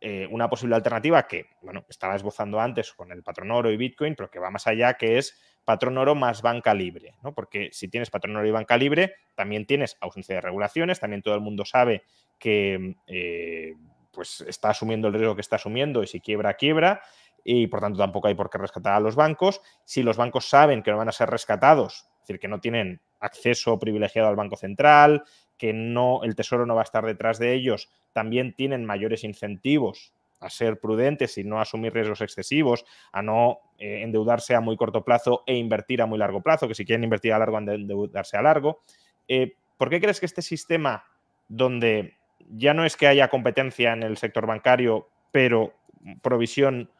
eh, 0.00 0.28
una 0.30 0.50
posible 0.50 0.74
alternativa 0.74 1.26
que, 1.26 1.46
bueno, 1.62 1.84
estaba 1.88 2.14
esbozando 2.14 2.60
antes 2.60 2.92
con 2.92 3.10
el 3.10 3.22
patrón 3.22 3.50
oro 3.50 3.70
y 3.70 3.76
Bitcoin, 3.78 4.14
pero 4.14 4.30
que 4.30 4.38
va 4.38 4.50
más 4.50 4.66
allá, 4.66 4.94
que 4.94 5.16
es 5.16 5.40
patrón 5.64 5.98
oro 5.98 6.14
más 6.14 6.42
banca 6.42 6.74
libre, 6.74 7.14
¿no? 7.22 7.34
Porque 7.34 7.70
si 7.72 7.88
tienes 7.88 8.10
patrón 8.10 8.36
oro 8.36 8.46
y 8.46 8.50
banca 8.50 8.76
libre, 8.76 9.14
también 9.34 9.66
tienes 9.66 9.96
ausencia 10.00 10.36
de 10.36 10.40
regulaciones, 10.40 11.00
también 11.00 11.22
todo 11.22 11.34
el 11.34 11.40
mundo 11.40 11.64
sabe 11.64 12.02
que 12.38 12.96
eh, 13.06 13.74
pues 14.10 14.42
está 14.42 14.70
asumiendo 14.70 15.08
el 15.08 15.14
riesgo 15.14 15.34
que 15.34 15.40
está 15.40 15.56
asumiendo 15.56 16.02
y 16.02 16.06
si 16.06 16.20
quiebra, 16.20 16.54
quiebra, 16.54 17.02
y 17.44 17.66
por 17.66 17.80
tanto 17.80 17.98
tampoco 17.98 18.28
hay 18.28 18.34
por 18.34 18.48
qué 18.48 18.58
rescatar 18.58 18.94
a 18.94 19.00
los 19.00 19.16
bancos. 19.16 19.60
Si 19.84 20.02
los 20.02 20.16
bancos 20.16 20.48
saben 20.48 20.82
que 20.82 20.90
no 20.90 20.96
van 20.96 21.08
a 21.08 21.12
ser 21.12 21.28
rescatados, 21.28 22.06
es 22.14 22.20
decir, 22.20 22.40
que 22.40 22.48
no 22.48 22.60
tienen 22.60 23.02
acceso 23.20 23.78
privilegiado 23.78 24.28
al 24.28 24.36
Banco 24.36 24.56
Central, 24.56 25.24
que 25.58 25.72
no, 25.72 26.22
el 26.22 26.34
Tesoro 26.34 26.64
no 26.64 26.74
va 26.74 26.80
a 26.80 26.84
estar 26.84 27.04
detrás 27.04 27.38
de 27.38 27.52
ellos, 27.52 27.90
también 28.12 28.54
tienen 28.54 28.84
mayores 28.84 29.24
incentivos 29.24 30.13
a 30.40 30.50
ser 30.50 30.78
prudentes 30.78 31.38
y 31.38 31.44
no 31.44 31.60
asumir 31.60 31.92
riesgos 31.92 32.20
excesivos, 32.20 32.84
a 33.12 33.22
no 33.22 33.58
eh, 33.78 34.02
endeudarse 34.02 34.54
a 34.54 34.60
muy 34.60 34.76
corto 34.76 35.04
plazo 35.04 35.42
e 35.46 35.56
invertir 35.56 36.02
a 36.02 36.06
muy 36.06 36.18
largo 36.18 36.42
plazo, 36.42 36.68
que 36.68 36.74
si 36.74 36.84
quieren 36.84 37.04
invertir 37.04 37.32
a 37.32 37.38
largo, 37.38 37.56
han 37.56 37.66
de 37.66 37.74
endeudarse 37.74 38.36
a 38.36 38.42
largo. 38.42 38.82
Eh, 39.28 39.56
¿Por 39.76 39.90
qué 39.90 40.00
crees 40.00 40.20
que 40.20 40.26
este 40.26 40.42
sistema, 40.42 41.04
donde 41.48 42.14
ya 42.50 42.74
no 42.74 42.84
es 42.84 42.96
que 42.96 43.06
haya 43.06 43.28
competencia 43.28 43.92
en 43.92 44.02
el 44.02 44.16
sector 44.16 44.46
bancario, 44.46 45.08
pero 45.32 45.74
provisión 46.22 46.90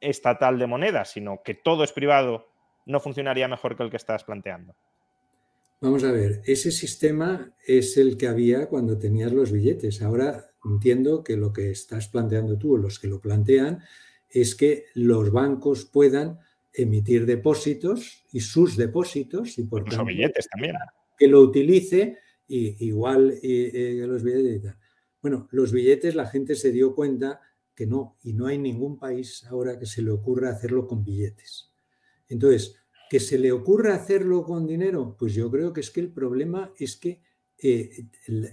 estatal 0.00 0.58
de 0.58 0.66
moneda, 0.66 1.04
sino 1.04 1.42
que 1.42 1.54
todo 1.54 1.84
es 1.84 1.92
privado, 1.92 2.48
no 2.86 3.00
funcionaría 3.00 3.48
mejor 3.48 3.76
que 3.76 3.82
el 3.82 3.90
que 3.90 3.96
estás 3.96 4.24
planteando? 4.24 4.74
Vamos 5.80 6.04
a 6.04 6.12
ver, 6.12 6.42
ese 6.44 6.70
sistema 6.70 7.54
es 7.66 7.96
el 7.96 8.18
que 8.18 8.28
había 8.28 8.68
cuando 8.68 8.98
tenías 8.98 9.32
los 9.32 9.50
billetes. 9.50 10.02
Ahora 10.02 10.49
entiendo 10.64 11.22
que 11.24 11.36
lo 11.36 11.52
que 11.52 11.70
estás 11.70 12.08
planteando 12.08 12.58
tú, 12.58 12.74
o 12.74 12.78
los 12.78 12.98
que 12.98 13.08
lo 13.08 13.20
plantean, 13.20 13.82
es 14.28 14.54
que 14.54 14.86
los 14.94 15.32
bancos 15.32 15.84
puedan 15.84 16.38
emitir 16.72 17.26
depósitos 17.26 18.24
y 18.32 18.40
sus 18.40 18.76
depósitos 18.76 19.58
y 19.58 19.64
por 19.64 19.84
tanto 19.84 20.04
billetes 20.04 20.48
también 20.48 20.76
que 21.18 21.26
lo 21.26 21.40
utilice 21.40 22.18
y, 22.46 22.86
igual 22.86 23.38
que 23.40 24.04
los 24.06 24.22
billetes 24.22 24.56
y 24.56 24.60
tal. 24.60 24.78
Bueno, 25.20 25.48
los 25.50 25.72
billetes 25.72 26.14
la 26.14 26.26
gente 26.26 26.54
se 26.54 26.72
dio 26.72 26.94
cuenta 26.94 27.40
que 27.74 27.86
no 27.86 28.16
y 28.22 28.32
no 28.32 28.46
hay 28.46 28.58
ningún 28.58 28.98
país 28.98 29.44
ahora 29.50 29.78
que 29.78 29.86
se 29.86 30.00
le 30.00 30.10
ocurra 30.10 30.50
hacerlo 30.50 30.86
con 30.86 31.04
billetes. 31.04 31.72
Entonces, 32.28 32.80
¿Que 33.10 33.18
se 33.18 33.40
le 33.40 33.50
ocurra 33.50 33.96
hacerlo 33.96 34.44
con 34.44 34.68
dinero? 34.68 35.16
Pues 35.18 35.34
yo 35.34 35.50
creo 35.50 35.72
que 35.72 35.80
es 35.80 35.90
que 35.90 35.98
el 35.98 36.12
problema 36.12 36.72
es 36.78 36.96
que 36.96 37.20
eh, 37.58 38.06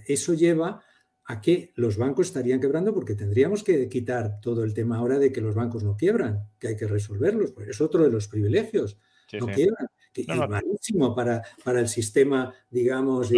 eso 0.04 0.34
lleva 0.34 0.82
a 1.30 1.42
que 1.42 1.72
los 1.76 1.98
bancos 1.98 2.28
estarían 2.28 2.58
quebrando 2.58 2.94
porque 2.94 3.14
tendríamos 3.14 3.62
que 3.62 3.86
quitar 3.90 4.40
todo 4.40 4.64
el 4.64 4.72
tema 4.72 4.96
ahora 4.96 5.18
de 5.18 5.30
que 5.30 5.42
los 5.42 5.54
bancos 5.54 5.84
no 5.84 5.94
quiebran, 5.94 6.48
que 6.58 6.68
hay 6.68 6.76
que 6.76 6.86
resolverlos, 6.86 7.52
pues 7.52 7.68
es 7.68 7.80
otro 7.82 8.02
de 8.02 8.10
los 8.10 8.28
privilegios. 8.28 8.98
no 9.38 9.46
quiebran, 9.46 9.88
que 10.10 10.22
es 10.22 10.28
malísimo 10.28 11.14
para, 11.14 11.42
para, 11.62 11.80
el 11.80 11.88
sistema, 11.88 12.54
digamos. 12.70 13.30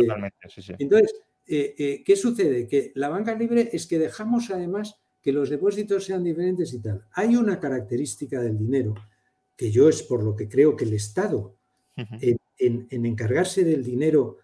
Entonces, 0.79 1.15
eh, 1.49 1.75
eh, 1.77 2.03
¿qué 2.05 2.15
sucede? 2.15 2.69
Que 2.69 2.93
la 2.95 3.09
banca 3.09 3.35
libre 3.35 3.71
es 3.73 3.89
que 3.89 3.99
dejamos 3.99 4.51
además 4.51 5.01
que 5.21 5.33
los 5.33 5.51
depósitos 5.51 6.05
sean 6.05 6.23
diferentes 6.23 6.73
y 6.73 6.81
tal. 6.81 7.05
Hay 7.15 7.35
una 7.35 7.59
característica 7.59 8.41
del 8.41 8.57
dinero 8.57 8.95
que 9.57 9.73
yo 9.73 9.89
es 9.89 10.05
por 10.05 10.23
lo 10.23 10.37
que 10.37 10.49
creo 10.49 10.77
que 10.77 10.85
el 10.85 10.95
Estado 10.95 11.57
en, 11.97 12.87
encargarse 12.89 13.65
del 13.65 13.83
dinero 13.83 14.39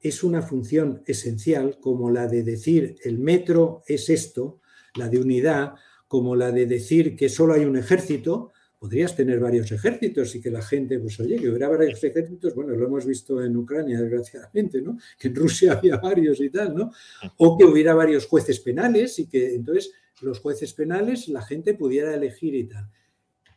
es 0.00 0.24
una 0.24 0.42
función 0.42 1.02
esencial, 1.06 1.78
como 1.80 2.10
la 2.10 2.26
de 2.26 2.42
decir 2.42 2.96
el 3.04 3.18
metro 3.18 3.82
es 3.86 4.08
esto, 4.08 4.60
la 4.94 5.08
de 5.08 5.18
unidad, 5.18 5.74
como 6.08 6.34
la 6.34 6.50
de 6.50 6.66
decir 6.66 7.14
que 7.14 7.28
solo 7.28 7.54
hay 7.54 7.64
un 7.64 7.76
ejército, 7.76 8.50
podrías 8.78 9.14
tener 9.14 9.38
varios 9.38 9.70
ejércitos 9.72 10.34
y 10.34 10.40
que 10.40 10.50
la 10.50 10.62
gente, 10.62 10.98
pues 10.98 11.20
oye, 11.20 11.36
que 11.36 11.50
hubiera 11.50 11.68
varios 11.68 12.02
ejércitos, 12.02 12.54
bueno, 12.54 12.74
lo 12.74 12.86
hemos 12.86 13.04
visto 13.04 13.44
en 13.44 13.54
Ucrania, 13.54 14.00
desgraciadamente, 14.00 14.80
¿no? 14.80 14.96
Que 15.18 15.28
en 15.28 15.34
Rusia 15.34 15.72
había 15.78 15.98
varios 15.98 16.40
y 16.40 16.48
tal, 16.48 16.74
¿no? 16.74 16.90
O 17.36 17.58
que 17.58 17.66
hubiera 17.66 17.94
varios 17.94 18.26
jueces 18.26 18.58
penales 18.58 19.18
y 19.18 19.28
que 19.28 19.54
entonces 19.54 19.92
los 20.22 20.40
jueces 20.40 20.72
penales 20.72 21.28
la 21.28 21.42
gente 21.42 21.74
pudiera 21.74 22.14
elegir 22.14 22.54
y 22.54 22.64
tal. 22.64 22.88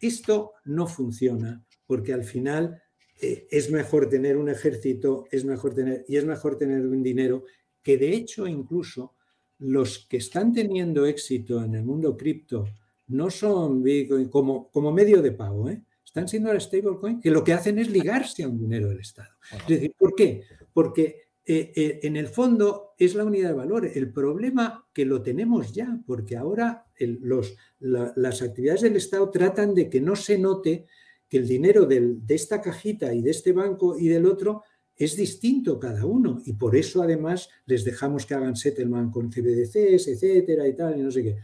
Esto 0.01 0.55
no 0.65 0.87
funciona 0.87 1.63
porque 1.87 2.11
al 2.11 2.25
final 2.25 2.82
eh, 3.23 3.47
es 3.49 3.71
mejor 3.71 4.09
tener 4.09 4.37
un 4.37 4.49
ejército, 4.49 5.25
es 5.31 5.45
mejor 5.45 5.73
tener, 5.73 6.05
y 6.07 6.17
es 6.17 6.25
mejor 6.25 6.57
tener 6.57 6.85
un 6.85 7.01
dinero 7.01 7.45
que 7.81 7.97
de 7.97 8.13
hecho 8.13 8.47
incluso 8.47 9.15
los 9.59 10.07
que 10.07 10.17
están 10.17 10.53
teniendo 10.53 11.05
éxito 11.05 11.63
en 11.63 11.75
el 11.75 11.83
mundo 11.83 12.17
cripto 12.17 12.65
no 13.07 13.29
son 13.29 13.81
Bitcoin 13.81 14.29
como, 14.29 14.69
como 14.71 14.91
medio 14.91 15.21
de 15.21 15.31
pago, 15.31 15.69
¿eh? 15.69 15.81
están 16.13 16.27
siendo 16.27 16.51
el 16.51 16.61
stablecoin 16.61 17.19
que 17.19 17.31
lo 17.31 17.43
que 17.43 17.53
hacen 17.53 17.79
es 17.79 17.89
ligarse 17.89 18.43
a 18.43 18.47
un 18.47 18.59
dinero 18.59 18.89
del 18.89 18.99
Estado. 18.99 19.29
Es 19.51 19.67
decir, 19.67 19.95
¿por 19.97 20.13
qué? 20.13 20.43
Porque 20.71 21.23
eh, 21.45 21.71
eh, 21.75 21.99
en 22.03 22.15
el 22.17 22.27
fondo 22.27 22.93
es 22.99 23.15
la 23.15 23.25
unidad 23.25 23.49
de 23.49 23.55
valor. 23.55 23.85
El 23.85 24.13
problema 24.13 24.87
que 24.93 25.05
lo 25.05 25.23
tenemos 25.23 25.73
ya, 25.73 25.99
porque 26.05 26.37
ahora 26.37 26.85
los, 26.99 27.55
las 27.79 28.41
actividades 28.43 28.81
del 28.81 28.95
Estado 28.95 29.29
tratan 29.31 29.73
de 29.73 29.89
que 29.89 30.01
no 30.01 30.15
se 30.15 30.37
note 30.37 30.85
que 31.33 31.39
el 31.39 31.47
dinero 31.47 31.87
de 31.87 32.19
esta 32.29 32.61
cajita 32.61 33.11
y 33.11 33.23
de 33.23 33.31
este 33.31 33.53
banco 33.53 33.97
y 33.97 34.07
del 34.07 34.27
otro 34.27 34.61
es 34.95 35.15
distinto 35.15 35.79
cada 35.79 36.05
uno 36.05 36.39
y 36.45 36.53
por 36.53 36.75
eso 36.75 37.01
además 37.01 37.49
les 37.65 37.83
dejamos 37.83 38.27
que 38.27 38.35
hagan 38.35 38.55
settlement 38.55 39.11
con 39.11 39.31
CBDCs, 39.31 40.09
etcétera 40.09 40.67
y 40.67 40.75
tal, 40.75 40.99
y 40.99 41.01
no 41.01 41.09
sé 41.09 41.23
qué. 41.23 41.37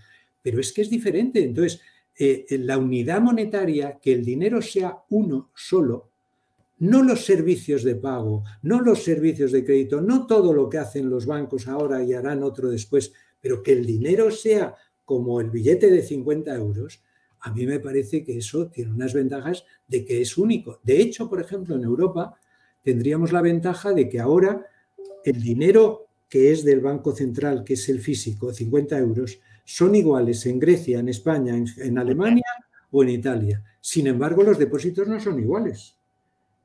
Pero 0.44 0.60
es 0.60 0.72
que 0.74 0.84
es 0.84 0.92
diferente. 0.92 1.44
Entonces, 1.44 1.82
eh, 2.20 2.46
la 2.60 2.78
unidad 2.78 3.20
monetaria, 3.20 3.98
que 4.00 4.14
el 4.14 4.24
dinero 4.24 4.62
sea 4.62 4.96
uno 5.10 5.50
solo, 5.56 6.12
no 6.78 7.02
los 7.02 7.26
servicios 7.26 7.84
de 7.84 7.96
pago, 7.96 8.44
no 8.62 8.82
los 8.82 9.04
servicios 9.04 9.52
de 9.52 9.66
crédito, 9.66 10.02
no 10.02 10.28
todo 10.28 10.54
lo 10.54 10.70
que 10.70 10.78
hacen 10.78 11.10
los 11.10 11.26
bancos 11.26 11.68
ahora 11.68 12.04
y 12.04 12.14
harán 12.14 12.44
otro 12.44 12.70
después, 12.70 13.12
pero 13.42 13.64
que 13.64 13.72
el 13.72 13.88
dinero 13.88 14.30
sea 14.30 14.76
como 15.04 15.42
el 15.42 15.50
billete 15.50 15.90
de 15.90 16.04
50 16.04 16.54
euros, 16.54 17.02
a 17.42 17.52
mí 17.52 17.66
me 17.66 17.80
parece 17.80 18.24
que 18.24 18.38
eso 18.38 18.68
tiene 18.68 18.92
unas 18.92 19.14
ventajas 19.14 19.66
de 19.88 20.04
que 20.06 20.22
es 20.22 20.38
único. 20.38 20.80
De 20.84 21.02
hecho, 21.02 21.30
por 21.30 21.42
ejemplo, 21.42 21.76
en 21.76 21.84
Europa 21.84 22.36
tendríamos 22.84 23.32
la 23.32 23.42
ventaja 23.42 23.94
de 23.94 24.10
que 24.10 24.20
ahora 24.20 24.66
el 25.24 25.42
dinero 25.42 26.08
que 26.28 26.52
es 26.52 26.64
del 26.64 26.80
Banco 26.80 27.16
Central, 27.16 27.64
que 27.64 27.74
es 27.74 27.90
el 27.90 28.00
físico, 28.00 28.54
50 28.54 28.98
euros, 29.00 29.40
son 29.66 29.96
iguales 29.96 30.46
en 30.46 30.60
Grecia, 30.60 31.00
en 31.00 31.10
España, 31.10 31.56
en, 31.56 31.98
Alemania 31.98 32.46
o 32.92 33.04
en 33.04 33.10
Italia. 33.10 33.64
Sin 33.82 34.08
embargo, 34.08 34.44
los 34.44 34.60
depósitos 34.60 35.08
no 35.08 35.20
son 35.20 35.40
iguales. 35.40 35.96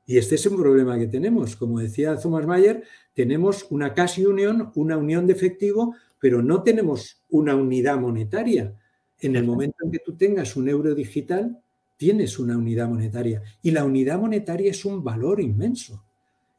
Y 0.05 0.17
este 0.17 0.35
es 0.35 0.45
un 0.45 0.57
problema 0.57 0.99
que 0.99 1.07
tenemos. 1.07 1.55
Como 1.55 1.79
decía 1.79 2.15
Thomas 2.17 2.45
Mayer, 2.45 2.83
tenemos 3.13 3.65
una 3.71 3.93
casi 3.93 4.25
unión, 4.25 4.71
una 4.75 4.97
unión 4.97 5.25
de 5.25 5.33
efectivo, 5.33 5.95
pero 6.19 6.43
no 6.43 6.61
tenemos 6.61 7.23
una 7.29 7.55
unidad 7.55 7.97
monetaria. 7.97 8.75
En 9.21 9.35
el 9.35 9.43
momento 9.43 9.77
en 9.83 9.91
que 9.91 9.99
tú 9.99 10.15
tengas 10.15 10.55
un 10.55 10.69
euro 10.69 10.93
digital, 10.93 11.61
tienes 11.97 12.39
una 12.39 12.57
unidad 12.57 12.89
monetaria. 12.89 13.41
Y 13.61 13.71
la 13.71 13.85
unidad 13.85 14.19
monetaria 14.19 14.71
es 14.71 14.85
un 14.85 15.03
valor 15.03 15.39
inmenso. 15.39 16.03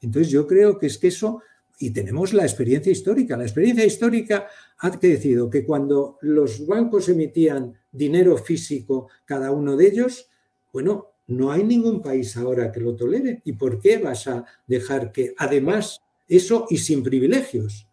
Entonces 0.01 0.31
yo 0.31 0.47
creo 0.47 0.79
que 0.79 0.87
es 0.87 0.99
que 0.99 1.09
eso, 1.09 1.43
y 1.79 1.91
tenemos 1.91 2.33
la 2.33 2.43
experiencia 2.45 2.93
histórica. 2.93 3.37
La 3.37 3.45
experiencia 3.45 3.85
histórica 3.85 4.47
ha 4.79 4.91
decidido 4.91 5.51
que 5.51 5.65
cuando 5.65 6.19
los 6.23 6.67
bancos 6.67 7.09
emitían 7.09 7.75
dinero 7.93 8.37
físico, 8.37 9.09
cada 9.25 9.51
uno 9.51 9.77
de 9.77 9.87
ellos, 9.87 10.29
bueno, 10.73 11.13
no 11.29 11.51
hay 11.51 11.65
ningún 11.65 12.01
país 12.01 12.37
ahora 12.37 12.71
que 12.73 12.81
lo 12.81 12.95
tolere. 12.95 13.43
¿Y 13.45 13.55
por 13.55 13.81
qué 13.81 13.99
vas 13.99 14.27
a 14.27 14.45
dejar 14.67 15.13
que, 15.13 15.35
además, 15.37 16.01
eso 16.29 16.67
y 16.71 16.79
sin 16.79 17.03
privilegios? 17.03 17.89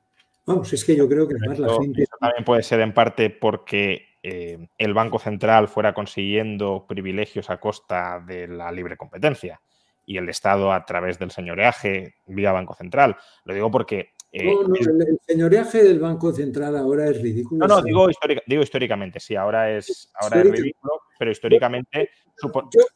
Vamos, 0.45 0.71
es 0.73 0.83
que 0.83 0.95
yo 0.95 1.07
creo 1.07 1.27
que 1.27 1.35
además 1.35 1.59
la 1.59 1.73
gente... 1.79 2.03
Eso 2.03 2.15
también 2.19 2.43
puede 2.45 2.63
ser 2.63 2.81
en 2.81 2.93
parte 2.93 3.29
porque 3.29 4.01
eh, 4.23 4.67
el 4.77 4.93
Banco 4.93 5.19
Central 5.19 5.67
fuera 5.67 5.93
consiguiendo 5.93 6.85
privilegios 6.87 7.49
a 7.49 7.59
costa 7.59 8.23
de 8.25 8.47
la 8.47 8.71
libre 8.71 8.95
competencia 8.95 9.59
y 10.05 10.17
el 10.17 10.29
Estado 10.29 10.71
a 10.71 10.85
través 10.85 11.19
del 11.19 11.31
señoreaje 11.31 12.15
vía 12.25 12.51
Banco 12.51 12.73
Central. 12.73 13.17
Lo 13.43 13.53
digo 13.53 13.69
porque... 13.69 14.13
Eh, 14.31 14.45
no, 14.45 14.63
no, 14.63 14.75
el, 14.75 15.19
señoreaje 15.27 15.83
del 15.83 15.99
Banco 15.99 16.31
Central 16.31 16.75
ahora 16.75 17.07
es 17.07 17.21
ridículo. 17.21 17.67
No, 17.67 17.75
no, 17.75 17.81
digo, 17.83 18.07
digo 18.47 18.63
históricamente, 18.63 19.19
sí, 19.19 19.35
ahora 19.35 19.69
es, 19.69 20.11
ahora 20.15 20.41
es 20.41 20.49
ridículo, 20.49 21.01
pero 21.19 21.29
históricamente 21.29 22.09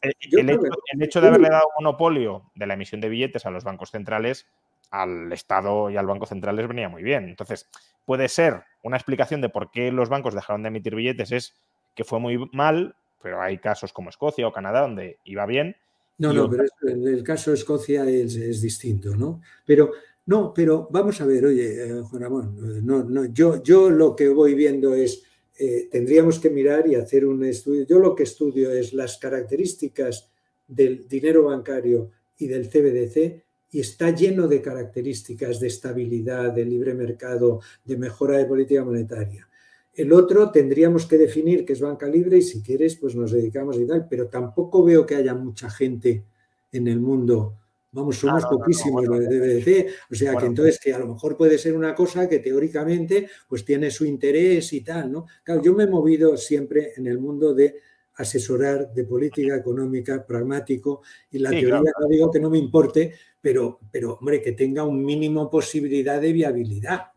eh, 0.02 0.12
el, 0.32 1.02
hecho, 1.02 1.20
de 1.20 1.28
haberle 1.28 1.48
dado 1.48 1.68
monopolio 1.78 2.50
de 2.54 2.66
la 2.66 2.74
emisión 2.74 3.00
de 3.00 3.08
billetes 3.08 3.46
a 3.46 3.50
los 3.50 3.64
bancos 3.64 3.90
centrales, 3.90 4.46
al 4.90 5.32
Estado 5.32 5.90
y 5.90 5.96
al 5.96 6.06
Banco 6.06 6.26
Central 6.26 6.56
les 6.56 6.68
venía 6.68 6.88
muy 6.88 7.02
bien. 7.02 7.24
Entonces, 7.24 7.68
puede 8.04 8.28
ser 8.28 8.62
una 8.82 8.96
explicación 8.96 9.40
de 9.40 9.48
por 9.48 9.70
qué 9.70 9.92
los 9.92 10.08
bancos 10.08 10.34
dejaron 10.34 10.62
de 10.62 10.68
emitir 10.68 10.94
billetes, 10.94 11.32
es 11.32 11.54
que 11.94 12.04
fue 12.04 12.20
muy 12.20 12.48
mal, 12.52 12.94
pero 13.22 13.42
hay 13.42 13.58
casos 13.58 13.92
como 13.92 14.10
Escocia 14.10 14.46
o 14.46 14.52
Canadá 14.52 14.82
donde 14.82 15.18
iba 15.24 15.44
bien 15.46 15.76
no, 16.18 16.32
no, 16.32 16.50
pero 16.50 16.64
en 16.82 17.06
el 17.06 17.22
caso 17.22 17.52
de 17.52 17.56
Escocia 17.56 18.04
es, 18.08 18.60
distinto, 18.60 19.14
¿no? 19.14 19.40
Pero 19.64 19.92
no, 20.26 20.52
pero 20.52 20.88
vamos 20.90 21.20
a 21.20 21.26
ver, 21.26 21.46
oye, 21.46 21.84
eh, 21.84 22.02
Juan 22.02 22.22
Ramón, 22.22 22.84
no, 22.84 23.04
no, 23.04 23.26
yo, 23.26 23.62
yo 23.62 23.88
lo 23.88 24.16
que 24.16 24.28
voy 24.28 24.54
viendo 24.54 24.94
es, 24.94 25.22
eh, 25.58 25.88
tendríamos 25.90 26.40
que 26.40 26.50
mirar 26.50 26.88
y 26.88 26.96
hacer 26.96 27.24
un 27.24 27.44
estudio. 27.44 27.86
Yo 27.86 28.00
lo 28.00 28.16
que 28.16 28.24
estudio 28.24 28.72
es 28.72 28.92
las 28.92 29.16
características 29.18 30.28
del 30.66 31.06
dinero 31.08 31.44
bancario 31.44 32.10
y 32.36 32.48
del 32.48 32.68
CBDC 32.68 33.44
y 33.70 33.80
está 33.80 34.14
lleno 34.14 34.48
de 34.48 34.62
características 34.62 35.60
de 35.60 35.66
estabilidad, 35.66 36.52
de 36.52 36.64
libre 36.64 36.94
mercado, 36.94 37.60
de 37.84 37.96
mejora 37.96 38.38
de 38.38 38.46
política 38.46 38.84
monetaria. 38.84 39.48
El 39.92 40.12
otro 40.12 40.50
tendríamos 40.50 41.06
que 41.06 41.18
definir 41.18 41.64
que 41.64 41.72
es 41.72 41.80
banca 41.80 42.06
libre 42.06 42.38
y 42.38 42.42
si 42.42 42.62
quieres, 42.62 42.96
pues 42.96 43.14
nos 43.14 43.32
dedicamos 43.32 43.76
y 43.78 43.86
tal, 43.86 44.06
pero 44.08 44.28
tampoco 44.28 44.84
veo 44.84 45.04
que 45.04 45.16
haya 45.16 45.34
mucha 45.34 45.68
gente 45.68 46.24
en 46.72 46.86
el 46.86 47.00
mundo. 47.00 47.56
Vamos, 47.90 48.18
somos 48.18 48.44
poquísimos 48.44 49.06
lo 49.06 49.18
de 49.18 49.26
DBC, 49.26 49.86
o 50.10 50.14
sea 50.14 50.36
que 50.36 50.46
entonces 50.46 50.78
que 50.78 50.92
a 50.92 50.98
lo 50.98 51.08
mejor 51.08 51.36
puede 51.36 51.56
ser 51.56 51.74
una 51.74 51.94
cosa 51.94 52.28
que 52.28 52.38
teóricamente 52.38 53.28
pues 53.48 53.64
tiene 53.64 53.90
su 53.90 54.04
interés 54.04 54.72
y 54.74 54.82
tal, 54.82 55.10
¿no? 55.10 55.26
Claro, 55.42 55.62
yo 55.62 55.72
me 55.72 55.84
he 55.84 55.88
movido 55.88 56.36
siempre 56.36 56.92
en 56.96 57.06
el 57.06 57.18
mundo 57.18 57.54
de 57.54 57.76
asesorar 58.14 58.92
de 58.92 59.04
política 59.04 59.56
económica, 59.56 60.26
pragmático, 60.26 61.02
y 61.30 61.38
la 61.38 61.50
teoría 61.50 61.80
no 61.98 62.08
digo 62.08 62.30
que 62.30 62.40
no 62.40 62.50
me 62.50 62.58
importe, 62.58 63.14
pero, 63.40 63.80
pero 63.90 64.14
hombre, 64.14 64.42
que 64.42 64.52
tenga 64.52 64.84
un 64.84 65.04
mínimo 65.04 65.50
posibilidad 65.50 66.20
de 66.20 66.32
viabilidad 66.32 67.12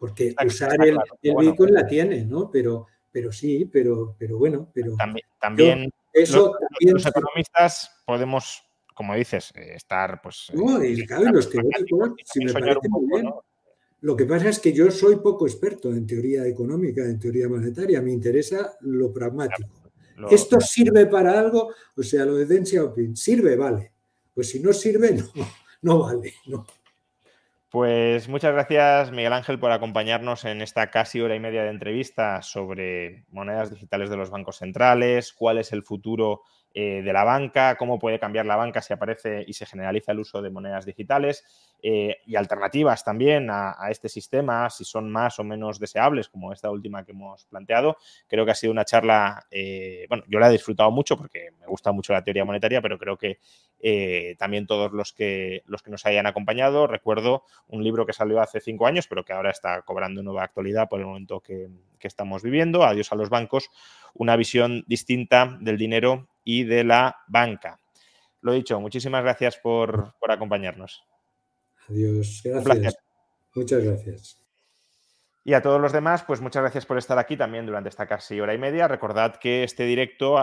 porque 0.00 0.34
usar 0.46 0.78
el, 0.82 0.98
Bitcoin 1.22 1.74
la 1.74 1.86
tiene, 1.86 2.24
¿no? 2.24 2.50
Pero, 2.50 2.86
pero 3.12 3.30
sí, 3.30 3.68
pero, 3.70 4.16
pero 4.18 4.38
bueno, 4.38 4.70
pero... 4.72 4.96
También, 5.38 5.92
eso, 6.14 6.54
los, 6.80 7.04
economistas 7.04 8.02
podemos, 8.06 8.64
como 8.94 9.14
dices, 9.14 9.52
eh, 9.54 9.74
estar 9.74 10.22
pues... 10.22 10.50
No, 10.54 10.82
y 10.82 11.06
claro, 11.06 11.30
los 11.30 11.50
teóricos, 11.50 12.12
si 12.24 12.42
me 12.42 12.50
parece 12.50 12.88
muy 12.88 13.06
bien. 13.12 13.30
Lo 14.00 14.16
que 14.16 14.24
pasa 14.24 14.48
es 14.48 14.58
que 14.58 14.72
yo 14.72 14.90
soy 14.90 15.16
poco 15.16 15.46
experto 15.46 15.90
en 15.90 16.06
teoría 16.06 16.46
económica, 16.46 17.04
en 17.04 17.18
teoría 17.18 17.46
monetaria, 17.50 18.00
me 18.00 18.10
interesa 18.10 18.78
lo 18.80 19.12
pragmático. 19.12 19.68
¿Esto 20.30 20.58
sirve 20.62 21.04
para 21.06 21.38
algo? 21.38 21.74
O 21.94 22.02
sea, 22.02 22.24
lo 22.24 22.36
de 22.36 22.46
Deng 22.46 22.64
Xiaoping, 22.64 23.14
¿sirve? 23.16 23.54
Vale. 23.56 23.92
Pues 24.34 24.50
si 24.50 24.60
no 24.60 24.72
sirve, 24.72 25.12
no, 25.34 25.48
no 25.82 25.98
vale. 26.00 26.34
No. 26.46 26.66
Pues 27.70 28.28
muchas 28.28 28.52
gracias, 28.52 29.12
Miguel 29.12 29.32
Ángel, 29.32 29.60
por 29.60 29.70
acompañarnos 29.70 30.44
en 30.44 30.60
esta 30.60 30.90
casi 30.90 31.20
hora 31.20 31.36
y 31.36 31.40
media 31.40 31.62
de 31.62 31.70
entrevista 31.70 32.42
sobre 32.42 33.26
monedas 33.28 33.70
digitales 33.70 34.10
de 34.10 34.16
los 34.16 34.30
bancos 34.30 34.56
centrales, 34.56 35.32
cuál 35.32 35.58
es 35.58 35.72
el 35.72 35.84
futuro 35.84 36.42
eh, 36.74 37.00
de 37.02 37.12
la 37.12 37.22
banca, 37.22 37.76
cómo 37.76 38.00
puede 38.00 38.18
cambiar 38.18 38.46
la 38.46 38.56
banca 38.56 38.82
si 38.82 38.92
aparece 38.92 39.44
y 39.46 39.52
se 39.52 39.66
generaliza 39.66 40.10
el 40.10 40.18
uso 40.18 40.42
de 40.42 40.50
monedas 40.50 40.84
digitales 40.84 41.44
eh, 41.82 42.18
y 42.26 42.36
alternativas 42.36 43.04
también 43.04 43.48
a, 43.50 43.76
este 43.90 44.08
sistema, 44.08 44.68
si 44.70 44.84
son 44.84 45.10
más 45.10 45.38
o 45.38 45.44
menos 45.44 45.78
deseables, 45.78 46.28
como 46.28 46.52
esta 46.52 46.70
última 46.70 47.04
que 47.04 47.12
hemos 47.12 47.44
planteado. 47.46 47.96
Creo 48.28 48.44
que 48.44 48.50
ha 48.50 48.54
sido 48.54 48.72
una 48.72 48.84
charla, 48.84 49.46
eh, 49.50 50.06
bueno, 50.08 50.24
yo 50.28 50.38
la 50.38 50.48
he 50.48 50.52
disfrutado 50.52 50.90
mucho 50.90 51.16
porque 51.16 51.52
me 51.58 51.66
gusta 51.66 51.92
mucho 51.92 52.12
la 52.12 52.22
teoría 52.22 52.44
monetaria, 52.44 52.82
pero 52.82 52.98
creo 52.98 53.16
que 53.16 53.38
eh, 53.80 54.36
también 54.38 54.66
todos 54.66 54.92
los 54.92 55.12
que, 55.12 55.62
los 55.66 55.82
que 55.82 55.90
nos 55.90 56.04
hayan 56.06 56.26
acompañado, 56.26 56.86
recuerdo 56.86 57.44
un 57.66 57.82
libro 57.82 58.06
que 58.06 58.12
salió 58.12 58.40
hace 58.40 58.60
cinco 58.60 58.86
años, 58.86 59.06
pero 59.08 59.24
que 59.24 59.32
ahora 59.32 59.50
está 59.50 59.82
cobrando 59.82 60.22
nueva 60.22 60.44
actualidad 60.44 60.88
por 60.88 61.00
el 61.00 61.06
momento 61.06 61.40
que, 61.40 61.68
estamos 62.02 62.42
viviendo, 62.42 62.82
Adiós 62.82 63.12
a 63.12 63.14
los 63.14 63.28
bancos, 63.28 63.68
una 64.14 64.34
visión 64.34 64.84
distinta 64.86 65.58
del 65.60 65.76
dinero 65.76 66.28
y 66.44 66.64
de 66.64 66.82
la 66.82 67.18
banca. 67.28 67.78
Lo 68.40 68.52
dicho, 68.52 68.80
muchísimas 68.80 69.22
gracias 69.22 69.58
por 69.58 70.14
acompañarnos. 70.26 71.09
Adiós. 71.90 72.42
Gracias. 72.44 72.96
Muchas 73.54 73.84
gracias. 73.84 74.40
Y 75.44 75.54
a 75.54 75.62
todos 75.62 75.80
los 75.80 75.92
demás, 75.92 76.22
pues 76.22 76.40
muchas 76.40 76.62
gracias 76.62 76.86
por 76.86 76.98
estar 76.98 77.18
aquí 77.18 77.36
también 77.36 77.66
durante 77.66 77.88
esta 77.88 78.06
casi 78.06 78.40
hora 78.40 78.54
y 78.54 78.58
media. 78.58 78.86
Recordad 78.88 79.36
que 79.36 79.64
este 79.64 79.84
directo 79.84 80.38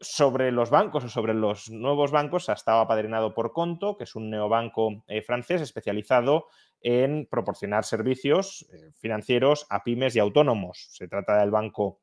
sobre 0.00 0.50
los 0.50 0.70
bancos 0.70 1.04
o 1.04 1.08
sobre 1.08 1.34
los 1.34 1.70
nuevos 1.70 2.10
bancos 2.10 2.48
ha 2.48 2.54
estado 2.54 2.80
apadrinado 2.80 3.34
por 3.34 3.52
Conto, 3.52 3.96
que 3.96 4.04
es 4.04 4.16
un 4.16 4.30
neobanco 4.30 5.04
eh, 5.06 5.20
francés 5.20 5.60
especializado 5.60 6.46
en 6.80 7.28
proporcionar 7.30 7.84
servicios 7.84 8.66
eh, 8.72 8.92
financieros 8.98 9.66
a 9.68 9.84
pymes 9.84 10.16
y 10.16 10.18
autónomos. 10.18 10.88
Se 10.90 11.06
trata 11.06 11.38
del 11.38 11.50
banco 11.50 12.00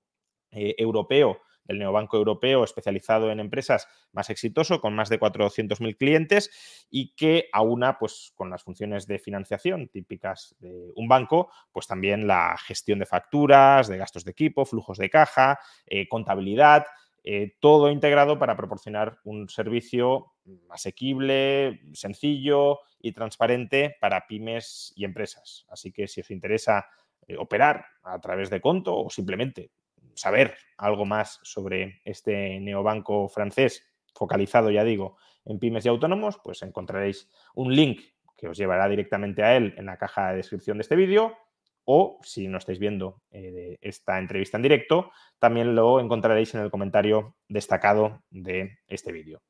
eh, 0.51 0.76
europeo 0.77 1.41
el 1.68 1.80
neobanco 1.80 2.18
europeo 2.18 2.64
especializado 2.64 3.31
en 3.31 3.39
empresas 3.39 3.88
más 4.11 4.30
exitoso, 4.30 4.81
con 4.81 4.95
más 4.95 5.10
de 5.10 5.19
400.000 5.19 5.98
clientes 5.98 6.88
y 6.89 7.15
que 7.15 7.49
aúna 7.52 7.98
pues, 7.98 8.31
con 8.35 8.49
las 8.49 8.64
funciones 8.64 9.07
de 9.07 9.19
financiación 9.19 9.89
típicas 9.89 10.56
de 10.60 10.91
un 10.95 11.07
banco, 11.07 11.52
pues 11.72 11.88
también 11.88 12.27
la 12.27 12.57
gestión 12.57 12.99
de 12.99 13.06
facturas, 13.06 13.88
de 13.88 13.98
gastos 13.98 14.26
de 14.26 14.31
equipo, 14.31 14.65
flujos 14.65 14.98
de 14.98 15.10
caja, 15.10 15.60
eh, 15.85 16.07
contabilidad, 16.07 16.85
eh, 17.23 17.57
todo 17.60 17.91
integrado 17.91 18.39
para 18.39 18.56
proporcionar 18.56 19.19
un 19.26 19.49
servicio 19.49 20.34
asequible, 20.69 21.81
sencillo 21.94 22.80
y 23.02 23.11
transparente 23.11 23.98
para 23.99 24.26
pymes 24.27 24.94
y 24.95 25.03
empresas. 25.03 25.65
Así 25.69 25.91
que 25.91 26.07
si 26.07 26.22
os 26.22 26.31
interesa 26.31 26.88
eh, 27.27 27.35
operar 27.38 27.85
a 28.03 28.19
través 28.22 28.49
de 28.49 28.61
Conto 28.61 28.95
o 28.98 29.10
simplemente 29.10 29.72
saber 30.18 30.56
algo 30.77 31.06
más 31.06 31.39
sobre 31.44 32.02
este 32.03 32.60
neobanco 32.60 33.30
francés, 33.30 33.84
focalizado, 34.14 34.72
ya 34.72 34.84
digo, 34.84 35.18
en 35.45 35.60
pymes 35.60 35.85
y 35.85 35.89
autónomos, 35.89 36.39
pues 36.44 36.61
encontraréis 36.64 37.30
un 37.56 37.73
link 37.73 38.02
que 38.35 38.48
os 38.48 38.57
llevará 38.57 38.88
directamente 38.89 39.44
a 39.44 39.56
él 39.56 39.73
en 39.77 39.85
la 39.85 39.98
caja 39.98 40.31
de 40.31 40.38
descripción 40.38 40.77
de 40.77 40.81
este 40.81 40.95
vídeo 40.95 41.38
o 41.85 42.19
si 42.22 42.48
no 42.48 42.57
estáis 42.57 42.80
viendo 42.80 43.22
eh, 43.31 43.77
esta 43.81 44.19
entrevista 44.19 44.57
en 44.57 44.64
directo, 44.64 45.11
también 45.39 45.73
lo 45.73 46.02
encontraréis 46.02 46.53
en 46.53 46.61
el 46.61 46.69
comentario 46.69 47.38
destacado 47.48 48.23
de 48.30 48.80
este 48.88 49.14
vídeo. 49.14 49.41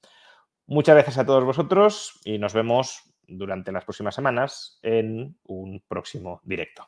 Muchas 0.68 0.95
gracias 0.95 1.18
a 1.18 1.26
todos 1.26 1.44
vosotros 1.44 2.22
y 2.23 2.38
nos 2.38 2.53
vemos 2.53 3.02
durante 3.27 3.72
las 3.72 3.85
próximas 3.85 4.14
semanas 4.14 4.80
en 4.84 5.38
un 5.45 5.84
próximo 5.88 6.39
directo. 6.44 6.88